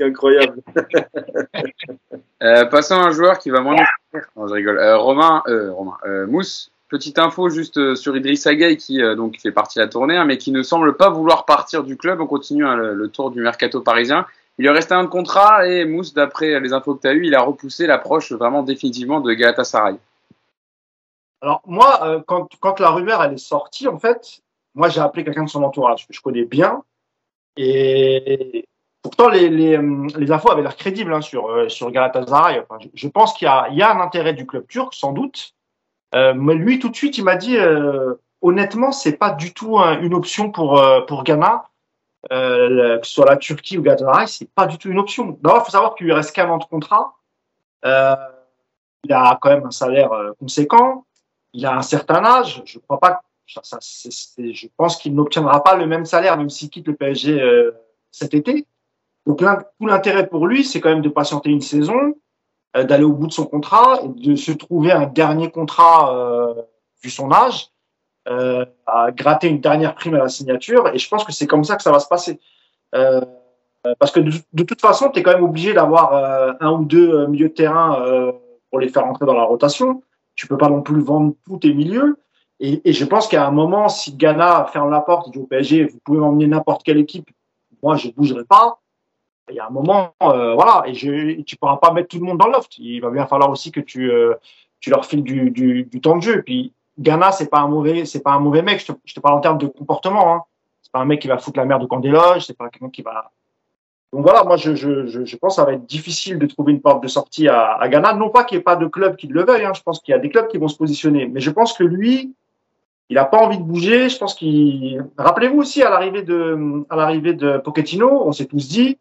incroyable. 0.00 0.60
euh, 2.42 2.64
passons 2.66 2.96
à 2.96 3.06
un 3.06 3.12
joueur 3.12 3.38
qui 3.38 3.50
va 3.50 3.60
moins 3.60 3.76
nous 3.76 4.20
Non, 4.36 4.46
je 4.46 4.52
rigole. 4.52 4.78
Euh, 4.78 4.98
Romain, 4.98 5.42
euh, 5.48 5.72
Romain, 5.72 5.96
euh, 6.04 6.26
Mousse, 6.26 6.72
Petite 6.92 7.18
info 7.18 7.48
juste 7.48 7.78
euh, 7.78 7.94
sur 7.94 8.14
Idriss 8.18 8.46
Gueye 8.46 8.76
qui 8.76 9.02
euh, 9.02 9.14
donc 9.14 9.40
fait 9.40 9.50
partie 9.50 9.78
de 9.78 9.84
la 9.84 9.88
tournée, 9.88 10.18
hein, 10.18 10.26
mais 10.26 10.36
qui 10.36 10.52
ne 10.52 10.62
semble 10.62 10.94
pas 10.94 11.08
vouloir 11.08 11.46
partir 11.46 11.84
du 11.84 11.96
club. 11.96 12.20
On 12.20 12.26
continue 12.26 12.66
hein, 12.66 12.76
le, 12.76 13.08
tour 13.08 13.30
du 13.30 13.40
mercato 13.40 13.80
parisien. 13.80 14.26
Il 14.58 14.64
lui 14.64 14.68
restait 14.68 14.92
un 14.92 15.06
contrat 15.06 15.66
et 15.66 15.86
Mousse, 15.86 16.12
d'après 16.12 16.60
les 16.60 16.74
infos 16.74 16.94
que 16.94 17.00
tu 17.00 17.08
as 17.08 17.14
eues, 17.14 17.24
il 17.24 17.34
a 17.34 17.40
repoussé 17.40 17.86
l'approche 17.86 18.30
vraiment 18.32 18.62
définitivement 18.62 19.20
de 19.20 19.32
Galatasaray. 19.32 19.96
Alors 21.42 21.60
moi, 21.66 22.00
euh, 22.04 22.20
quand, 22.26 22.48
quand 22.60 22.80
la 22.80 22.90
rumeur 22.90 23.22
elle 23.22 23.34
est 23.34 23.36
sortie, 23.36 23.88
en 23.88 23.98
fait, 23.98 24.40
moi 24.74 24.88
j'ai 24.88 25.00
appelé 25.00 25.24
quelqu'un 25.24 25.44
de 25.44 25.50
son 25.50 25.62
entourage 25.62 26.06
que 26.06 26.14
je 26.14 26.20
connais 26.20 26.44
bien 26.44 26.82
et 27.56 28.64
pourtant 29.02 29.28
les, 29.28 29.50
les, 29.50 29.78
les 30.16 30.32
infos 30.32 30.50
avaient 30.50 30.62
l'air 30.62 30.76
crédibles 30.76 31.12
hein, 31.12 31.20
sur, 31.20 31.70
sur 31.70 31.90
Galatasaray. 31.90 32.64
Je, 32.94 33.08
pense 33.08 33.34
qu'il 33.34 33.48
y, 33.48 33.74
y 33.74 33.82
a 33.82 33.94
un 33.94 34.00
intérêt 34.00 34.32
du 34.32 34.46
club 34.46 34.66
turc, 34.68 34.94
sans 34.94 35.12
doute. 35.12 35.54
Euh, 36.14 36.34
mais 36.34 36.54
lui, 36.54 36.78
tout 36.78 36.88
de 36.88 36.96
suite, 36.96 37.18
il 37.18 37.24
m'a 37.24 37.36
dit, 37.36 37.56
euh, 37.56 38.14
honnêtement, 38.42 38.92
c'est 38.92 39.16
pas 39.16 39.30
du 39.30 39.52
tout 39.52 39.78
une 39.78 40.14
option 40.14 40.50
pour 40.50 40.78
euh, 40.78 41.00
pour 41.02 41.24
Ghana, 41.24 41.64
euh, 42.32 42.98
que 42.98 43.06
ce 43.06 43.14
soit 43.14 43.26
la 43.26 43.36
Turquie 43.36 43.78
ou 43.78 43.82
Galatasaray, 43.82 44.28
c'est 44.28 44.50
pas 44.54 44.66
du 44.66 44.78
tout 44.78 44.90
une 44.90 44.98
option. 44.98 45.38
D'abord, 45.40 45.62
il 45.62 45.64
faut 45.64 45.70
savoir 45.70 45.94
qu'il 45.94 46.06
lui 46.06 46.12
reste 46.12 46.34
qu'un 46.34 46.48
an 46.50 46.58
de 46.58 46.64
contrat. 46.64 47.14
Euh, 47.84 48.14
il 49.04 49.12
a 49.12 49.38
quand 49.40 49.50
même 49.50 49.66
un 49.66 49.70
salaire 49.72 50.10
conséquent. 50.38 51.04
Il 51.52 51.64
a 51.66 51.76
un 51.76 51.82
certain 51.82 52.24
âge. 52.24 52.62
Je 52.64 52.78
crois 52.78 52.98
pas. 52.98 53.22
Ça, 53.62 53.78
je 53.80 54.66
pense 54.76 54.96
qu'il 54.96 55.14
n'obtiendra 55.14 55.62
pas 55.62 55.76
le 55.76 55.86
même 55.86 56.06
salaire 56.06 56.38
même 56.38 56.48
s'il 56.48 56.70
quitte 56.70 56.86
le 56.86 56.94
PSG 56.94 57.38
cet 58.10 58.34
été. 58.34 58.66
Donc 59.26 59.38
tout 59.38 59.86
l'intérêt 59.86 60.26
pour 60.26 60.46
lui, 60.46 60.64
c'est 60.64 60.80
quand 60.80 60.90
même 60.90 61.02
de 61.02 61.08
patienter 61.08 61.50
une 61.50 61.60
saison, 61.60 62.14
euh, 62.76 62.84
d'aller 62.84 63.04
au 63.04 63.12
bout 63.12 63.26
de 63.26 63.32
son 63.32 63.46
contrat 63.46 64.00
et 64.02 64.08
de 64.08 64.36
se 64.36 64.52
trouver 64.52 64.92
un 64.92 65.06
dernier 65.06 65.50
contrat 65.50 66.16
euh, 66.16 66.54
vu 67.02 67.10
son 67.10 67.30
âge, 67.32 67.68
euh, 68.28 68.64
à 68.86 69.10
gratter 69.10 69.48
une 69.48 69.60
dernière 69.60 69.94
prime 69.94 70.14
à 70.14 70.18
la 70.18 70.28
signature. 70.28 70.88
Et 70.92 70.98
je 70.98 71.08
pense 71.08 71.24
que 71.24 71.32
c'est 71.32 71.46
comme 71.46 71.64
ça 71.64 71.76
que 71.76 71.82
ça 71.82 71.92
va 71.92 72.00
se 72.00 72.08
passer. 72.08 72.40
Euh, 72.94 73.20
parce 73.98 74.12
que 74.12 74.20
de, 74.20 74.62
toute 74.62 74.80
façon, 74.80 75.10
tu 75.10 75.18
es 75.18 75.22
quand 75.24 75.32
même 75.32 75.42
obligé 75.42 75.72
d'avoir 75.72 76.14
euh, 76.14 76.52
un 76.60 76.70
ou 76.70 76.84
deux 76.84 77.26
milieux 77.26 77.48
de 77.48 77.54
terrain 77.54 78.32
pour 78.70 78.78
les 78.78 78.88
faire 78.88 79.04
entrer 79.06 79.26
dans 79.26 79.34
la 79.34 79.42
rotation. 79.42 80.02
Tu 80.42 80.48
peux 80.48 80.58
pas 80.58 80.68
non 80.68 80.82
plus 80.82 81.00
vendre 81.00 81.34
tous 81.46 81.58
tes 81.58 81.72
milieux. 81.72 82.18
Et, 82.58 82.92
je 82.92 83.04
pense 83.04 83.28
qu'à 83.28 83.46
un 83.46 83.52
moment, 83.52 83.88
si 83.88 84.16
Ghana 84.16 84.66
ferme 84.72 84.90
la 84.90 85.00
porte 85.00 85.28
et 85.28 85.30
dit 85.30 85.38
au 85.38 85.46
PSG, 85.46 85.84
vous 85.84 86.00
pouvez 86.04 86.18
emmener 86.18 86.48
n'importe 86.48 86.82
quelle 86.82 86.98
équipe, 86.98 87.30
moi 87.80 87.94
je 87.94 88.10
bougerai 88.10 88.44
pas 88.44 88.80
il 89.50 89.54
y 89.54 89.60
a 89.60 89.68
un 89.68 89.70
moment, 89.70 90.14
euh, 90.22 90.54
voilà, 90.54 90.82
et 90.86 90.94
je, 90.94 91.42
tu 91.42 91.56
pourras 91.56 91.76
pas 91.76 91.92
mettre 91.92 92.08
tout 92.08 92.18
le 92.18 92.24
monde 92.24 92.38
dans 92.38 92.46
le 92.46 92.54
loft. 92.54 92.76
Il 92.78 93.00
va 93.00 93.10
bien 93.10 93.24
falloir 93.26 93.50
aussi 93.50 93.70
que 93.70 93.78
tu, 93.78 94.10
euh, 94.10 94.34
tu 94.80 94.90
leur 94.90 95.06
files 95.06 95.22
du, 95.22 95.52
du, 95.52 96.00
temps 96.00 96.16
de 96.16 96.22
jeu. 96.22 96.42
Puis 96.42 96.72
Ghana, 96.98 97.30
c'est 97.30 97.48
pas 97.48 97.60
pas 97.60 98.32
un 98.32 98.40
mauvais 98.40 98.62
mec. 98.62 98.80
Je 98.80 98.92
te, 98.92 99.14
te 99.14 99.20
parle 99.20 99.36
en 99.36 99.40
termes 99.40 99.58
de 99.58 99.68
comportement. 99.68 100.34
Hein. 100.34 100.42
C'est 100.82 100.90
pas 100.90 100.98
un 100.98 101.04
mec 101.04 101.20
qui 101.20 101.28
va 101.28 101.38
foutre 101.38 101.60
la 101.60 101.66
merde 101.66 101.84
au 101.84 101.86
camp 101.86 102.00
des 102.00 102.08
loges. 102.08 102.46
C'est 102.46 102.56
pas 102.56 102.68
quelqu'un 102.68 102.90
qui 102.90 103.02
va, 103.02 103.30
Donc 104.12 104.24
voilà, 104.24 104.44
moi 104.44 104.56
je, 104.56 105.36
pense 105.36 105.54
que 105.54 105.62
ça 105.62 105.64
va 105.64 105.72
être 105.72 105.86
difficile 105.86 106.38
de 106.38 106.46
trouver 106.46 106.72
une 106.72 106.82
porte 106.82 107.02
de 107.02 107.08
sortie 107.08 107.48
à, 107.48 107.78
Ghana. 107.88 108.12
Non 108.12 108.28
pas 108.28 108.44
qu'il 108.44 108.58
n'y 108.58 108.60
ait 108.60 108.64
pas 108.64 108.76
de 108.76 108.86
club 108.86 109.16
qui 109.16 109.26
le 109.26 109.42
veuille, 109.42 109.64
hein. 109.64 109.72
je 109.74 109.82
pense 109.82 110.00
qu'il 110.00 110.12
y 110.12 110.14
a 110.14 110.18
des 110.18 110.28
clubs 110.28 110.48
qui 110.48 110.58
vont 110.58 110.68
se 110.68 110.76
positionner. 110.76 111.26
Mais 111.26 111.40
je 111.40 111.50
pense 111.50 111.72
que 111.72 111.82
lui, 111.82 112.34
il 113.08 113.14
n'a 113.14 113.24
pas 113.24 113.38
envie 113.38 113.56
de 113.56 113.62
bouger. 113.62 114.10
Je 114.10 114.18
pense 114.18 114.34
qu'il. 114.34 115.02
Rappelez-vous 115.16 115.60
aussi 115.60 115.82
à 115.82 115.88
l'arrivée 115.88 116.22
de 116.22 116.84
à 116.90 116.96
l'arrivée 116.96 117.32
de 117.32 117.62
on 118.04 118.32
s'est 118.32 118.44
tous 118.44 118.68
dit, 118.68 118.98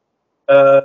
euh, 0.49 0.81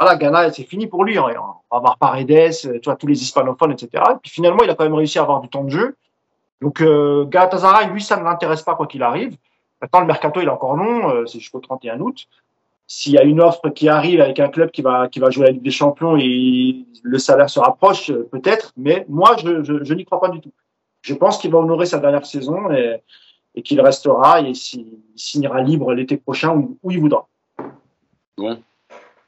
voilà, 0.00 0.16
Ghana, 0.16 0.50
c'est 0.50 0.64
fini 0.64 0.86
pour 0.86 1.04
lui. 1.04 1.18
Hein. 1.18 1.24
On 1.70 1.76
va 1.76 1.76
avoir 1.76 1.98
Paredes, 1.98 2.52
tu 2.58 2.80
vois, 2.84 2.96
tous 2.96 3.06
les 3.06 3.22
hispanophones, 3.22 3.72
etc. 3.72 4.02
Et 4.12 4.18
puis 4.22 4.30
finalement, 4.30 4.62
il 4.64 4.70
a 4.70 4.74
quand 4.74 4.84
même 4.84 4.94
réussi 4.94 5.18
à 5.18 5.22
avoir 5.22 5.42
du 5.42 5.48
temps 5.48 5.64
de 5.64 5.70
jeu. 5.70 5.96
Donc 6.62 6.80
euh, 6.80 7.28
lui, 7.92 8.02
ça 8.02 8.16
ne 8.16 8.24
l'intéresse 8.24 8.62
pas 8.62 8.76
quoi 8.76 8.86
qu'il 8.86 9.02
arrive. 9.02 9.36
Maintenant, 9.82 10.00
le 10.00 10.06
mercato, 10.06 10.40
il 10.40 10.46
est 10.46 10.50
encore 10.50 10.76
long, 10.76 11.10
euh, 11.10 11.26
c'est 11.26 11.38
jusqu'au 11.38 11.60
31 11.60 12.00
août 12.00 12.26
s'il 12.86 13.12
y 13.12 13.18
a 13.18 13.22
une 13.22 13.40
offre 13.40 13.70
qui 13.70 13.88
arrive 13.88 14.20
avec 14.20 14.38
un 14.40 14.48
club 14.48 14.70
qui 14.70 14.82
va 14.82 15.08
qui 15.08 15.18
va 15.18 15.30
jouer 15.30 15.46
la 15.46 15.52
Ligue 15.52 15.62
des 15.62 15.70
Champions 15.70 16.16
et 16.18 16.84
le 17.02 17.18
salaire 17.18 17.50
se 17.50 17.60
rapproche, 17.60 18.10
euh, 18.10 18.28
peut-être. 18.30 18.72
Mais 18.76 19.04
moi, 19.08 19.36
je, 19.42 19.62
je, 19.62 19.82
je 19.82 19.94
n'y 19.94 20.04
crois 20.04 20.20
pas 20.20 20.28
du 20.28 20.40
tout. 20.40 20.52
Je 21.00 21.14
pense 21.14 21.38
qu'il 21.38 21.50
va 21.50 21.58
honorer 21.58 21.86
sa 21.86 21.98
dernière 21.98 22.24
saison 22.24 22.70
et, 22.70 23.00
et 23.54 23.62
qu'il 23.62 23.80
restera 23.80 24.40
et 24.40 24.50
il 24.50 24.86
signera 25.16 25.60
libre 25.60 25.92
l'été 25.94 26.16
prochain 26.16 26.54
où, 26.54 26.78
où, 26.82 26.90
il 26.90 27.00
voudra. 27.00 27.28
Bon. 28.36 28.58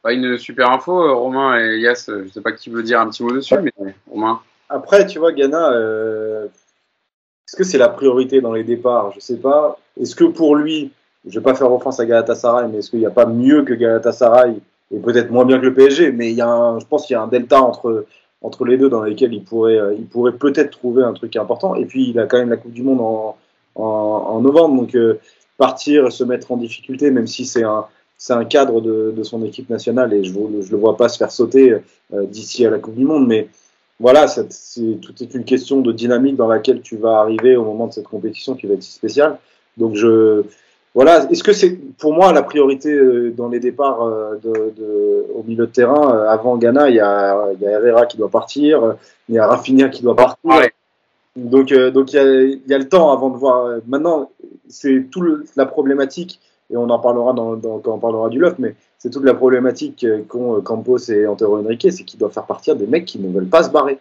Pas 0.03 0.13
une 0.13 0.37
super 0.39 0.71
info, 0.71 1.03
euh, 1.03 1.15
Romain 1.15 1.59
et 1.59 1.79
Yass. 1.79 2.11
Je 2.11 2.29
sais 2.29 2.43
pas 2.43 2.53
qui 2.53 2.71
veut 2.71 2.83
dire 2.83 3.01
un 3.01 3.09
petit 3.09 3.23
mot 3.23 3.33
dessus, 3.33 3.57
mais 3.59 3.73
Romain. 4.11 4.41
Après, 4.69 5.07
tu 5.07 5.19
vois, 5.19 5.33
Ghana, 5.33 5.73
euh, 5.73 6.47
est-ce 6.47 7.57
que 7.57 7.65
c'est 7.65 7.79
la 7.79 7.89
priorité 7.89 8.41
dans 8.41 8.53
les 8.53 8.65
départs? 8.65 9.13
Je 9.13 9.21
sais 9.21 9.39
pas. 9.39 9.79
Est-ce 10.01 10.15
que 10.15 10.25
pour 10.25 10.57
lui, 10.57 10.93
je 11.27 11.39
vais 11.39 11.43
pas 11.43 11.55
faire 11.55 11.73
offense 11.73 12.01
à 12.01 12.07
Galatasaray, 12.07 12.69
mais 12.71 12.79
est-ce 12.79 12.91
qu'il 12.91 12.99
n'y 12.99 13.07
a 13.07 13.11
pas 13.11 13.27
mieux 13.27 13.63
que 13.63 13.75
Galatasaray 13.75 14.57
et 14.91 14.99
peut-être 14.99 15.31
moins 15.31 15.45
bien 15.45 15.59
que 15.59 15.65
le 15.65 15.75
PSG, 15.75 16.13
mais 16.13 16.31
il 16.31 16.37
y 16.37 16.43
a 16.43 16.77
je 16.79 16.85
pense 16.87 17.07
qu'il 17.07 17.15
y 17.15 17.17
a 17.17 17.23
un 17.23 17.29
delta 17.29 17.63
entre, 17.63 18.07
entre 18.43 18.65
les 18.65 18.77
deux 18.77 18.89
dans 18.89 19.03
lesquels 19.03 19.33
il 19.33 19.43
pourrait, 19.43 19.79
euh, 19.79 19.95
il 19.95 20.07
pourrait 20.07 20.33
peut-être 20.33 20.71
trouver 20.71 21.03
un 21.03 21.13
truc 21.15 21.37
important. 21.37 21.75
Et 21.75 21.87
puis 21.87 22.11
il 22.11 22.19
a 22.19 22.27
quand 22.27 22.39
même 22.39 22.51
la 22.51 22.57
Coupe 22.57 22.73
du 22.73 22.83
Monde 22.83 23.01
en, 23.01 23.37
en, 23.75 24.41
novembre, 24.41 24.83
donc 24.83 24.95
euh, 24.95 25.19
partir, 25.57 26.13
se 26.13 26.25
mettre 26.25 26.53
en 26.53 26.57
difficulté, 26.57 27.11
même 27.11 27.27
si 27.27 27.47
c'est 27.47 27.65
un, 27.65 27.87
c'est 28.19 28.35
un 28.35 28.45
cadre 28.45 28.81
de, 28.81 29.13
de, 29.17 29.23
son 29.23 29.43
équipe 29.45 29.71
nationale 29.71 30.13
et 30.13 30.23
je 30.23 30.33
ne 30.33 30.63
le 30.63 30.77
vois 30.77 30.97
pas 30.97 31.09
se 31.09 31.19
faire 31.19 31.33
sauter 31.33 31.73
euh, 31.73 32.27
d'ici 32.27 32.65
à 32.67 32.71
la 32.71 32.79
Coupe 32.79 32.95
du 32.95 33.05
Monde, 33.05 33.27
mais 33.27 33.49
voilà, 34.01 34.27
c'est, 34.27 34.49
tout 35.01 35.15
est 35.23 35.35
une 35.35 35.45
question 35.45 35.81
de 35.81 35.93
dynamique 35.93 36.37
dans 36.37 36.49
laquelle 36.49 36.83
tu 36.83 36.97
vas 36.97 37.21
arriver 37.21 37.57
au 37.57 37.65
moment 37.65 37.87
de 37.87 37.93
cette 37.93 38.09
compétition 38.09 38.55
qui 38.55 38.67
va 38.67 38.75
être 38.75 38.83
si 38.83 38.93
spéciale. 38.93 39.39
Donc 39.77 39.95
je 39.95 40.43
voilà, 40.95 41.29
est-ce 41.29 41.43
que 41.43 41.53
c'est 41.53 41.77
pour 41.99 42.15
moi 42.15 42.33
la 42.33 42.45
priorité 42.45 42.93
euh, 42.93 43.33
dans 43.37 43.49
les 43.49 43.59
départs 43.59 44.03
euh, 44.03 44.37
de, 44.37 44.73
de, 44.77 45.27
au 45.35 45.43
milieu 45.43 45.67
de 45.67 45.73
terrain 45.73 46.15
euh, 46.15 46.29
Avant 46.29 46.57
Ghana, 46.57 46.89
il 46.89 46.95
y, 46.95 47.01
a, 47.01 47.49
il 47.53 47.61
y 47.61 47.67
a 47.67 47.73
Herrera 47.73 48.07
qui 48.07 48.17
doit 48.17 48.31
partir, 48.31 48.95
il 49.29 49.35
y 49.35 49.39
a 49.39 49.47
Rafinha 49.47 49.89
qui 49.89 50.03
doit 50.03 50.15
partir. 50.15 50.39
Donc, 51.35 51.75
donc 51.75 52.13
il 52.13 52.17
y, 52.17 52.19
a, 52.21 52.43
il 52.43 52.63
y, 52.69 52.75
a, 52.75 52.79
le 52.79 52.89
temps 52.89 53.11
avant 53.11 53.31
de 53.31 53.37
voir. 53.37 53.81
Maintenant, 53.89 54.31
c'est 54.69 55.07
toute 55.11 55.49
la 55.57 55.67
problématique, 55.67 56.41
et 56.71 56.77
on 56.77 56.89
en 56.89 57.01
parlera 57.01 57.33
dans, 57.33 57.57
dans, 57.57 57.81
quand 57.81 57.95
on 57.95 57.99
parlera 57.99 58.29
du 58.29 58.39
loft, 58.39 58.61
mais 58.61 58.77
c'est 58.99 59.11
toute 59.11 59.25
la 59.25 59.35
problématique 59.35 60.07
qu'ont 60.29 60.61
Campos 60.61 61.11
et 61.11 61.27
Antero 61.27 61.59
Henrique, 61.59 61.89
c'est 61.91 62.05
qu'ils 62.05 62.21
doivent 62.21 62.33
faire 62.33 62.47
partir 62.47 62.77
des 62.77 62.87
mecs 62.87 63.05
qui 63.05 63.19
ne 63.19 63.33
veulent 63.33 63.49
pas 63.49 63.65
se 63.65 63.71
barrer. 63.71 63.99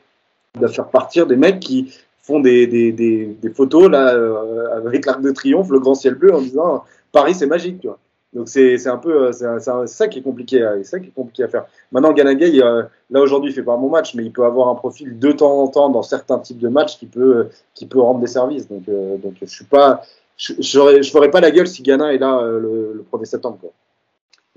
Ils 0.54 0.60
doivent 0.60 0.74
faire 0.74 0.90
partir 0.90 1.26
des 1.26 1.38
mecs 1.38 1.60
qui, 1.60 1.92
font 2.24 2.40
des, 2.40 2.66
des, 2.68 2.92
des, 2.92 3.26
des 3.42 3.50
photos 3.50 3.90
là 3.90 4.16
euh, 4.16 4.78
avec 4.78 5.06
l'arc 5.06 5.22
de 5.22 5.32
triomphe, 5.32 5.70
le 5.70 5.80
grand 5.80 5.94
ciel 5.94 6.16
bleu, 6.16 6.34
en 6.34 6.42
disant 6.42 6.84
Paris 7.12 7.36
c'est 7.36 7.46
magique, 7.46 7.82
tu 7.82 7.88
vois. 7.88 8.00
Donc 8.34 8.50
c'est 8.50 8.88
un 8.88 8.98
peu 8.98 9.32
c'est 9.32 9.46
ça 9.60 10.08
qui 10.08 10.20
est 10.20 10.22
compliqué, 10.24 10.68
c'est 10.78 10.84
ça 10.86 11.00
qui 11.00 11.10
est 11.10 11.14
compliqué 11.14 11.44
à 11.44 11.48
faire. 11.48 11.66
Maintenant 11.92 12.14
Ganagay, 12.14 12.64
euh, 12.64 12.82
là 13.12 13.22
aujourd'hui 13.22 13.52
il 13.52 13.54
fait 13.54 13.62
pas 13.62 13.78
bon 13.78 13.90
match, 13.90 14.16
mais 14.16 14.24
il 14.24 14.32
peut 14.32 14.44
avoir 14.44 14.70
un 14.70 14.76
profil 14.76 15.20
de 15.20 15.32
temps 15.32 15.62
en 15.62 15.68
temps 15.68 15.90
dans 15.90 16.02
certains 16.02 16.40
types 16.40 16.58
de 16.58 16.70
matchs 16.70 16.98
qui 16.98 17.06
peut 17.06 17.50
qui 17.76 17.86
peut 17.86 18.00
rendre 18.00 18.22
des 18.22 18.28
services. 18.28 18.68
Donc 18.68 18.84
euh, 18.90 19.18
donc 19.18 19.36
je 19.40 19.46
suis 19.46 19.66
pas 19.66 20.02
je 20.38 20.54
je 20.60 21.12
ferai 21.12 21.30
pas 21.30 21.42
la 21.42 21.52
gueule 21.52 21.68
si 21.68 21.84
Ghana 21.84 22.14
est 22.16 22.18
là 22.18 22.42
le, 22.42 22.94
le 22.96 23.06
1er 23.12 23.26
septembre. 23.26 23.60
Quoi 23.62 23.72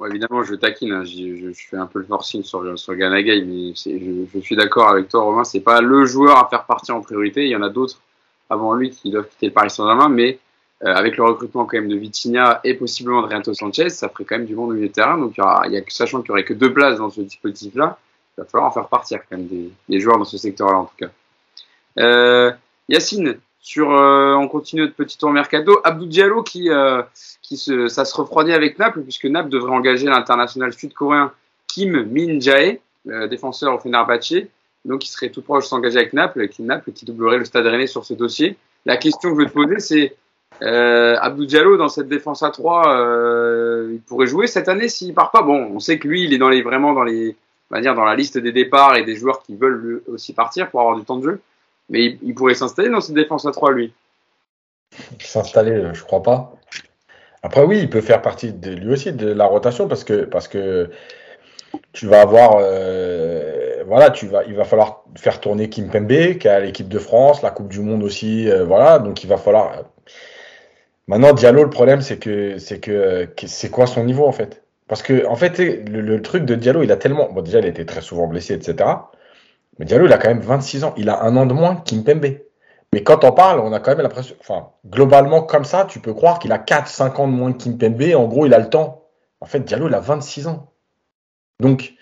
évidemment, 0.04 0.42
je 0.42 0.54
taquine, 0.54 0.92
hein. 0.92 1.04
je, 1.04 1.36
je, 1.36 1.66
fais 1.68 1.76
un 1.76 1.86
peu 1.86 2.00
le 2.00 2.04
forcing 2.04 2.42
sur, 2.42 2.78
sur 2.78 2.94
Ganagay, 2.94 3.42
mais 3.42 3.74
je, 3.74 4.26
je, 4.32 4.40
suis 4.40 4.56
d'accord 4.56 4.88
avec 4.88 5.08
toi, 5.08 5.22
Romain, 5.22 5.44
c'est 5.44 5.60
pas 5.60 5.80
le 5.80 6.04
joueur 6.04 6.38
à 6.38 6.48
faire 6.48 6.64
partir 6.64 6.96
en 6.96 7.00
priorité. 7.00 7.44
Il 7.44 7.50
y 7.50 7.56
en 7.56 7.62
a 7.62 7.70
d'autres 7.70 8.00
avant 8.50 8.74
lui 8.74 8.90
qui 8.90 9.10
doivent 9.10 9.28
quitter 9.28 9.46
le 9.46 9.52
Paris 9.52 9.70
Saint-Germain, 9.70 10.08
mais 10.08 10.38
euh, 10.84 10.94
avec 10.94 11.16
le 11.16 11.24
recrutement 11.24 11.64
quand 11.64 11.78
même 11.78 11.88
de 11.88 11.96
Vitinha 11.96 12.60
et 12.62 12.74
possiblement 12.74 13.22
de 13.22 13.26
Renato 13.26 13.54
Sanchez, 13.54 13.88
ça 13.88 14.10
ferait 14.10 14.24
quand 14.24 14.36
même 14.36 14.46
du 14.46 14.54
bon 14.54 14.66
milieu 14.66 14.88
de 14.88 14.92
terrain. 14.92 15.16
Donc, 15.16 15.32
il 15.36 15.40
y 15.40 15.42
aura, 15.42 15.62
il 15.66 15.72
y 15.72 15.78
a, 15.78 15.82
sachant 15.88 16.20
qu'il 16.20 16.30
n'y 16.30 16.32
aurait 16.32 16.44
que 16.44 16.54
deux 16.54 16.72
places 16.72 16.98
dans 16.98 17.10
ce 17.10 17.22
dispositif-là, 17.22 17.98
il 18.36 18.42
va 18.42 18.46
falloir 18.46 18.70
en 18.70 18.74
faire 18.74 18.88
partir 18.88 19.20
quand 19.20 19.38
même 19.38 19.46
des, 19.46 19.70
des 19.88 20.00
joueurs 20.00 20.18
dans 20.18 20.24
ce 20.24 20.36
secteur-là, 20.36 20.76
en 20.76 20.84
tout 20.84 20.96
cas. 20.98 21.10
Euh, 21.98 22.52
Yacine, 22.90 23.38
sur, 23.66 23.90
euh, 23.90 24.34
on 24.34 24.46
continue 24.46 24.82
notre 24.82 24.94
petit 24.94 25.18
tour 25.18 25.32
mercato. 25.32 25.80
Abdou 25.82 26.06
Diallo 26.06 26.44
qui, 26.44 26.70
euh, 26.70 27.02
qui 27.42 27.56
se, 27.56 27.88
ça 27.88 28.04
se 28.04 28.14
refroidit 28.14 28.52
avec 28.52 28.78
Naples 28.78 29.02
puisque 29.02 29.24
Naples 29.24 29.48
devrait 29.48 29.72
engager 29.72 30.06
l'international 30.06 30.72
sud-coréen 30.72 31.32
Kim 31.66 32.04
Min 32.04 32.38
Jae, 32.38 32.78
défenseur 33.28 33.74
au 33.74 33.78
Fenerbahce. 33.80 34.34
Donc, 34.84 35.04
il 35.04 35.08
serait 35.08 35.30
tout 35.30 35.42
proche 35.42 35.64
de 35.64 35.68
s'engager 35.68 35.98
avec 35.98 36.12
Naples, 36.12 36.46
qui 36.46 36.62
Naples 36.62 36.92
qui 36.92 37.04
doublerait 37.04 37.38
le 37.38 37.44
Stade 37.44 37.66
Rennais 37.66 37.88
sur 37.88 38.04
ce 38.04 38.14
dossier. 38.14 38.56
La 38.84 38.96
question 38.96 39.30
que 39.30 39.34
je 39.34 39.40
veux 39.40 39.48
te 39.48 39.52
poser, 39.52 39.80
c'est 39.80 40.16
euh, 40.62 41.16
Abdou 41.20 41.44
Diallo 41.44 41.76
dans 41.76 41.88
cette 41.88 42.08
défense 42.08 42.44
à 42.44 42.50
3, 42.50 42.96
euh, 42.96 43.90
il 43.92 44.00
pourrait 44.00 44.28
jouer 44.28 44.46
cette 44.46 44.68
année 44.68 44.88
s'il 44.88 45.12
part 45.12 45.32
pas? 45.32 45.42
Bon, 45.42 45.72
on 45.74 45.80
sait 45.80 45.98
que 45.98 46.06
lui, 46.06 46.22
il 46.22 46.32
est 46.32 46.38
dans 46.38 46.48
les 46.48 46.62
vraiment 46.62 46.94
dans 46.94 47.02
les, 47.02 47.36
on 47.70 47.74
va 47.74 47.80
dire 47.80 47.96
dans 47.96 48.04
la 48.04 48.14
liste 48.14 48.38
des 48.38 48.52
départs 48.52 48.94
et 48.94 49.02
des 49.02 49.16
joueurs 49.16 49.42
qui 49.42 49.56
veulent 49.56 50.02
aussi 50.06 50.32
partir 50.32 50.70
pour 50.70 50.80
avoir 50.80 50.96
du 50.96 51.04
temps 51.04 51.16
de 51.16 51.24
jeu. 51.24 51.40
Mais 51.88 52.18
il, 52.22 52.34
pourrait 52.34 52.54
s'installer 52.54 52.88
dans 52.88 53.00
cette 53.00 53.14
défense 53.14 53.46
à 53.46 53.52
3, 53.52 53.72
lui. 53.72 53.92
S'installer, 55.20 55.72
euh, 55.72 55.94
je 55.94 56.02
crois 56.02 56.22
pas. 56.22 56.52
Après, 57.42 57.62
oui, 57.62 57.78
il 57.78 57.90
peut 57.90 58.00
faire 58.00 58.22
partie 58.22 58.52
de, 58.52 58.70
lui 58.70 58.92
aussi 58.92 59.12
de 59.12 59.28
la 59.28 59.46
rotation 59.46 59.86
parce 59.86 60.02
que, 60.02 60.24
parce 60.24 60.48
que 60.48 60.90
tu 61.92 62.06
vas 62.06 62.22
avoir. 62.22 62.58
Euh, 62.60 63.84
voilà, 63.86 64.10
tu 64.10 64.26
vas, 64.26 64.44
il 64.44 64.54
va 64.54 64.64
falloir 64.64 65.04
faire 65.16 65.40
tourner 65.40 65.68
Kim 65.68 65.88
Pembe, 65.90 66.38
qui 66.38 66.48
a 66.48 66.58
l'équipe 66.60 66.88
de 66.88 66.98
France, 66.98 67.42
la 67.42 67.50
Coupe 67.50 67.68
du 67.68 67.80
Monde 67.80 68.02
aussi. 68.02 68.50
Euh, 68.50 68.64
voilà, 68.64 68.98
donc 68.98 69.22
il 69.22 69.28
va 69.28 69.36
falloir. 69.36 69.84
Maintenant, 71.06 71.32
Diallo, 71.32 71.62
le 71.62 71.70
problème, 71.70 72.00
c'est 72.00 72.18
que 72.18 72.58
c'est 72.58 72.80
que, 72.80 73.28
c'est 73.46 73.70
quoi 73.70 73.86
son 73.86 74.04
niveau 74.04 74.26
en 74.26 74.32
fait? 74.32 74.64
Parce 74.88 75.02
que 75.02 75.26
en 75.26 75.36
fait, 75.36 75.58
le, 75.58 76.00
le, 76.00 76.22
truc 76.22 76.44
de 76.44 76.54
Diallo, 76.56 76.82
il 76.82 76.90
a 76.90 76.96
tellement. 76.96 77.30
Bon, 77.30 77.42
déjà, 77.42 77.60
il 77.60 77.66
été 77.66 77.86
très 77.86 78.00
souvent 78.00 78.26
blessé, 78.26 78.54
etc. 78.54 78.88
Mais 79.78 79.84
Diallo, 79.84 80.06
il 80.06 80.12
a 80.12 80.18
quand 80.18 80.28
même 80.28 80.40
26 80.40 80.84
ans. 80.84 80.94
Il 80.96 81.08
a 81.08 81.22
un 81.22 81.36
an 81.36 81.46
de 81.46 81.52
moins 81.52 81.76
qu'Impembe. 81.76 82.38
Mais 82.92 83.02
quand 83.02 83.24
on 83.24 83.32
parle, 83.32 83.60
on 83.60 83.72
a 83.72 83.80
quand 83.80 83.90
même 83.90 84.00
l'impression. 84.00 84.36
Enfin, 84.40 84.70
globalement, 84.86 85.42
comme 85.42 85.64
ça, 85.64 85.84
tu 85.84 86.00
peux 86.00 86.14
croire 86.14 86.38
qu'il 86.38 86.52
a 86.52 86.58
4-5 86.58 87.20
ans 87.20 87.28
de 87.28 87.32
moins 87.32 87.52
qu'Impembe. 87.52 88.14
En 88.14 88.26
gros, 88.26 88.46
il 88.46 88.54
a 88.54 88.58
le 88.58 88.70
temps. 88.70 89.08
En 89.40 89.46
fait, 89.46 89.60
Diallo, 89.60 89.88
il 89.88 89.94
a 89.94 90.00
26 90.00 90.46
ans. 90.46 90.72
Donc, 91.60 91.94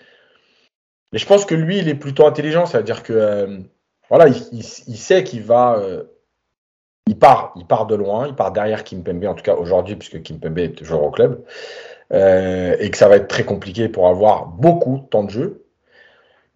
mais 1.11 1.19
je 1.19 1.25
pense 1.25 1.45
que 1.45 1.55
lui, 1.55 1.79
il 1.79 1.89
est 1.89 1.95
plutôt 1.95 2.25
intelligent. 2.25 2.65
C'est-à-dire 2.65 3.03
que, 3.03 3.13
euh, 3.13 3.59
voilà, 4.09 4.27
il, 4.27 4.63
sait 4.63 5.23
qu'il 5.23 5.43
va. 5.43 5.77
Euh, 5.77 6.03
il 7.07 7.17
part, 7.17 7.53
il 7.55 7.65
part 7.65 7.85
de 7.85 7.95
loin, 7.95 8.27
il 8.27 8.35
part 8.35 8.51
derrière 8.51 8.83
Kimpembe, 8.83 9.25
en 9.25 9.35
tout 9.35 9.43
cas 9.43 9.55
aujourd'hui, 9.55 9.95
puisque 9.95 10.21
Kimpembe 10.23 10.57
est 10.57 10.71
toujours 10.71 11.03
au 11.03 11.11
club, 11.11 11.43
euh, 12.13 12.75
et 12.79 12.89
que 12.89 12.97
ça 12.97 13.07
va 13.07 13.17
être 13.17 13.27
très 13.27 13.43
compliqué 13.43 13.89
pour 13.89 14.07
avoir 14.07 14.47
beaucoup 14.47 14.99
de 14.99 15.05
temps 15.05 15.23
de 15.23 15.29
jeu 15.29 15.64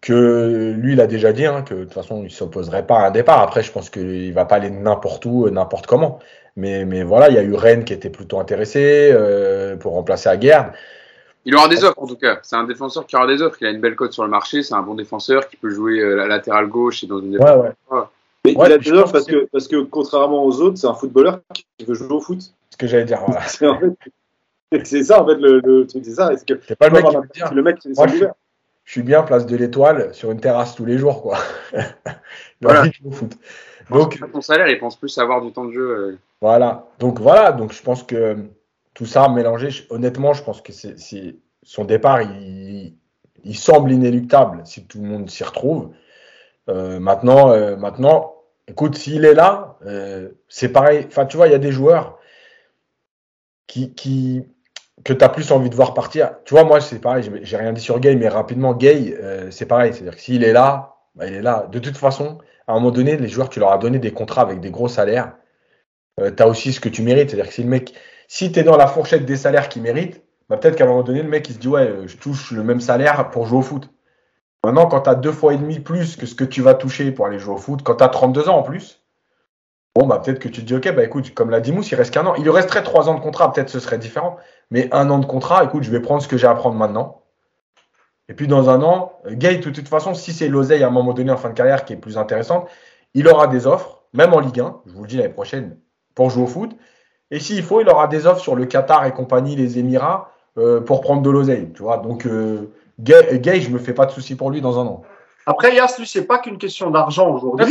que 0.02 0.74
lui, 0.78 0.94
il 0.94 1.02
a 1.02 1.08
déjà 1.08 1.34
dit 1.34 1.46
hein, 1.46 1.62
que 1.62 1.74
de 1.74 1.84
toute 1.84 1.94
façon, 1.94 2.24
il 2.24 2.32
s'opposerait 2.32 2.86
pas 2.86 3.00
à 3.00 3.08
un 3.08 3.12
départ. 3.12 3.40
Après, 3.40 3.64
je 3.64 3.72
pense 3.72 3.90
qu'il 3.90 4.34
va 4.34 4.46
pas 4.46 4.56
aller 4.56 4.70
n'importe 4.70 5.26
où, 5.26 5.50
n'importe 5.50 5.88
comment. 5.88 6.20
Mais, 6.56 6.86
mais 6.86 7.04
voilà, 7.04 7.30
il 7.30 7.36
y 7.36 7.38
a 7.38 7.44
eu 7.44 7.54
Rennes 7.54 7.86
qui 7.86 7.94
était 7.94 8.10
plutôt 8.10 8.40
intéressé 8.40 9.12
euh, 9.14 9.76
pour 9.78 9.94
remplacer 9.94 10.30
Aguerd. 10.30 10.72
Il 11.46 11.56
aura 11.56 11.68
des 11.68 11.84
offres 11.84 12.02
en 12.02 12.08
tout 12.08 12.18
cas. 12.18 12.40
C'est 12.44 12.56
un 12.56 12.66
défenseur 12.66 13.06
qui 13.08 13.16
aura 13.16 13.28
des 13.28 13.42
offres. 13.42 13.58
Il 13.62 13.68
a 13.68 13.72
une 13.72 13.80
belle 13.80 13.96
cote 13.96 14.12
sur 14.12 14.24
le 14.24 14.30
marché. 14.30 14.62
C'est 14.62 14.74
un 14.74 14.82
bon 14.82 14.96
défenseur 14.96 15.48
qui 15.48 15.56
peut 15.56 15.70
jouer 15.70 16.00
euh, 16.00 16.16
la 16.16 16.28
latérale 16.28 16.68
gauche 16.68 17.04
et 17.04 17.08
dans 17.08 17.20
une 17.20 17.32
défense. 17.32 17.50
Ouais, 17.50 17.98
ouais. 17.98 18.04
Mais 18.46 18.54
il 18.54 18.72
a 18.72 18.78
des 18.78 18.92
offres 18.92 19.12
parce 19.12 19.26
que, 19.26 19.48
parce 19.52 19.68
que 19.68 19.82
contrairement 19.84 20.44
aux 20.44 20.62
autres, 20.62 20.78
c'est 20.78 20.88
un 20.88 20.94
footballeur 20.94 21.40
qui 21.54 21.86
veut 21.86 21.94
jouer 21.94 22.12
au 22.12 22.22
foot. 22.22 22.40
Ce 22.70 22.78
que 22.78 22.88
j'allais 22.88 23.06
dire. 23.06 23.22
Voilà. 23.26 23.46
c'est 24.84 25.04
ça 25.04 25.22
en 25.22 25.28
fait 25.28 25.36
le, 25.36 25.60
le 25.60 25.88
truc. 25.88 26.04
C'est 26.06 26.12
ça. 26.12 26.34
Est-ce 26.34 26.46
que 26.46 26.60
c'est 26.68 26.78
pas 26.78 26.90
le 26.90 26.94
mec 26.94 27.06
qui 27.06 27.16
veut 27.16 27.22
dire. 27.34 27.54
Le 27.54 27.64
mec, 27.64 27.78
c'est 27.82 27.94
je 28.90 28.94
suis 28.94 29.04
bien 29.04 29.22
place 29.22 29.46
de 29.46 29.56
l'Étoile 29.56 30.16
sur 30.16 30.32
une 30.32 30.40
terrasse 30.40 30.74
tous 30.74 30.84
les 30.84 30.98
jours, 30.98 31.22
quoi. 31.22 31.38
voilà. 32.60 32.86
foot. 33.12 33.38
Donc, 33.92 34.20
ton 34.32 34.42
salaire, 34.42 34.68
il 34.68 34.80
pense 34.80 34.96
plus 34.96 35.16
avoir 35.20 35.44
du 35.44 35.52
temps 35.52 35.66
de 35.66 35.74
jeu. 35.74 35.90
Euh. 35.92 36.18
Voilà. 36.42 36.88
Donc 36.98 37.20
voilà. 37.20 37.52
Donc 37.52 37.72
je 37.72 37.84
pense 37.84 38.02
que 38.02 38.48
tout 38.96 39.06
ça 39.06 39.30
mélangé, 39.30 39.70
honnêtement, 39.92 40.34
je 40.34 40.42
pense 40.42 40.62
que 40.62 40.74
c'est 40.74 41.36
son 41.62 41.86
départ, 41.86 42.24
il, 42.24 42.96
il, 43.44 43.56
semble 43.56 43.92
inéluctable 43.92 44.64
si 44.66 44.84
tout 44.88 45.00
le 45.04 45.08
monde 45.08 45.30
s'y 45.30 45.44
retrouve. 45.44 45.92
Euh, 46.68 47.00
maintenant, 47.00 47.52
euh, 47.52 47.76
maintenant, 47.76 48.38
écoute, 48.68 48.96
s'il 48.96 49.24
est 49.24 49.36
là, 49.36 49.78
euh, 49.86 50.30
c'est 50.48 50.70
pareil. 50.70 51.06
Enfin, 51.06 51.28
tu 51.28 51.38
vois, 51.38 51.46
il 51.46 51.52
y 51.52 51.56
a 51.56 51.60
des 51.60 51.72
joueurs 51.72 52.18
qui, 53.68 53.94
qui 53.94 54.48
que 55.04 55.14
tu 55.14 55.24
as 55.24 55.30
plus 55.30 55.52
envie 55.52 55.70
de 55.70 55.76
voir 55.76 55.94
partir. 55.94 56.32
Tu 56.46 56.54
vois, 56.54 56.64
moi, 56.64 56.82
c'est 56.82 57.00
pareil, 57.00 57.30
j'ai 57.42 57.58
rien 57.58 57.74
dit 57.74 57.82
sur 57.82 58.00
Gay, 58.00 58.16
mais 58.16 58.28
rapidement, 58.28 58.74
Gay, 58.74 59.18
euh, 59.22 59.52
c'est 59.52 59.66
pareil. 59.66 59.94
C'est-à-dire 59.94 60.16
que 60.16 60.22
s'il 60.22 60.44
est 60.44 60.54
là, 60.54 60.96
bah, 61.16 61.28
il 61.28 61.34
est 61.34 61.42
là. 61.42 61.68
De 61.72 61.80
toute 61.80 61.98
façon, 61.98 62.40
à 62.68 62.74
un 62.74 62.76
moment 62.76 62.92
donné, 62.92 63.18
les 63.18 63.28
joueurs, 63.28 63.50
tu 63.50 63.60
leur 63.60 63.72
as 63.72 63.78
donné 63.78 64.00
des 64.00 64.12
contrats 64.12 64.42
avec 64.42 64.60
des 64.60 64.72
gros 64.72 64.88
salaires. 64.88 65.34
Euh, 66.20 66.32
tu 66.36 66.44
aussi 66.44 66.74
ce 66.74 66.80
que 66.80 66.90
tu 66.90 67.02
mérites. 67.02 67.30
C'est-à-dire 67.30 67.48
que 67.48 67.54
si 67.54 67.64
le 67.64 67.70
mec, 67.70 67.94
si 68.28 68.52
tu 68.52 68.64
dans 68.64 68.78
la 68.78 68.88
fourchette 68.88 69.26
des 69.26 69.38
salaires 69.38 69.70
qu'il 69.70 69.82
mérite, 69.82 70.24
bah, 70.50 70.58
peut-être 70.58 70.76
qu'à 70.76 70.84
un 70.84 70.88
moment 70.88 71.04
donné, 71.04 71.24
le 71.24 71.30
mec, 71.30 71.50
il 71.50 71.56
se 71.56 71.60
dit, 71.60 71.68
ouais, 71.68 71.92
je 72.06 72.18
touche 72.18 72.52
le 72.52 72.64
même 72.64 72.82
salaire 72.82 73.30
pour 73.30 73.46
jouer 73.46 73.60
au 73.60 73.64
foot. 73.64 73.90
Maintenant, 74.64 74.88
quand 74.88 75.02
tu 75.02 75.10
as 75.10 75.16
deux 75.16 75.32
fois 75.32 75.54
et 75.54 75.58
demi 75.58 75.80
plus 75.80 76.18
que 76.18 76.26
ce 76.26 76.36
que 76.36 76.44
tu 76.44 76.62
vas 76.62 76.74
toucher 76.74 77.12
pour 77.12 77.26
aller 77.26 77.40
jouer 77.40 77.54
au 77.54 77.58
foot, 77.58 77.82
quand 77.84 77.96
tu 77.96 78.04
as 78.04 78.10
32 78.10 78.50
ans 78.50 78.58
en 78.58 78.64
plus, 78.64 78.99
bon, 79.96 80.08
bah, 80.08 80.22
peut-être 80.24 80.40
que 80.40 80.48
tu 80.48 80.62
te 80.62 80.66
dis, 80.66 80.76
ok, 80.76 80.94
bah, 80.96 81.04
écoute, 81.04 81.34
comme 81.34 81.50
l'a 81.50 81.60
dit 81.60 81.72
Mousse, 81.72 81.92
il 81.92 81.96
reste 81.96 82.14
qu'un 82.14 82.26
an. 82.26 82.36
Il 82.36 82.44
lui 82.44 82.52
resterait 82.52 82.84
trois 82.84 83.10
ans 83.10 83.16
de 83.16 83.20
contrat, 83.20 83.52
peut-être 83.52 83.70
ce 83.70 83.80
serait 83.80 83.98
différent. 83.98 84.38
Mais 84.72 84.90
un 84.94 85.10
an 85.10 85.20
de 85.20 85.26
contrat, 85.26 85.64
écoute, 85.64 85.84
je 85.84 85.92
vais 85.92 86.00
prendre 86.00 86.22
ce 86.22 86.28
que 86.28 86.38
j'ai 86.38 86.48
à 86.48 86.56
prendre 86.56 86.76
maintenant. 86.76 87.20
Et 88.30 88.34
puis 88.34 88.48
dans 88.48 88.70
un 88.70 88.82
an, 88.84 89.14
Gay, 89.28 89.58
de 89.58 89.70
toute 89.72 89.88
façon, 89.88 90.14
si 90.14 90.32
c'est 90.32 90.48
l'oseille 90.48 90.84
à 90.84 90.88
un 90.88 90.92
moment 90.92 91.14
donné 91.14 91.32
en 91.32 91.38
fin 91.38 91.50
de 91.50 91.56
carrière 91.56 91.84
qui 91.84 91.94
est 91.94 91.98
plus 91.98 92.18
intéressante, 92.18 92.70
il 93.16 93.28
aura 93.28 93.48
des 93.48 93.66
offres, 93.66 94.04
même 94.14 94.34
en 94.34 94.40
Ligue 94.40 94.60
1, 94.60 94.82
je 94.86 94.94
vous 94.94 95.02
le 95.02 95.08
dis 95.08 95.18
l'année 95.18 95.30
prochaine, 95.30 95.78
pour 96.14 96.30
jouer 96.30 96.44
au 96.44 96.48
foot. 96.48 96.72
Et 97.32 97.40
s'il 97.40 97.64
faut, 97.64 97.82
il 97.82 97.90
aura 97.90 98.08
des 98.08 98.28
offres 98.28 98.42
sur 98.42 98.56
le 98.56 98.66
Qatar 98.66 99.06
et 99.06 99.12
compagnie, 99.12 99.56
les 99.56 99.80
Émirats, 99.80 100.32
euh, 100.58 100.80
pour 100.80 101.02
prendre 101.02 101.24
de 101.24 101.30
l'oseille. 101.30 101.72
Tu 101.74 101.82
vois, 101.82 101.98
donc 101.98 102.28
euh, 102.28 102.72
Gay, 103.00 103.40
Gay, 103.40 103.62
je 103.62 103.72
me 103.72 103.80
fais 103.80 103.94
pas 103.94 104.06
de 104.06 104.12
soucis 104.12 104.36
pour 104.36 104.52
lui 104.52 104.62
dans 104.62 104.80
un 104.80 104.86
an. 104.86 105.02
Après, 105.50 105.76
Yas, 105.76 105.96
lui, 105.98 106.06
c'est 106.08 106.26
pas 106.28 106.38
qu'une 106.40 106.58
question 106.58 106.90
d'argent 106.92 107.30
aujourd'hui. 107.36 107.66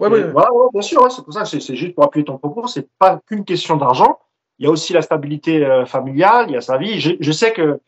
Ouais, 0.00 0.08
ouais, 0.08 0.22
Voilà, 0.32 0.52
ouais, 0.52 0.66
bien 0.72 0.82
sûr, 0.82 1.10
c'est 1.12 1.22
pour 1.24 1.32
ça, 1.32 1.44
c'est 1.44 1.60
c'est 1.60 1.76
juste 1.76 1.94
pour 1.94 2.04
appuyer 2.04 2.24
ton 2.24 2.38
propos, 2.38 2.66
c'est 2.66 2.88
pas 2.98 3.20
qu'une 3.26 3.44
question 3.44 3.76
d'argent. 3.76 4.18
Il 4.58 4.66
y 4.66 4.68
a 4.68 4.70
aussi 4.70 4.92
la 4.92 5.02
stabilité 5.02 5.64
euh, 5.64 5.84
familiale, 5.86 6.46
il 6.48 6.54
y 6.54 6.56
a 6.56 6.60
sa 6.60 6.76
vie. 6.76 7.00
Je, 7.00 7.12
je 7.20 7.32
sais 7.32 7.52
que 7.52 7.80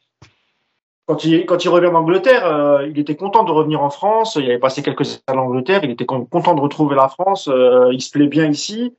quand 1.06 1.24
il, 1.24 1.46
quand 1.46 1.64
il 1.64 1.68
revient 1.68 1.90
d'Angleterre, 1.92 2.44
euh, 2.46 2.86
il 2.88 2.98
était 2.98 3.14
content 3.16 3.44
de 3.44 3.52
revenir 3.52 3.82
en 3.82 3.90
France. 3.90 4.36
Il 4.36 4.44
avait 4.46 4.58
passé 4.58 4.82
quelques 4.82 5.22
années 5.28 5.38
en 5.38 5.44
Angleterre. 5.46 5.80
Il 5.84 5.90
était 5.90 6.06
con- 6.06 6.24
content 6.24 6.54
de 6.54 6.60
retrouver 6.60 6.96
la 6.96 7.08
France. 7.08 7.48
euh, 7.48 7.90
il 7.92 8.00
se 8.00 8.10
plaît 8.10 8.26
bien 8.26 8.46
ici. 8.50 8.94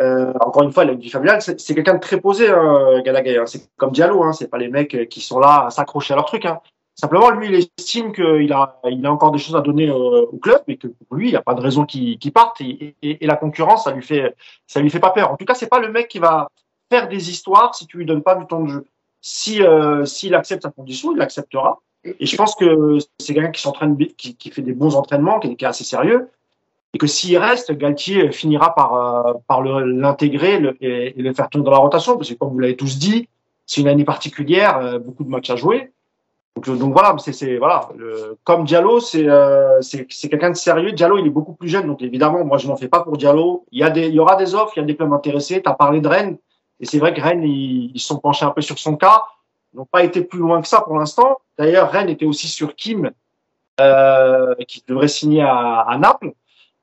Euh, 0.00 0.32
encore 0.40 0.62
une 0.62 0.70
fois, 0.72 0.84
il 0.84 0.90
a 0.90 0.92
une 0.92 1.00
vie 1.00 1.10
familiale. 1.10 1.42
C'est 1.42 1.74
quelqu'un 1.74 1.94
de 1.94 2.00
très 2.00 2.20
posé, 2.20 2.48
hein, 2.48 3.02
hein. 3.04 3.46
C'est 3.46 3.68
comme 3.76 3.90
Diallo. 3.90 4.22
Hein. 4.22 4.32
C'est 4.32 4.48
pas 4.48 4.58
les 4.58 4.68
mecs 4.68 5.08
qui 5.08 5.20
sont 5.20 5.40
là 5.40 5.64
à 5.66 5.70
s'accrocher 5.70 6.14
à 6.14 6.16
leur 6.16 6.26
truc. 6.26 6.44
Hein. 6.46 6.60
Simplement, 7.00 7.30
lui, 7.30 7.46
il 7.46 7.54
estime 7.54 8.12
qu'il 8.12 8.52
a, 8.52 8.80
il 8.90 9.06
a 9.06 9.12
encore 9.12 9.30
des 9.30 9.38
choses 9.38 9.54
à 9.54 9.60
donner 9.60 9.88
au 9.88 10.36
club 10.42 10.62
et 10.66 10.76
que 10.76 10.88
pour 10.88 11.16
lui, 11.16 11.28
il 11.28 11.30
n'y 11.30 11.36
a 11.36 11.42
pas 11.42 11.54
de 11.54 11.60
raison 11.60 11.86
qu'il 11.86 12.18
parte. 12.32 12.60
Et, 12.60 12.96
la 13.20 13.36
concurrence, 13.36 13.84
ça 13.84 13.92
lui 13.92 14.02
fait, 14.02 14.34
ça 14.66 14.80
lui 14.80 14.90
fait 14.90 14.98
pas 14.98 15.10
peur. 15.10 15.30
En 15.30 15.36
tout 15.36 15.44
cas, 15.44 15.54
c'est 15.54 15.68
pas 15.68 15.78
le 15.78 15.92
mec 15.92 16.08
qui 16.08 16.18
va 16.18 16.48
faire 16.90 17.08
des 17.08 17.30
histoires 17.30 17.72
si 17.76 17.86
tu 17.86 17.98
lui 17.98 18.04
donnes 18.04 18.24
pas 18.24 18.34
du 18.34 18.46
temps 18.46 18.62
de 18.62 18.68
jeu. 18.68 18.86
Si 19.20 19.62
euh, 19.62 20.04
s'il 20.06 20.34
accepte 20.34 20.64
sa 20.64 20.70
condition, 20.70 21.12
il 21.12 21.18
l'acceptera. 21.18 21.78
Et 22.04 22.26
je 22.26 22.36
pense 22.36 22.56
que 22.56 22.98
c'est 23.20 23.32
quelqu'un 23.32 23.52
qui 23.52 23.62
s'entraîne, 23.62 23.96
qui, 23.96 24.34
qui 24.34 24.50
fait 24.50 24.62
des 24.62 24.72
bons 24.72 24.96
entraînements, 24.96 25.38
qui 25.38 25.48
est, 25.48 25.62
assez 25.64 25.84
sérieux, 25.84 26.30
et 26.94 26.98
que 26.98 27.06
s'il 27.06 27.38
reste, 27.38 27.70
Galtier 27.72 28.32
finira 28.32 28.74
par 28.74 28.94
euh, 28.94 29.34
par 29.46 29.62
l'intégrer 29.62 30.60
et, 30.80 31.18
et 31.18 31.22
le 31.22 31.32
faire 31.32 31.48
tourner 31.48 31.64
dans 31.64 31.70
la 31.72 31.78
rotation, 31.78 32.16
parce 32.16 32.28
que 32.28 32.34
comme 32.34 32.50
vous 32.50 32.58
l'avez 32.58 32.76
tous 32.76 32.98
dit, 32.98 33.28
c'est 33.66 33.82
une 33.82 33.88
année 33.88 34.04
particulière, 34.04 34.78
euh, 34.78 34.98
beaucoup 34.98 35.22
de 35.22 35.28
matchs 35.28 35.50
à 35.50 35.56
jouer. 35.56 35.92
Donc, 36.56 36.78
donc 36.78 36.92
voilà, 36.92 37.14
c'est 37.18 37.56
voilà, 37.58 37.88
le- 37.96 38.36
comme 38.42 38.64
Diallo, 38.64 38.98
c'est 39.00 39.28
euh, 39.28 39.80
c'est 39.80 40.28
quelqu'un 40.28 40.50
de 40.50 40.56
sérieux. 40.56 40.92
Diallo, 40.92 41.18
il 41.18 41.26
est 41.26 41.30
beaucoup 41.30 41.54
plus 41.54 41.68
jeune, 41.68 41.86
donc 41.86 42.02
évidemment, 42.02 42.44
moi 42.44 42.58
je 42.58 42.66
m'en 42.66 42.76
fais 42.76 42.88
pas 42.88 43.00
pour 43.04 43.16
Diallo. 43.16 43.64
Il 43.70 43.78
y 43.80 43.84
a 43.84 43.90
des, 43.90 44.08
il 44.08 44.14
y 44.14 44.18
aura 44.20 44.34
des 44.36 44.54
offres, 44.54 44.72
il 44.76 44.80
y 44.80 44.82
a 44.82 44.86
des 44.86 44.96
clubs 44.96 45.12
intéressés. 45.12 45.62
Tu 45.62 45.68
as 45.70 45.74
parlé 45.74 46.00
de 46.00 46.08
Rennes, 46.08 46.36
et 46.80 46.86
c'est 46.86 46.98
vrai 46.98 47.14
que 47.14 47.20
Rennes, 47.20 47.44
ils, 47.44 47.92
ils 47.94 48.00
sont 48.00 48.18
penchés 48.18 48.44
un 48.44 48.50
peu 48.50 48.60
sur 48.60 48.78
son 48.78 48.96
cas. 48.96 49.22
N'ont 49.74 49.84
pas 49.84 50.02
été 50.02 50.22
plus 50.22 50.40
loin 50.40 50.60
que 50.60 50.66
ça 50.66 50.80
pour 50.80 50.98
l'instant. 50.98 51.38
D'ailleurs, 51.58 51.90
Rennes 51.90 52.08
était 52.08 52.24
aussi 52.24 52.48
sur 52.48 52.74
Kim, 52.74 53.10
euh, 53.80 54.54
qui 54.66 54.82
devrait 54.88 55.08
signer 55.08 55.42
à, 55.42 55.80
à 55.80 55.96
Naples. 55.98 56.32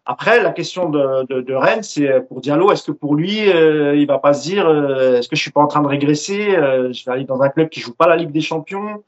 Après, 0.06 0.42
la 0.42 0.52
question 0.52 0.88
de, 0.90 1.26
de, 1.28 1.42
de 1.42 1.54
Rennes, 1.56 1.82
c'est 1.82 2.22
pour 2.28 2.40
Diallo, 2.40 2.72
est-ce 2.72 2.84
que 2.84 2.92
pour 2.92 3.16
lui, 3.16 3.50
euh, 3.52 3.96
il 3.96 4.06
va 4.06 4.20
pas 4.20 4.34
se 4.34 4.44
dire, 4.44 4.68
euh, 4.68 5.18
est-ce 5.18 5.28
que 5.28 5.36
je 5.36 5.42
suis 5.42 5.52
pas 5.52 5.62
en 5.62 5.68
train 5.68 5.82
de 5.82 5.88
régresser 5.88 6.56
euh, 6.56 6.94
Je 6.94 7.04
vais 7.04 7.12
aller 7.12 7.24
dans 7.24 7.42
un 7.42 7.50
club 7.50 7.70
qui 7.70 7.80
joue 7.80 7.96
pas 7.96 8.08
la 8.08 8.16
Ligue 8.16 8.32
des 8.32 8.42
Champions, 8.42 9.04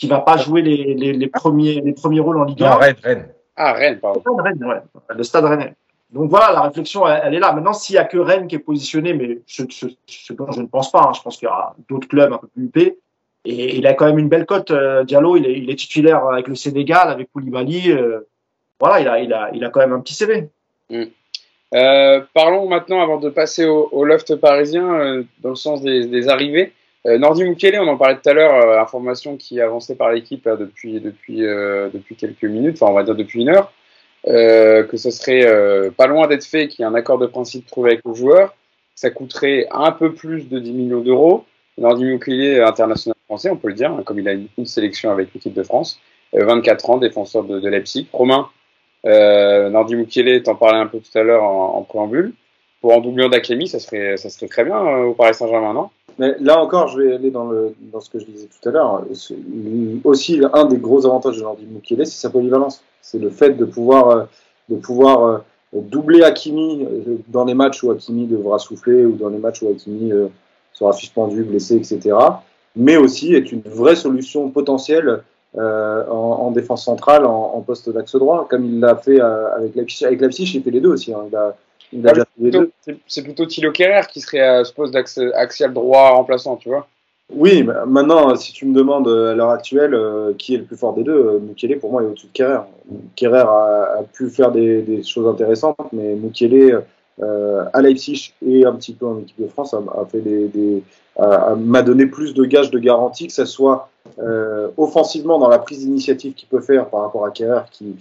qui 0.00 0.08
va 0.08 0.20
pas 0.20 0.38
jouer 0.38 0.62
les, 0.62 0.94
les, 0.94 1.12
les 1.12 1.26
premiers 1.28 1.82
les 1.82 1.92
premiers 1.92 2.20
rôles 2.20 2.38
en 2.38 2.44
Ligue 2.44 2.62
1. 2.62 2.70
Non, 2.70 2.76
Rennes, 2.76 2.96
Rennes. 3.02 3.28
Ah, 3.54 3.72
Rennes, 3.74 3.98
pardon. 4.00 4.22
Le 4.24 4.32
stade 4.32 4.46
Rennes, 4.46 4.64
ouais. 4.64 5.14
Le 5.14 5.22
stade 5.22 5.44
Rennes. 5.44 5.74
Donc 6.10 6.30
voilà, 6.30 6.52
la 6.52 6.62
réflexion, 6.62 7.06
elle, 7.06 7.20
elle 7.24 7.34
est 7.34 7.38
là. 7.38 7.52
Maintenant, 7.52 7.74
s'il 7.74 7.96
y 7.96 7.98
a 7.98 8.04
que 8.04 8.16
Rennes 8.16 8.48
qui 8.48 8.54
est 8.56 8.60
positionné, 8.60 9.12
mais 9.12 9.40
ce, 9.46 9.62
ce, 9.68 9.86
ce 10.06 10.32
dont 10.32 10.50
je 10.50 10.62
ne 10.62 10.66
pense 10.66 10.90
pas, 10.90 11.02
hein, 11.02 11.12
je 11.14 11.20
pense 11.20 11.36
qu'il 11.36 11.46
y 11.46 11.50
aura 11.50 11.76
d'autres 11.88 12.08
clubs 12.08 12.32
un 12.32 12.38
peu 12.38 12.46
plus 12.46 12.64
huppés. 12.64 12.98
Et 13.44 13.76
il 13.76 13.86
a 13.86 13.92
quand 13.92 14.06
même 14.06 14.18
une 14.18 14.28
belle 14.28 14.46
cote, 14.46 14.70
euh, 14.70 15.04
Diallo. 15.04 15.36
Il 15.36 15.46
est, 15.46 15.58
il 15.58 15.70
est 15.70 15.76
titulaire 15.76 16.24
avec 16.26 16.48
le 16.48 16.54
Sénégal, 16.54 17.10
avec 17.10 17.30
Koulibaly. 17.32 17.92
euh, 17.92 18.20
voilà, 18.80 19.00
il 19.00 19.08
a, 19.08 19.20
il, 19.20 19.32
a, 19.34 19.50
il 19.52 19.62
a 19.62 19.68
quand 19.68 19.80
même 19.80 19.92
un 19.92 20.00
petit 20.00 20.14
CV. 20.14 20.48
Euh, 21.74 22.20
parlons 22.32 22.68
maintenant, 22.68 23.02
avant 23.02 23.18
de 23.18 23.28
passer 23.28 23.66
au, 23.66 23.88
au 23.92 24.04
loft 24.04 24.34
parisien, 24.36 24.92
euh, 24.94 25.22
dans 25.42 25.50
le 25.50 25.54
sens 25.56 25.82
des, 25.82 26.06
des 26.06 26.28
arrivées. 26.28 26.72
Euh, 27.06 27.18
Nordi 27.18 27.44
Mukele, 27.44 27.80
on 27.80 27.88
en 27.88 27.96
parlait 27.96 28.16
tout 28.16 28.28
à 28.28 28.34
l'heure, 28.34 28.54
euh, 28.54 28.80
information 28.80 29.36
qui 29.36 29.58
est 29.58 29.62
avancée 29.62 29.96
par 29.96 30.12
l'équipe 30.12 30.46
depuis, 30.46 31.00
depuis, 31.00 31.46
euh, 31.46 31.88
depuis 31.92 32.14
quelques 32.14 32.44
minutes, 32.44 32.76
enfin 32.80 32.92
on 32.92 32.94
va 32.94 33.04
dire 33.04 33.14
depuis 33.14 33.40
une 33.40 33.48
heure, 33.48 33.72
que 34.24 34.96
ce 34.96 35.10
serait 35.10 35.90
pas 35.92 36.06
loin 36.06 36.26
d'être 36.26 36.44
fait, 36.44 36.68
qu'il 36.68 36.80
y 36.80 36.82
ait 36.82 36.90
un 36.90 36.94
accord 36.94 37.18
de 37.18 37.26
principe 37.26 37.66
trouvé 37.66 37.92
avec 37.92 38.04
le 38.04 38.14
joueur. 38.14 38.54
Ça 38.94 39.10
coûterait 39.10 39.66
un 39.70 39.92
peu 39.92 40.12
plus 40.12 40.48
de 40.48 40.58
10 40.58 40.72
millions 40.72 41.00
d'euros. 41.00 41.46
Nordi 41.78 42.04
Mukele, 42.04 42.62
international 42.62 43.16
français, 43.26 43.50
on 43.50 43.56
peut 43.56 43.68
le 43.68 43.74
dire, 43.74 43.90
hein, 43.90 44.02
comme 44.04 44.18
il 44.18 44.28
a 44.28 44.32
une, 44.32 44.66
sélection 44.66 45.10
avec 45.10 45.32
l'équipe 45.32 45.54
de 45.54 45.62
France, 45.62 45.98
euh, 46.34 46.44
24 46.44 46.90
ans, 46.90 46.98
défenseur 46.98 47.44
de, 47.44 47.66
Leipzig. 47.66 48.06
Romain, 48.12 48.48
euh, 49.06 49.70
Nordi 49.70 49.96
Mukele, 49.96 50.42
t'en 50.42 50.54
parlais 50.54 50.78
un 50.78 50.86
peu 50.86 50.98
tout 50.98 51.18
à 51.18 51.22
l'heure 51.22 51.42
en, 51.42 51.82
préambule. 51.82 52.34
Pour 52.82 52.94
en 52.94 53.00
doublure 53.00 53.30
d'Akemi, 53.30 53.68
ça 53.68 53.78
serait, 53.78 54.16
ça 54.16 54.30
serait 54.30 54.48
très 54.48 54.64
bien 54.64 54.78
au 54.80 55.14
Paris 55.14 55.34
Saint-Germain, 55.34 55.72
non? 55.74 55.90
Mais 56.20 56.36
là 56.38 56.62
encore, 56.62 56.88
je 56.88 57.00
vais 57.00 57.14
aller 57.14 57.30
dans, 57.30 57.50
ce 57.98 58.10
que 58.10 58.18
je 58.18 58.26
disais 58.26 58.46
tout 58.46 58.68
à 58.68 58.72
l'heure. 58.72 59.04
Aussi, 60.04 60.40
un 60.52 60.66
des 60.66 60.76
gros 60.76 61.06
avantages 61.06 61.36
de 61.36 61.40
Jordi 61.40 61.64
Mukele, 61.64 62.04
c'est 62.04 62.20
sa 62.20 62.28
polyvalence. 62.28 62.82
C'est 63.00 63.18
le 63.18 63.30
fait 63.30 63.56
de 63.56 63.64
pouvoir, 63.64 64.10
euh, 64.10 64.24
euh, 64.70 65.38
doubler 65.72 66.22
Hakimi 66.22 66.84
euh, 66.84 67.16
dans 67.28 67.46
les 67.46 67.54
matchs 67.54 67.82
où 67.82 67.90
Hakimi 67.90 68.26
devra 68.26 68.58
souffler 68.58 69.06
ou 69.06 69.12
dans 69.12 69.30
les 69.30 69.38
matchs 69.38 69.62
où 69.62 69.68
Hakimi 69.68 70.12
sera 70.74 70.92
suspendu, 70.92 71.42
blessé, 71.42 71.76
etc. 71.76 72.14
Mais 72.76 72.98
aussi 72.98 73.32
est 73.34 73.50
une 73.50 73.62
vraie 73.62 73.96
solution 73.96 74.50
potentielle 74.50 75.22
en, 75.56 76.10
en 76.10 76.50
défense 76.50 76.84
centrale, 76.84 77.24
en, 77.24 77.62
poste 77.62 77.88
d'axe 77.88 78.14
droit, 78.16 78.46
comme 78.46 78.66
il 78.66 78.78
l'a 78.78 78.94
fait 78.94 79.20
avec 79.20 79.74
Leipzig. 79.74 80.04
Avec 80.04 80.20
Leipzig, 80.20 80.52
il 80.54 80.62
fait 80.62 80.70
les 80.70 80.80
deux 80.82 80.90
aussi. 80.90 81.14
hein. 81.14 81.24
Il 81.30 81.34
a, 81.34 81.56
il 81.92 82.06
a 82.06 82.12
déjà 82.12 82.24
fait 82.24 82.30
les 82.38 82.50
deux. 82.50 82.70
Plutôt- 82.84 83.00
C'est 83.06 83.22
plutôt 83.22 83.46
Thilo 83.46 83.72
Kerrer 83.72 84.06
qui 84.10 84.20
serait 84.20 84.40
à 84.40 84.64
ce 84.64 84.72
poste 84.72 84.92
d'axe 84.92 85.18
axial 85.34 85.72
droit 85.72 86.10
remplaçant, 86.10 86.56
tu 86.56 86.68
vois 86.68 86.86
Oui, 87.34 87.62
mais 87.62 87.74
maintenant, 87.86 88.34
si 88.36 88.52
tu 88.52 88.66
me 88.66 88.74
demandes 88.74 89.08
euh, 89.08 89.32
à 89.32 89.34
l'heure 89.34 89.50
actuelle 89.50 89.94
euh, 89.94 90.32
qui 90.36 90.54
est 90.54 90.58
le 90.58 90.64
plus 90.64 90.76
fort 90.76 90.94
des 90.94 91.02
deux, 91.04 91.12
euh, 91.12 91.38
Mukele 91.40 91.78
pour 91.78 91.92
moi 91.92 92.02
est 92.02 92.06
au-dessus 92.06 92.26
de 92.26 92.32
Kerrer. 92.32 92.60
Kerrer 93.16 93.38
a, 93.46 93.96
a 93.98 94.02
pu 94.12 94.28
faire 94.30 94.50
des, 94.50 94.82
des 94.82 95.02
choses 95.02 95.28
intéressantes, 95.28 95.76
mais 95.92 96.14
Mukele 96.14 96.82
euh, 97.22 97.64
à 97.72 97.82
Leipzig 97.82 98.32
et 98.46 98.64
un 98.64 98.72
petit 98.72 98.94
peu 98.94 99.06
en 99.06 99.18
équipe 99.18 99.40
de 99.40 99.46
France 99.48 99.74
a, 99.74 99.78
a 99.78 100.06
fait 100.06 100.20
des, 100.20 100.48
des 100.48 100.82
a- 101.18 101.54
m'a 101.54 101.82
donné 101.82 102.06
plus 102.06 102.32
de 102.34 102.44
gages 102.44 102.70
de 102.70 102.78
garantie 102.78 103.26
que 103.26 103.32
ce 103.34 103.44
soit 103.44 103.90
euh, 104.20 104.68
offensivement 104.78 105.38
dans 105.38 105.48
la 105.50 105.58
prise 105.58 105.80
d'initiative 105.80 106.32
qu'il 106.32 106.48
peut 106.48 106.60
faire 106.62 106.86
par 106.88 107.02
rapport 107.02 107.26
à 107.26 107.30
Kerrer 107.30 107.60
qui 107.70 107.94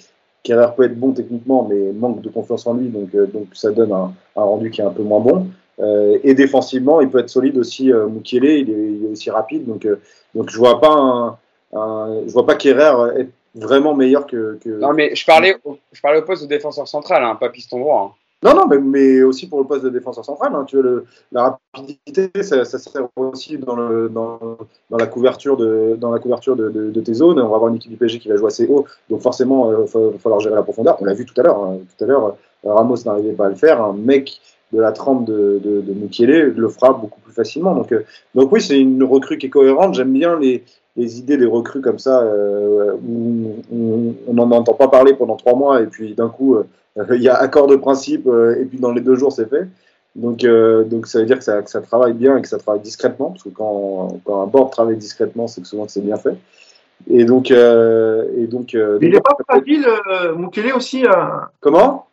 Kerrer 0.43 0.67
peut 0.75 0.83
être 0.83 0.99
bon 0.99 1.11
techniquement 1.11 1.67
mais 1.69 1.91
manque 1.91 2.21
de 2.21 2.29
confiance 2.29 2.65
en 2.67 2.73
lui 2.73 2.87
donc 2.89 3.13
euh, 3.15 3.25
donc 3.27 3.47
ça 3.53 3.71
donne 3.71 3.91
un, 3.91 4.13
un 4.35 4.43
rendu 4.43 4.71
qui 4.71 4.81
est 4.81 4.85
un 4.85 4.91
peu 4.91 5.03
moins 5.03 5.19
bon 5.19 5.47
euh, 5.81 6.19
et 6.25 6.33
défensivement, 6.33 6.99
il 6.99 7.09
peut 7.09 7.19
être 7.19 7.29
solide 7.29 7.57
aussi. 7.57 7.89
Euh, 7.93 8.07
Mukele, 8.09 8.43
il 8.43 8.69
est, 8.69 8.91
il 8.91 9.05
est 9.05 9.11
aussi 9.11 9.29
rapide, 9.31 9.65
donc 9.65 9.85
euh, 9.85 9.95
donc 10.35 10.49
je 10.49 10.57
vois 10.57 10.81
pas 10.81 10.91
un, 10.91 11.37
un- 11.71 12.21
je 12.27 12.33
vois 12.33 12.45
pas 12.45 12.55
Kerrer 12.55 13.17
être 13.21 13.29
vraiment 13.55 13.95
meilleur 13.95 14.27
que. 14.27 14.59
que... 14.61 14.67
Non, 14.71 14.91
mais 14.91 15.15
je 15.15 15.25
parlais, 15.25 15.55
au, 15.63 15.77
je 15.93 16.01
parlais 16.01 16.19
au 16.19 16.23
poste 16.23 16.43
de 16.43 16.49
défenseur 16.49 16.85
central, 16.85 17.23
hein, 17.23 17.35
pas 17.35 17.47
piston 17.47 17.79
droit. 17.79 18.11
hein. 18.13 18.18
Non, 18.41 18.53
non, 18.55 18.67
mais, 18.67 19.21
aussi 19.21 19.49
pour 19.49 19.59
le 19.59 19.67
poste 19.67 19.83
de 19.83 19.89
défenseur 19.89 20.23
central. 20.23 20.53
hein, 20.55 20.63
tu 20.65 20.81
vois, 20.81 21.01
la 21.31 21.59
rapidité, 21.73 22.31
ça, 22.41 22.63
sert 22.63 23.07
aussi 23.17 23.57
dans, 23.57 23.75
la 24.89 25.07
couverture, 25.07 25.57
de, 25.57 27.01
tes 27.01 27.13
zones. 27.13 27.39
On 27.39 27.49
va 27.49 27.55
avoir 27.55 27.67
une 27.67 27.75
équipe 27.75 27.91
du 27.91 27.97
PSG 27.97 28.19
qui 28.19 28.29
va 28.29 28.37
jouer 28.37 28.47
assez 28.47 28.65
haut, 28.67 28.85
donc 29.09 29.21
forcément, 29.21 29.71
il 29.71 29.77
va 29.77 30.17
falloir 30.19 30.39
gérer 30.39 30.55
la 30.55 30.63
profondeur. 30.63 30.97
On 31.01 31.05
l'a 31.05 31.13
vu 31.13 31.25
tout 31.25 31.39
à 31.39 31.43
l'heure. 31.43 31.63
hein, 31.63 31.79
tout 31.97 32.03
à 32.03 32.07
l'heure, 32.07 32.37
euh, 32.65 32.73
Ramos 32.73 32.97
n'arrivait 33.05 33.33
pas 33.33 33.47
à 33.47 33.49
le 33.49 33.55
faire. 33.55 33.81
Un 33.83 33.93
mec 33.93 34.39
de 34.71 34.79
la 34.79 34.91
trempe 34.91 35.25
de, 35.25 35.59
de, 35.63 35.93
Mukele 35.93 36.53
le 36.55 36.69
fera 36.69 36.93
beaucoup 36.93 37.19
plus 37.21 37.33
facilement. 37.33 37.73
Donc, 37.73 37.91
euh, 37.91 38.05
donc 38.35 38.51
oui, 38.51 38.61
c'est 38.61 38.79
une 38.79 39.03
recrue 39.03 39.37
qui 39.37 39.47
est 39.47 39.49
cohérente. 39.49 39.95
J'aime 39.95 40.13
bien 40.13 40.39
les, 40.39 40.63
idées 40.95 41.37
des 41.37 41.45
recrues 41.45 41.81
comme 41.81 41.99
ça, 41.99 42.21
euh, 42.21 42.93
où 43.07 43.55
on- 43.71 44.33
n'en 44.33 44.51
entend 44.51 44.73
pas 44.73 44.89
parler 44.89 45.13
pendant 45.13 45.37
trois 45.37 45.55
mois 45.55 45.81
et 45.81 45.85
puis 45.85 46.13
d'un 46.13 46.29
coup, 46.29 46.55
euh, 46.55 46.67
il 46.95 47.21
y 47.21 47.29
a 47.29 47.35
accord 47.35 47.67
de 47.67 47.75
principe 47.75 48.27
euh, 48.27 48.59
et 48.59 48.65
puis 48.65 48.79
dans 48.79 48.91
les 48.91 49.01
deux 49.01 49.15
jours, 49.15 49.31
c'est 49.31 49.49
fait. 49.49 49.67
Donc, 50.15 50.43
euh, 50.43 50.83
donc 50.83 51.07
ça 51.07 51.19
veut 51.19 51.25
dire 51.25 51.37
que 51.37 51.43
ça, 51.43 51.61
que 51.61 51.69
ça, 51.69 51.81
travaille 51.81 52.13
bien 52.13 52.37
et 52.37 52.41
que 52.41 52.47
ça 52.47 52.57
travaille 52.57 52.81
discrètement, 52.81 53.29
parce 53.29 53.43
que 53.43 53.49
quand, 53.49 54.19
quand 54.25 54.41
un 54.41 54.47
board 54.47 54.71
travaille 54.71 54.97
discrètement, 54.97 55.47
c'est 55.47 55.61
que 55.61 55.67
souvent 55.67 55.87
c'est 55.87 56.01
bien 56.01 56.17
fait. 56.17 56.35
Et 57.07 57.25
donc, 57.25 57.51
euh, 57.51 58.25
et 58.37 58.47
donc. 58.47 58.75
Euh, 58.75 58.99
il 59.01 59.11
n'est 59.11 59.21
pas 59.21 59.35
fragile, 59.47 59.85
euh, 59.85 60.35
Mukele 60.35 60.73
aussi. 60.73 61.03
Comment? 61.59 62.07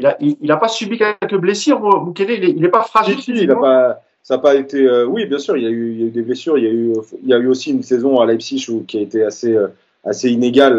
Il 0.00 0.04
n'a 0.04 0.16
il, 0.20 0.50
a 0.50 0.56
pas 0.56 0.68
subi 0.68 0.98
quelques 0.98 1.36
blessures, 1.36 1.80
Mukele. 2.04 2.44
Il 2.44 2.60
n'est 2.60 2.68
pas 2.68 2.82
fragile. 2.82 3.20
Si, 3.20 3.32
il 3.32 3.50
a 3.50 3.56
pas, 3.56 4.00
ça 4.22 4.36
n'a 4.36 4.42
pas 4.42 4.54
été. 4.54 5.04
oui, 5.04 5.26
bien 5.26 5.38
sûr, 5.38 5.56
il 5.56 5.62
y, 5.62 5.66
a 5.66 5.70
eu, 5.70 5.92
il 5.92 6.00
y, 6.00 6.04
a 6.04 6.06
eu, 6.06 6.10
des 6.10 6.22
blessures. 6.22 6.58
Il 6.58 6.64
y 6.64 6.66
a 6.66 6.70
eu, 6.70 6.92
il 7.22 7.28
y 7.28 7.34
a 7.34 7.38
eu 7.38 7.46
aussi 7.46 7.70
une 7.70 7.82
saison 7.82 8.20
à 8.20 8.26
Leipzig 8.26 8.66
où, 8.68 8.82
qui 8.84 8.98
a 8.98 9.02
été 9.02 9.22
assez, 9.22 9.56
assez 10.04 10.30
inégale. 10.30 10.76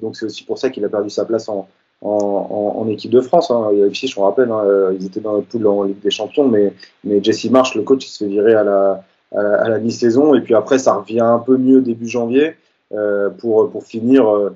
donc 0.00 0.16
c'est 0.16 0.26
aussi 0.26 0.44
pour 0.44 0.58
ça 0.58 0.70
qu'il 0.70 0.84
a 0.84 0.88
perdu 0.88 1.10
sa 1.10 1.24
place 1.24 1.48
en, 1.48 1.68
en, 2.02 2.74
en, 2.78 2.88
équipe 2.88 3.10
de 3.10 3.20
France. 3.20 3.50
Hein. 3.50 3.70
Leipzig, 3.72 4.08
je 4.08 4.18
me 4.20 4.24
rappelle, 4.24 4.50
hein, 4.50 4.92
ils 4.98 5.06
étaient 5.06 5.20
dans 5.20 5.36
le 5.36 5.42
poule 5.42 5.66
en 5.66 5.84
Ligue 5.84 6.00
des 6.00 6.10
Champions, 6.10 6.48
mais, 6.48 6.72
mais 7.04 7.22
Jesse 7.22 7.50
Marsh, 7.50 7.74
le 7.74 7.82
coach, 7.82 8.04
il 8.04 8.08
se 8.08 8.24
fait 8.24 8.30
virer 8.30 8.54
à 8.54 8.64
la 8.64 9.04
à, 9.34 9.68
la 9.68 9.78
mi-saison. 9.78 10.34
Et 10.34 10.40
puis 10.40 10.54
après, 10.54 10.78
ça 10.78 10.94
revient 10.94 11.20
un 11.20 11.38
peu 11.38 11.56
mieux 11.56 11.80
début 11.80 12.08
janvier 12.08 12.54
euh, 12.92 13.30
pour, 13.30 13.70
pour 13.70 13.84
finir 13.84 14.28
euh, 14.28 14.50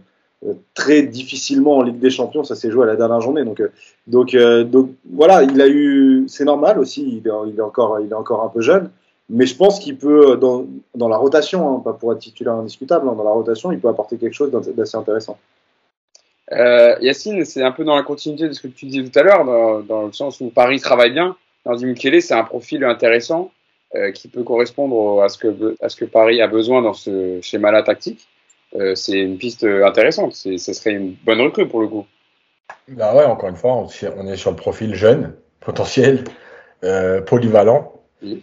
très 0.75 1.03
difficilement 1.03 1.79
en 1.79 1.83
Ligue 1.83 1.99
des 1.99 2.11
Champions. 2.11 2.45
Ça 2.45 2.55
s'est 2.55 2.71
joué 2.71 2.85
à 2.85 2.87
la 2.87 2.97
dernière 2.97 3.21
journée. 3.21 3.45
Donc, 3.45 3.61
euh, 3.61 3.69
donc, 4.07 4.37
donc 4.71 4.91
voilà, 5.11 5.43
il 5.43 5.61
a 5.61 5.69
eu. 5.69 6.25
C'est 6.29 6.45
normal 6.45 6.79
aussi. 6.79 7.03
Il 7.03 7.29
est, 7.29 7.33
il 7.49 7.59
est, 7.59 7.63
encore, 7.63 8.01
il 8.01 8.11
est 8.11 8.15
encore 8.15 8.43
un 8.43 8.49
peu 8.49 8.61
jeune. 8.61 8.91
Mais 9.29 9.47
je 9.47 9.57
pense 9.57 9.81
qu'il 9.81 9.97
peut, 9.99 10.37
dans, 10.37 10.67
dans 10.95 11.09
la 11.09 11.17
rotation, 11.17 11.77
hein, 11.77 11.81
pas 11.85 11.93
pour 11.93 12.13
être 12.13 12.21
titulaire 12.21 12.55
indiscutable, 12.55 13.09
hein, 13.09 13.15
dans 13.17 13.25
la 13.25 13.31
rotation, 13.31 13.73
il 13.73 13.81
peut 13.81 13.89
apporter 13.89 14.19
quelque 14.19 14.35
chose 14.35 14.53
d'assez 14.53 14.97
intéressant. 14.97 15.37
Euh, 16.53 16.97
Yacine, 17.01 17.45
c'est 17.45 17.63
un 17.63 17.73
peu 17.73 17.85
dans 17.85 17.97
la 17.97 18.03
continuité 18.03 18.49
de 18.49 18.53
ce 18.53 18.61
que 18.61 18.69
tu 18.69 18.87
disais 18.87 19.09
tout 19.09 19.19
à 19.19 19.23
l'heure, 19.23 19.45
dans, 19.45 19.81
dans, 19.81 20.07
le 20.07 20.13
sens 20.13 20.41
où 20.41 20.51
Paris 20.51 20.81
travaille 20.81 21.13
bien. 21.13 21.37
Dans 21.65 21.77
Mukele, 21.77 22.23
c'est 22.23 22.35
un 22.35 22.45
profil 22.45 22.85
intéressant. 22.85 23.51
Euh, 23.95 24.11
qui 24.11 24.27
peut 24.27 24.43
correspondre 24.43 25.23
à 25.23 25.29
ce, 25.29 25.39
que, 25.39 25.77
à 25.81 25.89
ce 25.89 25.95
que 25.95 26.05
Paris 26.05 26.43
a 26.43 26.49
besoin 26.49 26.83
dans 26.83 26.93
ce 26.93 27.39
schéma-là 27.41 27.85
tactique, 27.85 28.27
euh, 28.75 28.97
c'est 28.97 29.21
une 29.21 29.39
piste 29.39 29.63
intéressante. 29.63 30.35
Ce 30.35 30.59
serait 30.59 30.91
une 30.91 31.15
bonne 31.25 31.41
recrue 31.41 31.69
pour 31.69 31.81
le 31.81 31.87
coup. 31.87 32.05
Bah 32.89 33.15
ouais, 33.15 33.25
encore 33.25 33.49
une 33.49 33.57
fois, 33.57 33.87
on 34.17 34.27
est 34.27 34.37
sur 34.37 34.51
le 34.51 34.57
profil 34.57 34.97
jeune, 34.97 35.35
potentiel, 35.61 36.25
euh, 36.83 37.23
polyvalent, 37.23 37.93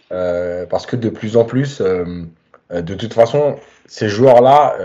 parce 0.10 0.86
que 0.86 0.96
de 0.96 1.10
plus 1.10 1.36
en 1.36 1.44
plus, 1.44 1.82
de 1.82 2.94
toute 2.96 3.14
façon, 3.14 3.58
ces 3.86 4.08
joueurs-là, 4.08 4.78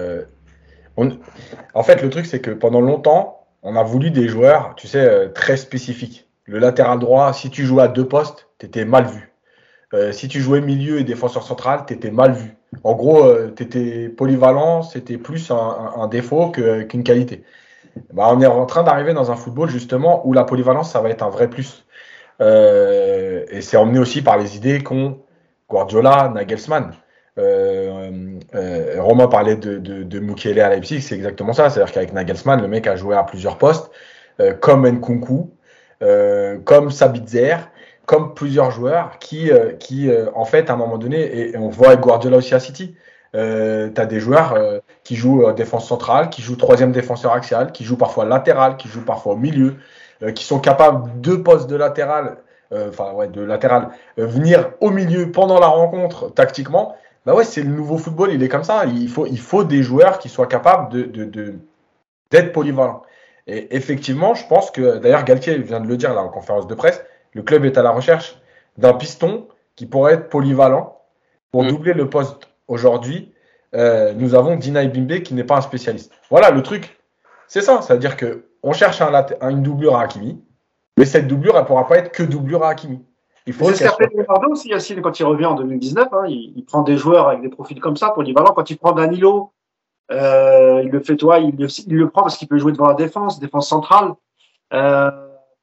en 1.75 1.83
fait, 1.83 2.03
le 2.03 2.11
truc, 2.11 2.27
c'est 2.27 2.41
que 2.41 2.51
pendant 2.51 2.81
longtemps, 2.81 3.47
on 3.63 3.77
a 3.77 3.83
voulu 3.83 4.11
des 4.11 4.29
joueurs, 4.29 4.75
tu 4.77 4.89
sais, 4.89 5.31
très 5.35 5.57
spécifiques. 5.57 6.29
Le 6.45 6.59
latéral 6.59 6.99
droit, 6.99 7.33
si 7.33 7.51
tu 7.51 7.65
jouais 7.65 7.83
à 7.83 7.89
deux 7.89 8.09
postes, 8.09 8.49
tu 8.59 8.67
étais 8.67 8.85
mal 8.85 9.07
vu. 9.07 9.29
Euh, 9.95 10.13
si 10.13 10.29
tu 10.29 10.41
jouais 10.41 10.61
milieu 10.61 10.99
et 10.99 11.05
défenseur 11.05 11.43
central, 11.43 11.85
tu 11.87 11.95
étais 11.95 12.11
mal 12.11 12.33
vu. 12.33 12.57
En 12.85 12.95
gros, 12.95 13.25
euh, 13.25 13.53
tu 13.57 13.63
étais 13.63 14.09
polyvalent, 14.09 14.83
c'était 14.83 15.17
plus 15.17 15.51
un, 15.51 16.09
défaut 16.09 16.51
qu'une 16.51 17.03
qualité. 17.03 17.45
Bah, 18.13 18.29
on 18.31 18.41
est 18.41 18.47
en 18.47 18.67
train 18.67 18.83
d'arriver 18.83 19.15
dans 19.15 19.31
un 19.31 19.37
football 19.37 19.71
justement 19.71 20.27
où 20.27 20.33
la 20.33 20.45
polyvalence, 20.45 20.93
ça 20.93 21.01
va 21.01 21.09
être 21.09 21.23
un 21.23 21.31
vrai 21.31 21.49
plus. 21.49 21.87
Euh, 22.41 23.45
et 23.51 23.63
c'est 23.63 23.77
emmené 23.77 23.99
aussi 23.99 24.23
par 24.23 24.37
les 24.37 24.57
idées 24.57 24.83
qu'ont 24.83 25.21
Guardiola, 25.69 26.31
Nagelsmann. 26.35 26.93
Romain 27.39 29.29
parlait 29.29 29.57
de, 29.57 29.79
de, 29.79 30.03
de 30.03 30.19
Mukele 30.19 30.61
à 30.61 30.69
Leipzig, 30.69 31.01
c'est 31.01 31.15
exactement 31.15 31.53
ça. 31.53 31.71
C'est-à-dire 31.71 31.93
qu'avec 31.93 32.13
Nagelsmann, 32.13 32.61
le 32.61 32.69
mec 32.69 32.87
a 32.87 32.97
joué 32.97 33.17
à 33.17 33.23
plusieurs 33.23 33.59
postes, 33.59 33.91
comme 34.61 34.87
Nkunku, 34.89 35.51
comme 36.65 36.91
Sabitzer, 36.91 37.57
comme 38.09 38.33
plusieurs 38.33 38.71
joueurs 38.71 39.19
qui, 39.19 39.53
euh, 39.53 39.73
qui 39.75 40.09
euh, 40.09 40.31
en 40.35 40.47
fait, 40.47 40.71
à 40.71 40.73
un 40.73 40.77
moment 40.77 40.97
donné, 40.97 41.51
et, 41.51 41.59
on 41.59 41.69
voit 41.69 41.89
avec 41.89 42.01
Guardiola 42.01 42.39
aussi 42.39 42.55
à 42.55 42.59
City, 42.59 42.97
euh, 43.35 43.91
tu 43.95 44.01
as 44.01 44.07
des 44.07 44.19
joueurs 44.19 44.55
euh, 44.55 44.79
qui 45.05 45.15
jouent 45.15 45.53
défense 45.53 45.87
centrale, 45.87 46.31
qui 46.31 46.41
jouent 46.41 46.57
troisième 46.57 46.91
défenseur 46.91 47.35
axial, 47.35 47.71
qui 47.71 47.85
jouent 47.85 47.99
parfois 47.99 48.25
latéral, 48.25 48.79
qui 48.79 48.89
jouent 48.89 49.05
parfois 49.05 49.35
au 49.35 49.37
milieu, 49.37 49.77
qui 50.35 50.45
sont 50.45 50.59
capables 50.59 51.21
de 51.21 51.37
poste 51.37 51.69
de 51.69 51.77
latéral, 51.77 52.39
enfin 52.73 53.13
ouais, 53.13 53.29
de 53.29 53.43
latéral, 53.43 53.91
venir 54.17 54.71
au 54.81 54.91
milieu 54.91 55.31
pendant 55.31 55.61
la 55.61 55.69
rencontre 55.69 56.33
tactiquement. 56.33 56.97
Bah 57.27 57.35
ouais, 57.35 57.45
c'est 57.45 57.63
le 57.63 57.71
nouveau 57.71 57.99
football, 57.99 58.33
il 58.33 58.43
est 58.43 58.49
comme 58.49 58.65
ça. 58.65 58.87
Il 58.87 59.09
faut, 59.09 59.27
il 59.27 59.41
faut 59.41 59.65
des 59.65 59.83
joueurs 59.83 60.19
qui 60.19 60.29
soient 60.29 60.47
capables 60.47 60.93
de, 60.93 61.03
de, 61.03 61.25
de 61.25 61.55
d'être 62.31 62.53
polyvalents. 62.53 63.03
Et 63.47 63.75
effectivement, 63.75 64.35
je 64.35 64.47
pense 64.47 64.71
que, 64.71 64.99
d'ailleurs, 64.99 65.25
Galtier 65.25 65.59
vient 65.59 65.81
de 65.81 65.87
le 65.87 65.97
dire 65.97 66.15
là 66.15 66.23
en 66.23 66.29
conférence 66.29 66.67
de 66.67 66.75
presse, 66.75 67.03
le 67.33 67.43
club 67.43 67.65
est 67.65 67.79
à 67.79 67.83
la 67.83 67.91
recherche 67.91 68.39
d'un 68.77 68.93
piston 68.93 69.49
qui 69.75 69.87
pourrait 69.87 70.15
être 70.15 70.29
polyvalent 70.29 71.01
pour 71.51 71.65
mm. 71.65 71.69
doubler 71.69 71.95
le 71.95 72.11
poste. 72.11 72.49
Aujourd'hui, 72.69 73.33
euh, 73.75 74.13
nous 74.13 74.35
avons 74.35 74.57
Dina 74.57 74.85
Bimbe 74.85 75.21
qui 75.21 75.35
n'est 75.35 75.45
pas 75.45 75.57
un 75.57 75.61
spécialiste. 75.63 76.13
Voilà, 76.31 76.51
le 76.51 76.63
truc, 76.63 76.99
c'est 77.47 77.63
ça. 77.63 77.81
C'est-à-dire 77.81 78.17
qu'on 78.17 78.73
cherche 78.73 79.01
un, 79.01 79.51
une 79.51 79.63
doublure 79.63 79.97
à 79.97 80.03
Hakimi, 80.03 80.43
mais 80.99 81.07
cette 81.07 81.27
doublure, 81.27 81.55
elle 81.55 81.63
ne 81.63 81.67
pourra 81.67 81.87
pas 81.87 81.97
être 81.99 82.13
que 82.13 82.23
doublure 82.23 82.65
à 82.65 82.71
Hakimi. 82.71 83.03
Il 83.49 83.55
faut 83.55 83.65
c'est 83.71 83.77
ce 83.77 83.85
qu'a 83.85 83.97
fait 83.97 84.11
Leonardo 84.15 84.51
aussi, 84.51 84.69
Yacine, 84.69 85.01
quand 85.01 85.19
il 85.19 85.25
revient 85.25 85.47
en 85.47 85.55
2019. 85.55 86.09
Hein, 86.13 86.25
il, 86.29 86.63
prend 86.67 86.83
des 86.83 86.99
joueurs 86.99 87.29
avec 87.29 87.41
des 87.41 87.49
profils 87.49 87.81
comme 87.81 87.97
ça, 87.97 88.11
polyvalents. 88.11 88.53
Quand 88.53 88.69
il 88.69 88.77
prend 88.77 88.93
Danilo, 88.93 89.53
euh, 90.13 90.83
il 90.85 90.91
le 90.91 91.01
fait, 91.01 91.17
toi, 91.17 91.39
il, 91.39 91.55
il, 91.59 91.97
le 91.97 92.11
prend 92.11 92.21
parce 92.23 92.37
qu'il 92.37 92.47
peut 92.47 92.59
jouer 92.59 92.73
devant 92.73 92.89
la 92.89 92.95
défense, 92.95 93.41
défense 93.41 93.67
centrale. 93.67 94.13
Euh, 94.75 95.11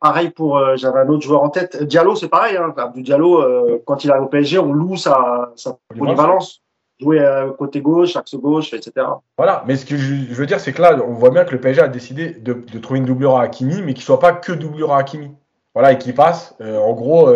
Pareil 0.02 0.32
pour, 0.32 0.58
euh, 0.58 0.76
j'avais 0.78 1.00
un 1.00 1.08
autre 1.10 1.22
joueur 1.22 1.44
en 1.44 1.50
tête. 1.50 1.84
Diallo, 1.84 2.16
c'est 2.16 2.28
pareil. 2.28 2.58
Hein. 2.58 2.74
Du 2.94 3.04
Diallo, 3.04 3.42
euh, 3.42 3.84
quand 3.86 4.04
il 4.04 4.12
arrive 4.12 4.24
au 4.24 4.28
PSG, 4.28 4.58
on 4.58 4.74
loue 4.74 4.98
sa, 4.98 5.52
sa 5.56 5.78
polyvalence. 5.96 6.64
Jouer 7.00 7.22
côté 7.60 7.82
gauche, 7.82 8.16
axe 8.16 8.36
gauche, 8.36 8.74
etc. 8.74 9.06
Voilà, 9.38 9.64
mais 9.68 9.76
ce 9.76 9.86
que 9.86 9.98
je, 9.98 10.34
veux 10.34 10.46
dire, 10.46 10.60
c'est 10.62 10.72
que 10.72 10.82
là, 10.82 10.98
on 11.06 11.14
voit 11.14 11.30
bien 11.30 11.44
que 11.44 11.52
le 11.52 11.60
PSG 11.60 11.82
a 11.82 11.88
décidé 11.90 12.30
de, 12.30 12.54
de 12.54 12.80
trouver 12.80 13.00
une 13.00 13.06
doublure 13.06 13.36
à 13.36 13.42
Hakimi, 13.42 13.82
mais 13.82 13.94
qu'il 13.94 14.02
ne 14.02 14.06
soit 14.06 14.20
pas 14.20 14.32
que 14.32 14.54
doublure 14.54 14.94
à 14.94 15.00
Hakimi. 15.00 15.32
Voilà, 15.74 15.92
et 15.92 15.98
qu'il 15.98 16.16
passe, 16.16 16.56
en 16.62 16.94
gros, 16.94 17.30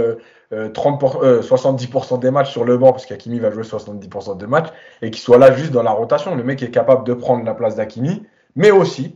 30 0.51 1.03
70% 1.41 2.19
des 2.19 2.31
matchs 2.31 2.51
sur 2.51 2.65
le 2.65 2.77
banc, 2.77 2.91
parce 2.91 3.05
qu'Hakimi 3.05 3.39
va 3.39 3.51
jouer 3.51 3.63
70% 3.63 4.38
des 4.38 4.47
matchs, 4.47 4.69
et 5.01 5.11
qu'il 5.11 5.21
soit 5.21 5.38
là 5.38 5.53
juste 5.53 5.71
dans 5.71 5.84
la 5.84 5.91
rotation. 5.91 6.35
Le 6.35 6.43
mec 6.43 6.63
est 6.63 6.71
capable 6.71 7.05
de 7.05 7.13
prendre 7.13 7.45
la 7.45 7.53
place 7.53 7.76
d'Hakimi, 7.76 8.23
mais 8.55 8.71
aussi 8.71 9.15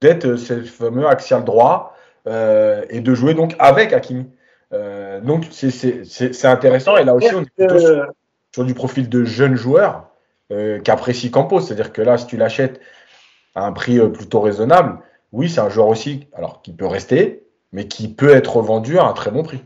d'être 0.00 0.36
ce 0.36 0.62
fameux 0.62 1.06
axial 1.06 1.44
droit, 1.44 1.94
euh, 2.28 2.84
et 2.90 3.00
de 3.00 3.14
jouer 3.14 3.34
donc 3.34 3.54
avec 3.58 3.92
Hakimi. 3.92 4.26
Euh, 4.74 5.20
donc 5.20 5.46
c'est 5.50 6.44
intéressant 6.44 6.98
et 6.98 7.04
là 7.04 7.14
aussi 7.14 7.34
on 7.34 7.40
est 7.40 7.50
plutôt 7.56 7.78
sur, 8.52 8.64
du 8.64 8.74
profil 8.74 9.08
de 9.08 9.24
jeunes 9.24 9.54
joueurs 9.54 10.10
euh, 10.52 10.78
qu'apprécie 10.80 11.30
Campos. 11.30 11.60
C'est-à-dire 11.60 11.92
que 11.92 12.02
là, 12.02 12.18
si 12.18 12.26
tu 12.26 12.36
l'achètes 12.36 12.80
à 13.54 13.64
un 13.64 13.72
prix 13.72 13.98
plutôt 14.10 14.40
raisonable, 14.40 14.98
oui, 15.32 15.48
c'est 15.48 15.60
un 15.60 15.70
joueur 15.70 15.88
aussi, 15.88 16.28
alors 16.34 16.60
qui 16.60 16.72
peut 16.72 16.86
rester, 16.86 17.46
mais 17.72 17.86
qui 17.86 18.08
peut 18.08 18.30
être 18.30 18.60
vendu 18.60 18.98
à 18.98 19.04
un 19.04 19.12
très 19.12 19.30
bon 19.30 19.42
prix. 19.42 19.62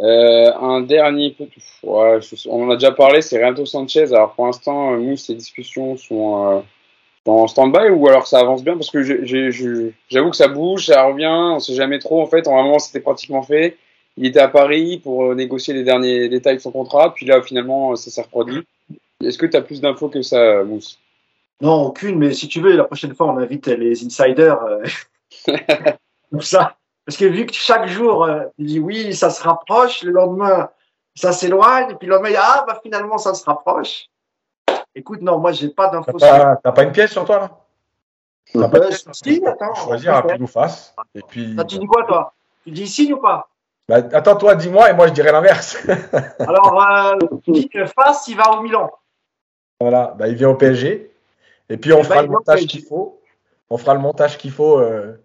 Un 0.00 0.80
dernier, 0.80 1.36
ouais, 1.82 2.18
on 2.46 2.64
en 2.64 2.70
a 2.70 2.74
déjà 2.74 2.92
parlé, 2.92 3.22
c'est 3.22 3.42
Renato 3.42 3.64
Sanchez. 3.66 4.12
Alors 4.12 4.34
pour 4.34 4.46
l'instant, 4.46 4.96
nous, 4.96 5.16
ces 5.16 5.34
discussions 5.34 5.96
sont 5.96 6.64
en 7.26 7.46
stand-by 7.46 7.90
ou 7.90 8.08
alors 8.08 8.26
ça 8.26 8.40
avance 8.40 8.62
bien? 8.62 8.74
Parce 8.74 8.90
que 8.90 9.02
j'avoue 9.02 10.30
que 10.30 10.36
ça 10.36 10.48
bouge, 10.48 10.86
ça 10.86 11.04
revient, 11.04 11.26
on 11.26 11.58
sait 11.58 11.74
jamais 11.74 11.98
trop 11.98 12.22
en 12.22 12.26
fait. 12.26 12.46
En 12.46 12.58
un 12.58 12.62
moment 12.62 12.78
c'était 12.78 13.00
pratiquement 13.00 13.42
fait. 13.42 13.76
Il 14.16 14.26
était 14.26 14.40
à 14.40 14.48
Paris 14.48 15.00
pour 15.02 15.24
euh, 15.24 15.34
négocier 15.34 15.74
les 15.74 15.82
derniers 15.82 16.28
détails 16.28 16.56
de 16.56 16.60
son 16.60 16.70
contrat, 16.70 17.12
puis 17.14 17.26
là 17.26 17.42
finalement 17.42 17.96
ça 17.96 18.10
s'est 18.10 18.22
reproduit. 18.22 18.66
Est-ce 19.22 19.38
que 19.38 19.46
tu 19.46 19.56
as 19.56 19.62
plus 19.62 19.80
d'infos 19.80 20.08
que 20.08 20.22
ça, 20.22 20.62
Mousse? 20.64 20.98
Non, 21.60 21.86
aucune, 21.86 22.18
mais 22.18 22.32
si 22.32 22.48
tu 22.48 22.60
veux, 22.60 22.76
la 22.76 22.84
prochaine 22.84 23.14
fois 23.14 23.28
on 23.28 23.38
invite 23.38 23.66
les 23.66 24.04
insiders. 24.04 24.62
Euh, 24.62 24.84
ça. 26.40 26.76
Parce 27.06 27.16
que 27.18 27.24
vu 27.26 27.46
que 27.46 27.52
chaque 27.52 27.86
jour, 27.86 28.24
euh, 28.24 28.44
il 28.58 28.66
dit 28.66 28.80
oui, 28.80 29.14
ça 29.14 29.30
se 29.30 29.42
rapproche, 29.42 30.02
le 30.02 30.12
lendemain, 30.12 30.70
ça 31.14 31.32
s'éloigne, 31.32 31.90
et 31.90 31.94
puis 31.94 32.08
le 32.08 32.14
lendemain, 32.14 32.34
ah, 32.38 32.64
bah 32.66 32.80
finalement, 32.82 33.18
ça 33.18 33.34
se 33.34 33.44
rapproche. 33.44 34.06
Écoute, 34.94 35.20
non, 35.22 35.38
moi, 35.38 35.52
j'ai 35.52 35.68
pas 35.68 35.88
d'infos. 35.88 36.18
T'as 36.18 36.56
pas, 36.56 36.72
pas 36.72 36.82
une 36.84 36.92
pièce 36.92 37.12
sur 37.12 37.24
toi, 37.24 37.38
là? 37.38 37.50
T'as 38.52 38.68
pas 38.68 38.78
de 38.80 38.90
si, 38.90 39.42
attends. 39.44 39.74
Choisir 39.74 40.14
un 40.14 40.22
pile 40.22 40.42
ou 40.42 40.46
face. 40.46 40.94
Et 41.14 41.22
puis... 41.26 41.56
tu 41.68 41.78
dis 41.78 41.86
quoi, 41.86 42.04
toi? 42.04 42.34
Tu 42.64 42.70
dis 42.70 42.86
signe 42.86 43.14
ou 43.14 43.20
pas? 43.20 43.48
Bah, 43.88 43.96
Attends, 44.12 44.36
toi, 44.36 44.54
dis-moi, 44.54 44.90
et 44.90 44.94
moi, 44.94 45.08
je 45.08 45.12
dirais 45.12 45.32
l'inverse. 45.32 45.76
Alors, 46.38 46.86
euh, 46.88 47.38
tu 47.42 47.50
dis 47.50 47.68
que 47.68 47.84
face, 47.86 48.28
il 48.28 48.36
va 48.36 48.52
au 48.52 48.62
Milan. 48.62 48.90
Voilà, 49.80 50.14
bah, 50.16 50.28
il 50.28 50.36
vient 50.36 50.50
au 50.50 50.54
PSG. 50.54 51.10
Et 51.68 51.76
puis, 51.76 51.92
on 51.92 52.00
eh 52.00 52.04
fera 52.04 52.22
le 52.22 52.28
montage 52.28 52.66
qu'il 52.66 52.84
faut. 52.84 53.20
On 53.70 53.78
fera 53.78 53.94
le 53.94 54.00
montage 54.00 54.38
qu'il 54.38 54.52
faut 54.52 54.78
euh, 54.78 55.20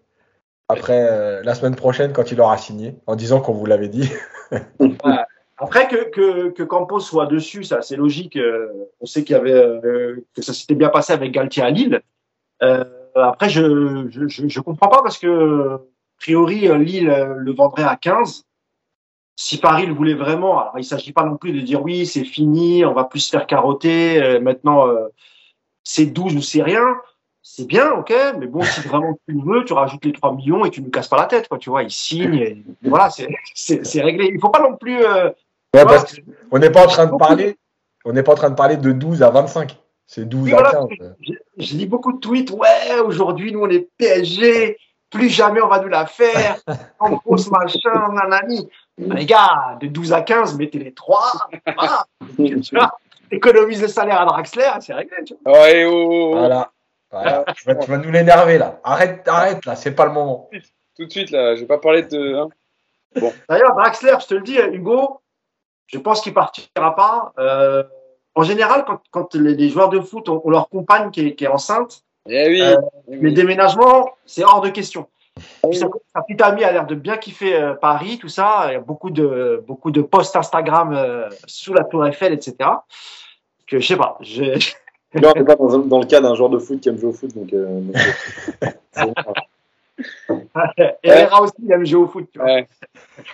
après 0.70 1.08
euh, 1.10 1.42
la 1.44 1.56
semaine 1.56 1.76
prochaine 1.76 2.14
quand 2.14 2.32
il 2.32 2.40
aura 2.40 2.58
signé, 2.58 2.96
en 3.08 3.16
disant 3.16 3.42
qu'on 3.42 3.54
vous 3.54 3.66
l'avait 3.66 3.90
dit. 3.90 4.10
Après 5.62 5.90
que, 5.90 6.10
que, 6.10 6.50
que 6.52 6.64
Campos 6.64 7.02
soit 7.02 7.26
dessus, 7.26 7.66
ça 7.66 7.82
c'est 7.82 7.98
logique. 7.98 8.38
Euh, 8.38 8.70
on 9.02 9.06
sait 9.06 9.26
qu'il 9.26 9.36
y 9.36 9.40
avait 9.40 9.52
euh, 9.52 10.26
que 10.34 10.42
ça 10.42 10.54
s'était 10.54 10.74
bien 10.74 10.88
passé 10.88 11.12
avec 11.12 11.34
Galtier 11.34 11.64
à 11.64 11.70
Lille. 11.70 12.02
Euh, 12.64 12.86
après, 13.16 13.50
je, 13.50 14.08
je 14.10 14.48
je, 14.48 14.60
comprends 14.62 14.88
pas 14.88 15.02
parce 15.02 15.18
que 15.18 15.80
priori, 16.18 16.70
euh, 16.70 16.78
Lille 16.78 17.10
euh, 17.10 17.34
le 17.36 17.52
vendrait 17.52 17.84
à 17.84 17.98
15. 17.98 18.46
Si 19.36 19.58
Paris 19.58 19.86
le 19.86 19.94
voulait 19.94 20.14
vraiment, 20.14 20.60
alors 20.60 20.78
il 20.78 20.86
s'agit 20.86 21.12
pas 21.12 21.26
non 21.26 21.36
plus 21.36 21.52
de 21.52 21.60
dire 21.60 21.82
oui, 21.82 22.06
c'est 22.06 22.24
fini, 22.26 22.86
on 22.86 22.94
va 22.94 23.04
plus 23.04 23.20
se 23.20 23.30
faire 23.30 23.48
carotter, 23.48 24.38
maintenant 24.42 24.86
c'est 25.82 26.08
12 26.08 26.36
ou 26.36 26.42
c'est 26.42 26.62
rien. 26.62 26.84
C'est 27.52 27.66
bien, 27.66 27.92
ok, 27.94 28.14
mais 28.38 28.46
bon, 28.46 28.62
si 28.62 28.82
vraiment 28.82 29.18
tu 29.28 29.34
le 29.34 29.42
veux, 29.44 29.66
tu 29.66 29.74
rajoutes 29.74 30.06
les 30.06 30.14
3 30.14 30.34
millions 30.36 30.66
et 30.66 30.70
tu 30.70 30.82
ne 30.84 30.90
casses 30.90 31.08
pas 31.08 31.18
la 31.18 31.26
tête, 31.26 31.48
quoi, 31.48 31.58
tu 31.58 31.70
vois, 31.72 31.82
il 31.82 31.90
signe, 31.90 32.36
et 32.36 32.64
voilà, 32.84 33.10
c'est- 33.10 34.02
réglé. 34.02 34.30
Il 34.32 34.40
faut 34.40 34.50
pas 34.50 34.62
non 34.62 34.76
plus. 34.78 35.04
euh, 35.04 35.26
Ouais, 35.74 35.82
Ouais, 35.82 35.86
parce 35.86 36.16
qu'on 36.52 36.60
n'est 36.60 36.70
pas 36.70 36.84
en 36.84 36.88
train 36.88 37.06
de 37.08 37.16
parler, 37.18 37.58
on 38.06 38.14
n'est 38.14 38.22
pas 38.24 38.34
en 38.34 38.36
train 38.36 38.50
de 38.52 38.56
parler 38.56 38.78
de 38.78 38.92
12 38.92 39.24
à 39.24 39.30
25. 39.32 39.78
C'est 40.06 40.26
12 40.30 40.44
Oui, 40.46 40.54
à 40.54 40.58
voilà, 40.58 40.72
15. 40.72 41.16
je, 41.22 41.34
je 41.58 41.76
lis 41.76 41.86
beaucoup 41.88 42.14
de 42.14 42.20
tweets. 42.20 42.52
Ouais, 42.52 43.00
aujourd'hui, 43.04 43.52
nous, 43.52 43.62
on 43.62 43.70
est 43.70 43.88
PSG. 43.98 44.78
Plus 45.12 45.30
jamais 45.30 45.60
on 45.62 45.68
va 45.68 45.80
nous 45.80 45.88
la 45.90 46.06
faire. 46.06 46.58
En 47.00 47.12
grosse 47.14 47.50
machin, 47.50 48.14
nanani. 48.14 48.70
Les 48.98 49.26
gars, 49.26 49.78
de 49.82 49.88
12 49.88 50.14
à 50.14 50.22
15, 50.22 50.56
mettez 50.58 50.78
les 50.80 50.94
3. 50.94 51.32
Voilà. 51.76 52.06
Tu 52.38 52.76
vois, 52.76 52.92
économise 53.32 53.82
le 53.82 53.88
salaire 53.88 54.22
à 54.22 54.26
Draxler, 54.26 54.70
c'est 54.82 54.94
réglé. 54.94 55.18
Tu 55.26 55.34
vois. 55.46 55.70
Et 55.72 55.86
oh, 55.86 55.92
oh, 55.92 56.30
oh. 56.34 56.38
Voilà. 56.38 56.72
Voilà. 57.12 57.44
Tu, 57.56 57.64
vas, 57.66 57.76
tu 57.76 57.90
vas 57.90 57.98
nous 57.98 58.12
l'énerver 58.12 58.58
là. 58.58 58.80
Arrête, 58.84 59.28
arrête 59.28 59.66
là, 59.66 59.76
c'est 59.76 59.96
pas 59.96 60.06
le 60.06 60.12
moment. 60.12 60.50
Tout 60.96 61.06
de 61.06 61.10
suite, 61.12 61.32
là, 61.32 61.56
je 61.56 61.62
vais 61.62 61.66
pas 61.68 61.78
parler 61.80 62.04
de. 62.04 62.36
hein. 62.36 62.50
D'ailleurs, 63.50 63.74
Draxler, 63.76 64.16
je 64.22 64.28
te 64.28 64.34
le 64.36 64.42
dis, 64.42 64.58
Hugo, 64.58 65.22
je 65.88 65.98
pense 65.98 66.22
qu'il 66.22 66.34
partira 66.34 66.96
pas. 66.96 67.34
Euh, 67.40 67.84
en 68.36 68.44
général, 68.44 68.86
quand, 68.86 69.00
quand 69.10 69.34
les, 69.36 69.56
les 69.56 69.70
joueurs 69.70 69.90
de 69.90 70.00
foot 70.00 70.30
ont, 70.30 70.42
ont 70.44 70.50
leur 70.52 70.70
compagne 70.70 71.10
qui 71.10 71.28
est, 71.28 71.36
qui 71.36 71.46
est 71.46 71.48
enceinte, 71.48 72.04
Eh 72.28 72.48
oui. 72.48 72.62
Euh, 72.62 72.76
eh 73.08 73.18
oui. 73.18 73.20
les 73.24 73.32
déménagements, 73.32 74.12
c'est 74.26 74.44
hors 74.44 74.62
de 74.62 74.70
question. 74.70 75.08
Puis 75.64 75.78
sa, 75.80 75.88
sa 76.14 76.22
petite 76.22 76.42
amie 76.42 76.64
a 76.66 76.72
l'air 76.72 76.86
de 76.86 76.96
bien 76.96 77.18
kiffer 77.18 77.56
euh, 77.56 77.74
Paris, 77.74 78.20
tout 78.20 78.28
ça. 78.28 78.66
Il 78.68 78.74
y 78.74 78.76
a 78.76 78.80
beaucoup 78.82 79.10
de 79.10 79.64
beaucoup 79.66 79.90
de 79.90 80.02
posts 80.02 80.36
Instagram 80.36 80.94
euh, 80.94 81.30
sous 81.48 81.74
la 81.74 81.86
Tour 81.86 82.06
Eiffel, 82.06 82.34
etc. 82.34 82.56
Que 83.66 83.80
je 83.80 83.88
sais 83.88 83.96
pas. 83.98 84.18
je- 84.22 84.76
Là, 85.14 85.34
on 85.36 85.40
n'est 85.40 85.46
pas 85.46 85.56
dans, 85.56 85.76
un- 85.76 85.80
dans 85.80 86.00
le 86.00 86.06
cas 86.06 86.22
d'un 86.22 86.36
joueur 86.36 86.50
de 86.50 86.60
foot 86.60 86.80
qui 86.80 86.90
aime 86.90 86.98
jouer 86.98 87.10
au 87.10 87.14
foot, 87.14 87.32
donc. 87.36 87.52
euh, 87.54 87.82
donc, 87.82 87.96
c'est- 88.92 89.14
Et 91.04 91.10
Herrera 91.10 91.42
aussi, 91.42 91.54
il 91.64 91.72
aime 91.72 91.86
jouer 91.86 92.02
au 92.04 92.08
foot. 92.08 92.26
Tu 92.32 92.40
vois. 92.40 92.48
Ouais. 92.48 92.68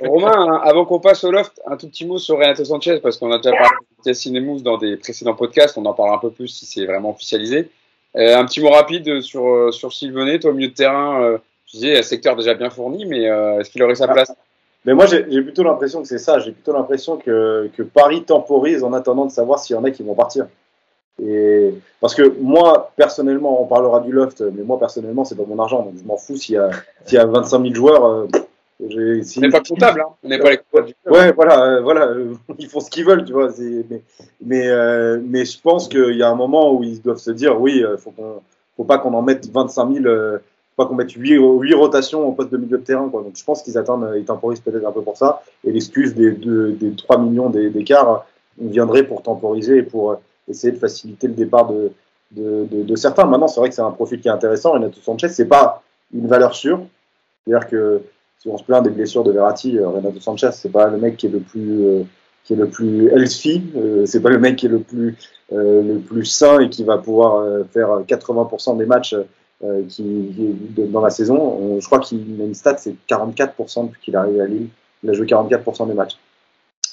Romain, 0.01 0.33
hein, 0.35 0.61
avant 0.63 0.85
qu'on 0.85 0.99
passe 0.99 1.23
au 1.23 1.31
loft, 1.31 1.61
un 1.67 1.77
tout 1.77 1.87
petit 1.87 2.05
mot 2.05 2.17
sur 2.17 2.37
Renato 2.37 2.63
Sanchez, 2.65 2.99
parce 3.01 3.17
qu'on 3.17 3.31
a 3.31 3.37
déjà 3.37 3.51
parlé 3.51 3.69
de 4.05 4.39
Mousse 4.39 4.63
dans 4.63 4.77
des 4.77 4.97
précédents 4.97 5.35
podcasts, 5.35 5.77
on 5.77 5.85
en 5.85 5.93
parlera 5.93 6.17
un 6.17 6.19
peu 6.19 6.31
plus 6.31 6.47
si 6.47 6.65
c'est 6.65 6.85
vraiment 6.85 7.11
officialisé. 7.11 7.69
Euh, 8.15 8.37
un 8.37 8.45
petit 8.45 8.61
mot 8.61 8.69
rapide 8.69 9.21
sur, 9.21 9.45
euh, 9.47 9.71
sur 9.71 9.91
Sylvanet, 9.93 10.39
toi 10.39 10.51
au 10.51 10.53
milieu 10.53 10.69
de 10.69 10.73
terrain, 10.73 11.21
euh, 11.21 11.37
je 11.67 11.73
disais, 11.73 11.97
un 11.99 12.01
secteur 12.03 12.35
déjà 12.35 12.53
bien 12.53 12.69
fourni, 12.69 13.05
mais 13.05 13.29
euh, 13.29 13.59
est-ce 13.59 13.69
qu'il 13.69 13.83
aurait 13.83 13.95
sa 13.95 14.07
place? 14.07 14.31
Mais 14.85 14.93
moi, 14.93 15.05
j'ai 15.07 15.25
j'ai 15.29 15.41
plutôt 15.41 15.63
l'impression 15.63 16.01
que 16.01 16.07
c'est 16.07 16.19
ça. 16.19 16.39
J'ai 16.39 16.51
plutôt 16.51 16.71
l'impression 16.71 17.17
que, 17.17 17.69
que 17.75 17.83
Paris 17.83 18.23
temporise 18.23 18.83
en 18.83 18.93
attendant 18.93 19.25
de 19.25 19.31
savoir 19.31 19.59
s'il 19.59 19.75
y 19.75 19.79
en 19.79 19.83
a 19.83 19.91
qui 19.91 20.03
vont 20.03 20.13
partir. 20.15 20.47
Et 21.23 21.73
parce 22.01 22.13
que 22.13 22.23
moi, 22.41 22.91
personnellement, 22.97 23.61
on 23.61 23.65
parlera 23.67 24.01
du 24.01 24.11
loft, 24.11 24.41
mais 24.53 24.63
moi, 24.63 24.77
personnellement, 24.77 25.23
c'est 25.23 25.35
pas 25.35 25.43
mon 25.47 25.59
argent. 25.59 25.83
Donc, 25.83 25.93
je 26.01 26.05
m'en 26.05 26.17
fous 26.17 26.35
s'il 26.35 26.55
y, 26.55 26.57
a- 26.57 26.69
s'il 27.05 27.15
y 27.15 27.19
a 27.19 27.25
25 27.25 27.61
000 27.61 27.73
joueurs. 27.73 28.05
euh, 28.05 28.27
j'ai- 28.89 29.23
si- 29.23 29.39
On 29.39 29.43
n'est 29.43 29.49
pas 29.49 29.61
comptable, 29.61 30.01
hein. 30.01 30.09
on 30.23 30.27
n'est 30.27 30.37
pas 30.39 30.49
les 30.51 30.57
comptables. 30.57 30.93
Ouais, 31.09 31.31
voilà, 31.31 31.63
euh, 31.63 31.81
voilà, 31.81 32.07
euh, 32.07 32.33
ils 32.59 32.67
font 32.67 32.81
ce 32.81 32.89
qu'ils 32.89 33.05
veulent, 33.05 33.23
tu 33.23 33.31
vois. 33.31 33.49
c'est- 33.51 33.85
Mais, 33.89 34.01
mais, 34.45 34.67
euh, 34.67 35.17
mais 35.25 35.45
je 35.45 35.59
pense 35.61 35.87
qu'il 35.87 36.15
y 36.17 36.23
a 36.23 36.29
un 36.29 36.35
moment 36.35 36.73
où 36.73 36.83
ils 36.83 37.01
doivent 37.01 37.17
se 37.17 37.31
dire, 37.31 37.59
oui, 37.61 37.81
euh, 37.83 37.95
faut 37.97 38.11
qu'on, 38.11 38.41
faut 38.75 38.83
pas 38.83 38.97
qu'on 38.97 39.13
en 39.13 39.21
mette 39.21 39.49
25 39.49 39.93
000, 39.93 40.05
euh, 40.07 40.37
faut 40.75 40.83
pas 40.83 40.89
qu'on 40.89 40.95
mette 40.95 41.11
8, 41.11 41.39
huit 41.61 41.73
rotations 41.73 42.27
au 42.27 42.33
poste 42.33 42.51
de 42.51 42.57
milieu 42.57 42.77
de 42.77 42.83
terrain, 42.83 43.07
quoi. 43.07 43.21
Donc 43.21 43.37
je 43.37 43.43
pense 43.45 43.63
qu'ils 43.63 43.77
attendent, 43.77 44.03
euh, 44.03 44.19
ils 44.19 44.25
temporisent 44.25 44.59
peut-être 44.59 44.85
un 44.85 44.91
peu 44.91 45.01
pour 45.01 45.15
ça. 45.15 45.41
Et 45.65 45.71
l'excuse 45.71 46.13
des, 46.13 46.31
deux- 46.31 46.73
des 46.73 46.91
3 46.93 47.17
millions 47.19 47.49
d'é- 47.49 47.69
d'écart 47.69 48.25
viendrait 48.59 49.03
pour 49.03 49.21
temporiser 49.21 49.77
et 49.77 49.83
pour 49.83 50.11
euh, 50.11 50.15
essayer 50.47 50.73
de 50.73 50.77
faciliter 50.79 51.27
le 51.27 51.33
départ 51.33 51.67
de, 51.71 51.91
de, 52.31 52.65
de, 52.71 52.83
de 52.83 52.95
certains. 52.95 53.25
Maintenant, 53.25 53.47
c'est 53.47 53.59
vrai 53.59 53.69
que 53.69 53.75
c'est 53.75 53.81
un 53.81 53.91
profil 53.91 54.19
qui 54.21 54.27
est 54.27 54.31
intéressant. 54.31 54.71
Renato 54.73 54.99
Sanchez, 55.01 55.29
c'est 55.29 55.45
pas 55.47 55.81
une 56.13 56.27
valeur 56.27 56.55
sûre. 56.55 56.81
C'est-à-dire 57.45 57.67
que 57.67 58.01
si 58.39 58.49
on 58.49 58.57
se 58.57 58.63
plaint 58.63 58.83
des 58.83 58.89
blessures 58.89 59.23
de 59.23 59.31
Verratti, 59.31 59.77
euh, 59.77 59.87
Renato 59.87 60.19
Sanchez, 60.19 60.49
c'est 60.53 60.71
pas 60.71 60.87
le 60.87 60.97
mec 60.97 61.17
qui 61.17 61.27
est 61.27 61.29
le 61.29 61.39
plus 61.39 61.85
euh, 61.85 62.03
qui 62.43 62.53
est 62.53 62.57
le 62.57 62.67
plus 62.69 63.07
healthy, 63.11 63.63
euh, 63.75 64.05
c'est 64.05 64.21
pas 64.21 64.29
le 64.29 64.37
mec 64.37 64.55
qui 64.57 64.67
est 64.67 64.69
le 64.69 64.79
plus 64.79 65.15
euh, 65.51 65.81
le 65.81 65.99
plus 65.99 66.25
sain 66.25 66.59
et 66.59 66.69
qui 66.69 66.83
va 66.83 66.97
pouvoir 66.99 67.37
euh, 67.37 67.63
faire 67.73 67.89
80% 68.07 68.77
des 68.77 68.85
matchs 68.85 69.15
euh, 69.63 69.83
qui, 69.87 70.31
dans 70.77 71.01
la 71.01 71.09
saison. 71.09 71.37
On- 71.39 71.79
je 71.79 71.85
crois 71.87 71.99
qu'il 71.99 72.39
a 72.39 72.45
une 72.45 72.53
stat, 72.53 72.77
c'est 72.77 72.95
44% 73.07 73.87
depuis 73.87 74.01
qu'il 74.01 74.13
est 74.13 74.17
arrivé 74.17 74.41
à 74.41 74.45
Lille. 74.45 74.67
Il 75.03 75.09
a 75.09 75.13
joué 75.13 75.25
44% 75.25 75.87
des 75.87 75.93
matchs. 75.93 76.17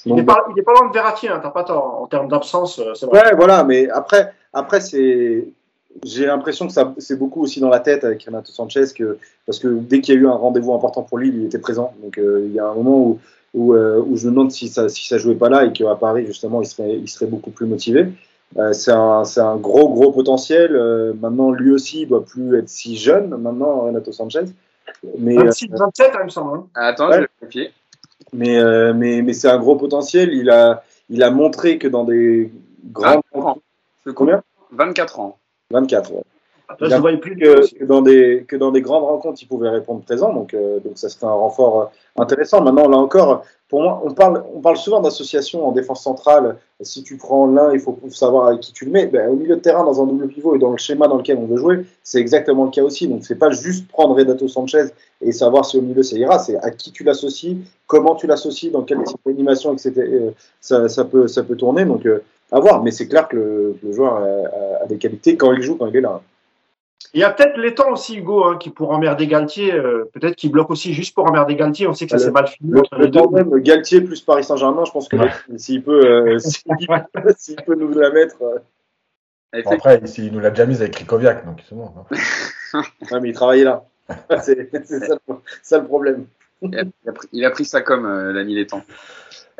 Il 0.06 0.14
n'est 0.14 0.24
pas, 0.24 0.44
il 0.54 0.58
est 0.58 0.62
pas 0.62 0.72
loin 0.72 0.88
de 0.88 0.92
Verratti, 0.92 1.28
hein, 1.28 1.38
t'as 1.42 1.50
pas 1.50 1.64
tort. 1.64 2.00
En 2.02 2.06
termes 2.06 2.28
d'absence, 2.28 2.78
euh, 2.78 2.94
c'est 2.94 3.06
vrai. 3.06 3.22
Ouais, 3.24 3.34
voilà, 3.36 3.62
mais 3.64 3.88
après, 3.90 4.32
après 4.52 4.80
c'est, 4.80 5.46
j'ai 6.04 6.26
l'impression 6.26 6.66
que 6.66 6.72
ça, 6.72 6.92
c'est 6.98 7.18
beaucoup 7.18 7.42
aussi 7.42 7.60
dans 7.60 7.68
la 7.68 7.80
tête 7.80 8.02
avec 8.04 8.24
Renato 8.24 8.50
Sanchez 8.50 8.84
que, 8.96 9.18
parce 9.46 9.58
que 9.58 9.68
dès 9.68 10.00
qu'il 10.00 10.14
y 10.14 10.18
a 10.18 10.20
eu 10.20 10.26
un 10.26 10.32
rendez-vous 10.32 10.72
important 10.74 11.02
pour 11.02 11.18
lui, 11.18 11.28
il 11.28 11.44
était 11.46 11.58
présent. 11.58 11.92
Donc 12.02 12.18
euh, 12.18 12.42
il 12.46 12.52
y 12.52 12.58
a 12.58 12.66
un 12.66 12.74
moment 12.74 12.98
où, 12.98 13.18
où, 13.54 13.74
euh, 13.74 14.02
où 14.04 14.16
je 14.16 14.26
me 14.26 14.30
demande 14.32 14.50
si 14.50 14.68
ça, 14.68 14.88
si 14.88 15.06
ça 15.06 15.18
jouait 15.18 15.34
pas 15.34 15.48
là 15.48 15.64
et 15.66 15.72
qu'à 15.72 15.94
Paris 15.94 16.26
justement, 16.26 16.62
il 16.62 16.66
serait, 16.66 16.96
il 16.96 17.08
serait 17.08 17.26
beaucoup 17.26 17.50
plus 17.50 17.66
motivé. 17.66 18.08
Euh, 18.58 18.72
c'est 18.72 18.92
un, 18.92 19.24
c'est 19.24 19.40
un 19.40 19.56
gros 19.56 19.88
gros 19.90 20.12
potentiel. 20.12 20.74
Euh, 20.76 21.14
maintenant, 21.18 21.50
lui 21.52 21.70
aussi, 21.72 22.02
il 22.02 22.08
doit 22.08 22.24
plus 22.24 22.58
être 22.58 22.68
si 22.68 22.96
jeune. 22.96 23.28
Maintenant, 23.36 23.82
Renato 23.82 24.12
Sanchez. 24.12 24.44
Mais, 25.18 25.38
euh, 25.38 25.44
26, 25.44 25.68
27, 25.70 26.10
hein, 26.14 26.18
il 26.20 26.24
me 26.24 26.28
semble. 26.28 26.58
hein. 26.58 26.66
Ah, 26.74 26.88
Attends, 26.88 27.08
Ouais. 27.08 27.14
je 27.16 27.20
vais 27.20 27.28
vérifier. 27.40 27.72
Mais, 28.32 28.58
euh, 28.58 28.92
mais, 28.94 29.22
mais 29.22 29.32
c'est 29.32 29.48
un 29.48 29.58
gros 29.58 29.76
potentiel. 29.76 30.32
Il 30.32 30.50
a, 30.50 30.82
il 31.08 31.22
a 31.22 31.30
montré 31.30 31.78
que 31.78 31.88
dans 31.88 32.04
des 32.04 32.50
grandes 32.92 33.22
24 33.34 33.46
ans. 33.46 33.58
Combien? 34.14 34.42
24 34.72 35.20
ans. 35.20 35.38
24. 35.70 36.12
ouais. 36.12 36.22
Je 36.80 36.84
ne 36.96 37.00
voyais 37.00 37.16
plus. 37.18 37.36
que, 37.36 37.78
que 37.78 37.84
dans 37.84 38.02
des, 38.02 38.44
que 38.48 38.56
dans 38.56 38.70
des 38.70 38.80
grandes 38.82 39.04
rencontres, 39.04 39.40
il 39.42 39.46
pouvait 39.46 39.68
répondre 39.70 40.02
présent. 40.02 40.32
Donc, 40.32 40.54
euh, 40.54 40.78
donc 40.80 40.92
ça 40.96 41.08
serait 41.08 41.26
un 41.26 41.32
renfort 41.32 41.80
euh, 41.82 42.22
intéressant. 42.22 42.60
Maintenant, 42.62 42.88
là 42.88 42.96
encore, 42.98 43.44
pour 43.68 43.80
moi, 43.82 44.02
on 44.04 44.12
parle, 44.12 44.44
on 44.54 44.60
parle 44.60 44.76
souvent 44.76 45.00
d'association 45.00 45.66
en 45.66 45.72
défense 45.72 46.02
centrale. 46.02 46.56
Si 46.82 47.02
tu 47.02 47.16
prends 47.16 47.46
l'un, 47.46 47.72
il 47.72 47.80
faut 47.80 47.98
savoir 48.10 48.48
avec 48.48 48.60
qui 48.60 48.72
tu 48.72 48.84
le 48.84 48.90
mets. 48.90 49.06
Ben, 49.06 49.30
au 49.30 49.34
milieu 49.36 49.56
de 49.56 49.60
terrain, 49.60 49.82
dans 49.84 50.02
un 50.02 50.06
double 50.06 50.28
pivot 50.28 50.54
et 50.56 50.58
dans 50.58 50.72
le 50.72 50.76
schéma 50.76 51.08
dans 51.08 51.16
lequel 51.16 51.38
on 51.38 51.46
veut 51.46 51.56
jouer, 51.56 51.86
c'est 52.02 52.18
exactement 52.18 52.64
le 52.64 52.70
cas 52.70 52.82
aussi. 52.82 53.08
Donc, 53.08 53.24
c'est 53.24 53.36
pas 53.36 53.50
juste 53.50 53.88
prendre 53.88 54.14
Renato 54.14 54.46
Sanchez 54.48 54.86
et 55.22 55.32
savoir 55.32 55.64
si 55.64 55.78
au 55.78 55.82
milieu 55.82 56.02
ça 56.02 56.16
ira. 56.16 56.38
C'est 56.38 56.56
à 56.56 56.70
qui 56.70 56.92
tu 56.92 57.02
l'associes, 57.04 57.56
comment 57.86 58.14
tu 58.14 58.26
l'associes, 58.26 58.70
dans 58.72 58.82
quel 58.82 59.02
type 59.04 59.16
d'animation, 59.24 59.72
etc. 59.72 59.92
euh, 59.96 60.30
Ça, 60.60 60.88
ça, 60.88 61.04
peut, 61.04 61.26
ça 61.28 61.42
peut 61.42 61.56
tourner. 61.56 61.84
Donc, 61.84 62.04
euh, 62.04 62.22
à 62.50 62.60
voir. 62.60 62.82
Mais 62.82 62.90
c'est 62.90 63.08
clair 63.08 63.26
que 63.28 63.36
le, 63.36 63.76
le 63.82 63.92
joueur 63.92 64.16
a, 64.16 64.20
a- 64.26 64.82
a 64.82 64.86
des 64.86 64.98
qualités 64.98 65.36
quand 65.38 65.52
il 65.54 65.62
joue, 65.62 65.76
quand 65.76 65.86
il 65.86 65.96
est 65.96 66.00
là. 66.02 66.20
Il 67.14 67.20
y 67.20 67.24
a 67.24 67.30
peut-être 67.30 67.56
l'étang 67.58 67.90
aussi, 67.92 68.16
Hugo, 68.16 68.44
hein, 68.44 68.56
qui 68.58 68.70
pour 68.70 68.90
emmerder 68.90 69.26
Galtier, 69.26 69.72
euh, 69.74 70.10
peut-être 70.14 70.36
qu'il 70.36 70.50
bloque 70.50 70.70
aussi 70.70 70.92
juste 70.94 71.14
pour 71.14 71.28
emmerder 71.28 71.56
Galtier. 71.56 71.86
On 71.86 71.92
sait 71.94 72.06
que 72.06 72.10
ça 72.10 72.16
Le- 72.16 72.22
s'est 72.22 72.30
mal 72.30 72.46
fini 72.48 72.70
Le, 72.72 72.80
entre 72.80 72.96
le 72.96 73.04
les 73.04 73.10
deux. 73.10 73.20
tandem 73.20 73.60
Galtier 73.60 74.00
plus 74.00 74.20
Paris 74.20 74.44
Saint-Germain, 74.44 74.84
je 74.84 74.92
pense 74.92 75.08
que 75.08 75.16
Ouais. 75.16 75.30
s'il 75.56 75.82
peut, 75.82 76.06
euh, 76.06 76.38
s'il 76.38 76.62
s'il 77.36 77.56
peut 77.56 77.74
nous 77.74 77.88
la 77.92 78.10
mettre. 78.10 78.36
euh, 78.42 78.58
Bon, 79.64 79.70
après, 79.72 80.00
il 80.16 80.32
nous 80.32 80.40
l'a 80.40 80.48
déjà 80.50 80.64
mise 80.64 80.80
avec 80.80 80.94
Krikoviak, 80.94 81.44
donc 81.44 81.58
c'est 81.68 81.74
bon. 81.74 81.92
hein. 81.96 82.04
ouais, 83.10 83.20
mais 83.20 83.28
il 83.30 83.34
travaillait 83.34 83.64
là. 83.64 83.84
c'est 84.42 84.70
ça 85.62 85.78
le 85.78 85.84
problème. 85.86 86.26
Il 87.32 87.44
a, 87.44 87.50
pris, 87.50 87.64
ça 87.64 87.80
comme 87.80 88.06
euh, 88.06 88.32
l'ami 88.32 88.54
des 88.54 88.66
temps. 88.66 88.82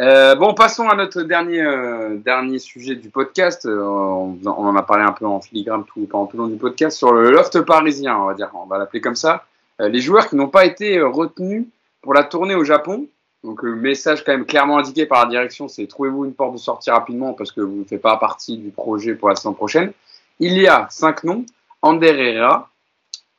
Euh, 0.00 0.34
bon, 0.36 0.54
passons 0.54 0.88
à 0.88 0.94
notre 0.94 1.22
dernier, 1.22 1.60
euh, 1.60 2.16
dernier 2.16 2.58
sujet 2.58 2.94
du 2.94 3.10
podcast. 3.10 3.66
On, 3.66 4.38
en 4.46 4.76
a 4.76 4.82
parlé 4.82 5.04
un 5.04 5.12
peu 5.12 5.26
en 5.26 5.40
filigrane 5.40 5.84
tout, 5.84 6.06
pendant 6.06 6.26
tout 6.26 6.36
le 6.36 6.44
long 6.44 6.48
du 6.48 6.56
podcast 6.56 6.96
sur 6.96 7.12
le 7.12 7.30
loft 7.30 7.60
parisien, 7.62 8.16
on 8.16 8.26
va 8.26 8.34
dire, 8.34 8.50
on 8.54 8.66
va 8.66 8.78
l'appeler 8.78 9.00
comme 9.00 9.16
ça. 9.16 9.44
Les 9.78 10.00
joueurs 10.00 10.28
qui 10.28 10.36
n'ont 10.36 10.48
pas 10.48 10.64
été 10.64 11.00
retenus 11.00 11.66
pour 12.02 12.14
la 12.14 12.22
tournée 12.22 12.54
au 12.54 12.62
Japon. 12.62 13.06
Donc, 13.42 13.62
le 13.62 13.74
message 13.74 14.22
quand 14.24 14.32
même 14.32 14.46
clairement 14.46 14.78
indiqué 14.78 15.06
par 15.06 15.24
la 15.24 15.30
direction, 15.30 15.66
c'est 15.66 15.86
trouvez-vous 15.88 16.24
une 16.24 16.34
porte 16.34 16.52
de 16.52 16.58
sortie 16.58 16.90
rapidement 16.90 17.32
parce 17.32 17.50
que 17.50 17.60
vous 17.60 17.80
ne 17.80 17.84
faites 17.84 18.00
pas 18.00 18.16
partie 18.16 18.56
du 18.56 18.70
projet 18.70 19.14
pour 19.14 19.28
la 19.28 19.34
saison 19.34 19.52
prochaine. 19.52 19.92
Il 20.38 20.56
y 20.56 20.68
a 20.68 20.86
cinq 20.90 21.24
noms 21.24 21.44
Ander 21.82 22.12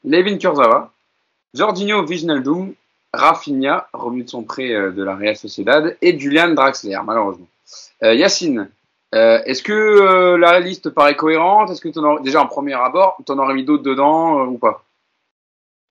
Levin 0.04 0.38
Kurzawa, 0.38 0.92
Jorginho 1.54 2.06
Rafinha, 3.14 3.88
revenu 3.94 4.24
de 4.24 4.30
son 4.30 4.44
prêt 4.44 4.72
euh, 4.72 4.92
de 4.92 5.04
la 5.04 5.16
Real 5.16 5.36
Sociedad, 5.36 5.96
et 6.02 6.18
Julian 6.20 6.50
Draxler, 6.50 6.98
malheureusement. 7.06 7.48
Euh, 8.04 8.14
Yacine, 8.14 8.70
euh, 9.16 9.40
est-ce 9.46 9.62
que 9.64 9.72
euh, 9.74 10.38
la 10.38 10.60
liste 10.60 10.90
paraît 10.90 11.16
cohérente? 11.16 11.70
Est-ce 11.70 11.82
que 11.82 11.90
t'en 11.90 12.04
aurais- 12.04 12.24
déjà 12.24 12.42
en 12.42 12.48
premier 12.48 12.74
abord, 12.74 13.18
t'en 13.26 13.38
aurais 13.38 13.54
mis 13.54 13.64
d'autres 13.64 13.84
dedans 13.84 14.40
euh, 14.40 14.46
ou 14.46 14.58
pas? 14.58 14.84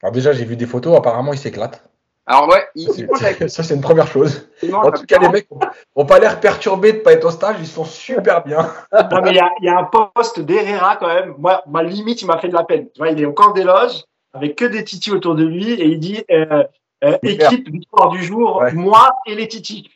Alors 0.02 0.12
déjà, 0.12 0.32
j'ai 0.32 0.44
vu 0.44 0.56
des 0.56 0.66
photos, 0.66 0.96
apparemment, 0.96 1.32
il 1.32 1.38
s'éclate. 1.38 1.84
Alors 2.26 2.48
ouais, 2.48 2.64
il, 2.74 2.88
il 2.98 3.48
Ça, 3.50 3.62
c'est 3.62 3.74
une 3.74 3.80
première 3.80 4.06
chose. 4.06 4.48
En 4.72 4.90
tout 4.90 5.04
cas, 5.06 5.18
les 5.18 5.28
mecs 5.28 5.48
ont 5.96 6.06
pas 6.06 6.18
l'air 6.18 6.40
perturbés 6.40 6.92
de 6.92 6.98
pas 6.98 7.12
être 7.12 7.24
au 7.24 7.30
stage, 7.30 7.56
ils 7.60 7.66
sont 7.66 7.84
super 7.84 8.44
bien. 8.44 8.68
Non, 8.92 9.20
mais 9.22 9.30
il 9.30 9.36
y 9.36 9.40
a, 9.40 9.50
il 9.60 9.66
y 9.66 9.68
a 9.68 9.78
un 9.78 9.84
poste 9.84 10.40
d'Herrera 10.40 10.96
quand 10.96 11.08
même. 11.08 11.34
Moi, 11.38 11.62
ma 11.68 11.82
limite, 11.82 12.22
il 12.22 12.26
m'a 12.26 12.38
fait 12.38 12.48
de 12.48 12.54
la 12.54 12.64
peine. 12.64 12.86
Tu 12.94 12.98
vois, 12.98 13.10
il 13.10 13.20
est 13.20 13.24
au 13.26 13.32
camp 13.32 13.52
des 13.52 13.64
loges 13.64 14.02
avec 14.34 14.56
que 14.56 14.64
des 14.64 14.84
titis 14.84 15.10
autour 15.12 15.34
de 15.34 15.44
lui 15.44 15.72
et 15.72 15.84
il 15.86 15.98
dit 15.98 16.24
euh, 16.30 16.64
euh, 17.02 17.18
équipe 17.22 17.68
victoire 17.68 18.10
du 18.10 18.22
jour, 18.22 18.56
Ouais. 18.56 18.72
moi 18.72 19.10
et 19.26 19.34
les 19.34 19.48
Titi. 19.48 19.90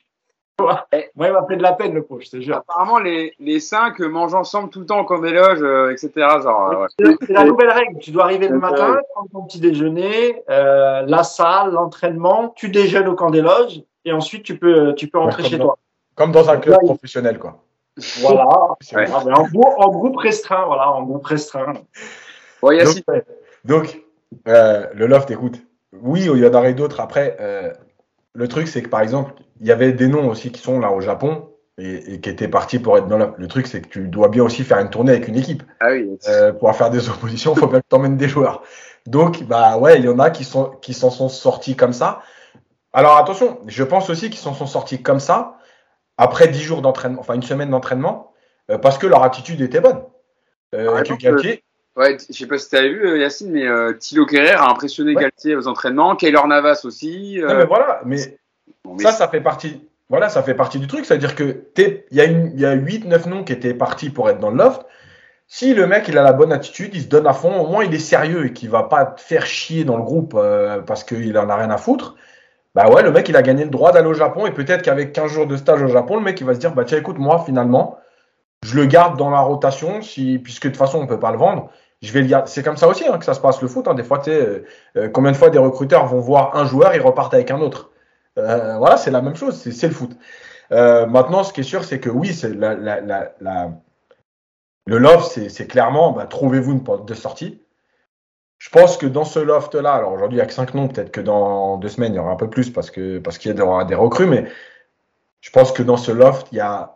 Moi, 0.58 0.86
il 0.92 1.32
m'a 1.32 1.44
fait 1.46 1.56
de 1.56 1.62
la 1.62 1.74
peine, 1.74 1.92
le 1.92 2.02
pauvre, 2.02 2.22
je 2.22 2.30
te 2.30 2.40
jure. 2.40 2.56
Apparemment, 2.56 2.98
les, 2.98 3.34
les 3.38 3.60
cinq 3.60 4.00
mangent 4.00 4.34
ensemble 4.34 4.70
tout 4.70 4.80
le 4.80 4.86
temps 4.86 5.00
au 5.00 5.04
camp 5.04 5.18
des 5.18 5.30
loges, 5.32 5.60
euh, 5.60 5.90
etc. 5.90 6.10
Genre, 6.42 6.80
ouais. 6.98 7.14
C'est 7.20 7.32
la 7.32 7.44
nouvelle 7.44 7.68
règle. 7.68 7.98
Tu 7.98 8.10
dois 8.10 8.24
arriver 8.24 8.48
le 8.48 8.58
matin, 8.58 8.98
prendre 9.12 9.28
ton 9.30 9.42
petit 9.42 9.60
déjeuner, 9.60 10.42
euh, 10.48 11.02
la 11.06 11.24
salle, 11.24 11.72
l'entraînement, 11.72 12.54
tu 12.56 12.70
déjeunes 12.70 13.08
au 13.08 13.14
camp 13.14 13.30
des 13.30 13.42
loges 13.42 13.82
et 14.06 14.12
ensuite 14.12 14.44
tu 14.44 14.58
peux, 14.58 14.94
tu 14.94 15.08
peux 15.08 15.18
rentrer 15.18 15.42
Ouais, 15.42 15.48
chez 15.50 15.58
comme 15.58 15.66
toi. 15.66 15.78
Comme 16.14 16.32
dans 16.32 16.48
un 16.48 16.56
club 16.56 16.78
professionnel, 16.80 17.38
quoi. 17.38 17.62
Voilà. 18.20 18.46
Ah, 18.94 19.78
en, 19.78 19.88
groupe 19.90 20.16
restreint, 20.16 20.64
voilà, 20.66 20.90
en 20.92 21.02
groupe 21.02 21.26
restreint. 21.26 21.74
Bon, 22.62 22.70
Donc. 22.70 23.02
Donc, 23.64 24.02
euh, 24.48 24.86
le 24.94 25.06
loft, 25.06 25.30
écoute, 25.30 25.60
oui, 25.92 26.22
il 26.22 26.38
y 26.38 26.46
en 26.46 26.54
aurait 26.54 26.74
d'autres. 26.74 27.00
Après, 27.00 27.36
euh, 27.40 27.72
le 28.34 28.48
truc, 28.48 28.68
c'est 28.68 28.82
que 28.82 28.88
par 28.88 29.00
exemple, 29.00 29.34
il 29.60 29.66
y 29.66 29.72
avait 29.72 29.92
des 29.92 30.08
noms 30.08 30.28
aussi 30.28 30.50
qui 30.52 30.60
sont 30.60 30.78
là 30.80 30.92
au 30.92 31.00
Japon 31.00 31.50
et, 31.78 32.14
et 32.14 32.20
qui 32.20 32.28
étaient 32.28 32.48
partis 32.48 32.78
pour 32.78 32.98
être 32.98 33.06
dans 33.08 33.18
le. 33.18 33.28
Le 33.36 33.48
truc, 33.48 33.66
c'est 33.66 33.80
que 33.80 33.88
tu 33.88 34.08
dois 34.08 34.28
bien 34.28 34.42
aussi 34.42 34.64
faire 34.64 34.78
une 34.78 34.90
tournée 34.90 35.12
avec 35.12 35.28
une 35.28 35.36
équipe. 35.36 35.62
ah 35.80 35.92
oui, 35.92 36.18
Euh, 36.28 36.52
pour 36.52 36.74
faire 36.74 36.90
des 36.90 37.08
oppositions, 37.08 37.54
il 37.54 37.58
faut 37.60 37.66
bien 37.66 37.80
que 37.80 37.86
tu 37.88 37.96
emmènes 37.96 38.16
des 38.16 38.28
joueurs. 38.28 38.62
Donc, 39.06 39.44
bah 39.44 39.78
ouais, 39.78 39.98
il 39.98 40.04
y 40.04 40.08
en 40.08 40.18
a 40.18 40.30
qui 40.30 40.44
sont 40.44 40.70
qui 40.82 40.92
s'en 40.94 41.10
sont 41.10 41.28
sortis 41.28 41.76
comme 41.76 41.92
ça. 41.92 42.22
Alors 42.92 43.18
attention, 43.18 43.60
je 43.66 43.84
pense 43.84 44.08
aussi 44.08 44.30
qu'ils 44.30 44.40
s'en 44.40 44.54
sont 44.54 44.66
sortis 44.66 45.02
comme 45.02 45.20
ça 45.20 45.58
après 46.16 46.48
10 46.48 46.62
jours 46.62 46.82
d'entraînement, 46.82 47.20
enfin 47.20 47.34
une 47.34 47.42
semaine 47.42 47.68
d'entraînement, 47.70 48.32
euh, 48.70 48.78
parce 48.78 48.96
que 48.96 49.06
leur 49.06 49.22
attitude 49.22 49.60
était 49.60 49.80
bonne. 49.80 50.02
Euh, 50.74 51.02
Galtier, 51.20 51.62
ouais, 51.96 52.16
je 52.28 52.36
sais 52.36 52.46
pas 52.46 52.58
si 52.58 52.68
tu 52.68 52.76
avais 52.76 52.88
vu, 52.90 53.06
euh, 53.06 53.18
Yacine, 53.18 53.50
mais 53.50 53.66
euh, 53.66 53.92
Thilo 53.94 54.26
Kerrer 54.26 54.52
a 54.52 54.68
impressionné 54.70 55.14
Ouais. 55.14 55.22
Galtier 55.22 55.56
aux 55.56 55.68
entraînements, 55.68 56.16
Kaylor 56.16 56.46
Navas 56.48 56.82
aussi. 56.84 57.40
euh, 57.40 57.48
Non, 57.48 57.54
mais 57.56 57.64
voilà, 57.66 58.00
mais 58.04 58.38
bon, 58.84 58.94
mais 58.96 59.02
ça, 59.04 59.12
ça 59.12 59.28
fait 59.28 59.40
partie. 59.40 59.82
Voilà, 60.08 60.28
ça 60.28 60.42
fait 60.42 60.54
partie 60.54 60.78
du 60.78 60.86
truc. 60.86 61.04
C'est-à-dire 61.04 61.34
que 61.34 61.64
il 61.78 62.02
y 62.12 62.20
a, 62.20 62.24
une- 62.24 62.52
il 62.54 62.60
y 62.60 62.64
a 62.66 62.74
8-9 62.74 63.26
noms 63.26 63.42
qui 63.44 63.52
étaient 63.52 63.74
partis 63.74 64.10
pour 64.10 64.30
être 64.30 64.38
dans 64.38 64.50
le 64.50 64.56
loft. 64.56 64.82
Si 65.48 65.74
le 65.74 65.86
mec 65.86 66.06
il 66.08 66.16
a 66.18 66.22
la 66.22 66.32
bonne 66.32 66.52
attitude, 66.52 66.90
il 66.94 67.02
se 67.02 67.06
donne 67.08 67.26
à 67.26 67.32
fond, 67.32 67.60
au 67.60 67.68
moins 67.68 67.84
il 67.84 67.94
est 67.94 67.98
sérieux 68.00 68.46
et 68.46 68.52
qu'il 68.52 68.68
va 68.70 68.82
pas 68.84 69.04
te 69.06 69.20
faire 69.20 69.46
chier 69.46 69.84
dans 69.84 69.96
le 69.96 70.02
groupe 70.02 70.34
euh, 70.36 70.80
parce 70.80 71.04
qu'il 71.04 71.36
en 71.38 71.48
a 71.48 71.56
rien 71.56 71.70
à 71.70 71.76
foutre. 71.76 72.16
Bah 72.74 72.88
ouais, 72.90 73.02
le 73.02 73.10
mec 73.12 73.28
il 73.28 73.36
a 73.36 73.42
gagné 73.42 73.64
le 73.64 73.70
droit 73.70 73.90
d'aller 73.92 74.08
au 74.08 74.14
Japon 74.14 74.46
et 74.46 74.50
peut-être 74.52 74.82
qu'avec 74.82 75.12
15 75.12 75.30
jours 75.32 75.46
de 75.46 75.56
stage 75.56 75.82
au 75.82 75.86
Japon, 75.88 76.16
le 76.16 76.22
mec 76.22 76.40
il 76.40 76.46
va 76.46 76.54
se 76.54 76.58
dire 76.58 76.72
bah 76.72 76.84
tiens 76.84 76.98
écoute 76.98 77.18
moi 77.18 77.42
finalement 77.46 77.98
je 78.64 78.74
le 78.76 78.86
garde 78.86 79.16
dans 79.18 79.30
la 79.30 79.38
rotation 79.40 80.02
si 80.02 80.38
puisque 80.38 80.64
de 80.64 80.68
toute 80.70 80.78
façon 80.78 81.00
on 81.00 81.06
peut 81.06 81.20
pas 81.20 81.30
le 81.30 81.38
vendre. 81.38 81.70
Je 82.02 82.12
vais 82.12 82.20
le 82.22 82.26
garder. 82.28 82.50
C'est 82.50 82.62
comme 82.62 82.76
ça 82.76 82.88
aussi 82.88 83.06
hein, 83.06 83.18
que 83.18 83.24
ça 83.24 83.34
se 83.34 83.40
passe 83.40 83.60
le 83.62 83.68
foot. 83.68 83.88
hein. 83.88 83.94
Des 83.94 84.04
fois, 84.04 84.22
euh, 84.28 84.60
euh, 84.96 85.08
combien 85.08 85.32
de 85.32 85.36
fois 85.36 85.50
des 85.50 85.58
recruteurs 85.58 86.06
vont 86.06 86.20
voir 86.20 86.56
un 86.56 86.66
joueur 86.66 86.94
et 86.94 86.98
repartent 86.98 87.34
avec 87.34 87.50
un 87.50 87.60
autre. 87.60 87.90
Euh, 88.38 88.76
voilà, 88.78 88.96
c'est 88.96 89.10
la 89.10 89.22
même 89.22 89.36
chose, 89.36 89.56
c'est 89.56 89.88
le 89.88 89.94
foot. 89.94 90.16
Euh, 90.72 91.06
maintenant, 91.06 91.42
ce 91.44 91.52
qui 91.52 91.60
est 91.60 91.64
sûr, 91.64 91.84
c'est 91.84 92.00
que 92.00 92.10
oui, 92.10 92.34
c'est 92.34 92.50
le 94.86 94.98
loft, 94.98 95.48
c'est 95.48 95.66
clairement, 95.66 96.12
bah, 96.12 96.26
trouvez-vous 96.26 96.72
une 96.72 96.84
porte 96.84 97.06
de 97.08 97.14
sortie. 97.14 97.62
Je 98.58 98.70
pense 98.70 98.96
que 98.96 99.06
dans 99.06 99.24
ce 99.24 99.38
loft-là, 99.38 99.92
alors 99.92 100.12
aujourd'hui 100.12 100.38
il 100.38 100.40
n'y 100.40 100.42
a 100.42 100.46
que 100.46 100.52
5 100.52 100.74
noms, 100.74 100.88
peut-être 100.88 101.10
que 101.10 101.20
dans 101.20 101.76
deux 101.76 101.88
semaines 101.88 102.14
il 102.14 102.16
y 102.16 102.18
aura 102.18 102.32
un 102.32 102.36
peu 102.36 102.48
plus 102.48 102.70
parce 102.70 102.90
que 102.90 103.18
parce 103.18 103.38
qu'il 103.38 103.54
y 103.54 103.60
aura 103.60 103.84
des 103.84 103.94
recrues, 103.94 104.26
mais 104.26 104.46
je 105.40 105.50
pense 105.50 105.72
que 105.72 105.82
dans 105.82 105.96
ce 105.98 106.12
loft, 106.12 106.48
il 106.52 106.58
y 106.58 106.60
a 106.60 106.95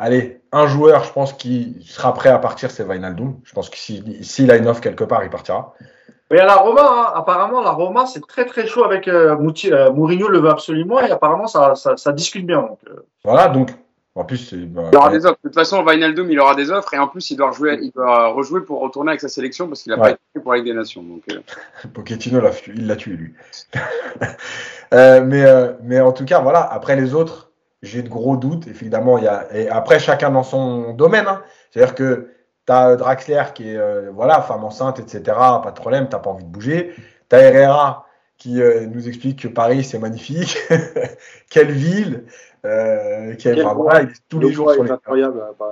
allez, 0.00 0.40
un 0.50 0.66
joueur, 0.66 1.04
je 1.04 1.12
pense, 1.12 1.32
qui 1.32 1.76
sera 1.88 2.12
prêt 2.12 2.30
à 2.30 2.38
partir, 2.38 2.70
c'est 2.72 2.82
Wijnaldum. 2.84 3.36
Je 3.44 3.52
pense 3.52 3.70
que 3.70 3.76
s'il 3.76 4.24
s'il 4.24 4.50
a 4.50 4.56
une 4.56 4.66
offre 4.66 4.80
quelque 4.80 5.04
part, 5.04 5.22
il 5.22 5.30
partira. 5.30 5.74
Mais 6.32 6.38
à 6.40 6.46
la 6.46 6.56
Roma, 6.56 6.82
hein, 6.82 7.12
apparemment, 7.14 7.60
la 7.60 7.70
Roma, 7.70 8.06
c'est 8.06 8.24
très 8.26 8.44
très 8.46 8.66
chaud 8.66 8.84
avec 8.84 9.06
euh, 9.08 9.36
Mouti- 9.36 9.72
euh, 9.72 9.90
Mourinho 9.92 10.28
le 10.28 10.38
veut 10.40 10.50
absolument 10.50 11.00
et 11.00 11.10
apparemment 11.10 11.46
ça, 11.46 11.74
ça, 11.74 11.96
ça 11.96 12.12
discute 12.12 12.46
bien. 12.46 12.62
Donc, 12.62 12.78
euh, 12.88 13.04
Voilà, 13.24 13.48
donc 13.48 13.70
en 14.14 14.24
plus, 14.24 14.36
c'est- 14.38 14.56
bah, 14.56 14.82
Il 14.92 14.96
aura 14.96 15.10
des 15.10 15.26
offres. 15.26 15.38
De 15.42 15.48
toute 15.48 15.54
façon, 15.58 15.84
Wijnaldum, 15.84 16.30
il 16.30 16.38
aura 16.38 16.54
des 16.54 16.70
offres 16.70 16.94
et 16.94 16.98
en 16.98 17.08
plus, 17.08 17.30
il 17.30 17.36
doit, 17.36 17.48
rejouer, 17.50 17.78
il 17.82 17.90
doit 17.90 18.28
rejouer 18.28 18.60
pour 18.60 18.80
retourner 18.80 19.10
avec 19.10 19.20
sa 19.20 19.28
sélection 19.28 19.66
parce 19.66 19.82
qu'il 19.82 19.92
a 19.92 19.96
Ouais. 19.96 20.02
pas 20.02 20.10
été 20.10 20.40
pour 20.42 20.52
la 20.52 20.58
Ligue 20.58 20.66
des 20.68 20.74
Nations. 20.74 21.02
Donc, 21.02 21.22
euh, 21.32 21.40
Pochettino, 21.94 22.40
il 22.74 22.86
l'a 22.86 22.96
tué, 22.96 23.12
lui. 23.12 23.34
Euh, 24.92 25.22
mais, 25.24 25.44
euh, 25.44 25.72
mais 25.84 26.00
en 26.00 26.10
tout 26.12 26.24
cas, 26.24 26.40
voilà, 26.40 26.60
après 26.60 26.96
les 26.96 27.14
autres, 27.14 27.49
j'ai 27.82 28.02
de 28.02 28.08
gros 28.08 28.36
doutes. 28.36 28.66
Évidemment, 28.66 29.18
il 29.18 29.24
y 29.24 29.28
a, 29.28 29.46
et 29.54 29.68
après, 29.68 29.98
chacun 29.98 30.30
dans 30.30 30.42
son 30.42 30.92
domaine. 30.92 31.26
hein. 31.26 31.42
C'est-à-dire 31.70 31.94
que 31.94 32.30
tu 32.66 32.72
as 32.72 32.96
Draxler 32.96 33.42
qui 33.54 33.70
est, 33.72 33.76
euh, 33.76 34.10
voilà, 34.12 34.42
femme 34.42 34.64
enceinte, 34.64 34.98
etc. 35.00 35.22
Pas 35.62 35.70
de 35.74 35.80
problème, 35.80 36.08
t'as 36.08 36.18
pas 36.18 36.30
envie 36.30 36.44
de 36.44 36.50
bouger. 36.50 36.94
Tu 37.28 37.36
as 37.36 37.40
Herrera 37.40 38.06
qui 38.36 38.62
euh, 38.62 38.86
nous 38.86 39.06
explique 39.06 39.42
que 39.42 39.48
Paris, 39.48 39.84
c'est 39.84 39.98
magnifique. 39.98 40.56
Quelle 41.50 41.70
ville. 41.72 42.24
Euh, 42.64 43.34
Quel 43.38 43.64
enfin, 43.64 43.74
voilà, 43.74 44.02
il 44.02 44.08
est 44.10 44.12
tous 44.28 44.38
Le 44.38 44.48
les 44.48 44.52
jours 44.54 44.70
sur 44.72 44.84
les 44.84 44.90
incroyable. 44.90 45.42
hein, 45.60 45.66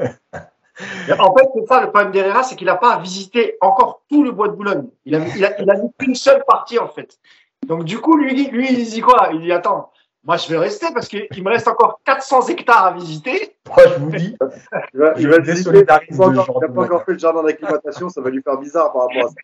euh, 0.00 0.06
En 1.18 1.34
fait, 1.36 1.46
c'est 1.54 1.66
ça 1.66 1.80
le 1.82 1.90
problème 1.90 2.10
d'Herrera, 2.10 2.42
c'est 2.42 2.56
qu'il 2.56 2.66
n'a 2.66 2.76
pas 2.76 2.98
visité 3.00 3.56
encore 3.60 4.02
tout 4.10 4.22
le 4.24 4.32
bois 4.32 4.48
de 4.48 4.54
Boulogne. 4.54 4.86
Il 5.04 5.14
a, 5.14 5.18
il 5.36 5.44
a, 5.44 5.60
il 5.60 5.70
a 5.70 5.74
vu 5.74 5.88
qu'une 5.98 6.14
seule 6.14 6.42
partie, 6.46 6.78
en 6.78 6.88
fait. 6.88 7.18
Donc, 7.66 7.84
du 7.84 7.98
coup, 7.98 8.16
lui, 8.16 8.46
lui, 8.48 8.72
il 8.72 8.84
dit 8.88 9.00
quoi? 9.02 9.28
Il 9.34 9.40
dit, 9.42 9.52
attends, 9.52 9.90
moi, 10.24 10.36
je 10.36 10.48
vais 10.48 10.58
rester 10.58 10.86
parce 10.92 11.08
qu'il 11.08 11.28
me 11.42 11.48
reste 11.50 11.66
encore 11.68 12.00
400 12.04 12.48
hectares 12.48 12.86
à 12.86 12.92
visiter. 12.92 13.56
Moi, 13.68 13.84
je 13.88 13.94
vous 14.00 14.10
dis, 14.10 14.36
Je 14.94 15.00
il 15.18 15.28
va 15.28 15.38
me 15.38 15.44
se 15.44 15.50
dire, 15.50 15.54
désolidarise 15.54 16.08
il 16.10 16.22
a 16.22 16.26
pas 16.26 16.32
encore- 16.82 17.04
fait 17.04 17.12
le 17.12 17.18
jardin 17.18 17.42
d'acclimatation, 17.42 18.08
ça 18.08 18.20
va 18.20 18.30
lui 18.30 18.42
faire 18.42 18.56
bizarre 18.58 18.92
par 18.92 19.02
rapport 19.08 19.26
à 19.26 19.28
ça. 19.28 19.34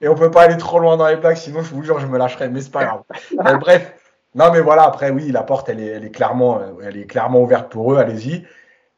Et 0.00 0.08
on 0.08 0.14
peut 0.14 0.30
pas 0.30 0.42
aller 0.42 0.56
trop 0.56 0.78
loin 0.78 0.96
dans 0.96 1.08
les 1.08 1.16
blagues, 1.16 1.36
sinon 1.36 1.62
je 1.62 1.74
vous 1.74 1.82
jure, 1.82 1.98
je 1.98 2.06
me 2.06 2.18
lâcherai, 2.18 2.48
mais 2.48 2.60
c'est 2.60 2.70
pas 2.72 2.84
grave. 2.84 3.02
Euh, 3.46 3.56
bref. 3.56 3.94
Non, 4.34 4.52
mais 4.52 4.60
voilà, 4.60 4.84
après, 4.84 5.10
oui, 5.10 5.32
la 5.32 5.42
porte, 5.42 5.68
elle 5.70 5.80
est, 5.80 5.86
elle 5.86 6.04
est, 6.04 6.10
clairement, 6.10 6.60
euh, 6.60 6.72
elle 6.84 6.96
est 6.98 7.06
clairement 7.06 7.40
ouverte 7.42 7.70
pour 7.72 7.92
eux, 7.92 7.96
allez-y. 7.98 8.46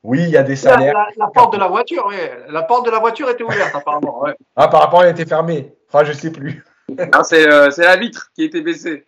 Oui, 0.02 0.22
il 0.24 0.30
y 0.30 0.36
a 0.36 0.42
des 0.42 0.54
La, 0.54 0.56
salaires. 0.56 0.94
la- 0.94 1.24
la 1.24 1.30
porte 1.30 1.52
de 1.54 1.58
la 1.58 1.68
voiture, 1.68 2.04
oui. 2.08 2.16
La 2.48 2.62
porte 2.62 2.84
de 2.86 2.90
la 2.90 2.98
voiture 2.98 3.30
était 3.30 3.44
ouverte, 3.44 3.74
apparemment. 3.74 4.22
Ouais. 4.22 4.34
Ah, 4.56 4.68
par 4.68 4.80
rapport, 4.80 5.04
elle 5.04 5.10
était 5.12 5.24
fermée. 5.26 5.74
Enfin, 5.88 6.04
je 6.04 6.12
sais 6.12 6.32
plus. 6.32 6.64
c'est 7.24 7.50
euh, 7.50 7.70
c'est 7.70 7.84
la 7.84 7.96
vitre 7.96 8.30
qui 8.34 8.44
était 8.44 8.62
baissée. 8.62 9.06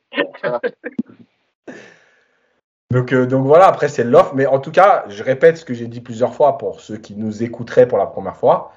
Donc, 2.92 3.14
euh, 3.14 3.24
donc 3.24 3.46
voilà, 3.46 3.66
après, 3.68 3.88
c'est 3.88 4.04
l'offre. 4.04 4.34
Mais 4.34 4.44
en 4.44 4.58
tout 4.58 4.70
cas, 4.70 5.04
je 5.08 5.22
répète 5.22 5.56
ce 5.56 5.64
que 5.64 5.72
j'ai 5.72 5.88
dit 5.88 6.02
plusieurs 6.02 6.34
fois 6.34 6.58
pour 6.58 6.80
ceux 6.80 6.98
qui 6.98 7.16
nous 7.16 7.42
écouteraient 7.42 7.88
pour 7.88 7.96
la 7.96 8.04
première 8.04 8.36
fois. 8.36 8.72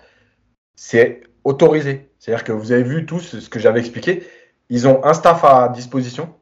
C'est 0.75 1.21
autorisé. 1.43 2.09
C'est-à-dire 2.17 2.45
que 2.45 2.53
vous 2.53 2.71
avez 2.71 2.83
vu 2.83 3.05
tous 3.05 3.39
ce 3.39 3.49
que 3.49 3.59
j'avais 3.59 3.81
expliqué. 3.81 4.25
Ils 4.69 4.87
ont 4.87 5.03
un 5.03 5.13
staff 5.13 5.43
à 5.43 5.67
disposition. 5.67 6.33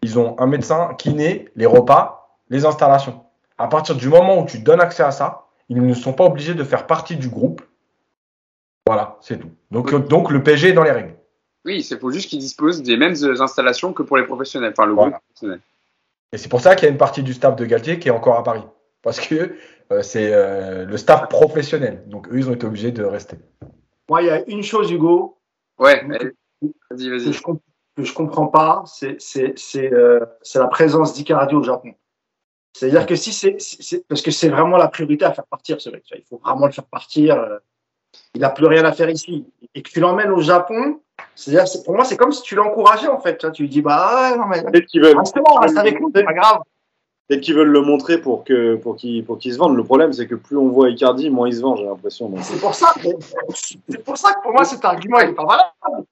Ils 0.00 0.18
ont 0.18 0.40
un 0.40 0.46
médecin, 0.46 0.94
kiné, 0.96 1.50
les 1.54 1.66
repas, 1.66 2.38
les 2.48 2.64
installations. 2.64 3.22
À 3.58 3.68
partir 3.68 3.94
du 3.94 4.08
moment 4.08 4.40
où 4.40 4.46
tu 4.46 4.60
donnes 4.60 4.80
accès 4.80 5.02
à 5.02 5.10
ça, 5.10 5.48
ils 5.68 5.84
ne 5.84 5.94
sont 5.94 6.14
pas 6.14 6.24
obligés 6.24 6.54
de 6.54 6.64
faire 6.64 6.86
partie 6.86 7.16
du 7.16 7.28
groupe. 7.28 7.60
Voilà, 8.86 9.18
c'est 9.20 9.38
tout. 9.38 9.50
Donc, 9.70 9.94
donc 10.08 10.30
le 10.30 10.42
PSG 10.42 10.70
est 10.70 10.72
dans 10.72 10.82
les 10.82 10.92
règles. 10.92 11.17
Oui, 11.68 11.86
il 11.90 11.98
faut 11.98 12.10
juste 12.10 12.30
qu'ils 12.30 12.38
disposent 12.38 12.82
des 12.82 12.96
mêmes 12.96 13.14
euh, 13.22 13.42
installations 13.42 13.92
que 13.92 14.02
pour 14.02 14.16
les 14.16 14.24
professionnels, 14.24 14.72
enfin 14.72 14.86
le 14.86 14.94
Voilà. 14.94 15.10
groupe 15.10 15.22
professionnel. 15.26 15.60
Et 16.32 16.38
c'est 16.38 16.48
pour 16.48 16.62
ça 16.62 16.74
qu'il 16.74 16.86
y 16.86 16.88
a 16.88 16.92
une 16.92 16.96
partie 16.98 17.22
du 17.22 17.34
staff 17.34 17.56
de 17.56 17.64
Galtier 17.66 17.98
qui 17.98 18.08
est 18.08 18.10
encore 18.10 18.38
à 18.38 18.42
Paris. 18.42 18.62
Parce 19.02 19.20
que 19.20 19.54
euh, 19.92 20.02
c'est 20.02 20.32
euh, 20.32 20.86
le 20.86 20.96
staff 20.96 21.28
professionnel. 21.28 22.04
Donc 22.06 22.26
eux, 22.28 22.38
ils 22.38 22.48
ont 22.48 22.54
été 22.54 22.66
obligés 22.66 22.90
de 22.90 23.04
rester. 23.04 23.36
Moi, 24.08 24.22
il 24.22 24.26
y 24.28 24.30
a 24.30 24.42
une 24.48 24.62
chose, 24.62 24.90
Hugo, 24.90 25.38
Ouais, 25.78 26.00
allez. 26.00 26.32
vas-y, 26.90 27.04
que 27.04 27.10
vas-y. 27.10 27.32
je, 27.34 27.42
comp- 27.42 27.60
que 27.96 28.02
je 28.02 28.14
comprends 28.14 28.46
pas, 28.46 28.82
c'est 28.86 29.20
c'est 29.20 29.52
c'est 29.58 29.92
euh, 29.92 30.24
c'est 30.40 30.58
la 30.58 30.68
présence 30.68 31.12
d'Icardi 31.12 31.54
au 31.54 31.62
Japon. 31.62 31.92
C'est-à-dire 32.72 33.04
que 33.06 33.14
si 33.14 33.32
c'est 33.32 33.58
parce 34.08 34.22
que 34.22 34.30
c'est 34.30 34.48
vraiment 34.48 34.78
la 34.78 34.88
priorité 34.88 35.26
à 35.26 35.32
faire 35.34 35.46
partir 35.46 35.80
ce 35.82 35.90
mec. 35.90 36.04
Il 36.14 36.24
faut 36.24 36.38
vraiment 36.38 36.66
le 36.66 36.72
faire 36.72 36.84
partir. 36.86 37.34
il 38.34 38.40
n'a 38.40 38.50
plus 38.50 38.66
rien 38.66 38.84
à 38.84 38.92
faire 38.92 39.10
ici 39.10 39.44
et 39.74 39.82
que 39.82 39.90
tu 39.90 40.00
l'emmènes 40.00 40.30
au 40.30 40.40
Japon. 40.40 41.00
C'est-à-dire, 41.34 41.66
c'est- 41.68 41.84
pour 41.84 41.94
moi, 41.94 42.04
c'est 42.04 42.16
comme 42.16 42.32
si 42.32 42.42
tu 42.42 42.54
l'encourageais 42.54 43.08
en 43.08 43.20
fait. 43.20 43.50
Tu, 43.52 43.62
lui 43.62 43.68
dis 43.68 43.82
bah 43.82 44.30
ouais, 44.32 44.36
non 44.38 44.46
mais 44.46 44.62
Peut-être 44.62 44.86
qu'ils 44.86 45.02
veulent, 45.02 45.16
reste 45.18 45.36
là, 45.36 45.42
reste 45.60 45.76
avec 45.78 46.00
nous, 46.00 46.10
c'est 46.14 46.24
pas 46.24 46.32
grave. 46.32 46.58
peut-être 47.28 47.40
qu'ils 47.42 47.54
veulent 47.54 47.68
le 47.68 47.80
montrer 47.82 48.18
pour 48.20 48.44
que 48.44 48.76
pour 48.76 48.96
qu'il 48.96 49.24
pour 49.24 49.40
se 49.42 49.56
vende. 49.56 49.76
Le 49.76 49.84
problème, 49.84 50.12
c'est 50.12 50.26
que 50.26 50.34
plus 50.34 50.56
on 50.56 50.68
voit 50.68 50.88
Icardi, 50.90 51.30
moins 51.30 51.48
il 51.48 51.54
se 51.54 51.60
vend. 51.60 51.76
J'ai 51.76 51.84
l'impression. 51.84 52.32
C'est 52.42 52.60
pour 52.60 52.74
ça. 52.74 52.92
C'est 53.54 54.04
pour 54.04 54.16
ça 54.16 54.32
que 54.34 54.42
pour 54.42 54.52
moi 54.52 54.64
cet 54.64 54.84
argument 54.84 55.18
il 55.20 55.30
est 55.30 55.34
pas 55.34 55.44
valable. 55.46 56.04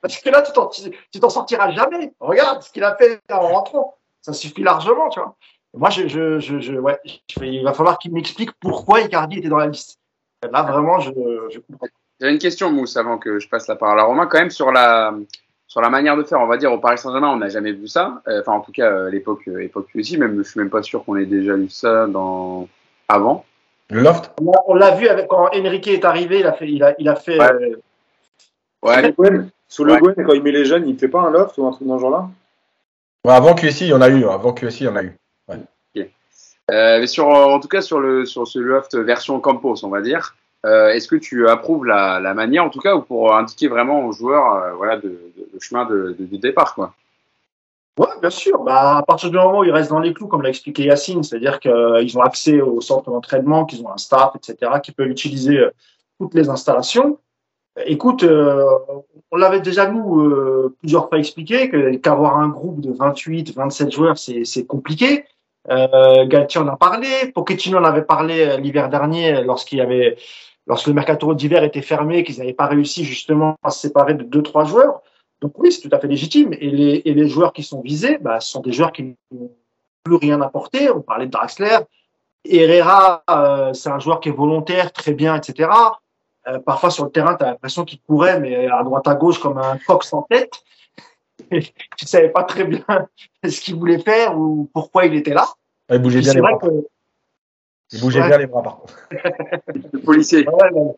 Parce 0.00 0.18
que 0.18 0.30
là, 0.30 0.42
tu 0.42 1.20
t'en 1.20 1.30
sortiras 1.30 1.70
jamais. 1.72 2.12
Regarde 2.20 2.62
ce 2.62 2.70
qu'il 2.70 2.84
a 2.84 2.94
fait 2.96 3.20
en 3.30 3.40
rentrant. 3.48 3.96
Ça 4.22 4.32
suffit 4.32 4.62
largement, 4.62 5.08
tu 5.10 5.20
vois. 5.20 5.36
Et 5.74 5.78
moi, 5.78 5.90
je, 5.90 6.08
je, 6.08 6.38
je, 6.40 6.58
je- 6.60 6.74
ouais, 6.74 6.98
il 7.42 7.62
va 7.64 7.74
falloir 7.74 7.98
qu'il 7.98 8.12
m'explique 8.12 8.50
pourquoi 8.60 9.00
Icardi 9.02 9.38
était 9.38 9.48
dans 9.48 9.58
la 9.58 9.66
liste. 9.66 9.98
Là, 10.50 10.62
vraiment, 10.62 11.00
je, 11.00 11.10
je 11.50 11.58
comprends. 11.58 11.86
J'avais 12.20 12.32
une 12.32 12.38
question, 12.38 12.70
Mousse, 12.70 12.96
avant 12.96 13.18
que 13.18 13.38
je 13.38 13.48
passe 13.48 13.66
la 13.68 13.76
parole 13.76 13.98
à 14.00 14.04
Romain. 14.04 14.26
Quand 14.26 14.38
même, 14.38 14.50
sur 14.50 14.70
la, 14.72 15.12
sur 15.66 15.80
la 15.80 15.90
manière 15.90 16.16
de 16.16 16.22
faire, 16.22 16.40
on 16.40 16.46
va 16.46 16.56
dire, 16.56 16.72
au 16.72 16.78
Paris 16.78 16.98
Saint-Germain, 16.98 17.30
on 17.30 17.36
n'a 17.36 17.48
jamais 17.48 17.72
vu 17.72 17.88
ça. 17.88 18.22
Euh, 18.28 18.40
Enfin, 18.40 18.52
en 18.52 18.60
tout 18.60 18.72
cas, 18.72 18.90
euh, 18.90 19.10
l'époque, 19.10 19.42
euh, 19.48 19.58
époque 19.62 19.88
aussi. 19.96 20.16
Même, 20.18 20.36
je 20.38 20.42
suis 20.48 20.60
même 20.60 20.70
pas 20.70 20.82
sûr 20.82 21.04
qu'on 21.04 21.16
ait 21.16 21.26
déjà 21.26 21.54
vu 21.56 21.68
ça 21.68 22.06
dans, 22.06 22.68
avant. 23.08 23.44
Le 23.90 24.00
loft? 24.00 24.30
On 24.40 24.50
l'a- 24.52 24.62
On 24.68 24.74
l'a 24.74 24.90
vu 24.92 25.08
avec 25.08 25.26
quand 25.28 25.48
Enrique 25.54 25.88
est 25.88 26.04
arrivé, 26.04 26.40
il 26.40 26.46
a 26.46 26.52
fait, 26.52 26.68
il 26.70 26.82
a, 26.82 26.94
il 26.98 27.08
a 27.08 27.16
fait. 27.16 27.38
Ouais. 28.82 29.12
euh, 29.20 29.42
Sous 29.68 29.84
le 29.84 29.94
Ouais. 29.94 30.00
Gwen, 30.00 30.14
quand 30.26 30.32
il 30.34 30.42
met 30.42 30.52
les 30.52 30.64
jeunes, 30.64 30.86
il 30.88 30.96
fait 30.98 31.08
pas 31.08 31.20
un 31.22 31.30
loft 31.30 31.58
ou 31.58 31.66
un 31.66 31.72
truc 31.72 31.86
dans 31.88 31.96
ce 31.98 32.02
genre-là? 32.02 32.28
Ouais, 33.24 33.32
avant 33.32 33.54
QSI, 33.54 33.86
il 33.86 33.90
y 33.90 33.92
en 33.94 34.00
a 34.02 34.08
eu. 34.08 34.24
Avant 34.26 34.52
QSI, 34.52 34.84
il 34.84 34.86
y 34.86 34.90
en 34.90 34.96
a 34.96 35.02
eu. 35.02 35.16
Euh, 36.70 36.98
mais 36.98 37.06
sur, 37.06 37.26
en 37.28 37.60
tout 37.60 37.68
cas, 37.68 37.82
sur, 37.82 38.00
le, 38.00 38.24
sur 38.24 38.46
ce 38.48 38.58
loft 38.58 38.94
version 38.96 39.38
Campos, 39.38 39.84
on 39.84 39.88
va 39.88 40.00
dire, 40.00 40.34
euh, 40.64 40.88
est-ce 40.88 41.08
que 41.08 41.16
tu 41.16 41.48
approuves 41.48 41.84
la, 41.84 42.34
manière, 42.34 42.64
en 42.64 42.70
tout 42.70 42.80
cas, 42.80 42.94
ou 42.94 43.02
pour 43.02 43.34
indiquer 43.34 43.68
vraiment 43.68 44.06
aux 44.06 44.12
joueurs 44.12 44.54
euh, 44.54 44.72
voilà, 44.74 44.96
le 44.96 45.32
chemin 45.60 45.84
de, 45.86 46.16
départ 46.36 46.74
quoi? 46.74 46.94
Ouais, 47.98 48.08
bien 48.20 48.30
sûr. 48.30 48.64
Bah, 48.64 48.96
à 48.98 49.02
partir 49.02 49.30
du 49.30 49.36
moment 49.36 49.60
où 49.60 49.64
ils 49.64 49.70
restent 49.70 49.90
dans 49.90 50.00
les 50.00 50.12
clous, 50.12 50.26
comme 50.26 50.42
l'a 50.42 50.48
expliqué 50.48 50.84
Yacine, 50.84 51.22
c'est-à-dire 51.22 51.60
qu'ils 51.60 52.18
ont 52.18 52.22
accès 52.22 52.60
au 52.60 52.80
centre 52.80 53.08
d'entraînement, 53.10 53.66
qu'ils 53.66 53.82
ont 53.84 53.92
un 53.92 53.98
staff, 53.98 54.32
etc., 54.34 54.72
qui 54.82 54.90
peuvent 54.90 55.08
utiliser 55.08 55.58
euh, 55.58 55.70
toutes 56.18 56.34
les 56.34 56.48
installations. 56.48 57.18
Écoute, 57.86 58.22
euh, 58.22 58.64
on 59.30 59.36
l'avait 59.36 59.60
déjà 59.60 59.88
nous 59.88 60.20
euh, 60.20 60.76
plusieurs 60.80 61.08
fois 61.08 61.18
expliqué 61.18 61.98
qu'avoir 62.00 62.38
un 62.38 62.48
groupe 62.48 62.80
de 62.80 62.92
28, 62.92 63.54
27 63.54 63.92
joueurs, 63.92 64.18
c'est 64.18 64.66
compliqué. 64.66 65.24
Euh, 65.70 66.26
Galtier 66.26 66.60
en 66.60 66.68
a 66.68 66.76
parlé, 66.76 67.08
Pochettino 67.34 67.78
en 67.78 67.84
avait 67.84 68.02
parlé 68.02 68.46
euh, 68.46 68.56
l'hiver 68.58 68.90
dernier 68.90 69.42
lorsqu'il 69.42 69.80
avait, 69.80 70.16
lorsque 70.66 70.86
le 70.86 70.94
mercato 70.94 71.34
d'hiver 71.34 71.64
était 71.64 71.82
fermé, 71.82 72.24
qu'ils 72.24 72.38
n'avaient 72.38 72.52
pas 72.52 72.66
réussi 72.66 73.04
justement 73.04 73.56
à 73.62 73.70
se 73.70 73.80
séparer 73.80 74.14
de 74.14 74.22
deux 74.22 74.42
trois 74.42 74.64
joueurs. 74.64 75.02
Donc 75.40 75.58
oui, 75.58 75.72
c'est 75.72 75.86
tout 75.86 75.94
à 75.94 75.98
fait 75.98 76.08
légitime. 76.08 76.52
Et 76.54 76.70
les, 76.70 77.02
et 77.04 77.14
les 77.14 77.28
joueurs 77.28 77.52
qui 77.52 77.62
sont 77.62 77.80
visés, 77.80 78.18
bah, 78.18 78.40
ce 78.40 78.50
sont 78.50 78.60
des 78.60 78.72
joueurs 78.72 78.92
qui 78.92 79.16
n'ont 79.32 79.50
plus 80.04 80.16
rien 80.16 80.40
apporté. 80.40 80.90
On 80.90 81.00
parlait 81.00 81.26
de 81.26 81.30
Draxler. 81.30 81.78
Herrera, 82.46 83.22
euh, 83.30 83.72
c'est 83.72 83.88
un 83.88 83.98
joueur 83.98 84.20
qui 84.20 84.28
est 84.28 84.32
volontaire, 84.32 84.92
très 84.92 85.12
bien, 85.12 85.34
etc. 85.34 85.70
Euh, 86.46 86.58
parfois 86.58 86.90
sur 86.90 87.04
le 87.04 87.10
terrain, 87.10 87.34
tu 87.36 87.44
as 87.44 87.48
l'impression 87.48 87.84
qu'il 87.84 88.00
courait, 88.02 88.38
mais 88.38 88.66
à 88.66 88.82
droite 88.82 89.08
à 89.08 89.14
gauche 89.14 89.38
comme 89.38 89.58
un 89.58 89.78
coq 89.78 90.04
sans 90.04 90.22
tête. 90.22 90.62
Et 91.50 91.60
tu 91.96 92.06
savais 92.06 92.28
pas 92.28 92.44
très 92.44 92.64
bien 92.64 92.84
ce 93.44 93.60
qu'il 93.60 93.76
voulait 93.76 93.98
faire 93.98 94.38
ou 94.38 94.70
pourquoi 94.72 95.06
il 95.06 95.14
était 95.14 95.34
là. 95.34 95.46
Il 95.90 95.98
bougeait 95.98 96.20
bien 96.20 96.34
les 96.34 96.40
bras. 96.40 96.58
que 96.58 96.66
Il 97.92 98.00
bougeait 98.00 98.20
Ouais. 98.20 98.28
bien 98.28 98.38
les 98.38 98.46
bras, 98.46 98.62
par 98.62 98.76
contre. 98.78 98.94
Le 99.92 99.98
policier. 100.00 100.48
Ouais, 100.48 100.70
ouais. 100.72 100.94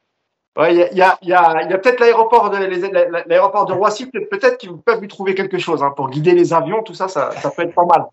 Ouais, 0.59 0.75
il 0.75 0.79
y 0.79 0.83
a, 0.83 0.89
il 0.93 0.97
y 0.99 1.03
a, 1.03 1.19
il 1.23 1.29
y 1.29 1.33
a, 1.35 1.63
il 1.65 1.71
y 1.71 1.75
a 1.75 1.79
peut-être 1.79 2.01
l'aéroport 2.01 2.49
de 2.49 2.57
les- 2.57 3.25
l'aéroport 3.27 3.67
de 3.67 3.75
Roissy, 3.75 4.07
peut- 4.07 4.27
peut-être 4.31 4.57
qu'ils 4.57 4.75
peuvent 4.79 5.01
lui 5.03 5.09
trouver 5.09 5.35
quelque 5.35 5.59
chose 5.59 5.83
hein, 5.83 5.93
pour 5.95 6.09
guider 6.09 6.33
les 6.33 6.55
avions, 6.55 6.83
tout 6.83 6.95
ça, 6.95 7.09
ça, 7.09 7.31
ça 7.33 7.51
peut 7.51 7.63
être 7.63 7.75
pas 7.75 7.85
mal. 7.85 8.07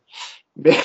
Mais, 0.58 0.76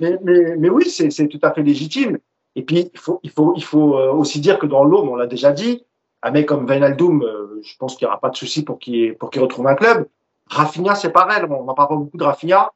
mais, 0.00 0.18
mais, 0.22 0.56
mais 0.56 0.68
oui, 0.70 0.88
c'est 0.88 1.10
c'est 1.10 1.28
tout 1.28 1.40
à 1.42 1.52
fait 1.52 1.62
légitime. 1.62 2.18
Et 2.56 2.62
puis 2.62 2.90
il 2.92 2.98
faut, 2.98 3.20
il 3.22 3.30
faut, 3.30 3.54
il 3.56 3.64
faut 3.64 3.96
euh, 3.98 4.12
aussi 4.12 4.38
dire 4.40 4.58
que 4.58 4.66
dans 4.66 4.84
l'Aube, 4.84 5.08
on 5.08 5.16
l'a 5.16 5.26
déjà 5.26 5.50
dit, 5.52 5.84
un 6.22 6.30
mec 6.30 6.46
comme 6.46 6.66
Wijnaldum, 6.68 7.22
euh, 7.22 7.60
je 7.64 7.74
pense 7.78 7.96
qu'il 7.96 8.06
n'y 8.06 8.10
aura 8.10 8.20
pas 8.20 8.28
de 8.30 8.36
souci 8.36 8.62
pour 8.62 8.78
qu'il 8.78 9.16
pour 9.16 9.30
qu'il 9.30 9.40
retrouve 9.42 9.66
un 9.66 9.74
club. 9.74 10.06
Rafinha, 10.50 10.94
c'est 10.94 11.10
pareil, 11.10 11.42
on 11.50 11.64
n'en 11.64 11.74
parle 11.74 11.88
pas 11.88 11.96
beaucoup 11.96 12.16
de 12.18 12.24
Rafinha. 12.24 12.72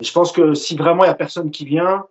Et 0.00 0.04
je 0.04 0.12
pense 0.12 0.32
que 0.32 0.54
si 0.54 0.76
vraiment 0.76 1.04
il 1.04 1.08
y 1.08 1.10
a 1.10 1.14
personne 1.14 1.50
qui 1.50 1.64
vient, 1.66 2.06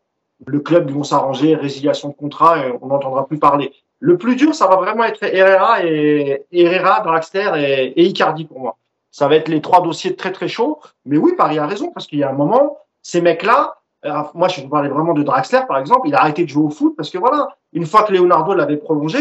le 0.46 0.60
club 0.60 0.90
ils 0.90 0.94
vont 0.94 1.04
s'arranger, 1.04 1.56
résiliation 1.56 2.10
de 2.10 2.14
contrat, 2.14 2.58
on 2.82 2.88
n'entendra 2.88 3.28
plus 3.28 3.40
parler. 3.40 3.72
Le 4.00 4.18
plus 4.18 4.36
dur, 4.36 4.54
ça 4.54 4.68
va 4.68 4.76
vraiment 4.76 5.06
être 5.06 5.24
Herrera 5.24 5.86
et 5.86 6.46
Herrera, 6.52 7.02
Draxler 7.02 7.94
et, 7.96 8.04
Icardi 8.04 8.46
pour 8.46 8.60
moi. 8.60 8.78
Ça 9.12 9.28
va 9.28 9.36
être 9.36 9.48
les 9.48 9.62
trois 9.62 9.82
dossiers 9.82 10.16
très 10.16 10.32
très 10.32 10.48
chauds. 10.50 10.80
Mais 11.06 11.18
oui, 11.18 11.34
Paris 11.38 11.60
a 11.60 11.66
raison 11.68 11.92
parce 11.92 12.08
qu'il 12.08 12.20
y 12.20 12.24
a 12.24 12.30
un 12.30 12.34
moment, 12.34 12.78
ces 13.02 13.22
mecs-là, 13.22 13.76
euh, 14.06 14.12
moi 14.34 14.50
je 14.50 14.62
vous 14.62 14.68
parlais 14.68 14.90
vraiment 14.90 15.14
de 15.14 15.24
Draxler 15.24 15.62
par 15.68 15.78
exemple, 15.78 16.08
il 16.10 16.16
a 16.16 16.20
arrêté 16.20 16.44
de 16.44 16.50
jouer 16.50 16.66
au 16.66 16.70
foot 16.70 16.96
parce 16.98 17.10
que 17.10 17.18
voilà, 17.18 17.48
une 17.72 17.86
fois 17.86 18.04
que 18.04 18.12
Leonardo 18.12 18.54
l'avait 18.54 18.78
prolongé, 18.78 19.20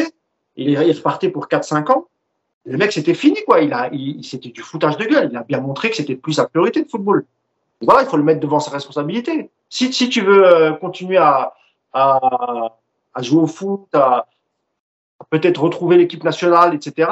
il 0.56 0.70
il 0.70 0.93
repartait 0.97 1.28
pour 1.28 1.47
4-5 1.47 1.93
ans. 1.93 2.06
Le 2.64 2.76
mec 2.76 2.90
c'était 2.93 3.14
fini 3.14 3.39
quoi. 3.47 3.60
Il 3.60 3.72
a, 3.72 3.89
il- 3.93 4.24
c'était 4.24 4.48
du 4.51 4.62
foutage 4.62 4.97
de 4.97 5.05
gueule. 5.05 5.28
Il 5.30 5.36
a 5.36 5.43
bien 5.44 5.60
montré 5.60 5.90
que 5.90 5.97
c'était 5.97 6.16
plus 6.16 6.32
sa 6.34 6.47
priorité 6.48 6.82
de 6.82 6.89
football. 6.89 7.24
Voilà, 7.82 8.02
il 8.02 8.09
faut 8.09 8.16
le 8.16 8.22
mettre 8.22 8.40
devant 8.40 8.60
sa 8.60 8.70
responsabilité. 8.70 9.50
Si 9.68 9.90
tu 9.90 10.20
veux 10.20 10.44
euh, 10.44 10.72
continuer 10.72 11.16
à, 11.16 11.54
jouer 13.20 13.42
au 13.42 13.46
foot, 13.46 13.86
à, 13.94 14.26
peut-être 15.30 15.62
retrouver 15.62 15.96
l'équipe 15.96 16.24
nationale, 16.24 16.74
etc. 16.74 17.10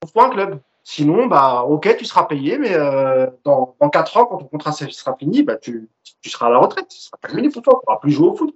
Trouve-toi 0.00 0.26
un 0.26 0.30
club. 0.30 0.60
Sinon, 0.84 1.26
bah, 1.26 1.62
ok, 1.62 1.96
tu 1.96 2.04
seras 2.04 2.24
payé, 2.24 2.58
mais 2.58 2.74
euh, 2.74 3.28
dans, 3.44 3.76
dans 3.80 3.88
4 3.88 4.16
ans, 4.16 4.26
quand 4.26 4.38
ton 4.38 4.46
contrat 4.46 4.72
sera 4.72 5.14
fini, 5.16 5.44
bah, 5.44 5.56
tu, 5.56 5.88
seras 6.26 6.46
à 6.46 6.50
la 6.50 6.58
retraite. 6.58 6.86
Ce 6.88 7.06
sera 7.06 7.18
terminé 7.18 7.50
pour 7.50 7.62
toi. 7.62 7.74
Tu 7.74 7.84
pourras 7.86 8.00
plus 8.00 8.10
jouer 8.10 8.28
au 8.28 8.34
foot. 8.34 8.54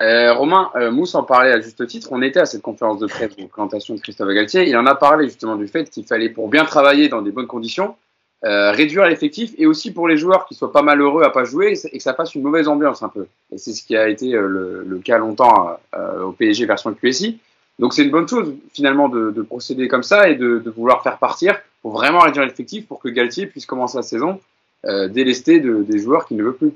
Euh, 0.00 0.32
Romain, 0.32 0.70
euh, 0.76 0.90
Mousse 0.90 1.14
en 1.14 1.24
parlait 1.24 1.52
à 1.52 1.60
juste 1.60 1.84
titre. 1.86 2.08
On 2.12 2.22
était 2.22 2.40
à 2.40 2.46
cette 2.46 2.62
conférence 2.62 3.00
de 3.00 3.06
presse 3.06 3.36
de 3.36 3.46
présentation 3.46 3.94
de 3.94 4.00
Christophe 4.00 4.32
Galtier. 4.32 4.68
Il 4.68 4.76
en 4.76 4.86
a 4.86 4.94
parlé 4.94 5.26
justement 5.26 5.56
du 5.56 5.66
fait 5.66 5.90
qu'il 5.90 6.06
fallait, 6.06 6.30
pour 6.30 6.48
bien 6.48 6.64
travailler 6.64 7.08
dans 7.08 7.20
des 7.20 7.32
bonnes 7.32 7.48
conditions, 7.48 7.96
euh, 8.44 8.70
réduire 8.70 9.04
l'effectif 9.06 9.52
et 9.58 9.66
aussi 9.66 9.92
pour 9.92 10.06
les 10.06 10.16
joueurs 10.16 10.46
qui 10.46 10.54
soient 10.54 10.72
pas 10.72 10.82
malheureux 10.82 11.24
à 11.24 11.30
pas 11.30 11.44
jouer 11.44 11.74
et 11.92 11.96
que 11.96 12.02
ça 12.02 12.14
fasse 12.14 12.34
une 12.34 12.42
mauvaise 12.42 12.68
ambiance 12.68 13.02
un 13.02 13.08
peu. 13.08 13.26
Et 13.52 13.58
c'est 13.58 13.72
ce 13.72 13.82
qui 13.82 13.96
a 13.96 14.08
été 14.08 14.34
euh, 14.34 14.46
le, 14.46 14.84
le 14.86 14.98
cas 14.98 15.18
longtemps 15.18 15.76
euh, 15.96 16.22
au 16.22 16.32
PSG 16.32 16.64
version 16.66 16.94
QSI. 16.94 17.40
Donc 17.78 17.94
c'est 17.94 18.02
une 18.02 18.10
bonne 18.10 18.28
chose 18.28 18.54
finalement 18.72 19.08
de, 19.08 19.30
de 19.30 19.42
procéder 19.42 19.88
comme 19.88 20.02
ça 20.02 20.28
et 20.28 20.34
de, 20.34 20.58
de, 20.58 20.70
vouloir 20.70 21.02
faire 21.02 21.18
partir 21.18 21.58
pour 21.82 21.92
vraiment 21.92 22.20
réduire 22.20 22.44
l'effectif 22.44 22.86
pour 22.86 22.98
que 22.98 23.08
Galtier 23.08 23.46
puisse 23.46 23.66
commencer 23.66 23.96
la 23.96 24.02
saison 24.02 24.40
euh, 24.84 25.08
délesté 25.08 25.60
de, 25.60 25.82
des 25.82 25.98
joueurs 25.98 26.26
qui 26.26 26.34
ne 26.34 26.42
veut 26.42 26.54
plus. 26.54 26.72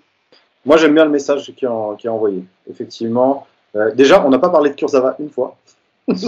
Moi, 0.64 0.76
j'aime 0.76 0.94
bien 0.94 1.04
le 1.04 1.10
message 1.10 1.52
qu'il 1.56 1.68
a, 1.68 1.96
qu 1.98 2.08
a, 2.08 2.12
envoyé. 2.12 2.44
Effectivement. 2.70 3.46
Euh, 3.74 3.92
déjà, 3.94 4.24
on 4.24 4.30
n'a 4.30 4.38
pas 4.38 4.48
parlé 4.48 4.70
de 4.70 4.74
Kurzawa 4.74 5.16
une 5.18 5.30
fois. 5.30 5.56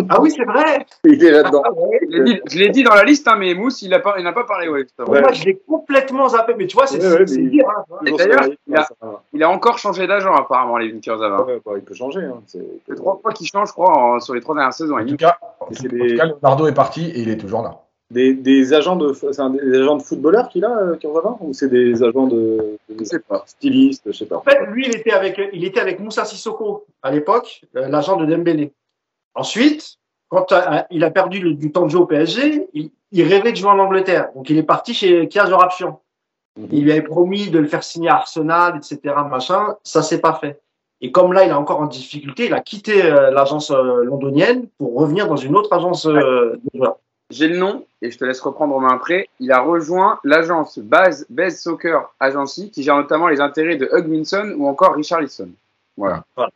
Ah 0.08 0.20
oui, 0.20 0.30
c'est 0.30 0.44
vrai. 0.44 0.86
Il 1.04 1.24
est 1.24 1.30
là-dedans. 1.30 1.62
Ah, 1.64 1.72
ouais. 1.72 1.98
Je 2.10 2.58
l'ai 2.58 2.68
dit, 2.68 2.80
dit, 2.80 2.84
dans 2.84 2.94
la 2.94 3.04
liste, 3.04 3.26
hein, 3.26 3.36
mais 3.38 3.54
Mousse, 3.54 3.82
il 3.82 3.90
n'a 3.90 3.98
pas, 3.98 4.14
il 4.18 4.24
pas 4.24 4.44
parlé. 4.44 4.68
Ouais, 4.68 4.86
ouais. 5.06 5.20
Moi, 5.20 5.32
je 5.32 5.44
l'ai 5.44 5.56
complètement 5.66 6.28
zappé. 6.28 6.54
Mais 6.56 6.66
tu 6.66 6.76
vois, 6.76 6.86
c'est 6.86 6.98
ouais, 6.98 7.18
ouais, 7.18 7.24
dire. 7.24 7.64
Hein, 7.68 8.12
D'ailleurs, 8.16 8.48
il, 8.66 8.76
a, 8.76 8.88
il 9.32 9.42
a 9.42 9.50
encore 9.50 9.78
changé 9.78 10.06
d'agent, 10.06 10.34
apparemment, 10.34 10.78
les 10.78 10.98
Kurzawa. 11.00 11.44
Ouais, 11.44 11.60
bah, 11.64 11.72
il 11.76 11.82
peut 11.82 11.94
changer. 11.94 12.20
Hein. 12.20 12.40
C'est 12.46 12.94
trois 12.96 13.18
fois 13.20 13.32
qu'il 13.32 13.46
change, 13.46 13.68
je 13.68 13.72
crois, 13.72 13.90
en, 13.90 14.20
sur 14.20 14.34
les 14.34 14.40
trois 14.40 14.54
dernières 14.54 14.74
saisons. 14.74 14.98
En 14.98 15.04
tout 15.04 15.16
cas, 15.16 15.38
en 15.60 15.66
tout, 15.66 15.88
des... 15.88 16.02
en 16.02 16.08
tout 16.08 16.16
cas 16.16 16.26
Leonardo 16.26 16.66
est 16.66 16.74
parti 16.74 17.06
et 17.06 17.20
il 17.20 17.28
est 17.28 17.36
toujours 17.36 17.62
là. 17.62 17.80
Des, 18.10 18.34
des, 18.34 18.74
agents 18.74 18.96
de 18.96 19.12
un, 19.40 19.50
des 19.50 19.80
agents 19.80 19.96
de 19.96 20.02
footballeurs 20.02 20.48
qu'il 20.50 20.64
a 20.64 20.78
euh, 20.78 20.96
Kurzawa 20.96 21.38
ou 21.40 21.54
c'est 21.54 21.68
des 21.68 22.02
agents 22.02 22.26
de, 22.26 22.76
de 22.90 22.98
je 22.98 23.04
sais 23.04 23.18
pas. 23.18 23.42
stylistes 23.46 24.02
je 24.06 24.12
sais 24.12 24.26
pas 24.26 24.36
en 24.36 24.42
fait 24.42 24.60
lui 24.66 24.84
il 24.86 24.94
était 24.94 25.10
avec 25.10 25.40
il 25.54 25.64
était 25.64 25.80
avec 25.80 26.00
Moussa 26.00 26.26
Sissoko 26.26 26.84
à 27.02 27.10
l'époque 27.10 27.62
euh, 27.76 27.88
l'agent 27.88 28.16
de 28.16 28.26
Dembélé 28.26 28.72
ensuite 29.34 29.98
quand 30.28 30.52
euh, 30.52 30.80
il 30.90 31.04
a 31.04 31.10
perdu 31.10 31.38
le, 31.40 31.54
du 31.54 31.70
temps 31.70 31.84
de 31.84 31.90
jeu 31.90 31.98
au 31.98 32.06
PSG 32.06 32.68
il, 32.74 32.90
il, 33.12 33.22
rêvait 33.22 33.52
de 33.52 33.56
jouer 33.56 33.70
en 33.70 33.78
Angleterre 33.78 34.28
donc 34.34 34.50
il 34.50 34.58
est 34.58 34.62
parti 34.62 34.94
chez 34.94 35.28
Kiaz 35.28 35.52
Raption 35.52 35.98
mm 36.56 36.64
-hmm. 36.64 36.68
il 36.72 36.84
lui 36.84 36.92
avait 36.92 37.02
promis 37.02 37.50
de 37.50 37.58
le 37.58 37.68
faire 37.68 37.84
signer 37.84 38.10
à 38.10 38.16
Arsenal 38.16 38.76
etc 38.76 39.14
machin 39.28 39.76
ça 39.82 40.02
s'est 40.02 40.20
pas 40.20 40.34
fait 40.34 40.60
et 41.00 41.10
comme 41.10 41.32
là 41.32 41.44
il 41.44 41.50
est 41.50 41.60
encore 41.64 41.80
en 41.80 41.86
difficulté 41.86 42.46
il 42.46 42.54
a 42.54 42.60
quitté 42.60 42.94
euh, 43.04 43.30
l'agence 43.36 43.70
londonienne 44.10 44.60
pour 44.78 44.90
revenir 45.02 45.24
dans 45.32 45.40
une 45.46 45.54
autre 45.56 45.72
agence 45.72 46.06
de 46.06 46.60
joueurs 46.74 46.98
j'ai 47.30 47.48
le 47.48 47.58
nom 47.58 47.86
et 48.02 48.10
je 48.10 48.18
te 48.18 48.24
laisse 48.24 48.40
reprendre 48.40 48.78
main 48.78 48.94
après. 48.94 49.28
Il 49.40 49.50
a 49.52 49.60
rejoint 49.60 50.20
l'agence 50.24 50.78
Base, 50.78 51.26
Base 51.30 51.60
Soccer 51.60 52.12
Agency 52.20 52.70
qui 52.70 52.82
gère 52.82 52.96
notamment 52.96 53.28
les 53.28 53.40
intérêts 53.40 53.76
de 53.76 53.88
Hug 53.92 54.06
Minson 54.06 54.54
ou 54.56 54.66
encore 54.68 54.94
Richard 54.94 55.20
Lisson. 55.20 55.48
Voilà. 55.96 56.24
voilà. 56.36 56.52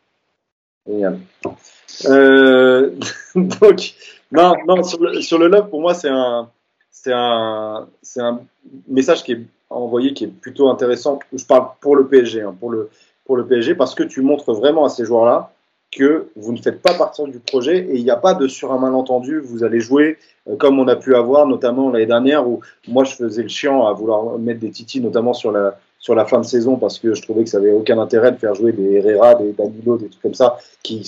Euh, 2.07 2.91
donc, 3.35 3.95
non, 4.33 4.55
non, 4.67 4.83
sur 4.83 5.39
le, 5.39 5.49
love, 5.49 5.69
pour 5.69 5.81
moi, 5.81 5.95
c'est 5.95 6.09
un, 6.09 6.49
c'est 6.91 7.13
un, 7.13 7.89
c'est 8.03 8.21
un 8.21 8.41
message 8.89 9.23
qui 9.25 9.33
est 9.33 9.41
envoyé 9.71 10.15
qui 10.15 10.25
est 10.25 10.29
plutôt 10.29 10.69
intéressant. 10.69 11.19
Je 11.33 11.45
parle 11.45 11.69
pour 11.81 11.97
le 11.97 12.07
PSG, 12.07 12.43
hein, 12.43 12.55
pour 12.59 12.71
le, 12.71 12.91
pour 13.25 13.37
le 13.37 13.47
PSG, 13.47 13.75
parce 13.75 13.95
que 13.95 14.03
tu 14.03 14.23
montres 14.23 14.53
vraiment 14.53 14.85
à 14.85 14.89
ces 14.89 15.05
joueurs-là 15.05 15.53
que 15.91 16.29
vous 16.37 16.53
ne 16.53 16.59
faites 16.59 16.83
pas 16.83 16.93
partie 16.95 17.23
du 17.25 17.39
projet 17.39 17.79
et 17.79 17.97
il 17.97 18.05
n'y 18.05 18.11
a 18.11 18.17
pas 18.17 18.35
de 18.35 18.47
sur 18.47 18.73
un 18.73 18.79
malentendu. 18.79 19.41
Vous 19.41 19.65
allez 19.65 19.81
jouer 19.81 20.19
euh, 20.49 20.57
comme 20.57 20.79
on 20.79 20.87
a 20.87 20.97
pu 20.97 21.15
avoir, 21.15 21.47
notamment 21.47 21.91
l'année 21.91 22.07
dernière 22.07 22.47
où 22.47 22.61
moi 22.87 23.05
je 23.05 23.15
faisais 23.15 23.43
le 23.43 23.49
chiant 23.49 23.87
à 23.87 23.93
vouloir 23.95 24.39
mettre 24.39 24.61
des 24.61 24.71
titis, 24.71 25.01
notamment 25.01 25.33
sur 25.33 25.51
la, 25.51 25.79
sur 25.99 26.15
la 26.15 26.25
fin 26.25 26.41
de 26.41 26.45
saison, 26.45 26.77
parce 26.77 26.99
que 26.99 27.15
je 27.15 27.23
trouvais 27.23 27.45
que 27.45 27.51
ça 27.51 27.59
avait 27.59 27.73
aucun 27.73 27.99
intérêt 27.99 28.33
de 28.33 28.37
faire 28.37 28.55
jouer 28.55 28.73
des 28.73 28.95
Herrera, 28.95 29.35
des 29.35 29.53
Danilo, 29.53 29.99
des 29.99 30.09
trucs 30.09 30.23
comme 30.23 30.35
ça, 30.35 30.59
qui 30.83 31.03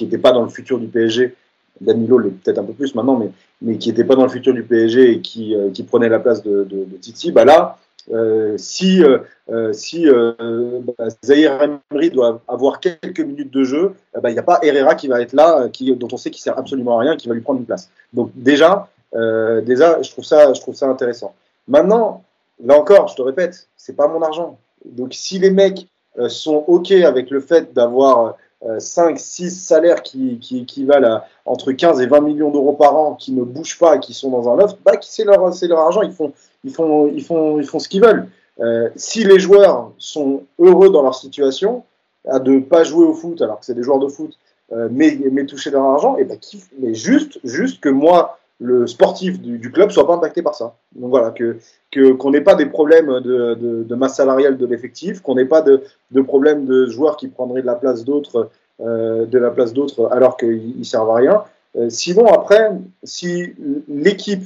n'étaient 0.00 0.18
pas 0.18 0.32
dans 0.32 0.42
le 0.42 0.48
futur 0.48 0.78
du 0.78 0.86
PSG. 0.86 1.34
Danilo 1.80 2.18
l'est 2.18 2.30
peut-être 2.30 2.58
un 2.58 2.64
peu 2.64 2.72
plus 2.72 2.94
maintenant, 2.94 3.16
mais, 3.16 3.30
mais 3.62 3.78
qui 3.78 3.88
n'étaient 3.88 4.04
pas 4.04 4.16
dans 4.16 4.24
le 4.24 4.30
futur 4.30 4.52
du 4.52 4.62
PSG 4.62 5.12
et 5.12 5.20
qui, 5.20 5.54
euh, 5.54 5.70
qui 5.70 5.82
prenaient 5.82 6.08
la 6.08 6.18
place 6.18 6.42
de, 6.42 6.64
de, 6.64 6.84
de 6.84 6.96
Titi. 7.00 7.32
Bah 7.32 7.44
là, 7.44 7.78
euh, 8.12 8.54
si, 8.58 9.02
euh, 9.02 9.72
si 9.72 10.06
bah, 10.06 11.04
Zahir 11.24 11.58
Emery 11.92 12.10
doit 12.10 12.40
avoir 12.48 12.80
quelques 12.80 13.20
minutes 13.20 13.52
de 13.52 13.64
jeu, 13.64 13.94
il 14.14 14.20
bah, 14.20 14.32
n'y 14.32 14.38
a 14.38 14.42
pas 14.42 14.58
Herrera 14.62 14.94
qui 14.94 15.08
va 15.08 15.20
être 15.20 15.32
là, 15.32 15.68
qui, 15.70 15.94
dont 15.94 16.08
on 16.12 16.16
sait 16.16 16.30
qu'il 16.30 16.42
sert 16.42 16.58
absolument 16.58 16.98
à 16.98 17.02
rien, 17.02 17.16
qui 17.16 17.28
va 17.28 17.34
lui 17.34 17.40
prendre 17.40 17.60
une 17.60 17.66
place. 17.66 17.90
Donc 18.12 18.30
déjà, 18.34 18.88
euh, 19.14 19.60
déjà, 19.60 20.00
je 20.02 20.10
trouve 20.10 20.24
ça, 20.24 20.52
je 20.52 20.60
trouve 20.60 20.74
ça 20.74 20.88
intéressant. 20.88 21.34
Maintenant, 21.68 22.22
là 22.64 22.78
encore, 22.78 23.08
je 23.08 23.16
te 23.16 23.22
répète, 23.22 23.68
c'est 23.76 23.96
pas 23.96 24.08
mon 24.08 24.22
argent. 24.22 24.58
Donc 24.84 25.14
si 25.14 25.38
les 25.38 25.50
mecs 25.50 25.86
euh, 26.18 26.28
sont 26.28 26.64
ok 26.66 26.90
avec 26.92 27.30
le 27.30 27.40
fait 27.40 27.72
d'avoir 27.72 28.36
5, 28.78 29.18
6 29.18 29.50
salaires 29.50 30.02
qui, 30.02 30.38
qui 30.38 30.58
équivalent 30.58 31.08
à 31.08 31.24
entre 31.46 31.72
15 31.72 32.00
et 32.00 32.06
20 32.06 32.20
millions 32.20 32.50
d'euros 32.50 32.74
par 32.74 32.94
an, 32.94 33.14
qui 33.14 33.32
ne 33.32 33.42
bougent 33.42 33.78
pas 33.78 33.96
et 33.96 34.00
qui 34.00 34.12
sont 34.12 34.30
dans 34.30 34.52
un 34.52 34.56
loft, 34.56 34.78
bah, 34.84 34.92
c'est 35.00 35.24
leur, 35.24 35.42
argent, 35.78 36.02
ils 36.02 36.12
font, 36.12 36.32
ce 36.62 37.88
qu'ils 37.88 38.02
veulent. 38.02 38.28
Euh, 38.60 38.90
si 38.96 39.24
les 39.24 39.38
joueurs 39.38 39.92
sont 39.98 40.42
heureux 40.58 40.90
dans 40.90 41.02
leur 41.02 41.14
situation, 41.14 41.84
à 42.28 42.38
de 42.38 42.52
ne 42.52 42.60
pas 42.60 42.84
jouer 42.84 43.06
au 43.06 43.14
foot 43.14 43.40
alors 43.40 43.60
que 43.60 43.66
c'est 43.66 43.74
des 43.74 43.82
joueurs 43.82 43.98
de 43.98 44.08
foot, 44.08 44.36
euh, 44.72 44.88
mais, 44.90 45.18
toucher 45.46 45.70
leur 45.70 45.84
argent, 45.84 46.16
et 46.16 46.24
ben, 46.24 46.38
mais 46.78 46.94
juste, 46.94 47.40
juste 47.42 47.80
que 47.80 47.88
moi, 47.88 48.38
le 48.60 48.86
sportif 48.86 49.40
du, 49.40 49.58
du, 49.58 49.72
club 49.72 49.90
soit 49.90 50.06
pas 50.06 50.14
impacté 50.14 50.42
par 50.42 50.54
ça. 50.54 50.76
Donc 50.94 51.10
voilà, 51.10 51.30
que 51.30 51.56
qu'on 51.92 52.30
n'ait 52.30 52.42
pas 52.42 52.54
des 52.54 52.66
problèmes 52.66 53.20
de, 53.20 53.54
de, 53.54 53.82
de 53.82 53.94
masse 53.94 54.16
salariale 54.16 54.58
de 54.58 54.66
l'effectif, 54.66 55.20
qu'on 55.20 55.34
n'ait 55.34 55.46
pas 55.46 55.62
de, 55.62 55.82
de 56.10 56.20
problèmes 56.20 56.66
de 56.66 56.86
joueurs 56.86 57.16
qui 57.16 57.28
prendraient 57.28 57.62
de 57.62 57.66
la 57.66 57.74
place 57.74 58.04
d'autres, 58.04 58.50
euh, 58.80 59.26
de 59.26 59.38
la 59.38 59.50
place 59.50 59.72
d'autres 59.72 60.08
alors 60.12 60.36
qu'ils 60.36 60.84
servent 60.84 61.10
à 61.10 61.16
rien. 61.16 61.42
Euh, 61.76 61.88
sinon 61.88 62.26
après, 62.26 62.70
si 63.02 63.54
l'équipe, 63.88 64.44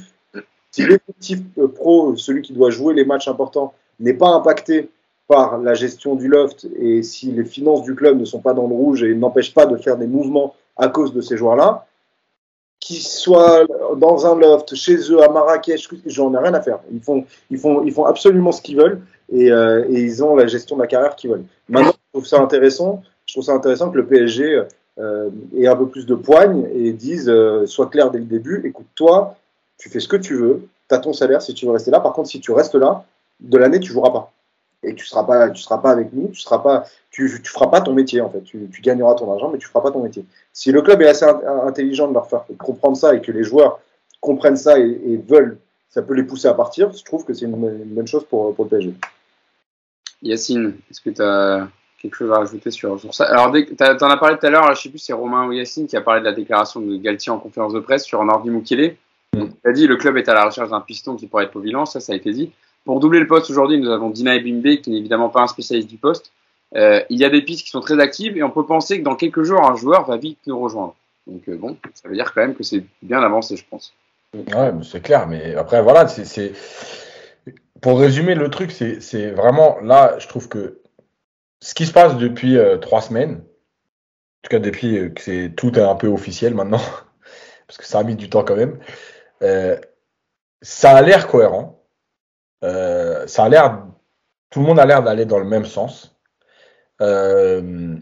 si 0.71 0.85
l'effectif 0.85 1.39
pro, 1.75 2.15
celui 2.15 2.41
qui 2.41 2.53
doit 2.53 2.69
jouer 2.69 2.93
les 2.93 3.05
matchs 3.05 3.27
importants, 3.27 3.73
n'est 3.99 4.13
pas 4.13 4.29
impacté 4.29 4.89
par 5.27 5.57
la 5.57 5.73
gestion 5.73 6.15
du 6.15 6.27
loft 6.27 6.67
et 6.77 7.01
si 7.03 7.31
les 7.31 7.45
finances 7.45 7.83
du 7.83 7.95
club 7.95 8.19
ne 8.19 8.25
sont 8.25 8.39
pas 8.39 8.53
dans 8.53 8.67
le 8.67 8.75
rouge 8.75 9.03
et 9.03 9.13
n'empêchent 9.15 9.53
pas 9.53 9.65
de 9.65 9.75
faire 9.77 9.97
des 9.97 10.07
mouvements 10.07 10.55
à 10.77 10.87
cause 10.87 11.13
de 11.13 11.21
ces 11.21 11.35
joueurs-là, 11.35 11.87
qu'ils 12.85 13.01
soient 13.01 13.65
dans 13.97 14.27
un 14.27 14.37
loft, 14.37 14.75
chez 14.75 14.97
eux, 15.11 15.23
à 15.23 15.29
Marrakech, 15.29 15.89
j'en 16.05 16.31
ai 16.35 16.37
rien 16.37 16.53
à 16.53 16.61
faire. 16.61 16.79
Ils 16.91 17.01
font, 17.01 17.25
ils 17.49 17.57
font, 17.57 17.83
ils 17.83 17.91
font 17.91 18.05
absolument 18.05 18.51
ce 18.51 18.61
qu'ils 18.61 18.77
veulent 18.77 19.01
et, 19.33 19.51
euh, 19.51 19.85
et, 19.89 20.03
ils 20.03 20.23
ont 20.23 20.35
la 20.35 20.45
gestion 20.45 20.75
de 20.75 20.81
la 20.81 20.87
carrière 20.87 21.15
qu'ils 21.15 21.31
veulent. 21.31 21.45
Maintenant, 21.67 21.93
je 21.93 22.11
trouve 22.13 22.27
ça 22.27 22.39
intéressant. 22.39 23.01
Je 23.25 23.33
trouve 23.33 23.43
ça 23.43 23.53
intéressant 23.53 23.89
que 23.89 23.97
le 23.97 24.05
PSG 24.05 24.65
euh, 24.99 25.29
ait 25.57 25.65
un 25.65 25.75
peu 25.75 25.87
plus 25.87 26.05
de 26.05 26.13
poigne 26.13 26.67
et 26.75 26.93
dise, 26.93 27.27
euh, 27.27 27.65
soit 27.65 27.87
clair 27.87 28.11
dès 28.11 28.19
le 28.19 28.25
début, 28.25 28.61
écoute, 28.63 28.85
toi, 28.93 29.35
tu 29.79 29.89
fais 29.89 29.99
ce 29.99 30.07
que 30.07 30.17
tu 30.17 30.35
veux, 30.35 30.67
tu 30.87 30.93
as 30.93 30.99
ton 30.99 31.11
salaire 31.11 31.41
si 31.41 31.55
tu 31.55 31.65
veux 31.65 31.71
rester 31.71 31.89
là. 31.89 31.99
Par 31.99 32.13
contre, 32.13 32.29
si 32.29 32.39
tu 32.39 32.51
restes 32.51 32.75
là, 32.75 33.03
de 33.39 33.57
l'année, 33.57 33.79
tu 33.79 33.91
joueras 33.91 34.11
pas. 34.11 34.31
Et 34.85 34.95
tu 34.95 35.05
seras 35.05 35.23
pas, 35.23 35.49
tu 35.49 35.61
seras 35.61 35.79
pas 35.79 35.91
avec 35.91 36.13
nous, 36.13 36.29
tu 36.29 36.39
seras 36.39 36.59
pas, 36.59 36.85
tu, 37.11 37.41
tu 37.43 37.51
feras 37.51 37.67
pas 37.67 37.81
ton 37.81 37.93
métier 37.93 38.21
en 38.21 38.29
fait. 38.29 38.41
Tu, 38.41 38.69
tu, 38.71 38.81
gagneras 38.81 39.15
ton 39.15 39.31
argent, 39.31 39.49
mais 39.49 39.57
tu 39.57 39.67
feras 39.67 39.81
pas 39.81 39.91
ton 39.91 40.03
métier. 40.03 40.25
Si 40.53 40.71
le 40.71 40.81
club 40.81 41.01
est 41.01 41.07
assez 41.07 41.25
intelligent 41.25 42.07
de 42.07 42.13
leur 42.13 42.27
faire 42.27 42.45
comprendre 42.57 42.95
ça 42.95 43.15
et 43.15 43.21
que 43.21 43.31
les 43.31 43.43
joueurs 43.43 43.79
comprennent 44.21 44.57
ça 44.57 44.79
et, 44.79 45.19
veulent, 45.27 45.57
ça 45.89 46.01
peut 46.01 46.13
les 46.13 46.23
pousser 46.23 46.47
à 46.47 46.53
partir. 46.53 46.91
Je 46.91 47.03
trouve 47.03 47.25
que 47.25 47.33
c'est 47.33 47.45
une, 47.45 47.55
bonne 47.55 48.07
chose 48.07 48.25
pour, 48.25 48.53
pour 48.55 48.65
le 48.65 48.69
PSG. 48.69 48.93
Yacine, 50.21 50.75
est-ce 50.89 51.01
que 51.01 51.09
tu 51.09 51.21
as 51.21 51.67
quelque 52.01 52.15
chose 52.15 52.31
à 52.31 52.37
rajouter 52.37 52.71
sur, 52.71 52.99
sur 52.99 53.13
ça? 53.13 53.25
Alors, 53.25 53.51
tu 53.51 53.75
en 53.81 54.09
as 54.09 54.17
parlé 54.17 54.37
tout 54.37 54.45
à 54.45 54.49
l'heure, 54.49 54.75
je 54.75 54.81
sais 54.81 54.89
plus 54.89 54.99
si 54.99 55.05
c'est 55.07 55.13
Romain 55.13 55.47
ou 55.47 55.53
Yacine 55.53 55.87
qui 55.87 55.95
a 55.97 56.01
parlé 56.01 56.19
de 56.19 56.25
la 56.25 56.33
déclaration 56.33 56.79
de 56.81 56.97
Galtier 56.97 57.31
en 57.31 57.39
conférence 57.39 57.73
de 57.73 57.79
presse 57.79 58.03
sur 58.03 58.23
Nordi 58.23 58.49
Mukele. 58.49 58.97
Mm. 59.33 59.45
Tu 59.63 59.69
as 59.69 59.73
dit 59.73 59.87
le 59.87 59.95
club 59.97 60.17
est 60.17 60.27
à 60.29 60.33
la 60.33 60.45
recherche 60.45 60.69
d'un 60.69 60.81
piston 60.81 61.15
qui 61.15 61.27
pourrait 61.27 61.45
être 61.45 61.51
povilant, 61.51 61.85
ça, 61.85 61.99
ça 61.99 62.13
a 62.13 62.15
été 62.15 62.31
dit. 62.31 62.51
Pour 62.85 62.99
doubler 62.99 63.19
le 63.19 63.27
poste 63.27 63.49
aujourd'hui, 63.49 63.79
nous 63.79 63.89
avons 63.89 64.11
Dina 64.11 64.35
Ebimbe, 64.35 64.77
qui 64.77 64.91
n'est 64.91 64.99
évidemment 64.99 65.29
pas 65.29 65.41
un 65.41 65.47
spécialiste 65.47 65.89
du 65.89 65.97
poste. 65.97 66.31
Euh, 66.75 67.01
il 67.09 67.17
y 67.17 67.25
a 67.25 67.29
des 67.29 67.41
pistes 67.41 67.63
qui 67.65 67.71
sont 67.71 67.79
très 67.79 67.99
actives 67.99 68.37
et 68.37 68.43
on 68.43 68.51
peut 68.51 68.65
penser 68.65 68.99
que 68.99 69.03
dans 69.03 69.15
quelques 69.15 69.43
jours, 69.43 69.63
un 69.63 69.75
joueur 69.75 70.05
va 70.05 70.17
vite 70.17 70.39
nous 70.45 70.59
rejoindre. 70.59 70.95
Donc 71.25 71.47
euh, 71.49 71.57
bon, 71.57 71.77
ça 71.95 72.07
veut 72.07 72.15
dire 72.15 72.31
quand 72.33 72.41
même 72.41 72.55
que 72.55 72.63
c'est 72.63 72.83
bien 73.01 73.21
avancé, 73.21 73.57
je 73.57 73.65
pense. 73.67 73.93
Ouais, 74.33 74.71
c'est 74.83 75.01
clair. 75.01 75.27
Mais 75.27 75.55
après, 75.55 75.81
voilà, 75.81 76.07
c'est 76.07 76.53
pour 77.81 77.99
résumer 77.99 78.35
le 78.35 78.49
truc, 78.49 78.71
c'est 78.71 79.31
vraiment 79.31 79.79
là, 79.81 80.17
je 80.19 80.27
trouve 80.27 80.47
que 80.47 80.81
ce 81.61 81.73
qui 81.73 81.85
se 81.85 81.93
passe 81.93 82.17
depuis 82.17 82.57
euh, 82.57 82.77
trois 82.77 83.01
semaines, 83.01 83.35
en 83.35 84.41
tout 84.43 84.49
cas 84.49 84.59
depuis 84.59 85.13
que 85.13 85.21
c'est 85.21 85.53
tout 85.55 85.71
un 85.75 85.95
peu 85.95 86.07
officiel 86.07 86.53
maintenant, 86.53 86.81
parce 87.67 87.77
que 87.77 87.85
ça 87.85 87.99
a 87.99 88.03
mis 88.03 88.15
du 88.15 88.29
temps 88.29 88.43
quand 88.43 88.57
même, 88.57 88.77
ça 90.61 90.95
a 90.95 91.01
l'air 91.01 91.27
cohérent. 91.27 91.74
Euh, 92.65 93.27
ça 93.27 93.43
a 93.43 93.49
l'air, 93.49 93.83
tout 94.49 94.59
le 94.59 94.65
monde 94.65 94.79
a 94.79 94.85
l'air 94.85 95.03
d'aller 95.03 95.25
dans 95.25 95.39
le 95.39 95.45
même 95.45 95.65
sens. 95.65 96.17
Euh, 97.01 97.95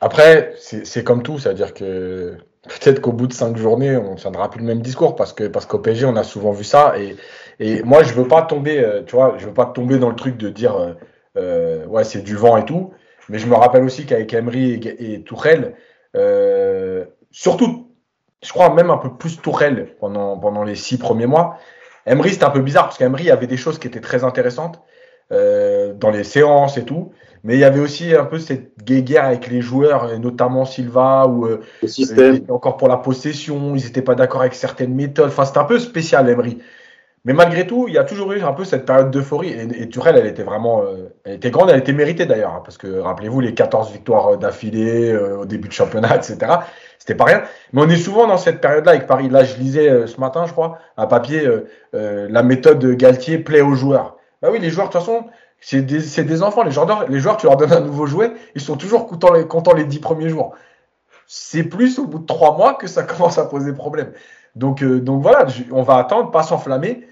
après, 0.00 0.54
c'est 0.58 1.04
comme 1.04 1.22
tout, 1.22 1.38
c'est-à-dire 1.38 1.74
que 1.74 2.36
peut-être 2.62 3.00
qu'au 3.00 3.12
bout 3.12 3.26
de 3.26 3.32
cinq 3.32 3.56
journées, 3.56 3.96
on 3.96 4.12
ne 4.12 4.16
tiendra 4.16 4.50
plus 4.50 4.60
le 4.60 4.66
même 4.66 4.80
discours 4.80 5.16
parce 5.16 5.32
que 5.32 5.44
parce 5.44 5.66
qu'au 5.66 5.78
PSG, 5.78 6.06
on 6.06 6.16
a 6.16 6.24
souvent 6.24 6.52
vu 6.52 6.64
ça. 6.64 6.94
Et, 6.98 7.16
et 7.58 7.82
moi, 7.82 8.02
je 8.02 8.14
veux 8.14 8.28
pas 8.28 8.42
tomber, 8.42 8.80
euh, 8.82 9.02
tu 9.02 9.16
vois, 9.16 9.34
je 9.38 9.46
veux 9.46 9.54
pas 9.54 9.66
tomber 9.66 9.98
dans 9.98 10.08
le 10.08 10.16
truc 10.16 10.36
de 10.36 10.48
dire 10.48 10.96
ouais, 11.36 12.04
c'est 12.04 12.22
du 12.22 12.36
vent 12.36 12.56
et 12.56 12.64
tout. 12.64 12.92
Mais 13.28 13.38
je 13.38 13.46
me 13.46 13.54
rappelle 13.54 13.84
aussi 13.84 14.06
qu'avec 14.06 14.32
Emery 14.32 14.74
et, 14.74 15.14
et 15.14 15.22
Tourelle, 15.22 15.74
surtout, 17.30 17.92
je 18.42 18.52
crois 18.52 18.72
même 18.72 18.90
un 18.90 18.98
peu 18.98 19.14
plus 19.16 19.40
Tourelle 19.42 19.96
pendant 20.00 20.38
pendant 20.38 20.62
les 20.62 20.76
six 20.76 20.96
premiers 20.96 21.26
mois, 21.26 21.58
Emery, 22.08 22.30
c'était 22.30 22.44
un 22.44 22.50
peu 22.50 22.62
bizarre 22.62 22.84
parce 22.84 22.98
qu'Emery 22.98 23.30
avait 23.30 23.46
des 23.46 23.56
choses 23.56 23.78
qui 23.78 23.86
étaient 23.86 24.00
très 24.00 24.24
intéressantes 24.24 24.80
euh, 25.30 25.92
dans 25.92 26.10
les 26.10 26.24
séances 26.24 26.78
et 26.78 26.84
tout. 26.84 27.12
Mais 27.44 27.54
il 27.54 27.60
y 27.60 27.64
avait 27.64 27.80
aussi 27.80 28.14
un 28.14 28.24
peu 28.24 28.38
cette 28.38 28.82
guéguerre 28.82 29.26
avec 29.26 29.48
les 29.48 29.60
joueurs, 29.60 30.18
notamment 30.18 30.64
Silva, 30.64 31.26
ou 31.28 31.46
euh, 31.46 31.60
encore 32.48 32.76
pour 32.76 32.88
la 32.88 32.96
possession, 32.96 33.76
ils 33.76 33.84
n'étaient 33.84 34.02
pas 34.02 34.16
d'accord 34.16 34.40
avec 34.40 34.54
certaines 34.54 34.94
méthodes. 34.94 35.28
Enfin, 35.28 35.44
c'était 35.44 35.58
un 35.58 35.64
peu 35.64 35.78
spécial, 35.78 36.28
Emery. 36.28 36.58
Mais 37.28 37.34
malgré 37.34 37.66
tout, 37.66 37.88
il 37.88 37.92
y 37.92 37.98
a 37.98 38.04
toujours 38.04 38.32
eu 38.32 38.40
un 38.40 38.54
peu 38.54 38.64
cette 38.64 38.86
période 38.86 39.10
d'euphorie. 39.10 39.50
Et, 39.50 39.82
et, 39.82 39.88
Turel, 39.90 40.16
elle 40.16 40.24
était 40.24 40.44
vraiment, 40.44 40.80
euh, 40.80 41.14
elle 41.24 41.34
était 41.34 41.50
grande, 41.50 41.68
elle 41.68 41.78
était 41.78 41.92
méritée 41.92 42.24
d'ailleurs, 42.24 42.54
hein, 42.54 42.62
parce 42.64 42.78
que 42.78 43.00
rappelez-vous 43.00 43.42
les 43.42 43.52
14 43.52 43.92
victoires 43.92 44.28
euh, 44.28 44.36
d'affilée 44.38 45.12
euh, 45.12 45.40
au 45.40 45.44
début 45.44 45.68
de 45.68 45.74
championnat, 45.74 46.16
etc. 46.16 46.38
C'était 46.98 47.14
pas 47.14 47.24
rien. 47.24 47.42
Mais 47.74 47.82
on 47.82 47.88
est 47.90 47.98
souvent 47.98 48.26
dans 48.26 48.38
cette 48.38 48.62
période-là 48.62 48.92
avec 48.92 49.06
Paris. 49.06 49.28
Là, 49.28 49.44
je 49.44 49.56
lisais 49.58 50.06
ce 50.06 50.18
matin, 50.18 50.46
je 50.46 50.52
crois, 50.52 50.78
un 50.96 51.06
papier, 51.06 51.46
la 51.92 52.42
méthode 52.42 52.78
de 52.78 52.94
Galtier 52.94 53.36
plaît 53.36 53.60
aux 53.60 53.74
joueurs. 53.74 54.16
Bah 54.40 54.48
oui, 54.50 54.58
les 54.58 54.70
joueurs, 54.70 54.88
de 54.88 54.92
toute 54.92 55.02
façon, 55.02 55.26
c'est 55.60 55.82
des, 55.82 56.42
enfants. 56.42 56.62
Les 56.62 56.70
joueurs, 56.70 57.10
les 57.10 57.20
joueurs, 57.20 57.36
tu 57.36 57.44
leur 57.44 57.58
donnes 57.58 57.74
un 57.74 57.80
nouveau 57.80 58.06
jouet, 58.06 58.32
ils 58.54 58.62
sont 58.62 58.76
toujours 58.76 59.06
contents 59.06 59.34
les, 59.34 59.46
contents 59.46 59.74
les 59.74 59.84
10 59.84 59.98
premiers 59.98 60.30
jours. 60.30 60.54
C'est 61.26 61.64
plus 61.64 61.98
au 61.98 62.06
bout 62.06 62.20
de 62.20 62.26
trois 62.26 62.56
mois 62.56 62.72
que 62.72 62.86
ça 62.86 63.02
commence 63.04 63.36
à 63.36 63.44
poser 63.44 63.74
problème. 63.74 64.12
Donc, 64.56 64.82
donc 64.82 65.22
voilà, 65.22 65.46
on 65.72 65.82
va 65.82 65.96
attendre, 65.96 66.30
pas 66.30 66.42
s'enflammer. 66.42 67.06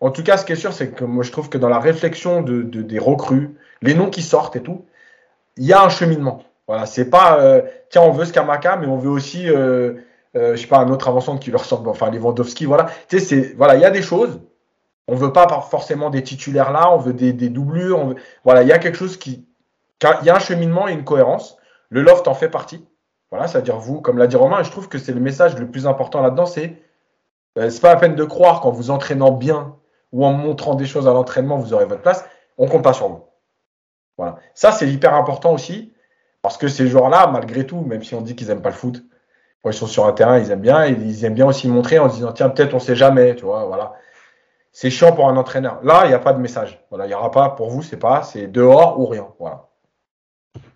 En 0.00 0.10
tout 0.10 0.22
cas, 0.22 0.36
ce 0.36 0.44
qui 0.44 0.52
est 0.52 0.56
sûr, 0.56 0.72
c'est 0.72 0.90
que 0.90 1.04
moi, 1.04 1.24
je 1.24 1.32
trouve 1.32 1.48
que 1.48 1.58
dans 1.58 1.68
la 1.68 1.80
réflexion 1.80 2.42
de, 2.42 2.62
des 2.62 2.98
recrues, 2.98 3.56
les 3.82 3.94
noms 3.94 4.10
qui 4.10 4.22
sortent 4.22 4.56
et 4.56 4.62
tout, 4.62 4.84
il 5.56 5.66
y 5.66 5.72
a 5.72 5.82
un 5.82 5.88
cheminement. 5.88 6.44
Voilà, 6.68 6.86
c'est 6.86 7.10
pas 7.10 7.40
euh, 7.40 7.62
tiens, 7.90 8.02
on 8.02 8.12
veut 8.12 8.24
Skamaka, 8.24 8.76
mais 8.76 8.86
on 8.86 8.96
veut 8.96 9.10
aussi, 9.10 9.48
euh, 9.48 9.94
euh, 10.36 10.54
je 10.54 10.60
sais 10.60 10.66
pas, 10.66 10.78
un 10.78 10.90
autre 10.90 11.08
avançant 11.08 11.38
qui 11.38 11.50
leur 11.50 11.62
ressemble, 11.62 11.88
enfin 11.88 12.10
Lewandowski, 12.10 12.66
voilà. 12.66 12.86
Tu 13.08 13.18
sais, 13.18 13.24
c'est 13.24 13.54
voilà, 13.54 13.74
il 13.74 13.80
y 13.80 13.84
a 13.84 13.90
des 13.90 14.02
choses. 14.02 14.40
On 15.08 15.16
veut 15.16 15.32
pas 15.32 15.48
forcément 15.62 16.10
des 16.10 16.22
titulaires 16.22 16.70
là, 16.70 16.92
on 16.92 16.98
veut 16.98 17.14
des, 17.14 17.32
doublures. 17.32 17.98
On 17.98 18.08
veut, 18.08 18.16
voilà, 18.44 18.62
il 18.62 18.68
y 18.68 18.72
a 18.72 18.78
quelque 18.78 18.98
chose 18.98 19.16
qui, 19.16 19.46
il 20.02 20.26
y 20.26 20.30
a 20.30 20.36
un 20.36 20.38
cheminement 20.38 20.86
et 20.88 20.92
une 20.92 21.04
cohérence. 21.04 21.56
Le 21.88 22.02
loft 22.02 22.28
en 22.28 22.34
fait 22.34 22.50
partie. 22.50 22.86
Voilà, 23.30 23.46
c'est-à-dire 23.48 23.78
vous, 23.78 24.00
comme 24.00 24.18
l'a 24.18 24.26
dit 24.26 24.36
Romain, 24.36 24.60
et 24.60 24.64
je 24.64 24.70
trouve 24.70 24.88
que 24.88 24.98
c'est 24.98 25.12
le 25.12 25.20
message 25.20 25.56
le 25.58 25.66
plus 25.66 25.86
important 25.86 26.22
là-dedans, 26.22 26.46
c'est 26.46 26.82
c'est 27.56 27.80
pas 27.80 27.92
la 27.94 27.96
peine 27.96 28.14
de 28.14 28.24
croire 28.24 28.60
qu'en 28.60 28.70
vous 28.70 28.90
entraînant 28.90 29.32
bien 29.32 29.77
ou 30.12 30.24
en 30.24 30.32
montrant 30.32 30.74
des 30.74 30.86
choses 30.86 31.06
à 31.06 31.12
l'entraînement, 31.12 31.56
vous 31.58 31.72
aurez 31.74 31.84
votre 31.84 32.02
place, 32.02 32.24
on 32.56 32.66
compte 32.66 32.84
pas 32.84 32.92
sur 32.92 33.08
vous. 33.08 33.24
Voilà. 34.16 34.36
Ça, 34.54 34.72
c'est 34.72 34.88
hyper 34.88 35.14
important 35.14 35.52
aussi, 35.52 35.92
parce 36.42 36.56
que 36.56 36.68
ces 36.68 36.88
joueurs-là, 36.88 37.28
malgré 37.28 37.66
tout, 37.66 37.80
même 37.82 38.02
si 38.02 38.14
on 38.14 38.20
dit 38.20 38.34
qu'ils 38.34 38.50
aiment 38.50 38.62
pas 38.62 38.70
le 38.70 38.74
foot, 38.74 39.04
ils 39.66 39.74
sont 39.74 39.86
sur 39.86 40.06
un 40.06 40.12
terrain, 40.12 40.38
ils 40.38 40.50
aiment 40.50 40.60
bien, 40.60 40.86
ils 40.86 41.24
aiment 41.24 41.34
bien 41.34 41.46
aussi 41.46 41.68
montrer 41.68 41.98
en 41.98 42.08
disant, 42.08 42.32
tiens, 42.32 42.48
peut-être 42.48 42.74
on 42.74 42.78
sait 42.78 42.96
jamais, 42.96 43.34
tu 43.34 43.44
vois, 43.44 43.64
voilà. 43.64 43.94
C'est 44.72 44.90
chiant 44.90 45.12
pour 45.12 45.28
un 45.28 45.36
entraîneur. 45.36 45.80
Là, 45.82 46.02
il 46.04 46.08
n'y 46.08 46.14
a 46.14 46.18
pas 46.18 46.32
de 46.32 46.40
message. 46.40 46.78
Voilà, 46.90 47.06
il 47.06 47.08
n'y 47.08 47.14
aura 47.14 47.30
pas, 47.30 47.50
pour 47.50 47.70
vous, 47.70 47.82
c'est 47.82 47.96
pas, 47.96 48.22
c'est 48.22 48.46
dehors 48.46 49.00
ou 49.00 49.06
rien. 49.06 49.26
Voilà. 49.38 49.68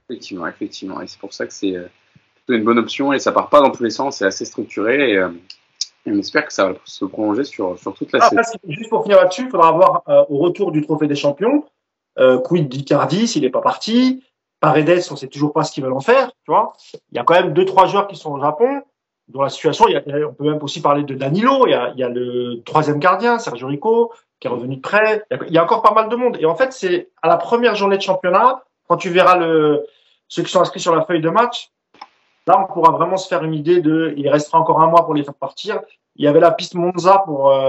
Effectivement, 0.09 0.47
effectivement. 0.47 1.01
Et 1.01 1.07
c'est 1.07 1.19
pour 1.19 1.33
ça 1.33 1.47
que 1.47 1.53
c'est 1.53 1.77
euh, 1.77 1.89
une 2.49 2.65
bonne 2.65 2.79
option 2.79 3.13
et 3.13 3.19
ça 3.19 3.33
part 3.33 3.49
pas 3.49 3.61
dans 3.61 3.71
tous 3.71 3.85
les 3.85 3.91
sens, 3.91 4.17
c'est 4.17 4.27
assez 4.27 4.45
structuré. 4.45 5.17
Euh, 5.17 5.29
on 6.07 6.19
espère 6.19 6.47
que 6.47 6.53
ça 6.53 6.69
va 6.69 6.75
se 6.85 7.05
prolonger 7.05 7.45
sur, 7.45 7.79
sur 7.79 7.95
toute 7.95 8.13
la 8.13 8.21
saison. 8.29 8.43
Juste 8.69 8.91
pour 8.91 9.03
finir 9.03 9.19
là-dessus, 9.19 9.43
il 9.43 9.51
faudra 9.51 9.69
avoir 9.69 10.03
euh, 10.09 10.25
au 10.29 10.39
retour 10.39 10.73
du 10.73 10.83
Trophée 10.83 11.07
des 11.07 11.15
Champions, 11.15 11.65
euh, 12.19 12.39
quid 12.39 12.69
d'Icardi 12.69 13.29
s'il 13.29 13.43
n'est 13.43 13.51
pas 13.51 13.61
parti, 13.61 14.23
Paredes, 14.61 15.03
on 15.11 15.17
sait 15.17 15.27
toujours 15.27 15.53
pas 15.53 15.65
ce 15.65 15.73
qu'ils 15.73 15.83
veulent 15.83 15.93
en 15.93 16.01
faire, 16.01 16.29
tu 16.45 16.53
vois. 16.53 16.73
Il 17.11 17.17
y 17.17 17.19
a 17.19 17.25
quand 17.25 17.35
même 17.35 17.53
deux 17.53 17.65
trois 17.65 17.87
joueurs 17.87 18.07
qui 18.07 18.15
sont 18.15 18.31
au 18.31 18.41
Japon, 18.41 18.83
dont 19.27 19.43
la 19.43 19.49
situation, 19.49 19.89
il 19.89 19.95
y 19.95 19.97
a, 19.97 20.29
on 20.29 20.35
peut 20.35 20.45
même 20.45 20.63
aussi 20.63 20.81
parler 20.81 21.03
de 21.03 21.15
Danilo, 21.15 21.67
il 21.67 21.71
y 21.71 21.75
a, 21.75 21.91
il 21.95 21.99
y 21.99 22.05
a 22.05 22.09
le 22.09 22.63
troisième 22.65 23.01
gardien, 23.01 23.41
Sergio 23.41 23.67
Rico, 23.67 24.13
qui 24.39 24.47
est 24.47 24.51
revenu 24.51 24.77
de 24.77 24.81
près. 24.81 25.25
Il 25.49 25.53
y 25.53 25.59
a, 25.59 25.65
encore 25.65 25.83
pas 25.83 25.93
mal 25.93 26.09
de 26.09 26.15
monde. 26.15 26.37
Et 26.39 26.47
en 26.47 26.55
fait, 26.55 26.73
c'est 26.73 27.11
à 27.23 27.29
la 27.29 27.37
première 27.39 27.75
journée 27.75 27.97
de 27.97 28.03
championnat, 28.03 28.63
quand 28.87 28.97
tu 28.97 29.11
verras 29.11 29.37
le, 29.37 29.85
ceux 30.29 30.45
qui 30.45 30.51
sont 30.53 30.61
inscrits 30.61 30.81
sur 30.81 30.95
la 30.95 31.05
feuille 31.05 31.21
de 31.21 31.29
match, 31.29 31.72
Là, 32.47 32.61
on 32.61 32.73
pourra 32.73 32.93
vraiment 32.93 33.17
se 33.17 33.29
faire 33.29 33.45
une 33.45 33.55
idée 33.55 33.81
de. 33.81 34.15
Il 34.17 34.29
restera 34.29 34.59
encore 34.59 34.83
un 34.83 34.89
mois 34.89 35.05
pour 35.05 35.15
les 35.15 35.23
faire 35.23 35.35
partir. 35.35 35.81
Il 36.17 36.25
y 36.25 36.29
avait 36.29 36.41
la 36.41 36.51
piste 36.51 36.75
Monza 36.75 37.23
pour 37.25 37.51
euh, 37.51 37.69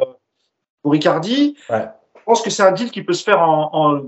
pour 0.81 0.95
Icardi. 0.95 1.55
Ouais. 1.69 1.87
Je 2.15 2.21
pense 2.25 2.41
que 2.41 2.49
c'est 2.49 2.63
un 2.63 2.71
deal 2.71 2.89
qui 2.89 3.03
peut 3.03 3.13
se 3.13 3.23
faire 3.23 3.41
en, 3.41 3.69
en 3.73 4.01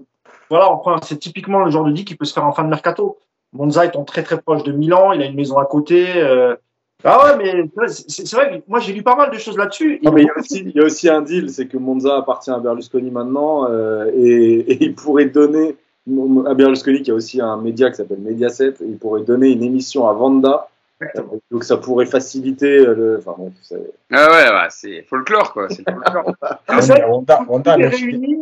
voilà, 0.50 0.80
c'est 1.04 1.18
typiquement 1.18 1.60
le 1.60 1.72
genre 1.72 1.84
de 1.86 1.92
deal 1.92 2.06
qui 2.06 2.16
peut 2.16 2.26
se 2.26 2.34
faire 2.34 2.46
en 2.46 2.52
fin 2.54 2.64
de 2.64 2.70
mercato. 2.70 3.18
Monza 3.54 3.86
étant 3.86 4.04
très 4.04 4.24
très 4.24 4.40
proche 4.42 4.64
de 4.64 4.72
Milan, 4.72 5.12
il 5.12 5.22
a 5.22 5.26
une 5.26 5.36
maison 5.36 5.58
à 5.58 5.66
côté. 5.66 6.18
euh. 6.18 6.56
Ah 7.04 7.24
ouais, 7.26 7.38
mais 7.38 7.88
c'est 7.88 8.32
vrai 8.34 8.50
que 8.60 8.64
moi 8.68 8.80
j'ai 8.80 8.94
lu 8.94 9.04
pas 9.04 9.16
mal 9.16 9.30
de 9.30 9.38
choses 9.38 9.58
là-dessus. 9.58 10.00
Il 10.02 10.06
y, 10.06 10.30
a 10.30 10.38
aussi, 10.40 10.60
il 10.62 10.72
y 10.76 10.80
a 10.80 10.84
aussi 10.84 11.08
un 11.10 11.22
deal, 11.22 11.50
c'est 11.50 11.68
que 11.68 11.78
Monza 11.78 12.18
appartient 12.18 12.50
à 12.50 12.58
Berlusconi 12.58 13.12
maintenant 13.12 13.70
euh, 13.70 14.10
et, 14.16 14.72
et 14.72 14.84
il 14.86 14.96
pourrait 14.96 15.26
donner 15.26 15.76
à 16.48 16.53
Berlusconi 16.53 17.02
qui 17.02 17.11
a 17.11 17.14
aussi 17.14 17.41
un 17.41 17.57
média 17.57 17.90
qui 17.90 17.95
s'appelle 17.98 18.19
Mediaset, 18.19 18.69
et 18.82 18.86
il 18.86 18.98
pourrait 18.98 19.23
donner 19.23 19.49
une 19.52 19.64
émission 19.64 20.07
à 20.07 20.14
Vanda. 20.14 20.69
Donc 21.52 21.64
ça 21.64 21.77
pourrait 21.77 22.06
faciliter 22.06 22.86
le. 22.86 23.18
Enfin 23.19 23.36
bon, 23.38 23.52
Ah 24.11 24.32
ouais, 24.32 24.49
ouais, 24.49 24.68
c'est 24.69 25.02
folklore, 25.03 25.52
quoi. 25.53 25.68
C'est 25.69 25.84
folklore. 25.90 26.34
Ah, 26.68 26.82
tout, 27.38 27.69
est 27.69 27.88
réuni, 27.88 28.38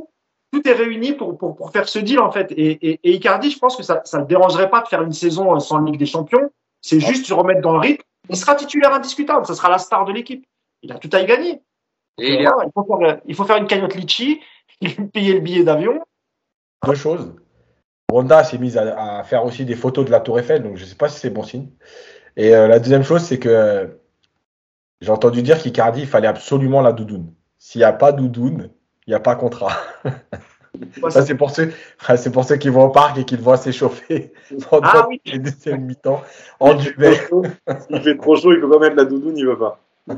tout 0.51 0.67
est 0.67 0.73
réuni 0.73 1.13
pour, 1.13 1.37
pour, 1.37 1.55
pour 1.55 1.71
faire 1.71 1.87
ce 1.89 1.99
deal 1.99 2.19
en 2.19 2.31
fait. 2.31 2.51
Et, 2.51 2.71
et, 2.87 2.99
et 3.03 3.11
Icardi, 3.13 3.49
je 3.49 3.57
pense 3.59 3.75
que 3.75 3.81
ça 3.83 4.03
ne 4.13 4.19
le 4.19 4.25
dérangerait 4.27 4.69
pas 4.69 4.81
de 4.81 4.87
faire 4.87 5.01
une 5.01 5.11
saison 5.13 5.59
sans 5.59 5.79
Ligue 5.79 5.97
des 5.97 6.05
Champions. 6.05 6.49
C'est 6.81 6.99
juste 6.99 7.25
se 7.25 7.33
remettre 7.33 7.61
dans 7.61 7.73
le 7.73 7.79
rythme. 7.79 8.03
Il 8.29 8.35
sera 8.37 8.55
titulaire 8.55 8.93
indiscutable. 8.93 9.45
Ça 9.45 9.55
sera 9.55 9.69
la 9.69 9.77
star 9.79 10.05
de 10.05 10.11
l'équipe. 10.13 10.45
Il 10.83 10.91
a 10.91 10.95
tout 10.95 11.09
à 11.13 11.21
y 11.21 11.25
gagner. 11.25 11.61
Et 12.19 12.27
il 12.27 12.41
est- 12.41 12.43
Voilà, 12.45 12.65
il, 12.67 12.71
faut 12.73 12.97
faire, 12.97 13.21
il 13.25 13.35
faut 13.35 13.45
faire 13.45 13.57
une 13.57 13.67
cagnotte 13.67 13.95
litchi, 13.95 14.41
il 14.81 14.91
faut 14.93 15.05
payer 15.05 15.33
le 15.33 15.39
billet 15.39 15.63
d'avion. 15.63 15.99
deux 16.85 16.93
choses. 16.93 17.33
Honda 18.15 18.43
s'est 18.43 18.57
mise 18.57 18.77
à, 18.77 19.19
à 19.19 19.23
faire 19.23 19.45
aussi 19.45 19.65
des 19.65 19.75
photos 19.75 20.05
de 20.05 20.11
la 20.11 20.19
Tour 20.19 20.39
Eiffel, 20.39 20.63
donc 20.63 20.77
je 20.77 20.83
ne 20.83 20.87
sais 20.87 20.95
pas 20.95 21.09
si 21.09 21.19
c'est 21.19 21.29
bon 21.29 21.43
signe. 21.43 21.69
Et 22.37 22.55
euh, 22.55 22.67
la 22.67 22.79
deuxième 22.79 23.03
chose, 23.03 23.21
c'est 23.21 23.39
que 23.39 23.49
euh, 23.49 23.87
j'ai 25.01 25.11
entendu 25.11 25.41
dire 25.41 25.57
qu'Icardi, 25.59 26.01
il 26.01 26.07
fallait 26.07 26.27
absolument 26.27 26.81
la 26.81 26.91
doudoune. 26.93 27.33
S'il 27.57 27.79
n'y 27.79 27.85
a 27.85 27.93
pas 27.93 28.11
doudoune, 28.11 28.71
il 29.07 29.11
n'y 29.11 29.15
a 29.15 29.19
pas 29.19 29.35
contrat. 29.35 29.77
Ouais, 31.03 31.11
Ça, 31.11 31.21
c'est 31.23 31.35
pour 31.35 31.51
ceux, 31.51 31.71
c'est 32.17 32.31
pour 32.31 32.45
ceux 32.45 32.55
qui 32.55 32.69
vont 32.69 32.85
au 32.85 32.89
parc 32.89 33.19
et 33.19 33.25
qui 33.25 33.37
le 33.37 33.43
voient 33.43 33.57
s'échauffer 33.57 34.33
pendant 34.71 34.87
Ah 34.91 35.05
oui. 35.07 35.21
les 35.25 35.37
deuxièmes 35.37 35.85
mi-temps 35.85 36.23
en 36.59 36.73
duvet. 36.73 37.13
S'il 37.87 38.01
fait 38.01 38.17
trop 38.17 38.35
chaud, 38.35 38.53
il 38.53 38.59
peut 38.59 38.71
pas 38.71 38.79
mettre 38.79 38.95
la 38.95 39.05
doudoune, 39.05 39.37
il 39.37 39.45
veut 39.45 39.59
pas. 39.59 39.79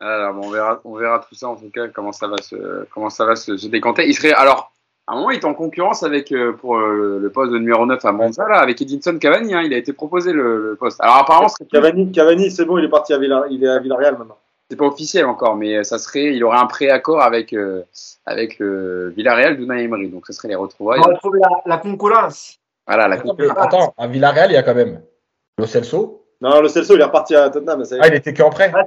Alors, 0.00 0.34
bon, 0.34 0.48
on 0.48 0.50
verra, 0.50 0.80
on 0.84 0.96
verra 0.96 1.24
tout 1.26 1.34
ça 1.34 1.48
en 1.48 1.56
tout 1.56 1.70
cas 1.70 1.88
comment 1.88 2.12
ça 2.12 2.28
va 2.28 2.36
se, 2.42 2.84
comment 2.92 3.08
ça 3.08 3.24
va 3.24 3.36
se, 3.36 3.56
se 3.56 3.68
décanter. 3.68 4.06
Il 4.06 4.14
serait 4.14 4.32
alors 4.34 4.70
à 5.08 5.12
un 5.12 5.16
moment 5.16 5.30
il 5.30 5.36
était 5.36 5.46
en 5.46 5.54
concurrence 5.54 6.02
avec 6.02 6.30
euh, 6.32 6.52
pour 6.52 6.76
euh, 6.76 7.18
le 7.20 7.30
poste 7.30 7.50
de 7.52 7.58
numéro 7.58 7.86
9 7.86 8.04
à 8.04 8.12
Monza 8.12 8.46
là 8.46 8.58
avec 8.58 8.80
Edinson 8.82 9.18
Cavani. 9.18 9.54
Hein, 9.54 9.62
il 9.64 9.72
a 9.72 9.78
été 9.78 9.92
proposé 9.92 10.32
le, 10.32 10.70
le 10.70 10.76
poste. 10.76 11.00
Alors 11.00 11.16
apparemment 11.16 11.48
Cavani, 11.72 12.12
Cavani 12.12 12.50
c'est 12.50 12.66
bon, 12.66 12.76
il 12.78 12.84
est 12.84 12.90
parti 12.90 13.14
à, 13.14 13.18
Villa, 13.18 13.44
il 13.50 13.64
est 13.64 13.68
à 13.68 13.78
Villarreal 13.78 14.18
maintenant. 14.18 14.36
c'est 14.68 14.76
pas 14.76 14.84
officiel 14.84 15.24
encore, 15.24 15.56
mais 15.56 15.82
ça 15.82 15.98
serait 15.98 16.34
il 16.34 16.44
aurait 16.44 16.58
un 16.58 16.66
préaccord 16.66 17.22
avec 17.22 17.54
euh, 17.54 17.82
avec 18.26 18.58
le 18.58 19.08
Villarreal 19.16 19.56
d'Unai 19.56 19.84
Emery. 19.84 20.10
Donc 20.10 20.26
ce 20.26 20.34
serait 20.34 20.48
les 20.48 20.56
retrouvailles. 20.56 21.00
On 21.02 21.08
va 21.08 21.16
trouver 21.16 21.40
la, 21.40 21.48
la 21.64 21.78
concurrence. 21.78 22.58
Voilà 22.86 23.08
la 23.08 23.16
Attends, 23.16 23.36
mais 23.38 23.48
attends, 23.56 23.94
à 23.96 24.06
Villarreal, 24.06 24.50
il 24.50 24.54
y 24.54 24.58
a 24.58 24.62
quand 24.62 24.74
même 24.74 25.00
Lo 25.58 25.66
Celso. 25.66 26.24
Non, 26.40 26.60
le 26.60 26.68
Celso, 26.68 26.94
il 26.94 27.00
est 27.00 27.04
reparti 27.04 27.34
à 27.34 27.50
Tottenham. 27.50 27.84
Ça 27.84 27.96
y 27.96 27.98
est. 27.98 28.02
Ah, 28.02 28.08
il 28.08 28.14
était 28.14 28.32
qu'en 28.32 28.50
prêt. 28.50 28.70
Ah, 28.72 28.84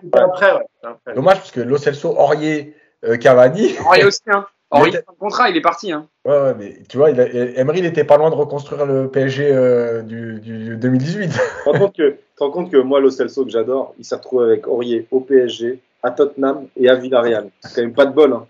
ouais. 1.06 1.14
Dommage, 1.16 1.38
parce 1.38 1.52
que 1.52 1.60
Lo 1.60 1.78
Celso, 1.78 2.16
Aurier, 2.18 2.76
euh, 3.04 3.18
Cavani. 3.18 3.76
Henri 3.86 4.04
aussi 4.06 4.22
hein. 4.28 4.46
Henri 4.72 4.90
était- 4.90 5.00
de 5.00 5.04
contrat, 5.20 5.50
il 5.50 5.58
est 5.58 5.62
parti 5.62 5.92
hein. 5.92 6.08
Ouais, 6.26 6.32
ouais, 6.40 6.54
mais 6.58 6.78
tu 6.88 6.98
vois, 6.98 7.10
il 7.12 7.20
a- 7.20 7.28
Emery, 7.60 7.80
il 7.80 7.84
n'était 7.84 8.04
pas 8.04 8.18
loin 8.18 8.30
de 8.30 8.36
reconstruire 8.36 8.86
le 8.86 9.10
PSG 9.10 9.52
euh, 9.52 10.02
du, 10.02 10.40
du 10.40 10.78
2018. 10.78 11.30
Tu 11.30 11.38
te 11.38 11.70
rends 11.70 11.78
compte 11.80 11.96
que, 11.96 12.10
tu 12.12 12.18
te 12.38 12.44
rends 12.44 12.52
compte 12.52 12.72
que 12.72 12.78
moi, 12.78 13.00
Lo 13.00 13.10
Celso, 13.10 13.44
que 13.46 13.52
j'adore, 13.52 13.94
il 14.00 14.06
s'est 14.06 14.16
retrouvé 14.16 14.46
avec 14.46 14.68
Aurier 14.68 15.08
au 15.12 15.20
PSG, 15.20 15.80
à 16.04 16.12
Tottenham 16.12 16.68
et 16.78 16.90
à 16.90 16.96
Villarreal. 16.96 17.50
C'est 17.62 17.76
quand 17.76 17.82
même 17.82 17.94
pas 17.94 18.06
de 18.06 18.14
bol. 18.14 18.34
Hein. 18.34 18.46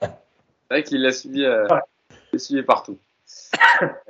C'est 0.00 0.08
vrai 0.70 0.82
qu'il 0.82 1.02
l'a 1.02 1.12
suivi, 1.12 1.44
euh, 1.44 1.66
suivi 2.36 2.62
partout. 2.62 2.96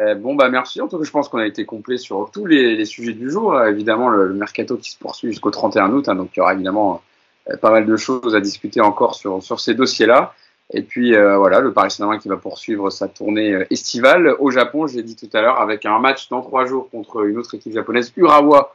Euh, 0.00 0.14
bon, 0.16 0.34
bah 0.34 0.48
merci. 0.48 0.80
En 0.80 0.88
tout 0.88 0.98
cas, 0.98 1.04
je 1.04 1.10
pense 1.10 1.28
qu'on 1.28 1.38
a 1.38 1.46
été 1.46 1.64
complet 1.64 1.96
sur 1.96 2.30
tous 2.32 2.44
les, 2.46 2.74
les 2.74 2.84
sujets 2.84 3.12
du 3.12 3.30
jour. 3.30 3.54
Euh, 3.54 3.68
évidemment, 3.70 4.08
le, 4.08 4.26
le 4.26 4.34
mercato 4.34 4.76
qui 4.76 4.90
se 4.90 4.98
poursuit 4.98 5.28
jusqu'au 5.30 5.50
31 5.50 5.92
août. 5.92 6.08
hein, 6.08 6.14
donc, 6.16 6.30
il 6.34 6.38
y 6.38 6.42
aura 6.42 6.54
évidemment 6.54 7.02
euh, 7.48 7.56
pas 7.56 7.70
mal 7.70 7.86
de 7.86 7.96
choses 7.96 8.34
à 8.34 8.40
discuter 8.40 8.80
encore 8.80 9.14
sur, 9.14 9.42
sur 9.42 9.60
ces 9.60 9.74
dossiers-là. 9.74 10.34
Et 10.72 10.82
puis, 10.82 11.16
euh, 11.16 11.36
voilà, 11.36 11.60
le 11.60 11.72
Paris 11.72 11.90
Saint-Germain 11.90 12.18
qui 12.18 12.28
va 12.28 12.36
poursuivre 12.36 12.90
sa 12.90 13.08
tournée 13.08 13.52
euh, 13.52 13.66
estivale 13.70 14.36
au 14.38 14.50
Japon, 14.50 14.86
je 14.86 14.96
l'ai 14.96 15.02
dit 15.02 15.16
tout 15.16 15.28
à 15.36 15.40
l'heure, 15.40 15.60
avec 15.60 15.84
un 15.84 15.98
match 15.98 16.28
dans 16.28 16.42
trois 16.42 16.64
jours 16.64 16.88
contre 16.90 17.24
une 17.26 17.38
autre 17.38 17.54
équipe 17.54 17.72
japonaise, 17.72 18.12
Urawa 18.16 18.74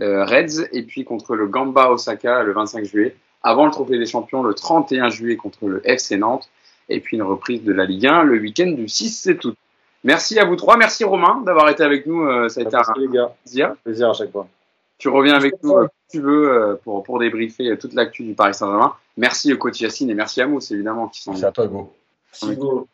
euh, 0.00 0.24
Reds, 0.24 0.68
et 0.72 0.82
puis 0.82 1.04
contre 1.04 1.36
le 1.36 1.46
Gamba 1.46 1.90
Osaka 1.90 2.42
le 2.42 2.52
25 2.52 2.84
juillet, 2.84 3.14
avant 3.42 3.64
le 3.64 3.70
Trophée 3.70 3.98
des 3.98 4.06
Champions 4.06 4.42
le 4.42 4.54
31 4.54 5.08
juillet 5.08 5.36
contre 5.36 5.66
le 5.66 5.80
FC 5.88 6.16
Nantes 6.16 6.50
et 6.88 7.00
puis 7.00 7.16
une 7.16 7.22
reprise 7.22 7.62
de 7.62 7.72
la 7.72 7.84
Ligue 7.84 8.06
1 8.06 8.24
le 8.24 8.38
week-end 8.38 8.70
du 8.72 8.88
6 8.88 9.30
août. 9.44 9.56
Merci 10.04 10.38
à 10.38 10.44
vous 10.44 10.56
trois, 10.56 10.76
merci 10.76 11.04
Romain 11.04 11.42
d'avoir 11.44 11.68
été 11.68 11.82
avec 11.82 12.06
nous, 12.06 12.24
euh, 12.24 12.48
ça 12.48 12.60
a 12.60 12.64
été 12.64 12.74
un 12.74 12.78
Merci 12.78 13.00
les 13.00 13.08
gars, 13.08 13.34
plaisir. 13.42 13.74
plaisir 13.82 14.10
à 14.10 14.12
chaque 14.12 14.30
fois. 14.30 14.46
Tu 14.98 15.08
reviens 15.08 15.34
avec 15.34 15.54
nous 15.62 15.72
euh, 15.72 15.82
quand 15.82 15.88
tu 16.10 16.20
veux 16.20 16.50
euh, 16.50 16.74
pour, 16.82 17.02
pour 17.02 17.18
débriefer 17.18 17.70
euh, 17.70 17.76
toute 17.76 17.92
l'actu 17.94 18.22
du 18.24 18.34
Paris 18.34 18.54
Saint-Germain. 18.54 18.94
Merci 19.16 19.52
au 19.52 19.58
coach 19.58 19.80
Yacine 19.80 20.10
et 20.10 20.14
merci 20.14 20.40
à 20.40 20.46
Mousse 20.46 20.70
évidemment 20.70 21.08
qui 21.08 21.20
sont 21.22 21.34
C'est 21.34 21.44
à 21.44 21.52
toi, 21.52 21.64
Hugo. 21.66 21.92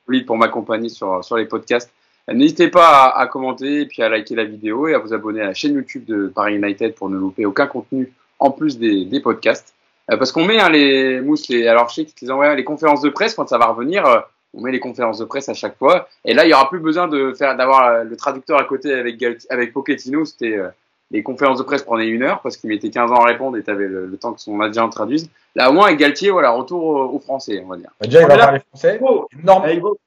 Merci, 0.09 0.25
pour 0.25 0.37
m'accompagner 0.37 0.89
sur, 0.89 1.25
sur 1.25 1.37
les 1.37 1.47
podcasts. 1.47 1.91
N'hésitez 2.29 2.69
pas 2.69 2.89
à, 3.07 3.21
à 3.21 3.27
commenter 3.27 3.81
et 3.83 3.87
puis 3.87 4.03
à 4.03 4.09
liker 4.09 4.37
la 4.37 4.45
vidéo 4.45 4.87
et 4.89 4.95
à 4.95 4.99
vous 4.99 5.13
abonner 5.13 5.41
à 5.41 5.47
la 5.47 5.55
chaîne 5.55 5.75
YouTube 5.75 6.05
de 6.05 6.29
Paris 6.29 6.55
United 6.57 6.95
pour 6.95 7.11
ne 7.11 7.17
louper 7.19 7.45
aucun 7.47 7.67
contenu 7.67 8.13
en 8.39 8.51
plus 8.51 8.79
des, 8.79 9.05
des 9.05 9.21
podcasts. 9.21 9.75
Euh, 10.11 10.17
parce 10.17 10.33
qu'on 10.33 10.45
met 10.45 10.61
hein, 10.61 10.69
les 10.71 11.21
mousses, 11.21 11.49
les, 11.49 11.67
alors 11.67 11.89
je 11.89 11.95
sais 11.97 12.05
qu'ils 12.05 12.31
envoient 12.33 12.55
les 12.55 12.65
conférences 12.65 13.03
de 13.03 13.11
presse 13.11 13.35
quand 13.35 13.49
ça 13.49 13.59
va 13.59 13.67
revenir. 13.67 14.07
euh, 14.07 14.21
on 14.55 14.61
met 14.61 14.71
les 14.73 14.81
conférences 14.81 15.19
de 15.19 15.25
presse 15.25 15.49
à 15.49 15.55
chaque 15.55 15.79
fois. 15.79 16.09
Et 16.25 16.35
là, 16.35 16.45
il 16.45 16.51
y 16.51 16.55
aura 16.55 16.69
plus 16.69 16.79
besoin 16.81 17.09
de 17.09 17.33
faire 17.33 17.57
d'avoir 17.57 18.05
le 18.05 18.17
traducteur 18.17 18.59
à 18.59 18.65
côté 18.65 18.93
avec 18.93 19.25
avec 19.49 19.73
Pochettino. 19.73 20.25
C'était 20.25 20.59
euh, 20.59 20.69
les 21.13 21.23
conférences 21.23 21.59
de 21.59 21.63
presse 21.63 21.83
prenaient 21.83 22.09
une 22.09 22.23
heure 22.23 22.41
parce 22.41 22.57
qu'il 22.57 22.69
mettait 22.71 22.91
15 22.91 23.11
ans 23.13 23.17
à 23.23 23.27
répondre 23.27 23.57
et 23.59 23.63
tu 23.63 23.71
avais 23.71 23.87
le, 23.87 24.07
le 24.07 24.17
temps 24.17 24.33
que 24.33 24.41
son 24.41 24.61
adjoint 24.61 24.89
traduise. 24.89 25.31
Là, 25.55 25.71
au 25.71 25.73
moins, 25.75 25.87
avec 25.87 25.99
Galtier, 25.99 26.31
voilà, 26.31 26.51
retour 26.51 26.83
au, 26.83 27.05
au 27.15 27.19
français, 27.21 27.63
on 27.65 27.69
va 27.69 27.77
dire. 27.77 27.91
Bah, 28.01 28.07
Déjà, 28.07 28.21
il 28.21 28.25
On 28.25 28.29
va 28.29 28.39
parler 28.39 28.61
français. 28.71 28.99
Et, 28.99 29.45
norm- 29.45 29.69
Hugo, 29.71 29.99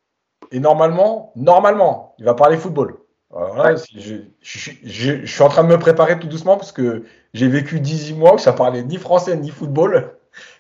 et 0.52 0.60
normalement, 0.60 1.32
normalement, 1.36 2.15
il 2.19 2.26
va 2.26 2.34
parler 2.34 2.57
football. 2.57 2.95
Alors 3.36 3.57
là, 3.57 3.77
si 3.77 3.99
je, 3.99 4.15
je- 4.41 4.72
je- 4.84 5.26
je 5.26 5.32
suis 5.32 5.44
en 5.44 5.49
train 5.49 5.64
de 5.64 5.69
me 5.69 5.77
préparer 5.77 6.18
tout 6.19 6.27
doucement 6.27 6.57
parce 6.57 6.72
que 6.72 7.03
j'ai 7.34 7.48
vécu 7.48 7.80
18 7.80 8.14
mois 8.15 8.36
où 8.36 8.38
ça 8.38 8.53
parlait 8.53 8.82
ni 8.84 8.98
français 8.98 9.36
ni 9.38 9.49
football. 9.49 10.11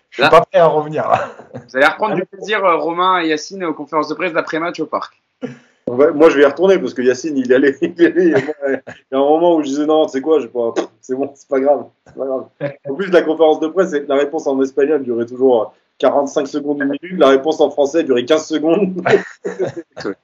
Je 0.09 0.15
suis 0.15 0.23
Là. 0.23 0.29
pas 0.29 0.41
prêt 0.41 0.59
à 0.59 0.67
revenir. 0.67 1.09
Vous 1.53 1.75
allez 1.77 1.85
reprendre 1.85 2.15
du 2.15 2.25
plaisir, 2.25 2.63
euh, 2.65 2.75
Romain 2.77 3.19
et 3.21 3.27
Yacine, 3.27 3.63
aux 3.65 3.73
conférences 3.73 4.07
de 4.09 4.13
presse 4.13 4.33
d'après-match 4.33 4.79
au 4.79 4.85
parc. 4.85 5.21
On 5.87 5.95
va- 5.95 6.11
moi, 6.11 6.29
je 6.29 6.37
vais 6.37 6.43
y 6.43 6.45
retourner 6.45 6.79
parce 6.79 6.95
que 6.95 7.03
Yacine, 7.03 7.37
il 7.37 7.53
allait. 7.53 7.77
Il, 7.81 8.05
allait, 8.05 8.25
et 8.29 8.31
moi, 8.31 8.55
il 8.67 8.81
y 9.11 9.15
a 9.15 9.17
un 9.17 9.19
moment 9.19 9.55
où 9.55 9.61
je 9.61 9.67
disais 9.67 9.85
non, 9.85 10.07
c'est 10.07 10.21
quoi, 10.21 10.39
je 10.39 10.45
sais 10.47 10.51
pas, 10.51 10.73
c'est 10.99 11.15
bon, 11.15 11.31
c'est 11.35 11.47
pas 11.47 11.59
grave. 11.59 11.85
c'est 12.07 12.15
pas 12.15 12.25
grave. 12.25 12.47
En 12.89 12.95
plus, 12.95 13.11
la 13.11 13.21
conférence 13.21 13.59
de 13.59 13.67
presse, 13.67 13.93
la 14.07 14.15
réponse 14.15 14.47
en 14.47 14.59
espagnol 14.61 15.03
durait 15.03 15.27
toujours 15.27 15.73
45 15.99 16.47
secondes, 16.47 16.81
une 16.81 16.97
minute. 17.01 17.19
La 17.19 17.29
réponse 17.29 17.61
en 17.61 17.69
français 17.69 18.03
durait 18.03 18.25
15 18.25 18.47
secondes. 18.47 19.01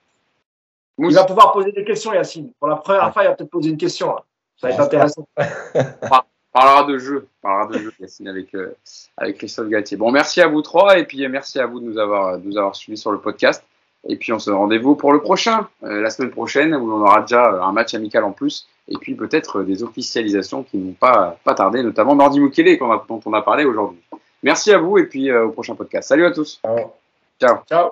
il 0.98 1.14
va 1.14 1.24
pouvoir 1.26 1.54
poser 1.54 1.72
des 1.72 1.84
questions, 1.84 2.14
Yacine. 2.14 2.52
Pour 2.60 2.68
la 2.68 2.78
première 2.78 3.14
fois, 3.14 3.24
il 3.24 3.28
va 3.28 3.36
peut-être 3.36 3.52
poser 3.52 3.70
une 3.70 3.78
question. 3.78 4.08
là. 4.08 4.24
Ça 4.58 4.68
va 4.68 4.74
être 4.74 4.82
intéressant. 4.82 5.28
parlera 6.54 6.84
de 6.84 6.98
jeu, 6.98 7.28
parlera 7.42 7.72
de 7.72 7.80
jeu, 7.80 7.94
Yacine, 8.00 8.28
avec, 8.28 8.54
euh, 8.56 8.76
avec 9.18 9.38
Christophe 9.38 9.70
Galtier. 9.70 9.96
Bon, 9.98 10.12
merci 10.12 10.42
à 10.42 10.48
vous 10.48 10.62
trois 10.62 10.98
et 10.98 11.06
puis 11.06 11.24
euh, 11.24 11.30
merci 11.30 11.60
à 11.60 11.66
vous 11.66 11.80
de 11.80 11.86
nous 11.86 11.98
avoir, 11.98 12.38
de 12.38 12.46
nous 12.46 12.58
avoir 12.58 12.76
suivis 12.76 12.98
sur 12.98 13.12
le 13.12 13.20
podcast. 13.20 13.64
Et 14.08 14.16
puis 14.16 14.34
on 14.34 14.40
se 14.40 14.50
rendez-vous 14.50 14.96
pour 14.96 15.14
le 15.14 15.22
prochain, 15.22 15.68
euh, 15.84 16.02
la 16.02 16.10
semaine 16.10 16.32
prochaine, 16.32 16.74
où 16.74 16.92
on 16.92 17.02
aura 17.02 17.22
déjà 17.22 17.54
euh, 17.54 17.62
un 17.62 17.72
match 17.72 17.94
amical 17.94 18.24
en 18.24 18.32
plus, 18.32 18.68
et 18.88 18.98
puis 18.98 19.16
peut-être 19.16 19.60
euh, 19.60 19.64
des 19.64 19.84
officialisations 19.84 20.64
qui 20.64 20.78
n'ont 20.78 20.94
pas, 20.94 21.38
pas 21.44 21.54
tardé, 21.54 21.84
notamment 21.84 22.16
Nordi 22.16 22.40
Mukele, 22.40 22.78
dont 22.80 23.22
on 23.26 23.34
a 23.34 23.42
parlé 23.42 23.66
aujourd'hui. 23.66 24.00
Merci 24.44 24.74
à 24.74 24.80
vous 24.80 24.98
et 24.98 25.06
puis 25.06 25.30
euh, 25.30 25.46
au 25.46 25.52
prochain 25.52 25.76
podcast. 25.76 26.10
Salut 26.10 26.26
à 26.26 26.32
tous. 26.32 26.60
Ciao. 27.40 27.60
Ciao. 27.70 27.92